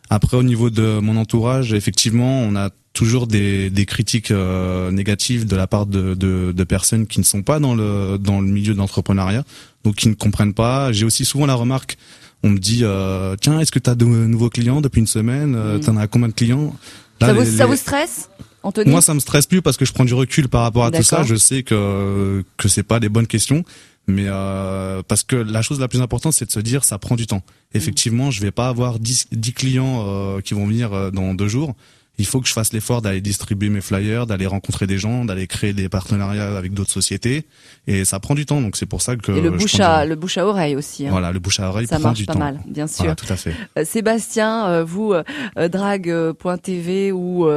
Après 0.09 0.35
au 0.35 0.43
niveau 0.43 0.71
de 0.71 0.99
mon 0.99 1.15
entourage, 1.15 1.73
effectivement, 1.73 2.41
on 2.41 2.55
a 2.55 2.69
toujours 2.93 3.27
des, 3.27 3.69
des 3.69 3.85
critiques 3.85 4.31
négatives 4.31 5.45
de 5.45 5.55
la 5.55 5.67
part 5.67 5.85
de, 5.85 6.13
de, 6.13 6.53
de, 6.55 6.63
personnes 6.63 7.07
qui 7.07 7.19
ne 7.19 7.25
sont 7.25 7.43
pas 7.43 7.59
dans 7.59 7.75
le 7.75 8.17
dans 8.17 8.39
le 8.39 8.47
milieu 8.47 8.73
de 8.73 8.77
l'entrepreneuriat, 8.77 9.43
donc 9.83 9.95
qui 9.95 10.07
ne 10.07 10.13
comprennent 10.13 10.53
pas. 10.53 10.91
J'ai 10.91 11.05
aussi 11.05 11.25
souvent 11.25 11.45
la 11.45 11.55
remarque 11.55 11.97
on 12.43 12.49
me 12.49 12.57
dit 12.57 12.81
euh, 12.83 13.35
tiens 13.39 13.59
est-ce 13.59 13.71
que 13.71 13.79
tu 13.79 13.89
as 13.89 13.95
de 13.95 14.05
nouveaux 14.05 14.49
clients 14.49 14.81
depuis 14.81 14.99
une 14.99 15.07
semaine 15.07 15.55
euh, 15.55 15.77
mm. 15.77 15.81
T'en 15.81 15.97
as 15.97 16.07
combien 16.07 16.27
de 16.27 16.33
clients? 16.33 16.75
Ça, 17.21 17.33
vous, 17.33 17.45
ça 17.45 17.65
vous 17.65 17.75
stresse 17.75 18.29
Anthony? 18.63 18.91
Moi 18.91 19.01
ça 19.01 19.13
me 19.13 19.19
stresse 19.19 19.45
plus 19.45 19.61
parce 19.61 19.77
que 19.77 19.85
je 19.85 19.93
prends 19.93 20.05
du 20.05 20.13
recul 20.13 20.47
par 20.49 20.61
rapport 20.63 20.85
à 20.85 20.91
tout 20.91 21.03
ça. 21.03 21.23
Je 21.23 21.35
sais 21.35 21.63
que 21.63 22.43
que 22.57 22.67
c'est 22.67 22.83
pas 22.83 22.99
des 22.99 23.09
bonnes 23.09 23.27
questions, 23.27 23.63
mais 24.07 24.25
euh, 24.27 25.01
parce 25.07 25.23
que 25.23 25.35
la 25.35 25.61
chose 25.61 25.79
la 25.79 25.87
plus 25.87 26.01
importante 26.01 26.33
c'est 26.33 26.45
de 26.45 26.51
se 26.51 26.59
dire 26.59 26.83
ça 26.83 26.97
prend 26.97 27.15
du 27.15 27.27
temps. 27.27 27.43
Effectivement, 27.73 28.31
je 28.31 28.41
vais 28.41 28.51
pas 28.51 28.69
avoir 28.69 28.99
10, 28.99 29.27
10 29.31 29.53
clients 29.53 30.05
euh, 30.07 30.41
qui 30.41 30.53
vont 30.53 30.65
venir 30.67 30.93
euh, 30.93 31.11
dans 31.11 31.33
deux 31.33 31.47
jours 31.47 31.75
il 32.17 32.25
faut 32.25 32.39
que 32.39 32.47
je 32.47 32.53
fasse 32.53 32.73
l'effort 32.73 33.01
d'aller 33.01 33.21
distribuer 33.21 33.69
mes 33.69 33.81
flyers, 33.81 34.25
d'aller 34.25 34.45
rencontrer 34.45 34.87
des 34.87 34.97
gens, 34.97 35.25
d'aller 35.25 35.47
créer 35.47 35.73
des 35.73 35.89
partenariats 35.89 36.57
avec 36.57 36.73
d'autres 36.73 36.91
sociétés. 36.91 37.45
Et 37.87 38.05
ça 38.05 38.19
prend 38.19 38.35
du 38.35 38.45
temps, 38.45 38.61
donc 38.61 38.75
c'est 38.75 38.85
pour 38.85 39.01
ça 39.01 39.15
que. 39.15 39.31
Et 39.31 39.41
le 39.41 39.51
bouche 39.51 39.79
à 39.79 40.05
le 40.05 40.15
bouche 40.15 40.37
à 40.37 40.45
oreille 40.45 40.75
aussi. 40.75 41.07
Hein. 41.07 41.11
Voilà, 41.11 41.31
le 41.31 41.39
bouche 41.39 41.59
à 41.59 41.69
oreille 41.69 41.87
ça 41.87 41.97
prend 41.99 42.09
marche 42.09 42.25
pas 42.25 42.35
mal, 42.35 42.59
bien 42.65 42.87
sûr. 42.87 43.03
Voilà, 43.03 43.15
tout 43.15 43.31
à 43.31 43.35
fait. 43.35 43.53
Euh, 43.77 43.83
Sébastien, 43.83 44.67
euh, 44.67 44.83
vous 44.83 45.13
euh, 45.13 45.67
drag.tv 45.67 47.11
ou 47.11 47.47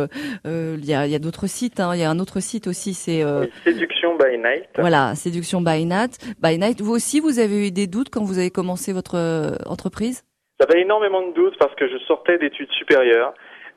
il 0.44 0.84
y 0.84 0.94
a, 0.94 1.06
y 1.06 1.14
a 1.14 1.18
d'autres 1.18 1.46
sites. 1.46 1.80
Hein. 1.80 1.94
Il 1.94 2.00
y 2.00 2.04
a 2.04 2.10
un 2.10 2.18
autre 2.18 2.40
site 2.40 2.66
aussi, 2.66 2.94
c'est. 2.94 3.24
Séduction 3.64 4.16
by 4.16 4.38
Night. 4.38 4.68
Voilà, 4.78 5.14
Séduction 5.14 5.60
by 5.60 5.84
Night. 5.84 6.18
By 6.42 6.58
Night. 6.58 6.80
Vous 6.80 6.92
aussi, 6.92 7.20
vous 7.20 7.38
avez 7.38 7.68
eu 7.68 7.70
des 7.70 7.86
doutes 7.86 8.10
quand 8.10 8.24
vous 8.24 8.38
avez 8.38 8.50
commencé 8.50 8.92
votre 8.92 9.58
entreprise? 9.66 10.24
J'avais 10.60 10.82
énormément 10.82 11.26
de 11.28 11.32
doutes 11.34 11.56
parce 11.58 11.74
que 11.76 11.86
je 11.88 11.98
sortais 12.06 12.36
d'études 12.38 12.70
supérieures 12.72 13.32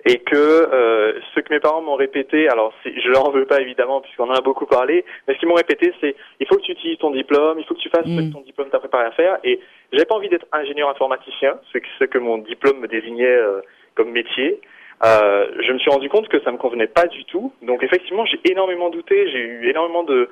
et 0.05 0.19
que 0.19 0.35
euh, 0.35 1.19
ce 1.35 1.39
que 1.41 1.53
mes 1.53 1.59
parents 1.59 1.81
m'ont 1.81 1.95
répété, 1.95 2.49
alors 2.49 2.73
je 2.85 3.09
leur 3.09 3.29
veux 3.31 3.45
pas 3.45 3.61
évidemment 3.61 4.01
puisqu'on 4.01 4.29
en 4.29 4.33
a 4.33 4.41
beaucoup 4.41 4.65
parlé, 4.65 5.05
mais 5.27 5.35
ce 5.35 5.39
qu'ils 5.39 5.47
m'ont 5.47 5.55
répété 5.55 5.93
c'est 6.01 6.15
il 6.39 6.47
faut 6.47 6.55
que 6.55 6.61
tu 6.61 6.71
utilises 6.71 6.97
ton 6.97 7.11
diplôme, 7.11 7.59
il 7.59 7.65
faut 7.65 7.75
que 7.75 7.79
tu 7.79 7.89
fasses 7.89 8.05
ce 8.05 8.15
que 8.15 8.21
mm. 8.21 8.33
ton 8.33 8.41
diplôme 8.41 8.69
t'a 8.69 8.79
préparé 8.79 9.05
à 9.05 9.11
faire 9.11 9.37
et 9.43 9.59
j'avais 9.91 10.05
pas 10.05 10.15
envie 10.15 10.29
d'être 10.29 10.47
ingénieur 10.51 10.89
informaticien, 10.89 11.59
ce 11.71 11.77
que, 11.77 11.87
ce 11.99 12.05
que 12.05 12.17
mon 12.17 12.39
diplôme 12.39 12.79
me 12.79 12.87
désignait 12.87 13.25
euh, 13.25 13.61
comme 13.95 14.11
métier. 14.11 14.59
Euh, 15.03 15.47
je 15.65 15.71
me 15.71 15.79
suis 15.79 15.91
rendu 15.91 16.09
compte 16.09 16.27
que 16.29 16.41
ça 16.43 16.51
me 16.51 16.57
convenait 16.57 16.87
pas 16.87 17.07
du 17.07 17.23
tout, 17.25 17.53
donc 17.61 17.83
effectivement 17.83 18.25
j'ai 18.25 18.39
énormément 18.45 18.89
douté, 18.89 19.29
j'ai 19.31 19.39
eu 19.39 19.69
énormément 19.69 20.03
de 20.03 20.29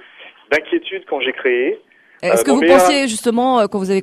d'inquiétude 0.51 1.03
quand 1.07 1.21
j'ai 1.21 1.33
créé. 1.33 1.79
Est-ce 2.23 2.41
euh, 2.41 2.43
que 2.43 2.51
vous 2.51 2.61
pensiez 2.61 3.07
justement, 3.07 3.67
quand 3.67 3.77
vous 3.77 3.91
avez 3.91 4.01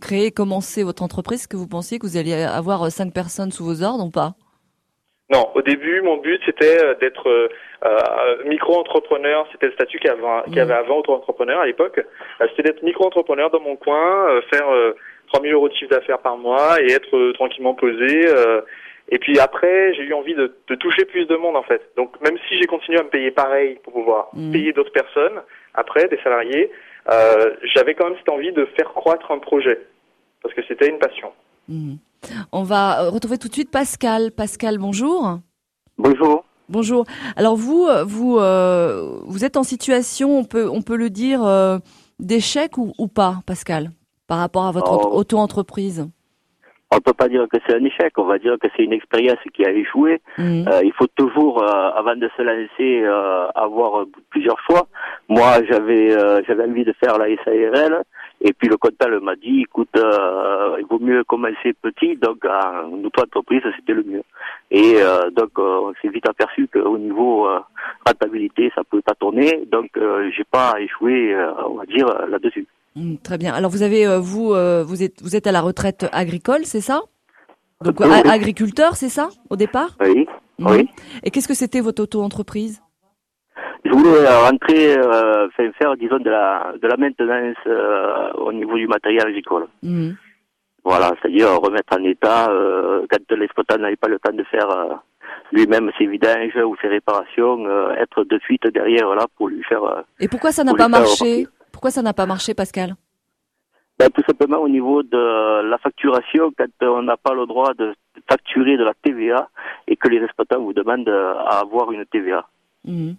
créé, 0.00 0.30
commencé 0.30 0.82
votre 0.82 1.02
entreprise, 1.02 1.40
est-ce 1.40 1.48
que 1.48 1.56
vous 1.56 1.66
pensiez 1.66 1.98
que 1.98 2.06
vous 2.06 2.18
alliez 2.18 2.34
avoir 2.34 2.92
cinq 2.92 3.14
personnes 3.14 3.50
sous 3.50 3.64
vos 3.64 3.82
ordres 3.82 4.04
ou 4.04 4.10
pas? 4.10 4.34
Non, 5.32 5.50
au 5.54 5.62
début, 5.62 6.02
mon 6.02 6.18
but 6.18 6.40
c'était 6.46 6.80
euh, 6.80 6.94
d'être 6.94 7.28
euh, 7.28 7.48
euh, 7.84 8.44
micro-entrepreneur. 8.44 9.46
C'était 9.50 9.66
le 9.66 9.72
statut 9.72 9.98
qu'il 9.98 10.08
y 10.08 10.12
avait, 10.12 10.50
qu 10.52 10.60
avait 10.60 10.74
mmh. 10.74 10.76
avant 10.76 10.98
auto-entrepreneur 10.98 11.60
à 11.60 11.66
l'époque. 11.66 12.00
c'était 12.50 12.62
d'être 12.62 12.82
micro-entrepreneur 12.82 13.50
dans 13.50 13.60
mon 13.60 13.76
coin, 13.76 14.40
faire 14.52 14.66
3000 15.32 15.52
euros 15.52 15.68
de 15.68 15.74
chiffre 15.74 15.90
d'affaires 15.90 16.20
par 16.20 16.36
mois 16.36 16.80
et 16.80 16.92
être 16.92 17.32
tranquillement 17.32 17.74
posé 17.74 18.24
Et 19.08 19.18
puis 19.18 19.38
après, 19.40 19.94
j'ai 19.94 20.02
eu 20.02 20.14
envie 20.14 20.34
de, 20.34 20.54
de, 20.68 20.74
toucher 20.76 21.04
plus 21.04 21.26
de 21.26 21.36
monde 21.36 21.56
en 21.56 21.62
fait. 21.62 21.82
Donc 21.96 22.20
même 22.20 22.38
si 22.48 22.56
j'ai 22.58 22.66
continué 22.66 22.98
à 22.98 23.02
me 23.02 23.08
payer 23.08 23.32
pareil 23.32 23.78
pour 23.82 23.92
pouvoir 23.92 24.28
mmh. 24.32 24.52
payer 24.52 24.72
d'autres 24.72 24.92
personnes, 24.92 25.42
après 25.74 26.08
des 26.08 26.18
salariés, 26.22 26.70
euh, 27.10 27.54
j'avais 27.74 27.94
quand 27.94 28.08
même 28.08 28.18
cette 28.18 28.28
envie 28.28 28.52
de 28.52 28.64
faire 28.76 28.92
croître 28.92 29.30
un 29.30 29.38
projet 29.38 29.78
parce 30.42 30.54
que 30.54 30.62
c'était 30.66 30.88
une 30.88 30.98
passion. 30.98 31.32
Mmh. 31.68 31.94
On 32.52 32.62
va 32.62 33.08
retrouver 33.10 33.38
tout 33.38 33.48
de 33.48 33.52
suite 33.52 33.70
Pascal. 33.70 34.30
Pascal, 34.32 34.78
bonjour. 34.78 35.38
Bonjour. 35.98 36.44
Bonjour. 36.68 37.04
Alors 37.36 37.56
vous, 37.56 37.86
vous, 38.04 38.38
euh, 38.38 39.20
vous 39.24 39.44
êtes 39.44 39.56
en 39.56 39.62
situation, 39.62 40.38
on 40.38 40.44
peut, 40.44 40.68
on 40.68 40.82
peut 40.82 40.96
le 40.96 41.10
dire, 41.10 41.44
euh, 41.44 41.78
d'échec 42.18 42.76
ou, 42.76 42.92
ou, 42.98 43.06
pas, 43.06 43.36
Pascal, 43.46 43.90
par 44.26 44.38
rapport 44.38 44.66
à 44.66 44.72
votre 44.72 44.92
oh. 44.92 45.18
auto-entreprise? 45.18 46.08
On 46.92 46.96
ne 46.96 47.00
peut 47.00 47.12
pas 47.12 47.28
dire 47.28 47.46
que 47.52 47.58
c'est 47.66 47.74
un 47.74 47.84
échec, 47.84 48.16
on 48.16 48.24
va 48.24 48.38
dire 48.38 48.56
que 48.60 48.68
c'est 48.76 48.84
une 48.84 48.92
expérience 48.92 49.38
qui 49.54 49.64
a 49.64 49.72
échoué. 49.72 50.20
Mhm. 50.38 50.68
Euh, 50.68 50.80
il 50.84 50.92
faut 50.92 51.08
toujours, 51.08 51.62
euh, 51.62 51.90
avant 51.96 52.14
de 52.14 52.28
se 52.36 52.42
lancer, 52.42 53.02
euh, 53.02 53.48
avoir 53.56 54.04
plusieurs 54.30 54.58
choix. 54.60 54.86
Moi, 55.28 55.64
j'avais 55.68 56.10
j'avais 56.46 56.64
envie 56.64 56.84
de 56.84 56.94
faire 57.02 57.18
la 57.18 57.26
SARL, 57.44 58.04
et 58.46 58.52
puis 58.52 58.68
le 58.68 58.76
comptable 58.76 59.20
m'a 59.20 59.36
dit, 59.36 59.62
écoute, 59.62 59.94
il 59.94 60.86
vaut 60.88 60.98
mieux 60.98 61.24
commencer 61.24 61.74
petit, 61.82 62.16
donc 62.16 62.44
en 62.44 63.04
auto-entreprise, 63.04 63.62
c'était 63.76 63.94
le 63.94 64.04
mieux. 64.04 64.22
Et 64.70 64.96
donc, 65.36 65.50
on 65.58 65.92
s'est 66.00 66.08
vite 66.08 66.28
aperçu 66.28 66.68
qu'au 66.68 66.98
niveau 66.98 67.48
rentabilité, 68.06 68.70
ça 68.74 68.82
peut 68.88 69.02
pas 69.02 69.14
tourner, 69.14 69.64
donc 69.70 69.90
j'ai 70.36 70.44
pas 70.50 70.74
échoué, 70.80 71.36
on 71.66 71.74
va 71.74 71.86
dire, 71.86 72.06
là-dessus. 72.28 72.66
Mm, 72.96 73.16
très 73.22 73.36
bien. 73.38 73.52
Alors 73.52 73.70
vous 73.70 73.82
avez 73.82 74.06
euh, 74.06 74.18
vous 74.18 74.54
euh, 74.54 74.82
vous 74.82 75.02
êtes 75.02 75.22
vous 75.22 75.36
êtes 75.36 75.46
à 75.46 75.52
la 75.52 75.60
retraite 75.60 76.06
agricole, 76.12 76.64
c'est 76.64 76.80
ça? 76.80 77.02
Donc 77.84 78.00
agriculteur, 78.00 78.96
c'est 78.96 79.10
ça 79.10 79.28
au 79.50 79.56
départ? 79.56 79.96
Oui. 80.00 80.26
Oui. 80.58 80.88
Et 81.22 81.30
qu'est-ce 81.30 81.46
que 81.46 81.54
c'était 81.54 81.82
votre 81.82 82.02
auto-entreprise? 82.02 82.80
Je 83.86 83.92
voulais 83.92 84.28
rentrer 84.28 84.98
euh, 84.98 85.48
faire 85.78 85.96
disons 85.96 86.18
de 86.18 86.30
la 86.30 86.72
de 86.80 86.86
la 86.88 86.96
maintenance 86.96 87.56
au 88.34 88.52
niveau 88.52 88.76
du 88.76 88.86
matériel 88.86 89.26
agricole. 89.26 89.66
Mm. 89.82 90.10
Voilà, 90.84 91.10
c'est-à-dire 91.20 91.48
remettre 91.60 91.98
en 91.98 92.04
état 92.04 92.48
quand 93.10 93.36
l'exploitant 93.36 93.78
n'avait 93.78 93.96
pas 93.96 94.08
le 94.08 94.20
temps 94.20 94.32
de 94.32 94.44
faire 94.44 94.68
lui-même 95.50 95.90
ses 95.98 96.06
vidanges 96.06 96.56
ou 96.56 96.76
ses 96.80 96.86
réparations, 96.86 97.68
être 97.96 98.22
de 98.22 98.38
suite 98.44 98.66
derrière 98.72 99.12
là 99.16 99.26
pour 99.36 99.48
lui 99.48 99.64
faire. 99.64 100.04
Et 100.20 100.28
pourquoi 100.28 100.52
ça 100.52 100.62
n'a 100.62 100.74
pas 100.74 100.88
marché? 100.88 101.48
pourquoi 101.72 101.90
ça 101.90 102.02
n'a 102.02 102.14
pas 102.14 102.24
marché, 102.24 102.54
Pascal? 102.54 102.94
Ben, 103.98 104.10
Tout 104.10 104.22
simplement 104.26 104.58
au 104.58 104.68
niveau 104.68 105.02
de 105.02 105.62
la 105.62 105.78
facturation, 105.78 106.52
quand 106.56 106.86
on 106.86 107.02
n'a 107.02 107.16
pas 107.16 107.34
le 107.34 107.46
droit 107.46 107.72
de 107.74 107.94
facturer 108.28 108.76
de 108.76 108.84
la 108.84 108.92
TVA 109.02 109.48
et 109.86 109.96
que 109.96 110.08
les 110.08 110.22
exploitants 110.22 110.60
vous 110.60 110.72
demandent 110.72 111.08
à 111.08 111.60
avoir 111.60 111.92
une 111.92 112.04
TVA. 112.06 112.46
Mhm. 112.84 113.16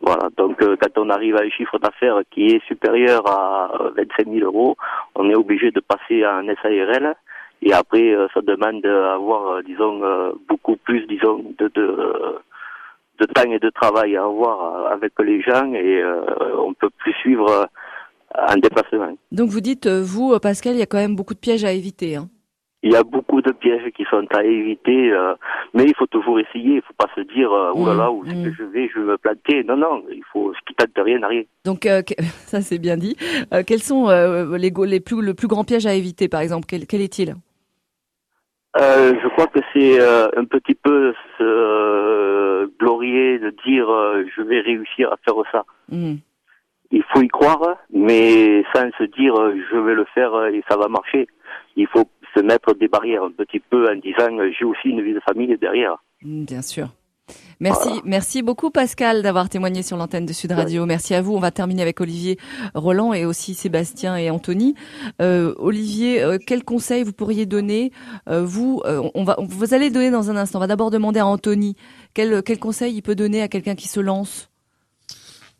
Voilà, 0.00 0.30
donc 0.36 0.62
euh, 0.62 0.76
quand 0.80 0.98
on 0.98 1.10
arrive 1.10 1.36
à 1.36 1.42
un 1.42 1.50
chiffre 1.50 1.78
d'affaires 1.78 2.20
qui 2.30 2.46
est 2.46 2.64
supérieur 2.66 3.22
à 3.28 3.70
25 3.96 4.28
000 4.28 4.46
euros, 4.46 4.76
on 5.14 5.28
est 5.28 5.34
obligé 5.34 5.70
de 5.70 5.80
passer 5.80 6.22
à 6.24 6.36
un 6.36 6.46
SARL 6.62 7.14
et 7.62 7.72
après 7.72 8.14
euh, 8.14 8.26
ça 8.32 8.40
demande 8.40 8.80
d'avoir, 8.80 9.56
euh, 9.56 9.62
disons, 9.62 10.00
beaucoup 10.48 10.76
plus, 10.76 11.06
disons, 11.06 11.44
de, 11.58 11.68
de 11.68 12.40
de 13.20 13.26
temps 13.26 13.50
et 13.50 13.58
de 13.58 13.70
travail 13.70 14.16
à 14.16 14.24
avoir 14.24 14.90
avec 14.90 15.12
les 15.20 15.42
gens 15.42 15.72
et 15.74 16.02
euh, 16.02 16.22
on 16.56 16.72
peut 16.72 16.90
plus 16.98 17.12
suivre 17.14 17.68
un 18.34 18.56
déplacement. 18.56 19.14
Donc 19.30 19.50
vous 19.50 19.60
dites, 19.60 19.86
euh, 19.86 20.02
vous, 20.02 20.38
Pascal, 20.40 20.74
il 20.74 20.78
y 20.78 20.82
a 20.82 20.86
quand 20.86 20.98
même 20.98 21.16
beaucoup 21.16 21.34
de 21.34 21.38
pièges 21.38 21.64
à 21.64 21.72
éviter. 21.72 22.16
Hein. 22.16 22.28
Il 22.82 22.92
y 22.92 22.96
a 22.96 23.02
beaucoup 23.02 23.42
de 23.42 23.52
pièges 23.52 23.90
qui 23.94 24.04
sont 24.10 24.26
à 24.30 24.42
éviter, 24.42 25.12
euh, 25.12 25.34
mais 25.74 25.84
il 25.84 25.94
faut 25.94 26.06
toujours 26.06 26.40
essayer. 26.40 26.76
Il 26.76 26.82
faut 26.82 26.94
pas 26.96 27.08
se 27.14 27.20
dire, 27.20 27.50
oh 27.52 27.86
là 27.86 27.94
là, 27.94 28.10
où 28.10 28.24
mmh. 28.24 28.54
je 28.58 28.64
vais, 28.64 28.88
je 28.88 29.00
vais 29.00 29.06
me 29.12 29.18
planter. 29.18 29.62
Non, 29.64 29.76
non, 29.76 30.02
il 30.10 30.22
faut 30.32 30.52
ce 30.54 30.58
qui 30.66 30.74
tente 30.74 30.94
de 30.96 31.02
rien 31.02 31.18
n'arrive. 31.18 31.46
Donc 31.64 31.86
ça 32.46 32.60
c'est 32.60 32.78
bien 32.78 32.96
dit. 32.96 33.16
quels 33.66 33.82
sont 33.82 34.08
les, 34.08 34.70
les 34.70 35.00
plus 35.00 35.22
le 35.22 35.34
plus 35.34 35.48
grand 35.48 35.64
piège 35.64 35.86
à 35.86 35.94
éviter, 35.94 36.28
par 36.28 36.40
exemple? 36.40 36.66
Quel, 36.68 36.86
quel 36.86 37.02
est-il? 37.02 37.34
Je 38.76 39.28
crois 39.30 39.48
que 39.48 39.60
c'est 39.74 40.00
un 40.00 40.44
petit 40.44 40.74
peu 40.74 41.12
glorier 42.80 43.38
de 43.38 43.50
dire 43.66 43.88
euh, 43.90 44.24
je 44.36 44.42
vais 44.42 44.60
réussir 44.60 45.12
à 45.12 45.16
faire 45.24 45.34
ça. 45.52 45.64
Hmm. 45.88 46.16
Il 46.90 47.04
faut 47.12 47.22
y 47.22 47.28
croire, 47.28 47.76
mais 47.92 48.64
sans 48.74 48.90
se 48.98 49.04
dire 49.04 49.34
euh, 49.36 49.54
je 49.70 49.76
vais 49.76 49.94
le 49.94 50.04
faire 50.14 50.34
euh, 50.34 50.50
et 50.50 50.62
ça 50.68 50.76
va 50.76 50.88
marcher. 50.88 51.26
Il 51.76 51.86
faut 51.86 52.08
se 52.34 52.40
mettre 52.40 52.74
des 52.74 52.88
barrières 52.88 53.24
un 53.24 53.32
petit 53.32 53.60
peu 53.60 53.88
en 53.90 53.96
disant 53.96 54.28
j'ai 54.58 54.64
aussi 54.64 54.88
une 54.88 55.02
vie 55.02 55.14
de 55.14 55.20
famille 55.20 55.56
derrière. 55.58 55.96
Hmm, 56.22 56.44
bien 56.44 56.62
sûr. 56.62 56.88
Merci, 57.60 57.90
merci 58.04 58.42
beaucoup 58.42 58.70
Pascal 58.70 59.22
d'avoir 59.22 59.48
témoigné 59.48 59.82
sur 59.82 59.96
l'antenne 59.96 60.24
de 60.24 60.32
Sud 60.32 60.52
Radio. 60.52 60.86
Merci 60.86 61.14
à 61.14 61.20
vous. 61.20 61.34
On 61.34 61.40
va 61.40 61.50
terminer 61.50 61.82
avec 61.82 62.00
Olivier 62.00 62.38
Roland 62.74 63.12
et 63.12 63.26
aussi 63.26 63.54
Sébastien 63.54 64.16
et 64.16 64.30
Anthony. 64.30 64.74
Euh, 65.20 65.54
Olivier, 65.58 66.22
euh, 66.22 66.38
quel 66.44 66.64
conseil 66.64 67.02
vous 67.02 67.12
pourriez 67.12 67.44
donner 67.44 67.92
euh, 68.28 68.42
Vous, 68.44 68.82
on 69.14 69.24
va, 69.24 69.36
vous 69.38 69.74
allez 69.74 69.90
donner 69.90 70.10
dans 70.10 70.30
un 70.30 70.36
instant. 70.36 70.58
On 70.58 70.60
va 70.60 70.66
d'abord 70.66 70.90
demander 70.90 71.20
à 71.20 71.26
Anthony 71.26 71.76
quel, 72.14 72.42
quel 72.42 72.58
conseil 72.58 72.94
il 72.94 73.02
peut 73.02 73.14
donner 73.14 73.42
à 73.42 73.48
quelqu'un 73.48 73.74
qui 73.74 73.88
se 73.88 74.00
lance? 74.00 74.46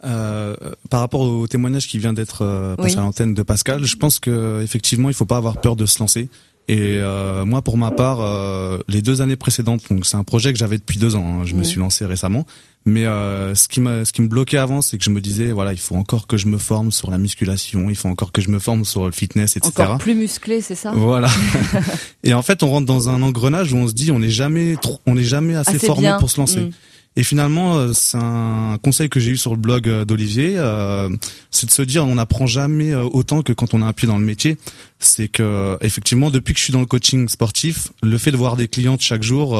par 0.03 1.01
rapport 1.01 1.21
au 1.21 1.47
témoignage 1.47 1.87
qui 1.87 1.99
vient 1.99 2.15
d'être 2.15 2.75
passé 2.79 2.97
à 2.97 3.03
l'antenne 3.03 3.35
de 3.35 3.43
Pascal, 3.43 3.85
je 3.85 3.97
pense 3.97 4.19
que 4.19 4.63
effectivement 4.63 5.11
il 5.11 5.15
faut 5.15 5.27
pas 5.27 5.37
avoir 5.37 5.61
peur 5.61 5.77
de 5.77 5.85
se 5.85 5.99
lancer. 5.99 6.31
Et 6.71 6.99
euh, 7.01 7.45
moi, 7.45 7.63
pour 7.63 7.77
ma 7.77 7.91
part, 7.91 8.21
euh, 8.21 8.79
les 8.87 9.03
deux 9.03 9.23
années 9.23 9.35
précédentes, 9.35 9.83
donc 9.91 10.07
c'est 10.07 10.17
un 10.17 10.23
projet 10.23 10.53
que 10.53 10.59
j'avais 10.59 10.79
depuis 10.79 11.01
deux 11.01 11.17
ans. 11.17 11.41
Hein, 11.41 11.45
je 11.45 11.57
me 11.57 11.65
suis 11.65 11.81
lancé 11.81 12.07
récemment, 12.07 12.47
mais 12.85 13.07
euh, 13.07 13.57
ce 13.57 13.67
qui 13.67 13.81
me 13.81 14.05
ce 14.05 14.13
qui 14.13 14.23
me 14.23 14.29
bloquait 14.29 14.57
avant, 14.57 14.81
c'est 14.81 14.97
que 14.97 15.03
je 15.03 15.11
me 15.11 15.21
disais 15.21 15.51
voilà, 15.51 15.73
il 15.73 15.81
faut 15.81 15.97
encore 15.97 16.29
que 16.29 16.37
je 16.37 16.47
me 16.47 16.59
forme 16.59 16.93
sur 16.93 17.11
la 17.11 17.19
musculation, 17.19 17.91
il 17.91 17.97
faut 17.97 18.07
encore 18.07 18.31
que 18.31 18.41
je 18.41 18.51
me 18.51 18.61
forme 18.61 18.85
sur 18.85 19.05
le 19.05 19.11
fitness, 19.11 19.57
etc. 19.57 19.73
Encore 19.79 19.99
plus 19.99 20.15
musclé, 20.15 20.61
c'est 20.61 20.77
ça? 20.77 20.93
Voilà. 20.95 21.29
et 22.23 22.35
en 22.35 22.43
fait, 22.43 22.63
on 22.63 22.71
rentre 22.71 22.87
dans 22.87 23.09
un 23.09 23.21
engrenage 23.21 23.73
où 23.73 23.77
on 23.77 23.89
se 23.89 23.93
dit 23.93 24.13
on 24.13 24.21
n'est 24.21 24.31
jamais 24.31 24.77
trop, 24.81 25.01
on 25.07 25.17
n'est 25.17 25.25
jamais 25.25 25.57
assez, 25.57 25.77
formé 25.81 26.13
pour 26.21 26.31
se 26.31 26.39
lancer. 26.39 26.61
Mm. 26.61 26.71
Et 27.17 27.25
finalement, 27.25 27.77
euh, 27.77 27.93
c'est 27.93 28.19
un 28.19 28.79
conseil 28.83 29.09
que 29.09 29.19
j'ai 29.19 29.33
eu 29.33 29.37
sur 29.37 29.51
le 29.51 29.57
blog 29.57 29.89
euh, 29.89 30.05
d'Olivier, 30.05 30.55
euh, 30.57 31.09
c'est 31.51 31.67
de 31.67 31.73
se 31.73 31.83
dire 31.83 32.07
on 32.07 32.15
n'apprend 32.15 32.47
jamais 32.47 32.95
autant 32.95 33.43
que 33.43 33.53
quand 33.53 33.75
on 33.75 33.83
a 33.83 33.87
un 33.87 33.93
pied 33.93 34.07
dans 34.07 34.19
le 34.19 34.25
métier. 34.25 34.57
C'est 35.01 35.29
que 35.29 35.77
effectivement, 35.81 36.31
depuis 36.31 36.55
que 36.55 36.59
je 36.61 36.65
suis 36.65 36.73
dans 36.73 36.81
le 36.81 36.87
coaching 36.87 37.29
sportif, 37.29 37.89
le 38.03 38.17
fait 38.19 38.31
de 38.31 38.37
voir 38.37 38.57
des 38.57 38.69
clientes 38.69 39.01
chaque 39.01 39.23
jour, 39.23 39.59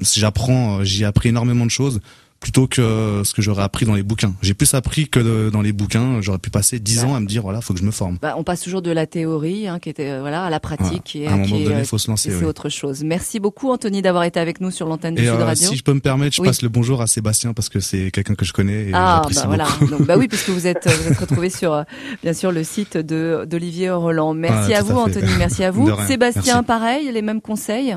j'apprends, 0.00 0.82
j'ai 0.82 1.04
appris 1.04 1.28
énormément 1.28 1.64
de 1.64 1.70
choses 1.70 2.00
plutôt 2.42 2.66
que 2.66 3.22
ce 3.24 3.32
que 3.32 3.40
j'aurais 3.40 3.62
appris 3.62 3.86
dans 3.86 3.94
les 3.94 4.02
bouquins. 4.02 4.34
J'ai 4.42 4.52
plus 4.52 4.74
appris 4.74 5.08
que 5.08 5.48
dans 5.48 5.62
les 5.62 5.72
bouquins. 5.72 6.20
J'aurais 6.20 6.38
pu 6.38 6.50
passer 6.50 6.80
dix 6.80 7.04
ans 7.04 7.14
à 7.14 7.20
me 7.20 7.26
dire 7.26 7.42
voilà, 7.42 7.60
faut 7.60 7.72
que 7.72 7.78
je 7.78 7.84
me 7.84 7.92
forme. 7.92 8.18
Bah, 8.20 8.34
on 8.36 8.42
passe 8.42 8.60
toujours 8.62 8.82
de 8.82 8.90
la 8.90 9.06
théorie, 9.06 9.68
hein, 9.68 9.78
qui 9.78 9.88
était 9.88 10.10
euh, 10.10 10.20
voilà, 10.20 10.44
à 10.44 10.50
la 10.50 10.58
pratique. 10.58 11.14
Et, 11.16 11.28
à 11.28 11.32
un 11.32 11.36
moment 11.36 11.60
donné, 11.60 11.78
il 11.78 11.84
faut 11.84 11.98
se 11.98 12.10
lancer. 12.10 12.32
C'est 12.32 12.44
autre 12.44 12.68
chose. 12.68 13.04
Merci 13.04 13.38
beaucoup, 13.38 13.70
Anthony, 13.70 14.02
d'avoir 14.02 14.24
été 14.24 14.40
avec 14.40 14.60
nous 14.60 14.72
sur 14.72 14.88
l'antenne 14.88 15.14
de 15.14 15.20
Sud 15.20 15.30
euh, 15.30 15.44
Radio. 15.44 15.68
Si 15.68 15.76
je 15.76 15.84
peux 15.84 15.94
me 15.94 16.00
permettre, 16.00 16.34
je 16.34 16.42
passe 16.42 16.62
le 16.62 16.68
bonjour 16.68 17.00
à 17.00 17.06
Sébastien 17.06 17.54
parce 17.54 17.68
que 17.68 17.78
c'est 17.78 18.10
quelqu'un 18.10 18.34
que 18.34 18.44
je 18.44 18.52
connais. 18.52 18.88
Et 18.88 18.90
ah, 18.92 19.22
bah 19.32 19.42
voilà. 19.46 19.66
Donc, 19.88 20.02
bah 20.02 20.16
oui, 20.18 20.26
puisque 20.28 20.48
vous 20.48 20.66
êtes 20.66 20.88
vous 20.88 21.12
êtes 21.12 21.18
retrouvé 21.18 21.48
sur 21.48 21.72
euh, 21.72 21.82
bien 22.22 22.32
sûr 22.32 22.50
le 22.50 22.64
site 22.64 22.96
de 22.96 23.44
d'Olivier 23.46 23.90
Roland. 23.90 24.34
Merci 24.34 24.74
à 24.74 24.82
vous, 24.82 24.98
Anthony. 24.98 25.30
Merci 25.38 25.62
à 25.62 25.70
vous. 25.72 25.88
Sébastien, 26.08 26.64
pareil, 26.64 27.10
les 27.12 27.22
mêmes 27.22 27.40
conseils? 27.40 27.96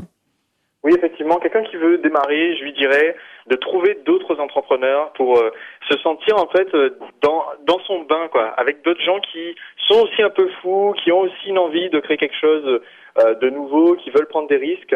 Oui, 0.83 0.93
effectivement, 0.95 1.39
quelqu'un 1.39 1.63
qui 1.63 1.77
veut 1.77 1.97
démarrer, 1.97 2.55
je 2.59 2.63
lui 2.63 2.73
dirais 2.73 3.15
de 3.47 3.55
trouver 3.55 3.99
d'autres 4.05 4.39
entrepreneurs 4.39 5.11
pour 5.13 5.37
euh, 5.37 5.51
se 5.89 5.97
sentir 5.99 6.37
en 6.37 6.47
fait 6.47 6.73
euh, 6.73 6.97
dans 7.21 7.45
dans 7.65 7.79
son 7.79 8.01
bain 8.01 8.27
quoi, 8.31 8.47
avec 8.57 8.83
d'autres 8.83 9.03
gens 9.03 9.19
qui 9.19 9.55
sont 9.87 10.01
aussi 10.01 10.21
un 10.23 10.31
peu 10.31 10.49
fous, 10.61 10.95
qui 11.03 11.11
ont 11.11 11.21
aussi 11.21 11.47
une 11.49 11.59
envie 11.59 11.89
de 11.89 11.99
créer 11.99 12.17
quelque 12.17 12.39
chose 12.39 12.81
euh, 13.19 13.35
de 13.35 13.49
nouveau, 13.49 13.95
qui 13.95 14.09
veulent 14.09 14.27
prendre 14.27 14.47
des 14.47 14.57
risques. 14.57 14.95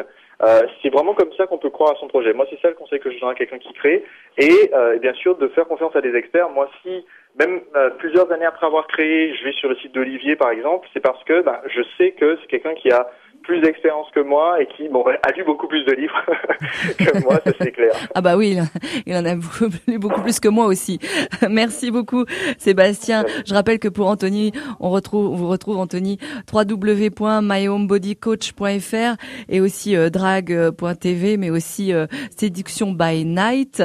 c'est 0.81 0.89
vraiment 0.89 1.13
comme 1.13 1.31
ça 1.33 1.45
qu'on 1.47 1.57
peut 1.57 1.69
croire 1.69 1.91
à 1.91 1.99
son 1.99 2.07
projet. 2.07 2.33
Moi, 2.33 2.45
c'est 2.49 2.59
ça 2.61 2.69
le 2.69 2.73
conseil 2.73 2.99
que 2.99 3.11
je 3.11 3.19
donne 3.19 3.29
à 3.29 3.35
quelqu'un 3.35 3.59
qui 3.59 3.73
crée. 3.73 4.03
Et 4.37 4.71
bien 4.99 5.13
sûr, 5.13 5.37
de 5.37 5.49
faire 5.49 5.67
confiance 5.67 5.95
à 5.95 6.01
des 6.01 6.15
experts. 6.15 6.49
Moi, 6.49 6.69
si 6.81 7.05
même 7.37 7.61
plusieurs 7.97 8.31
années 8.31 8.45
après 8.45 8.65
avoir 8.65 8.87
créé, 8.87 9.35
je 9.35 9.43
vais 9.43 9.51
sur 9.51 9.69
le 9.69 9.75
site 9.75 9.93
d'Olivier, 9.93 10.37
par 10.37 10.51
exemple, 10.51 10.87
c'est 10.93 11.01
parce 11.01 11.21
que 11.25 11.41
ben, 11.41 11.59
je 11.67 11.81
sais 11.97 12.11
que 12.11 12.37
c'est 12.39 12.47
quelqu'un 12.47 12.73
qui 12.73 12.89
a 12.89 13.09
plus 13.43 13.61
d'expérience 13.61 14.07
que 14.13 14.19
moi 14.19 14.61
et 14.61 14.67
qui 14.67 14.87
bon, 14.89 15.03
a 15.05 15.31
lu 15.31 15.43
beaucoup 15.43 15.67
plus 15.67 15.83
de 15.85 15.93
livres 15.93 16.23
que 16.97 17.23
moi, 17.23 17.39
ça 17.43 17.51
c'est 17.59 17.71
clair. 17.71 17.93
Ah 18.15 18.21
bah 18.21 18.37
oui, 18.37 18.57
il 19.05 19.15
en 19.15 19.25
a 19.25 19.35
beaucoup, 19.35 19.67
lu 19.87 19.99
beaucoup 19.99 20.21
plus 20.21 20.39
que 20.39 20.47
moi 20.47 20.65
aussi. 20.65 20.97
Merci 21.49 21.91
beaucoup 21.91 22.25
Sébastien. 22.57 23.25
Je 23.45 23.53
rappelle 23.53 23.77
que 23.79 23.87
pour 23.87 24.07
Anthony, 24.07 24.51
on 24.79 24.89
retrouve, 24.89 25.31
on 25.31 25.35
vous 25.35 25.47
retrouve 25.47 25.77
Anthony 25.77 26.17
www.myhomebodycoach.fr 26.51 29.15
et 29.47 29.61
aussi 29.61 29.95
euh, 29.95 30.09
drag.tv, 30.09 31.37
mais 31.37 31.49
aussi 31.49 31.93
euh, 31.93 32.07
Séduction 32.35 32.91
by 32.91 33.23
Night. 33.25 33.81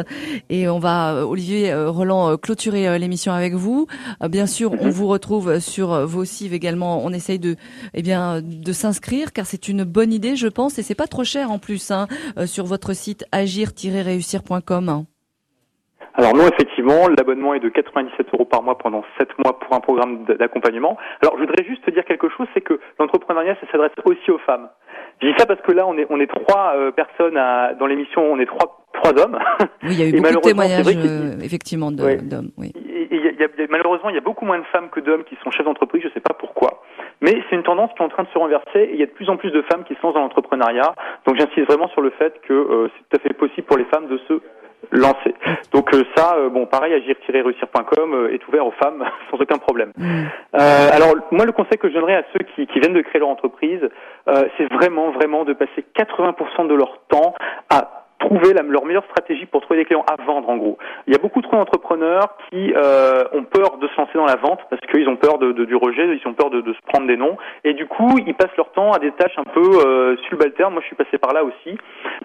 Et 0.51 0.69
on 0.69 0.79
va 0.79 1.15
euh, 1.15 1.23
Olivier 1.23 1.73
euh, 1.73 1.91
Roland 1.91 2.37
clôturer 2.37 2.99
l'émission 2.99 3.33
avec 3.33 3.55
vous. 3.55 3.87
bien 4.29 4.47
sûr, 4.47 4.73
on 4.73 4.87
mhm. 4.87 4.91
vous 4.91 5.07
retrouve 5.07 5.61
sur 5.61 6.07
vos 6.07 6.25
sites 6.25 6.53
également. 6.53 7.05
On 7.05 7.11
essaye 7.11 7.39
de, 7.39 7.55
eh 7.95 8.03
bien, 8.03 8.41
de 8.43 8.73
s'inscrire 8.73 9.33
car 9.33 9.44
car 9.45 9.51
c'est 9.51 9.69
une 9.69 9.85
bonne 9.85 10.11
idée, 10.11 10.37
je 10.37 10.49
pense, 10.49 10.79
et 10.79 10.83
c'est 10.83 10.95
pas 10.95 11.07
trop 11.07 11.25
cher 11.25 11.51
en 11.51 11.59
plus 11.59 11.91
hein, 11.91 12.07
sur 12.47 12.65
votre 12.65 12.95
site 12.95 13.27
agir-réussir.com. 13.31 15.05
Alors 16.15 16.35
non, 16.35 16.45
effectivement, 16.47 17.09
l'abonnement 17.09 17.53
est 17.55 17.61
de 17.61 17.69
97 17.69 18.29
euros 18.33 18.47
par 18.47 18.63
mois 18.63 18.79
pendant 18.79 19.05
7 19.19 19.29
mois 19.45 19.59
pour 19.59 19.77
un 19.77 19.81
programme 19.81 20.25
d'accompagnement. 20.39 20.97
Alors 21.21 21.35
je 21.37 21.45
voudrais 21.45 21.65
juste 21.65 21.85
te 21.85 21.91
dire 21.91 22.05
quelque 22.07 22.29
chose, 22.31 22.47
c'est 22.55 22.63
que 22.63 22.81
l'entrepreneuriat, 22.99 23.57
ça 23.61 23.71
s'adresse 23.71 23.93
aussi 24.05 24.31
aux 24.31 24.39
femmes. 24.39 24.69
Je 25.21 25.29
dis 25.29 25.35
ça 25.37 25.45
parce 25.45 25.61
que 25.61 25.73
là, 25.73 25.87
on 25.87 25.99
est, 25.99 26.07
on 26.09 26.21
est 26.21 26.27
trois 26.27 26.73
euh, 26.77 26.91
personnes 26.91 27.37
à, 27.37 27.75
dans 27.75 27.87
l'émission, 27.87 28.23
on 28.23 28.39
est 28.39 28.47
trois, 28.47 28.87
trois 28.95 29.13
hommes. 29.23 29.39
Oui, 29.83 29.91
il 29.91 30.01
y 30.01 30.03
a 30.03 30.07
eu 30.07 30.13
beaucoup 30.23 30.35
de 30.35 30.41
témoignages, 30.41 30.87
euh, 30.97 31.39
effectivement, 31.43 31.91
d'hommes. 31.93 32.51
Oui. 32.57 32.73
malheureusement, 33.69 34.09
il 34.09 34.15
y 34.15 34.19
a 34.19 34.23
beaucoup 34.23 34.47
moins 34.47 34.59
de 34.59 34.65
femmes 34.73 34.89
que 34.91 35.01
d'hommes 35.01 35.25
qui 35.25 35.37
sont 35.43 35.51
chefs 35.51 35.67
d'entreprise, 35.67 36.03
je 36.03 36.09
ne 36.09 36.13
sais 36.15 36.21
pas 36.21 36.35
pourquoi. 36.35 36.83
Mais 37.21 37.43
c'est 37.49 37.57
une 37.57 37.63
tendance 37.63 37.91
qui 37.93 38.03
est 38.03 38.05
en 38.05 38.09
train 38.09 38.25
de 38.25 38.29
se 38.29 38.39
renverser 38.39 38.81
et 38.81 38.93
il 38.93 39.01
y 39.01 39.03
a 39.03 39.07
de 39.07 39.13
plus 39.13 39.29
en 39.31 39.37
plus 39.37 39.51
de 39.51 39.63
femmes 39.63 39.85
qui 39.85 39.95
se 39.95 40.03
lancent 40.03 40.15
dans 40.15 40.21
l'entrepreneuriat. 40.21 40.95
Donc 41.27 41.37
j'insiste 41.37 41.67
vraiment 41.67 41.89
sur 41.89 42.01
le 42.01 42.11
fait 42.11 42.41
que 42.43 42.53
euh, 42.53 42.89
c'est 42.89 43.09
tout 43.09 43.17
à 43.17 43.29
fait 43.29 43.35
possible 43.35 43.67
pour 43.67 43.79
les 43.79 43.85
femmes 43.85 44.09
de 44.09 44.19
se 44.29 44.41
lancé. 44.93 45.35
Donc 45.73 45.93
euh, 45.95 46.05
ça, 46.17 46.37
euh, 46.37 46.49
bon, 46.49 46.67
pareil, 46.67 46.95
agir-réussir.com 46.95 48.15
euh, 48.15 48.33
est 48.33 48.47
ouvert 48.49 48.67
aux 48.67 48.73
femmes 48.73 49.05
sans 49.31 49.39
aucun 49.41 49.59
problème. 49.59 49.93
Mm. 49.97 50.25
alors 50.53 51.15
moi, 51.31 51.45
le 51.45 51.53
conseil 51.53 51.79
que 51.79 51.89
je 51.89 51.95
donnerais 51.95 52.17
à 52.17 52.25
ceux 52.33 52.45
qui, 52.55 52.67
qui 52.67 52.81
viennent 52.81 52.95
de 52.95 53.03
créer 53.03 53.21
leur 53.21 53.29
entreprise, 53.29 53.81
c'est 54.57 54.73
vraiment, 54.73 55.11
vraiment 55.11 55.45
de 55.45 55.53
passer 55.53 55.85
80% 55.97 56.69
de 56.69 56.75
leur 56.75 56.99
temps 57.09 57.35
à 57.71 58.04
trouver 58.19 58.53
la, 58.53 58.63
leur 58.63 58.85
meilleure 58.85 59.05
stratégie 59.05 59.47
pour 59.47 59.61
trouver 59.63 59.81
des 59.81 59.85
clients 59.85 60.05
à 60.07 60.23
vendre 60.23 60.49
en 60.49 60.57
gros. 60.57 60.79
Il 61.07 61.13
y 61.13 61.17
a 61.17 61.19
beaucoup 61.19 61.43
trop 61.43 61.57
d'entrepreneurs 61.57 62.37
qui 62.51 62.73
euh, 62.75 63.25
ont 63.33 63.45
peur 63.45 63.79
de 63.79 63.89
se 63.89 63.97
lancer 63.97 64.15
dans 64.15 64.25
la 64.25 64.37
vente 64.37 64.61
parce 64.71 64.81
qu'ils 64.91 65.09
ont 65.09 65.17
peur 65.17 65.39
de, 65.39 65.53
de, 65.53 65.65
du 65.65 65.77
rejet, 65.77 66.07
ils 66.07 66.29
ont 66.29 66.35
peur 66.35 66.51
de, 66.51 66.61
de, 66.61 66.73
se 66.73 66.81
prendre 66.87 67.07
des 67.07 67.17
noms 67.17 67.37
et 67.65 67.75
du 67.75 67.87
coup 67.87 68.19
ils 68.27 68.35
passent 68.35 68.57
leur 68.57 68.71
temps 68.73 68.93
à 68.93 68.99
des 68.99 69.13
tâches 69.13 69.39
un 69.39 69.45
peu 69.45 69.61
euh, 69.87 70.17
subalternes. 70.29 70.73
Moi 70.73 70.83
je 70.83 70.87
suis 70.87 70.97
passé 70.97 71.19
par 71.19 71.33
là 71.33 71.45
aussi. 71.45 71.77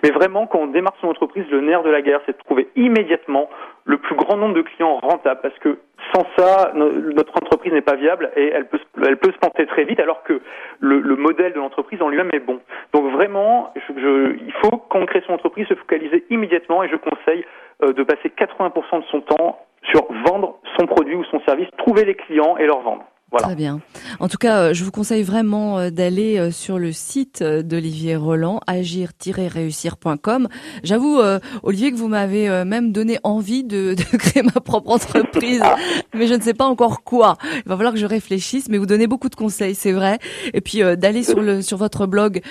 Mais 0.03 0.11
vraiment 0.11 0.47
quand 0.47 0.59
on 0.59 0.67
démarre 0.67 0.95
son 1.01 1.07
entreprise, 1.07 1.45
le 1.51 1.61
nerf 1.61 1.83
de 1.83 1.89
la 1.89 2.01
guerre 2.01 2.21
c'est 2.25 2.37
de 2.37 2.43
trouver 2.43 2.69
immédiatement 2.75 3.49
le 3.89 3.97
plus 3.97 4.15
grand 4.15 4.37
nombre 4.37 4.53
de 4.53 4.61
clients 4.61 4.99
rentables 4.99 5.41
parce 5.41 5.57
que 5.57 5.79
sans 6.13 6.23
ça, 6.37 6.71
notre 6.75 7.35
entreprise 7.41 7.73
n'est 7.73 7.81
pas 7.81 7.95
viable 7.95 8.29
et 8.35 8.47
elle 8.49 8.67
peut, 8.67 8.79
elle 9.03 9.17
peut 9.17 9.31
se 9.31 9.37
planter 9.39 9.65
très 9.65 9.83
vite 9.83 9.99
alors 9.99 10.21
que 10.21 10.41
le, 10.79 10.99
le 10.99 11.15
modèle 11.15 11.53
de 11.53 11.57
l'entreprise 11.57 11.99
en 11.99 12.09
lui-même 12.09 12.29
est 12.31 12.39
bon. 12.39 12.59
Donc 12.93 13.11
vraiment, 13.11 13.73
je, 13.97 14.35
il 14.45 14.53
faut, 14.61 14.77
quand 14.77 14.99
on 14.99 15.07
crée 15.07 15.23
son 15.25 15.33
entreprise, 15.33 15.65
se 15.67 15.73
focaliser 15.73 16.23
immédiatement 16.29 16.83
et 16.83 16.89
je 16.89 16.97
conseille 16.97 17.43
euh, 17.83 17.91
de 17.91 18.03
passer 18.03 18.29
80% 18.29 18.99
de 18.99 19.05
son 19.05 19.21
temps 19.21 19.59
sur 19.91 20.05
vendre 20.27 20.59
son 20.77 20.85
produit 20.85 21.15
ou 21.15 21.23
son 21.25 21.39
service, 21.41 21.67
trouver 21.79 22.05
les 22.05 22.13
clients 22.13 22.57
et 22.57 22.67
leur 22.67 22.81
vendre. 22.81 23.05
Très 23.37 23.55
bien. 23.55 23.81
En 24.19 24.27
tout 24.27 24.37
cas, 24.37 24.57
euh, 24.59 24.73
je 24.73 24.83
vous 24.83 24.91
conseille 24.91 25.23
vraiment 25.23 25.77
euh, 25.77 25.89
d'aller 25.89 26.37
euh, 26.37 26.51
sur 26.51 26.79
le 26.79 26.91
site 26.91 27.43
d'Olivier 27.43 28.15
Roland, 28.15 28.59
agir-réussir.com. 28.67 30.47
J'avoue, 30.83 31.19
Olivier, 31.63 31.91
que 31.91 31.97
vous 31.97 32.07
m'avez 32.07 32.49
même 32.65 32.91
donné 32.91 33.19
envie 33.23 33.63
de, 33.63 33.93
de, 34.11 34.17
créer 34.17 34.43
ma 34.43 34.59
propre 34.61 34.91
entreprise, 34.91 35.61
mais 36.13 36.27
je 36.27 36.33
ne 36.33 36.41
sais 36.41 36.53
pas 36.53 36.65
encore 36.65 37.03
quoi. 37.03 37.37
Il 37.65 37.69
va 37.69 37.75
falloir 37.75 37.93
que 37.93 37.99
je 37.99 38.05
réfléchisse, 38.05 38.67
mais 38.69 38.77
vous 38.77 38.85
donnez 38.85 39.07
beaucoup 39.07 39.29
de 39.29 39.35
conseils, 39.35 39.75
c'est 39.75 39.91
vrai. 39.91 40.19
Et 40.53 40.61
puis 40.61 40.81
d'aller 40.97 41.23
sur 41.23 41.41
le 41.41 41.61
sur 41.61 41.77
votre 41.77 42.07
blog 42.07 42.41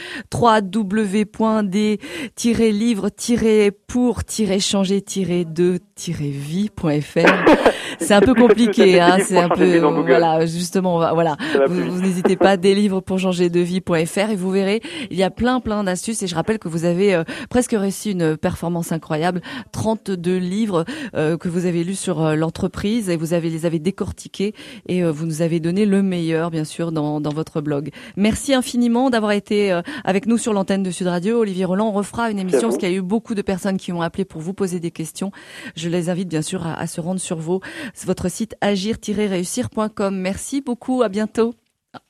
C'est 8.00 8.14
un 8.14 8.20
peu 8.20 8.34
compliqué, 8.34 9.00
hein, 9.00 9.18
c'est 9.24 9.38
un 9.38 9.48
peu 9.48 9.78
voilà, 9.78 10.46
justement 10.46 10.98
voilà. 11.14 11.36
Vous, 11.68 12.00
n'hésitez 12.00 12.36
pas 12.36 12.56
des 12.56 12.74
livres 12.74 13.00
pour 13.00 13.18
changer 13.18 13.50
de 13.50 13.60
vie.fr 13.60 14.30
et 14.30 14.36
vous 14.36 14.50
verrez, 14.50 14.80
il 15.10 15.16
y 15.16 15.22
a 15.22 15.30
plein 15.30 15.60
plein 15.60 15.84
d'astuces 15.84 16.22
et 16.22 16.26
je 16.26 16.34
rappelle 16.34 16.58
que 16.58 16.68
vous 16.68 16.84
avez 16.84 17.14
euh, 17.14 17.24
presque 17.50 17.72
réussi 17.72 18.12
une 18.12 18.36
performance 18.36 18.92
incroyable, 18.92 19.40
32 19.72 20.36
livres 20.36 20.84
euh, 21.14 21.36
que 21.36 21.48
vous 21.48 21.66
avez 21.66 21.82
lus 21.82 21.96
sur 21.96 22.22
euh, 22.22 22.34
l'entreprise 22.34 23.10
et 23.10 23.16
vous 23.16 23.32
avez 23.32 23.50
les 23.50 23.66
avez 23.66 23.78
décortiqués 23.78 24.54
et 24.86 25.02
vous 25.02 25.26
nous 25.26 25.42
avez 25.42 25.60
donné 25.60 25.86
le 25.86 26.02
meilleur 26.02 26.50
bien 26.50 26.64
sûr 26.64 26.92
dans 26.92 27.20
dans 27.20 27.32
votre 27.32 27.60
blog. 27.60 27.90
Merci 28.16 28.54
infiniment 28.54 29.10
d'avoir 29.10 29.32
été 29.32 29.80
avec 30.04 30.26
nous 30.26 30.38
sur 30.38 30.52
l'antenne 30.52 30.82
de 30.82 30.90
Sud 30.90 31.06
Radio. 31.06 31.40
Olivier 31.40 31.64
Roland, 31.64 31.88
on 31.88 31.92
refera 31.92 32.30
une 32.30 32.38
émission 32.38 32.68
parce 32.68 32.76
qu'il 32.76 32.90
y 32.90 32.94
a 32.94 32.96
eu 32.96 33.02
beaucoup 33.02 33.34
de 33.34 33.42
personnes 33.42 33.76
qui 33.76 33.92
ont 33.92 34.02
appelé 34.02 34.24
pour 34.24 34.40
vous 34.40 34.54
poser 34.54 34.80
des 34.80 34.90
questions. 34.90 35.32
Je 35.88 35.92
les 35.92 36.10
invite 36.10 36.28
bien 36.28 36.42
sûr 36.42 36.66
à, 36.66 36.74
à 36.74 36.86
se 36.86 37.00
rendre 37.00 37.18
sur 37.18 37.38
vos 37.38 37.60
votre 38.04 38.28
site 38.28 38.54
agir-réussir.com. 38.60 40.14
Merci 40.14 40.60
beaucoup, 40.60 41.02
à 41.02 41.08
bientôt. 41.08 41.54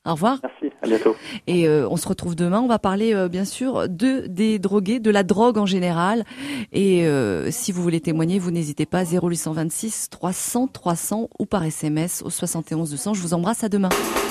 Au 0.05 0.13
revoir. 0.13 0.39
Merci, 0.43 0.75
à 0.83 0.87
bientôt. 0.89 1.15
Et 1.47 1.69
euh, 1.69 1.87
on 1.89 1.97
se 1.97 2.09
retrouve 2.09 2.35
demain. 2.35 2.61
On 2.61 2.67
va 2.67 2.81
parler 2.81 3.15
euh, 3.15 3.29
bien 3.29 3.45
sûr 3.45 3.89
de 3.89 4.27
des 4.27 4.59
drogués, 4.59 4.99
de 4.99 5.11
la 5.11 5.23
drogue 5.23 5.59
en 5.59 5.67
général. 5.67 6.25
Et 6.73 7.07
euh, 7.07 7.53
si 7.53 7.71
vous 7.71 7.83
voulez 7.83 8.01
témoigner, 8.01 8.41
vous 8.41 8.51
n'hésitez 8.51 8.85
pas 8.85 9.05
0826 9.05 10.09
300 10.11 10.67
300 10.73 11.29
ou 11.39 11.47
par 11.47 11.63
SMS 11.63 12.23
au 12.25 12.31
71 12.31 12.91
200. 12.91 13.15
Je 13.15 13.23
vous 13.23 13.35
embrasse 13.35 13.63
à 13.63 13.69
demain. 13.69 13.91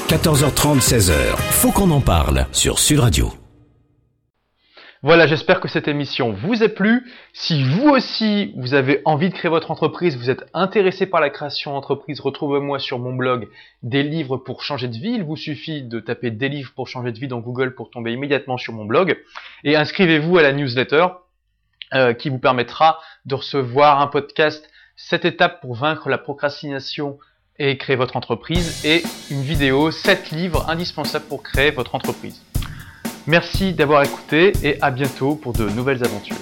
14h30 0.09 0.81
16h. 0.81 1.37
Faut 1.37 1.71
qu'on 1.71 1.91
en 1.91 2.01
parle 2.01 2.47
sur 2.51 2.79
Sud 2.79 2.99
Radio. 2.99 3.31
Voilà, 5.07 5.25
j'espère 5.25 5.61
que 5.61 5.69
cette 5.69 5.87
émission 5.87 6.33
vous 6.33 6.63
a 6.63 6.67
plu. 6.67 7.09
Si 7.31 7.63
vous 7.63 7.87
aussi, 7.87 8.51
vous 8.57 8.73
avez 8.73 9.01
envie 9.05 9.29
de 9.29 9.33
créer 9.33 9.49
votre 9.49 9.71
entreprise, 9.71 10.17
vous 10.17 10.29
êtes 10.29 10.43
intéressé 10.53 11.05
par 11.05 11.21
la 11.21 11.29
création 11.29 11.71
d'entreprise, 11.71 12.19
retrouvez-moi 12.19 12.77
sur 12.77 12.99
mon 12.99 13.13
blog 13.13 13.47
Des 13.83 14.03
livres 14.03 14.35
pour 14.35 14.63
changer 14.63 14.89
de 14.89 14.97
vie. 14.97 15.13
Il 15.13 15.23
vous 15.23 15.37
suffit 15.37 15.81
de 15.81 16.01
taper 16.01 16.29
Des 16.29 16.49
livres 16.49 16.73
pour 16.75 16.89
changer 16.89 17.13
de 17.13 17.19
vie 17.19 17.29
dans 17.29 17.39
Google 17.39 17.73
pour 17.73 17.89
tomber 17.89 18.11
immédiatement 18.11 18.57
sur 18.57 18.73
mon 18.73 18.83
blog. 18.83 19.17
Et 19.63 19.77
inscrivez-vous 19.77 20.39
à 20.39 20.41
la 20.41 20.51
newsletter 20.51 21.07
euh, 21.93 22.13
qui 22.13 22.27
vous 22.27 22.39
permettra 22.39 22.99
de 23.25 23.35
recevoir 23.35 24.01
un 24.01 24.07
podcast 24.07 24.69
7 24.97 25.23
étapes 25.23 25.61
pour 25.61 25.75
vaincre 25.75 26.09
la 26.09 26.17
procrastination 26.17 27.17
et 27.59 27.77
créer 27.77 27.95
votre 27.95 28.17
entreprise 28.17 28.85
et 28.85 29.03
une 29.31 29.41
vidéo 29.41 29.89
7 29.89 30.31
livres 30.31 30.69
indispensables 30.69 31.27
pour 31.27 31.43
créer 31.43 31.71
votre 31.71 31.95
entreprise. 31.95 32.43
Merci 33.27 33.73
d'avoir 33.73 34.03
écouté 34.03 34.53
et 34.63 34.81
à 34.81 34.89
bientôt 34.89 35.35
pour 35.35 35.51
de 35.51 35.67
nouvelles 35.67 36.01
aventures. 36.01 36.37